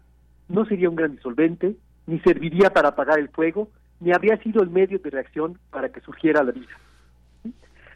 no 0.50 0.66
sería 0.66 0.90
un 0.90 0.96
gran 0.96 1.16
disolvente, 1.16 1.74
ni 2.06 2.20
serviría 2.20 2.68
para 2.68 2.90
apagar 2.90 3.18
el 3.18 3.30
fuego, 3.30 3.70
ni 3.98 4.12
habría 4.12 4.36
sido 4.42 4.62
el 4.62 4.68
medio 4.68 4.98
de 4.98 5.08
reacción 5.08 5.58
para 5.70 5.88
que 5.88 6.02
surgiera 6.02 6.42
la 6.42 6.52
vida. 6.52 6.76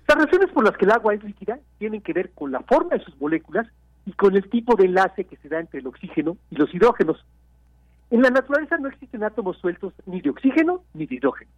Las 0.09 0.17
razones 0.17 0.51
por 0.51 0.65
las 0.65 0.75
que 0.79 0.87
el 0.87 0.93
agua 0.93 1.13
es 1.13 1.23
líquida 1.23 1.59
tienen 1.77 2.01
que 2.01 2.15
ver 2.15 2.31
con 2.31 2.53
la 2.53 2.61
forma 2.61 2.97
de 2.97 3.05
sus 3.05 3.21
moléculas 3.21 3.67
y 4.07 4.13
con 4.13 4.37
el 4.37 4.49
tipo 4.49 4.77
de 4.77 4.87
enlace 4.87 5.25
que 5.25 5.37
se 5.37 5.49
da 5.49 5.59
entre 5.59 5.81
el 5.81 5.87
oxígeno 5.89 6.39
y 6.51 6.57
los 6.57 6.73
hidrógenos. 6.73 7.23
En 8.11 8.23
la 8.23 8.31
naturaleza 8.31 8.79
no 8.79 8.89
existen 8.89 9.25
átomos 9.25 9.59
sueltos 9.59 9.93
ni 10.07 10.21
de 10.21 10.31
oxígeno 10.31 10.85
ni 10.95 11.07
de 11.07 11.17
hidrógeno. 11.17 11.51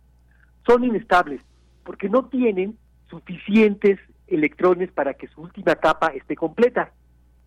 Son 0.66 0.82
inestables 0.82 1.42
porque 1.84 2.08
no 2.08 2.24
tienen 2.24 2.76
suficientes 3.10 4.00
electrones 4.26 4.90
para 4.92 5.14
que 5.14 5.28
su 5.28 5.42
última 5.42 5.76
capa 5.76 6.08
esté 6.08 6.36
completa, 6.36 6.92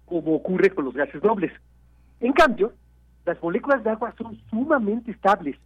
como 0.05 0.35
ocurre 0.35 0.69
con 0.69 0.85
los 0.85 0.93
gases 0.93 1.21
dobles. 1.21 1.51
En 2.19 2.33
cambio, 2.33 2.73
las 3.25 3.41
moléculas 3.41 3.83
de 3.83 3.89
agua 3.89 4.13
son 4.17 4.39
sumamente 4.49 5.11
estables. 5.11 5.57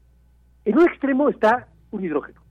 En 0.64 0.78
un 0.78 0.88
extremo 0.88 1.30
está 1.30 1.68
un 1.92 2.04
hidrógeno, 2.04 2.42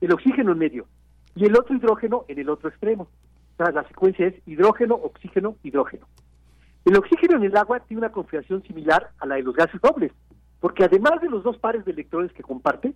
el 0.00 0.12
oxígeno 0.12 0.52
en 0.52 0.58
medio, 0.58 0.86
y 1.34 1.44
el 1.44 1.56
otro 1.56 1.76
hidrógeno 1.76 2.24
en 2.28 2.38
el 2.38 2.48
otro 2.48 2.68
extremo 2.70 3.08
la 3.58 3.86
secuencia 3.88 4.26
es 4.26 4.34
hidrógeno, 4.46 4.94
oxígeno, 4.94 5.56
hidrógeno. 5.62 6.06
El 6.84 6.96
oxígeno 6.96 7.36
en 7.36 7.44
el 7.44 7.56
agua 7.56 7.80
tiene 7.80 8.00
una 8.00 8.12
configuración 8.12 8.62
similar 8.64 9.10
a 9.18 9.26
la 9.26 9.36
de 9.36 9.42
los 9.42 9.54
gases 9.54 9.80
dobles, 9.80 10.12
porque 10.60 10.84
además 10.84 11.20
de 11.20 11.30
los 11.30 11.42
dos 11.42 11.56
pares 11.58 11.84
de 11.84 11.92
electrones 11.92 12.32
que 12.32 12.42
comparte 12.42 12.94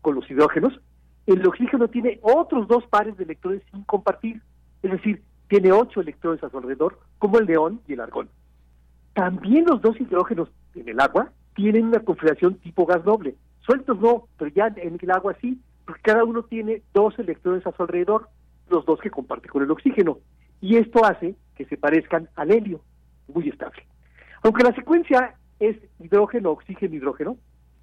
con 0.00 0.14
los 0.14 0.30
hidrógenos, 0.30 0.80
el 1.26 1.44
oxígeno 1.46 1.88
tiene 1.88 2.20
otros 2.22 2.68
dos 2.68 2.86
pares 2.86 3.16
de 3.16 3.24
electrones 3.24 3.62
sin 3.72 3.82
compartir, 3.82 4.40
es 4.82 4.92
decir, 4.92 5.22
tiene 5.48 5.72
ocho 5.72 6.00
electrones 6.00 6.42
a 6.44 6.50
su 6.50 6.58
alrededor, 6.58 7.00
como 7.18 7.38
el 7.38 7.46
neón 7.46 7.80
y 7.88 7.94
el 7.94 8.00
argón. 8.00 8.28
También 9.14 9.64
los 9.64 9.80
dos 9.80 10.00
hidrógenos 10.00 10.48
en 10.74 10.88
el 10.88 11.00
agua 11.00 11.32
tienen 11.54 11.86
una 11.86 12.00
configuración 12.00 12.54
tipo 12.56 12.86
gas 12.86 13.02
doble. 13.02 13.34
Sueltos 13.60 13.98
no, 13.98 14.28
pero 14.38 14.50
ya 14.54 14.66
en 14.76 14.98
el 15.00 15.10
agua 15.10 15.34
sí, 15.40 15.60
porque 15.84 16.02
cada 16.02 16.22
uno 16.22 16.42
tiene 16.44 16.82
dos 16.92 17.18
electrones 17.18 17.66
a 17.66 17.72
su 17.72 17.82
alrededor 17.82 18.28
los 18.68 18.84
dos 18.84 19.00
que 19.00 19.10
comparte 19.10 19.48
con 19.48 19.62
el 19.62 19.70
oxígeno. 19.70 20.18
Y 20.60 20.76
esto 20.76 21.04
hace 21.04 21.36
que 21.54 21.64
se 21.66 21.76
parezcan 21.76 22.28
al 22.34 22.50
helio, 22.50 22.80
muy 23.32 23.48
estable. 23.48 23.82
Aunque 24.42 24.62
la 24.62 24.74
secuencia 24.74 25.34
es 25.58 25.76
hidrógeno, 25.98 26.50
oxígeno, 26.50 26.94
hidrógeno, 26.94 27.36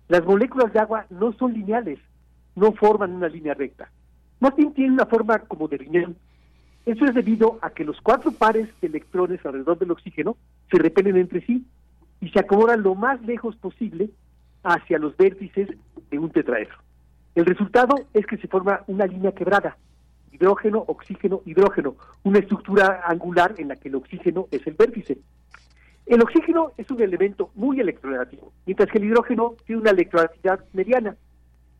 las 0.07 0.25
moléculas 0.25 0.71
de 0.73 0.79
agua 0.79 1.05
no 1.09 1.33
son 1.33 1.53
lineales, 1.53 1.99
no 2.55 2.73
forman 2.73 3.13
una 3.13 3.27
línea 3.27 3.53
recta. 3.53 3.91
Más 4.39 4.55
bien 4.55 4.73
tienen 4.73 4.93
una 4.93 5.05
forma 5.05 5.39
como 5.39 5.67
de 5.67 5.77
riñón. 5.77 6.17
Eso 6.85 7.05
es 7.05 7.13
debido 7.13 7.59
a 7.61 7.69
que 7.69 7.85
los 7.85 7.99
cuatro 8.01 8.31
pares 8.31 8.67
de 8.81 8.87
electrones 8.87 9.45
alrededor 9.45 9.79
del 9.79 9.91
oxígeno 9.91 10.35
se 10.69 10.77
repelen 10.77 11.15
entre 11.17 11.45
sí 11.45 11.65
y 12.19 12.29
se 12.29 12.39
acomodan 12.39 12.83
lo 12.83 12.95
más 12.95 13.21
lejos 13.21 13.55
posible 13.55 14.09
hacia 14.63 14.99
los 14.99 15.15
vértices 15.15 15.69
de 16.09 16.19
un 16.19 16.29
tetraedro. 16.29 16.75
El 17.35 17.45
resultado 17.45 17.95
es 18.13 18.25
que 18.25 18.37
se 18.37 18.47
forma 18.47 18.83
una 18.87 19.05
línea 19.05 19.31
quebrada, 19.31 19.77
hidrógeno, 20.33 20.83
oxígeno, 20.87 21.41
hidrógeno, 21.45 21.95
una 22.23 22.39
estructura 22.39 23.03
angular 23.05 23.53
en 23.57 23.69
la 23.69 23.75
que 23.75 23.89
el 23.89 23.95
oxígeno 23.95 24.47
es 24.51 24.65
el 24.65 24.73
vértice. 24.73 25.19
El 26.05 26.21
oxígeno 26.21 26.71
es 26.77 26.89
un 26.91 27.01
elemento 27.01 27.51
muy 27.55 27.79
electronegativo, 27.79 28.51
mientras 28.65 28.89
que 28.89 28.97
el 28.97 29.05
hidrógeno 29.05 29.55
tiene 29.65 29.81
una 29.81 29.91
electronegatividad 29.91 30.65
mediana. 30.73 31.15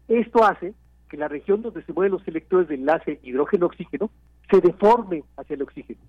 Esto 0.07 0.45
hace 0.45 0.73
que 1.09 1.17
la 1.17 1.27
región 1.27 1.61
donde 1.61 1.83
se 1.83 1.93
mueven 1.93 2.13
los 2.13 2.27
electrones 2.27 2.67
del 2.69 2.81
enlace 2.81 3.19
hidrógeno-oxígeno 3.23 4.09
se 4.49 4.61
deforme 4.61 5.23
hacia 5.35 5.55
el 5.55 5.63
oxígeno. 5.63 5.99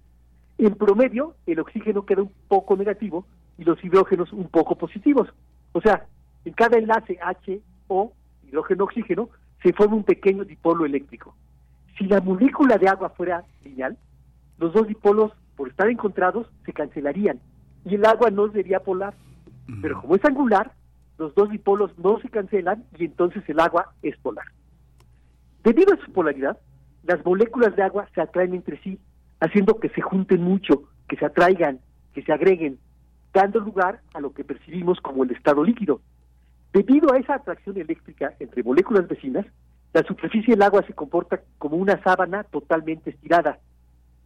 En 0.59 0.75
promedio, 0.75 1.35
el 1.47 1.61
oxígeno 1.61 2.07
queda 2.07 2.23
un 2.23 2.33
poco 2.47 2.77
negativo 2.77 3.27
y 3.59 3.65
los 3.65 3.83
hidrógenos 3.83 4.33
un 4.33 4.49
poco 4.49 4.77
positivos. 4.77 5.29
O 5.73 5.81
sea, 5.81 6.07
en 6.45 6.53
cada 6.53 6.79
enlace 6.79 7.19
H 7.21 7.61
o 7.89 8.13
hidrógeno-oxígeno 8.47 9.31
se 9.63 9.73
forma 9.73 9.97
un 9.97 10.05
pequeño 10.05 10.45
dipolo 10.45 10.85
eléctrico. 10.85 11.35
Si 11.99 12.05
la 12.05 12.21
molécula 12.21 12.79
de 12.79 12.89
agua 12.89 13.11
fuera 13.11 13.45
lineal, 13.63 13.97
los 14.59 14.73
dos 14.73 14.87
dipolos, 14.87 15.33
por 15.57 15.69
estar 15.69 15.89
encontrados, 15.89 16.49
se 16.65 16.73
cancelarían 16.73 17.41
y 17.85 17.95
el 17.95 18.05
agua 18.05 18.31
no 18.31 18.51
sería 18.51 18.81
polar. 18.81 19.15
Pero 19.81 20.01
como 20.01 20.17
es 20.17 20.25
angular, 20.25 20.73
los 21.19 21.35
dos 21.35 21.51
dipolos 21.51 21.97
no 21.99 22.19
se 22.21 22.29
cancelan 22.29 22.85
y 22.99 23.05
entonces 23.05 23.43
el 23.49 23.61
agua 23.61 23.93
es 24.03 24.17
polar. 24.19 24.47
Debido 25.63 25.95
a 25.95 26.05
su 26.05 26.13
polaridad, 26.13 26.59
las 27.05 27.25
moléculas 27.25 27.77
de 27.77 27.83
agua 27.83 28.09
se 28.15 28.21
atraen 28.21 28.55
entre 28.55 28.81
sí, 28.83 28.99
haciendo 29.41 29.79
que 29.79 29.89
se 29.91 30.01
junten 30.01 30.43
mucho, 30.43 30.85
que 31.09 31.17
se 31.17 31.25
atraigan, 31.25 31.81
que 32.13 32.23
se 32.23 32.33
agreguen, 32.33 32.79
dando 33.33 33.61
lugar 33.61 34.01
a 34.15 34.21
lo 34.21 34.33
que 34.33 34.45
percibimos 34.45 35.01
como 35.01 35.25
el 35.25 35.31
estado 35.31 35.63
líquido. 35.63 36.01
Debido 36.73 37.13
a 37.13 37.19
esa 37.19 37.35
atracción 37.37 37.77
eléctrica 37.79 38.35
entre 38.41 38.63
moléculas 38.63 39.07
vecinas, 39.07 39.47
la 39.95 40.03
superficie 40.03 40.55
del 40.55 40.63
agua 40.63 40.83
se 40.87 40.93
comporta 40.93 41.41
como 41.57 41.77
una 41.77 42.03
sábana 42.03 42.43
totalmente 42.43 43.11
estirada. 43.11 43.61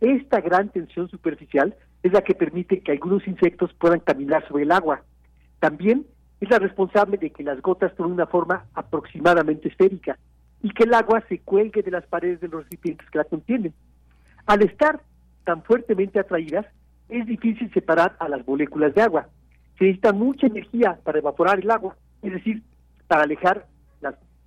Esta 0.00 0.40
gran 0.40 0.70
tensión 0.70 1.10
superficial 1.10 1.76
es 2.02 2.12
la 2.12 2.22
que 2.22 2.34
permite 2.34 2.80
que 2.80 2.92
algunos 2.92 3.28
insectos 3.28 3.74
puedan 3.74 4.00
caminar 4.00 4.48
sobre 4.48 4.62
el 4.62 4.72
agua. 4.72 5.02
También 5.60 6.06
es 6.40 6.48
la 6.48 6.58
responsable 6.58 7.18
de 7.18 7.30
que 7.30 7.42
las 7.42 7.60
gotas 7.60 7.94
tomen 7.96 8.12
una 8.12 8.26
forma 8.26 8.64
aproximadamente 8.72 9.68
esférica 9.68 10.18
y 10.62 10.70
que 10.70 10.84
el 10.84 10.94
agua 10.94 11.22
se 11.28 11.40
cuelgue 11.40 11.82
de 11.82 11.90
las 11.90 12.06
paredes 12.06 12.40
de 12.40 12.48
los 12.48 12.64
recipientes 12.64 13.08
que 13.10 13.18
la 13.18 13.24
contienen. 13.24 13.74
Al 14.46 14.62
estar 14.62 15.02
tan 15.44 15.62
fuertemente 15.64 16.18
atraídas, 16.18 16.64
es 17.10 17.26
difícil 17.26 17.70
separar 17.74 18.16
a 18.20 18.28
las 18.30 18.46
moléculas 18.46 18.94
de 18.94 19.02
agua. 19.02 19.28
Se 19.78 19.84
necesita 19.84 20.14
mucha 20.14 20.46
energía 20.46 20.98
para 21.04 21.18
evaporar 21.18 21.58
el 21.58 21.70
agua, 21.70 21.94
es 22.22 22.32
decir, 22.32 22.62
para 23.06 23.24
alejar 23.24 23.66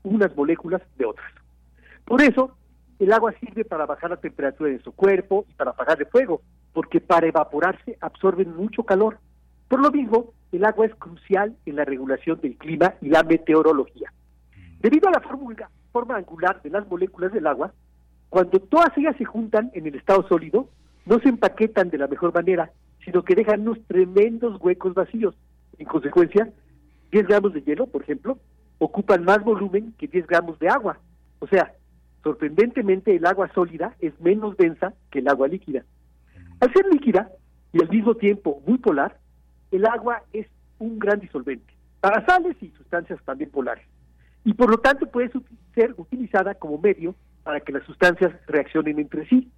unas 0.03 0.35
moléculas 0.35 0.81
de 0.97 1.05
otras. 1.05 1.31
Por 2.05 2.21
eso, 2.21 2.55
el 2.99 3.11
agua 3.13 3.33
sirve 3.39 3.65
para 3.65 3.85
bajar 3.85 4.09
la 4.11 4.17
temperatura 4.17 4.69
de 4.69 4.80
su 4.80 4.91
cuerpo 4.91 5.45
y 5.49 5.53
para 5.53 5.71
apagar 5.71 5.99
el 5.99 6.07
fuego, 6.07 6.41
porque 6.73 7.01
para 7.01 7.27
evaporarse 7.27 7.97
absorben 8.01 8.55
mucho 8.55 8.83
calor. 8.83 9.17
Por 9.67 9.81
lo 9.81 9.91
mismo, 9.91 10.33
el 10.51 10.65
agua 10.65 10.85
es 10.85 10.95
crucial 10.95 11.55
en 11.65 11.75
la 11.77 11.85
regulación 11.85 12.39
del 12.41 12.57
clima 12.57 12.95
y 13.01 13.09
la 13.09 13.23
meteorología. 13.23 14.11
Debido 14.80 15.07
a 15.07 15.11
la 15.11 15.21
forma 15.21 16.15
angular 16.15 16.61
de 16.61 16.69
las 16.69 16.88
moléculas 16.88 17.31
del 17.31 17.47
agua, 17.47 17.73
Cuando 18.31 18.61
todas 18.61 18.97
ellas 18.97 19.15
se 19.17 19.25
juntan 19.25 19.71
en 19.73 19.88
el 19.88 19.95
estado 19.95 20.25
sólido, 20.30 20.69
no 21.05 21.19
se 21.19 21.27
empaquetan 21.27 21.89
de 21.89 21.97
la 21.97 22.07
mejor 22.07 22.33
manera, 22.33 22.71
sino 23.03 23.23
que 23.23 23.35
dejan 23.35 23.61
unos 23.61 23.85
tremendos 23.88 24.57
huecos 24.61 24.93
vacíos. 24.93 25.35
En 25.77 25.85
consecuencia, 25.85 26.49
10 27.11 27.27
gramos 27.27 27.53
de 27.53 27.61
hielo, 27.61 27.88
por 27.88 28.03
ejemplo, 28.03 28.39
ocupan 28.84 29.24
más 29.24 29.43
volumen 29.43 29.93
que 30.00 30.08
10 30.08 30.26
gramos 30.26 30.58
de 30.58 30.68
agua. 30.68 30.98
O 31.38 31.45
sea, 31.45 31.72
sorprendentemente 32.24 33.16
el 33.16 33.27
agua 33.27 33.48
sólida 33.53 33.95
es 34.00 34.19
menos 34.19 34.58
densa 34.58 34.95
que 35.11 35.19
el 35.19 35.27
agua 35.27 35.48
líquida. 35.48 35.84
Al 36.60 36.74
ser 36.74 36.88
líquida 36.92 37.30
y 37.74 37.82
al 37.82 37.90
mismo 37.90 38.16
tiempo 38.16 38.60
muy 38.66 38.80
polar, 38.80 39.19
el 39.69 39.85
agua 39.85 40.24
es 40.34 40.48
un 40.80 40.98
gran 40.98 41.19
disolvente 41.19 41.72
para 42.00 42.26
sales 42.26 42.58
y 42.60 42.69
sustancias 42.69 43.19
también 43.24 43.51
polares. 43.51 43.85
Y 44.43 44.56
por 44.56 44.72
lo 44.72 44.80
tanto 44.80 45.06
puede 45.06 45.30
ser 45.76 45.93
utilizada 45.98 46.56
como 46.56 46.80
medio 46.80 47.14
para 47.43 47.60
que 47.60 47.74
las 47.74 47.84
sustancias 47.84 48.34
reaccionen 48.48 48.98
entre 48.98 49.27
sí. 49.27 49.51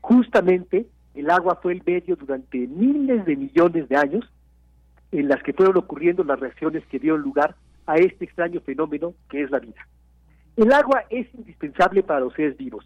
Justamente 0.00 0.86
el 1.14 1.30
agua 1.30 1.58
fue 1.62 1.74
el 1.74 1.82
medio 1.84 2.16
durante 2.16 2.56
miles 2.68 3.26
de 3.26 3.36
millones 3.36 3.86
de 3.90 3.96
años 3.96 4.24
en 5.10 5.28
las 5.28 5.42
que 5.42 5.52
fueron 5.52 5.76
ocurriendo 5.76 6.24
las 6.24 6.40
reacciones 6.40 6.86
que 6.86 6.98
dieron 6.98 7.20
lugar 7.20 7.54
a 7.86 7.96
este 7.96 8.24
extraño 8.24 8.60
fenómeno 8.60 9.14
que 9.28 9.42
es 9.42 9.50
la 9.50 9.58
vida. 9.58 9.86
El 10.56 10.72
agua 10.72 11.04
es 11.10 11.32
indispensable 11.34 12.02
para 12.02 12.20
los 12.20 12.34
seres 12.34 12.56
vivos. 12.56 12.84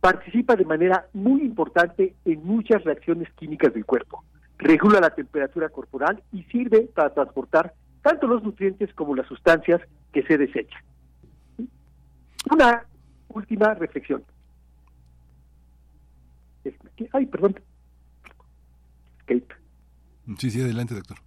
Participa 0.00 0.56
de 0.56 0.64
manera 0.64 1.06
muy 1.12 1.42
importante 1.42 2.14
en 2.24 2.44
muchas 2.44 2.82
reacciones 2.84 3.32
químicas 3.34 3.72
del 3.72 3.84
cuerpo. 3.84 4.24
Regula 4.58 5.00
la 5.00 5.10
temperatura 5.10 5.68
corporal 5.68 6.22
y 6.32 6.42
sirve 6.44 6.82
para 6.94 7.14
transportar 7.14 7.74
tanto 8.02 8.26
los 8.26 8.42
nutrientes 8.42 8.92
como 8.94 9.14
las 9.14 9.26
sustancias 9.26 9.80
que 10.12 10.22
se 10.22 10.36
desechan. 10.36 10.82
Una 12.52 12.84
última 13.28 13.74
reflexión. 13.74 14.22
Ay, 17.12 17.26
perdón. 17.26 17.60
Escape. 19.20 19.54
Sí, 20.38 20.50
sí, 20.50 20.60
adelante, 20.60 20.94
doctor. 20.94 21.18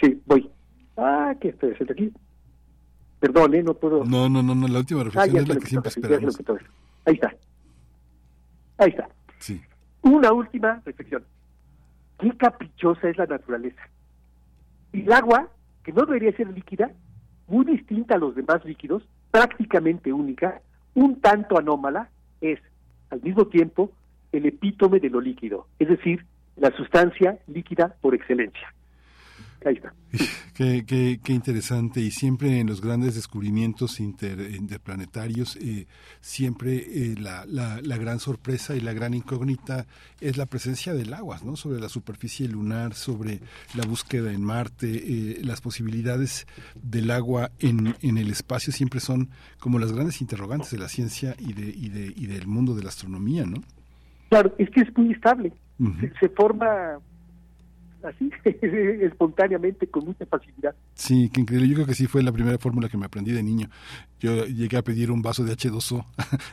Sí, 0.00 0.22
voy. 0.26 0.50
Ah, 0.96 1.34
que 1.40 1.48
estoy 1.48 1.74
aquí. 1.90 2.12
Perdón, 3.24 3.54
¿eh? 3.54 3.62
No 3.62 3.72
puedo. 3.72 4.04
No, 4.04 4.28
no, 4.28 4.42
no, 4.42 4.54
no 4.54 4.68
la 4.68 4.80
última 4.80 5.02
reflexión 5.02 5.38
ah, 5.38 5.40
es 5.40 5.48
la 5.48 5.56
que 5.56 5.66
siempre 5.66 5.88
esperamos. 5.88 6.38
Ahí 7.06 7.14
está. 7.14 7.34
Ahí 8.76 8.90
está. 8.90 9.08
Sí. 9.38 9.62
Una 10.02 10.30
última 10.30 10.82
reflexión. 10.84 11.24
Qué 12.18 12.36
caprichosa 12.36 13.08
es 13.08 13.16
la 13.16 13.24
naturaleza. 13.24 13.80
Y 14.92 15.04
el 15.04 15.12
agua, 15.14 15.48
que 15.82 15.94
no 15.94 16.04
debería 16.04 16.36
ser 16.36 16.48
líquida, 16.48 16.90
muy 17.46 17.64
distinta 17.64 18.16
a 18.16 18.18
los 18.18 18.34
demás 18.34 18.62
líquidos, 18.66 19.08
prácticamente 19.30 20.12
única, 20.12 20.60
un 20.92 21.18
tanto 21.22 21.58
anómala, 21.58 22.10
es 22.42 22.60
al 23.08 23.22
mismo 23.22 23.46
tiempo 23.46 23.90
el 24.32 24.44
epítome 24.44 25.00
de 25.00 25.08
lo 25.08 25.22
líquido, 25.22 25.66
es 25.78 25.88
decir, 25.88 26.26
la 26.56 26.76
sustancia 26.76 27.38
líquida 27.46 27.96
por 28.02 28.14
excelencia. 28.14 28.74
Ahí 29.64 29.74
está. 29.74 29.94
Qué, 30.54 30.84
qué, 30.86 31.32
interesante. 31.32 32.00
Y 32.00 32.10
siempre 32.10 32.60
en 32.60 32.68
los 32.68 32.80
grandes 32.80 33.14
descubrimientos 33.14 33.98
interplanetarios, 33.98 35.56
eh, 35.56 35.86
siempre 36.20 36.76
eh, 36.76 37.14
la, 37.18 37.44
la, 37.46 37.96
gran 37.96 38.20
sorpresa 38.20 38.76
y 38.76 38.80
la 38.80 38.92
gran 38.92 39.14
incógnita 39.14 39.86
es 40.20 40.36
la 40.36 40.46
presencia 40.46 40.92
del 40.94 41.12
agua, 41.12 41.40
¿no? 41.44 41.56
Sobre 41.56 41.80
la 41.80 41.88
superficie 41.88 42.46
lunar, 42.46 42.94
sobre 42.94 43.40
la 43.74 43.84
búsqueda 43.84 44.32
en 44.32 44.44
Marte, 44.44 44.86
eh, 44.94 45.40
las 45.42 45.60
posibilidades 45.60 46.46
del 46.80 47.10
agua 47.10 47.50
en, 47.58 47.96
en 48.02 48.18
el 48.18 48.30
espacio 48.30 48.72
siempre 48.72 49.00
son 49.00 49.30
como 49.58 49.78
las 49.78 49.92
grandes 49.92 50.20
interrogantes 50.20 50.70
de 50.70 50.78
la 50.78 50.88
ciencia 50.88 51.34
y, 51.38 51.52
de, 51.52 51.68
y, 51.68 51.88
de, 51.88 52.12
y 52.14 52.26
del 52.26 52.46
mundo 52.46 52.74
de 52.74 52.82
la 52.82 52.90
astronomía, 52.90 53.44
¿no? 53.44 53.62
Claro, 54.28 54.54
es 54.58 54.70
que 54.70 54.82
es 54.82 54.96
muy 54.96 55.12
estable. 55.12 55.52
se 56.20 56.28
forma 56.28 57.00
así, 58.04 58.30
espontáneamente, 59.02 59.86
con 59.86 60.04
mucha 60.04 60.26
facilidad. 60.26 60.74
Sí, 60.94 61.30
que 61.30 61.40
increíble. 61.40 61.68
Yo 61.68 61.74
creo 61.74 61.86
que 61.86 61.94
sí 61.94 62.06
fue 62.06 62.22
la 62.22 62.32
primera 62.32 62.58
fórmula 62.58 62.88
que 62.88 62.96
me 62.96 63.06
aprendí 63.06 63.32
de 63.32 63.42
niño. 63.42 63.68
Yo 64.24 64.46
llegué 64.46 64.78
a 64.78 64.82
pedir 64.82 65.10
un 65.10 65.20
vaso 65.20 65.44
de 65.44 65.52
H2O. 65.52 66.02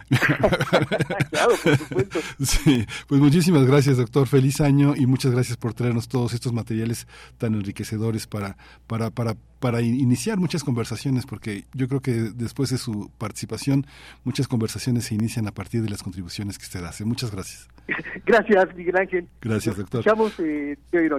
claro, 1.29 1.53
por 1.63 1.77
supuesto. 1.77 2.19
Sí, 2.43 2.85
pues 3.07 3.21
muchísimas 3.21 3.65
gracias, 3.65 3.95
doctor. 3.95 4.27
Feliz 4.27 4.59
año 4.59 4.93
y 4.93 5.05
muchas 5.05 5.31
gracias 5.31 5.55
por 5.55 5.73
traernos 5.73 6.09
todos 6.09 6.33
estos 6.33 6.51
materiales 6.51 7.07
tan 7.37 7.55
enriquecedores 7.55 8.27
para, 8.27 8.57
para, 8.87 9.09
para, 9.09 9.37
para 9.61 9.79
iniciar 9.79 10.37
muchas 10.37 10.65
conversaciones, 10.65 11.25
porque 11.25 11.63
yo 11.73 11.87
creo 11.87 12.01
que 12.01 12.11
después 12.11 12.71
de 12.71 12.77
su 12.77 13.09
participación, 13.17 13.85
muchas 14.25 14.49
conversaciones 14.49 15.05
se 15.05 15.15
inician 15.15 15.47
a 15.47 15.53
partir 15.53 15.81
de 15.81 15.89
las 15.89 16.03
contribuciones 16.03 16.57
que 16.57 16.65
usted 16.65 16.83
hace. 16.83 17.05
Muchas 17.05 17.31
gracias. 17.31 17.69
Gracias, 18.25 18.75
Miguel 18.75 18.97
Ángel. 18.97 19.27
Gracias, 19.41 19.77
doctor. 19.77 20.01
Escuchamos 20.01 20.37
eh, 20.39 20.77
de 20.91 20.99
hoy. 20.99 21.09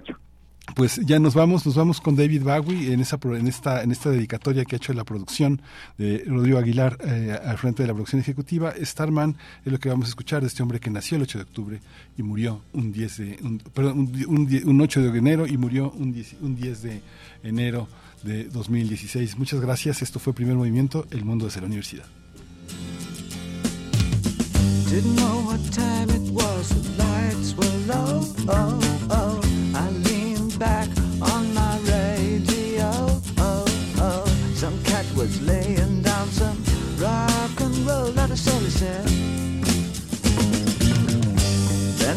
Pues 0.75 1.01
ya 1.05 1.18
nos 1.18 1.34
vamos, 1.34 1.67
nos 1.67 1.75
vamos 1.75 2.01
con 2.01 2.17
David 2.17 2.42
Bowie 2.42 2.92
en 2.92 3.01
esa 3.01 3.18
en 3.23 3.47
esta 3.47 3.83
en 3.83 3.92
esta 3.92 4.10
dedicatoria 4.10 4.65
que 4.65 4.76
ha 4.76 4.78
hecho 4.78 4.92
la 4.92 5.05
producción 5.05 5.60
de 5.99 6.25
Rodrigo 6.26 6.59
Aguilar 6.59 6.99
eh, 7.05 7.39
al 7.44 7.59
frente 7.59 7.83
de 7.83 7.89
la 7.89 7.94
producción 7.94 8.20
ejecutiva. 8.20 8.73
Starman 8.81 9.36
es 9.65 9.73
lo 9.73 9.78
que 9.78 9.89
vamos 9.89 10.07
a 10.07 10.09
escuchar 10.09 10.41
de 10.41 10.47
este 10.47 10.62
hombre 10.62 10.81
que 10.81 10.91
nació 10.91 11.17
el 11.17 11.25
8 11.25 11.39
de 11.39 11.44
octubre 11.44 11.81
y 12.17 12.23
murió 12.23 12.62
un 12.73 12.92
10 12.92 13.17
de 13.18 13.39
un, 13.42 13.59
perdón, 13.59 14.12
un, 14.28 14.62
un, 14.65 14.81
8 14.81 15.02
de 15.02 15.18
enero 15.18 15.47
y 15.47 15.57
murió 15.57 15.91
un 15.91 16.12
10, 16.12 16.36
un 16.41 16.57
10 16.57 16.83
de 16.83 17.02
enero 17.42 17.89
de 18.23 18.44
2016. 18.44 19.36
Muchas 19.39 19.60
gracias. 19.60 20.02
Esto 20.02 20.18
fue 20.18 20.33
Primer 20.33 20.57
Movimiento, 20.57 21.07
El 21.10 21.25
Mundo 21.25 21.47
desde 21.47 21.60
la 21.60 21.67
Universidad. 21.67 22.05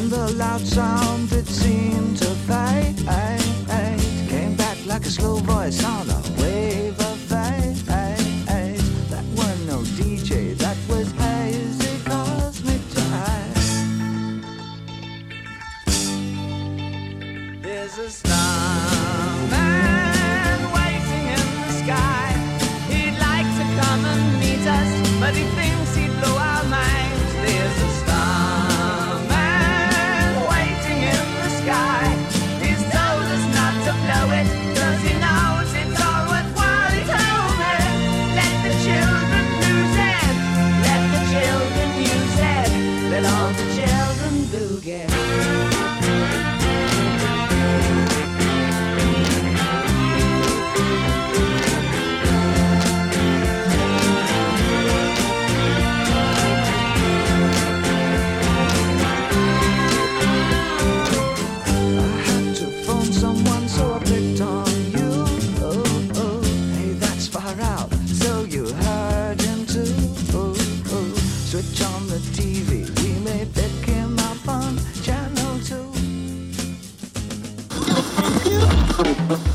and 0.06 0.14
the 0.14 0.34
loud 0.34 0.62
sound 0.62 1.30
that 1.30 1.48
seemed 1.48 2.18
to 2.18 2.26
fade 2.48 2.98
came 4.30 4.56
back 4.56 4.78
like 4.86 5.04
a 5.04 5.10
slow 5.10 5.38
voice 5.38 5.84
on 5.84 6.08
a 6.10 6.22
wave 6.40 7.00
of 7.00 7.18
fate. 7.18 7.86
That 9.10 9.26
were 9.38 9.58
no 9.66 9.80
DJ, 9.98 10.56
that 10.58 10.78
was 10.88 11.12
hazy 11.14 11.98
cosmic 12.06 12.82
time. 12.94 14.42
There's 17.62 17.98
a 17.98 18.10
star. 18.10 18.95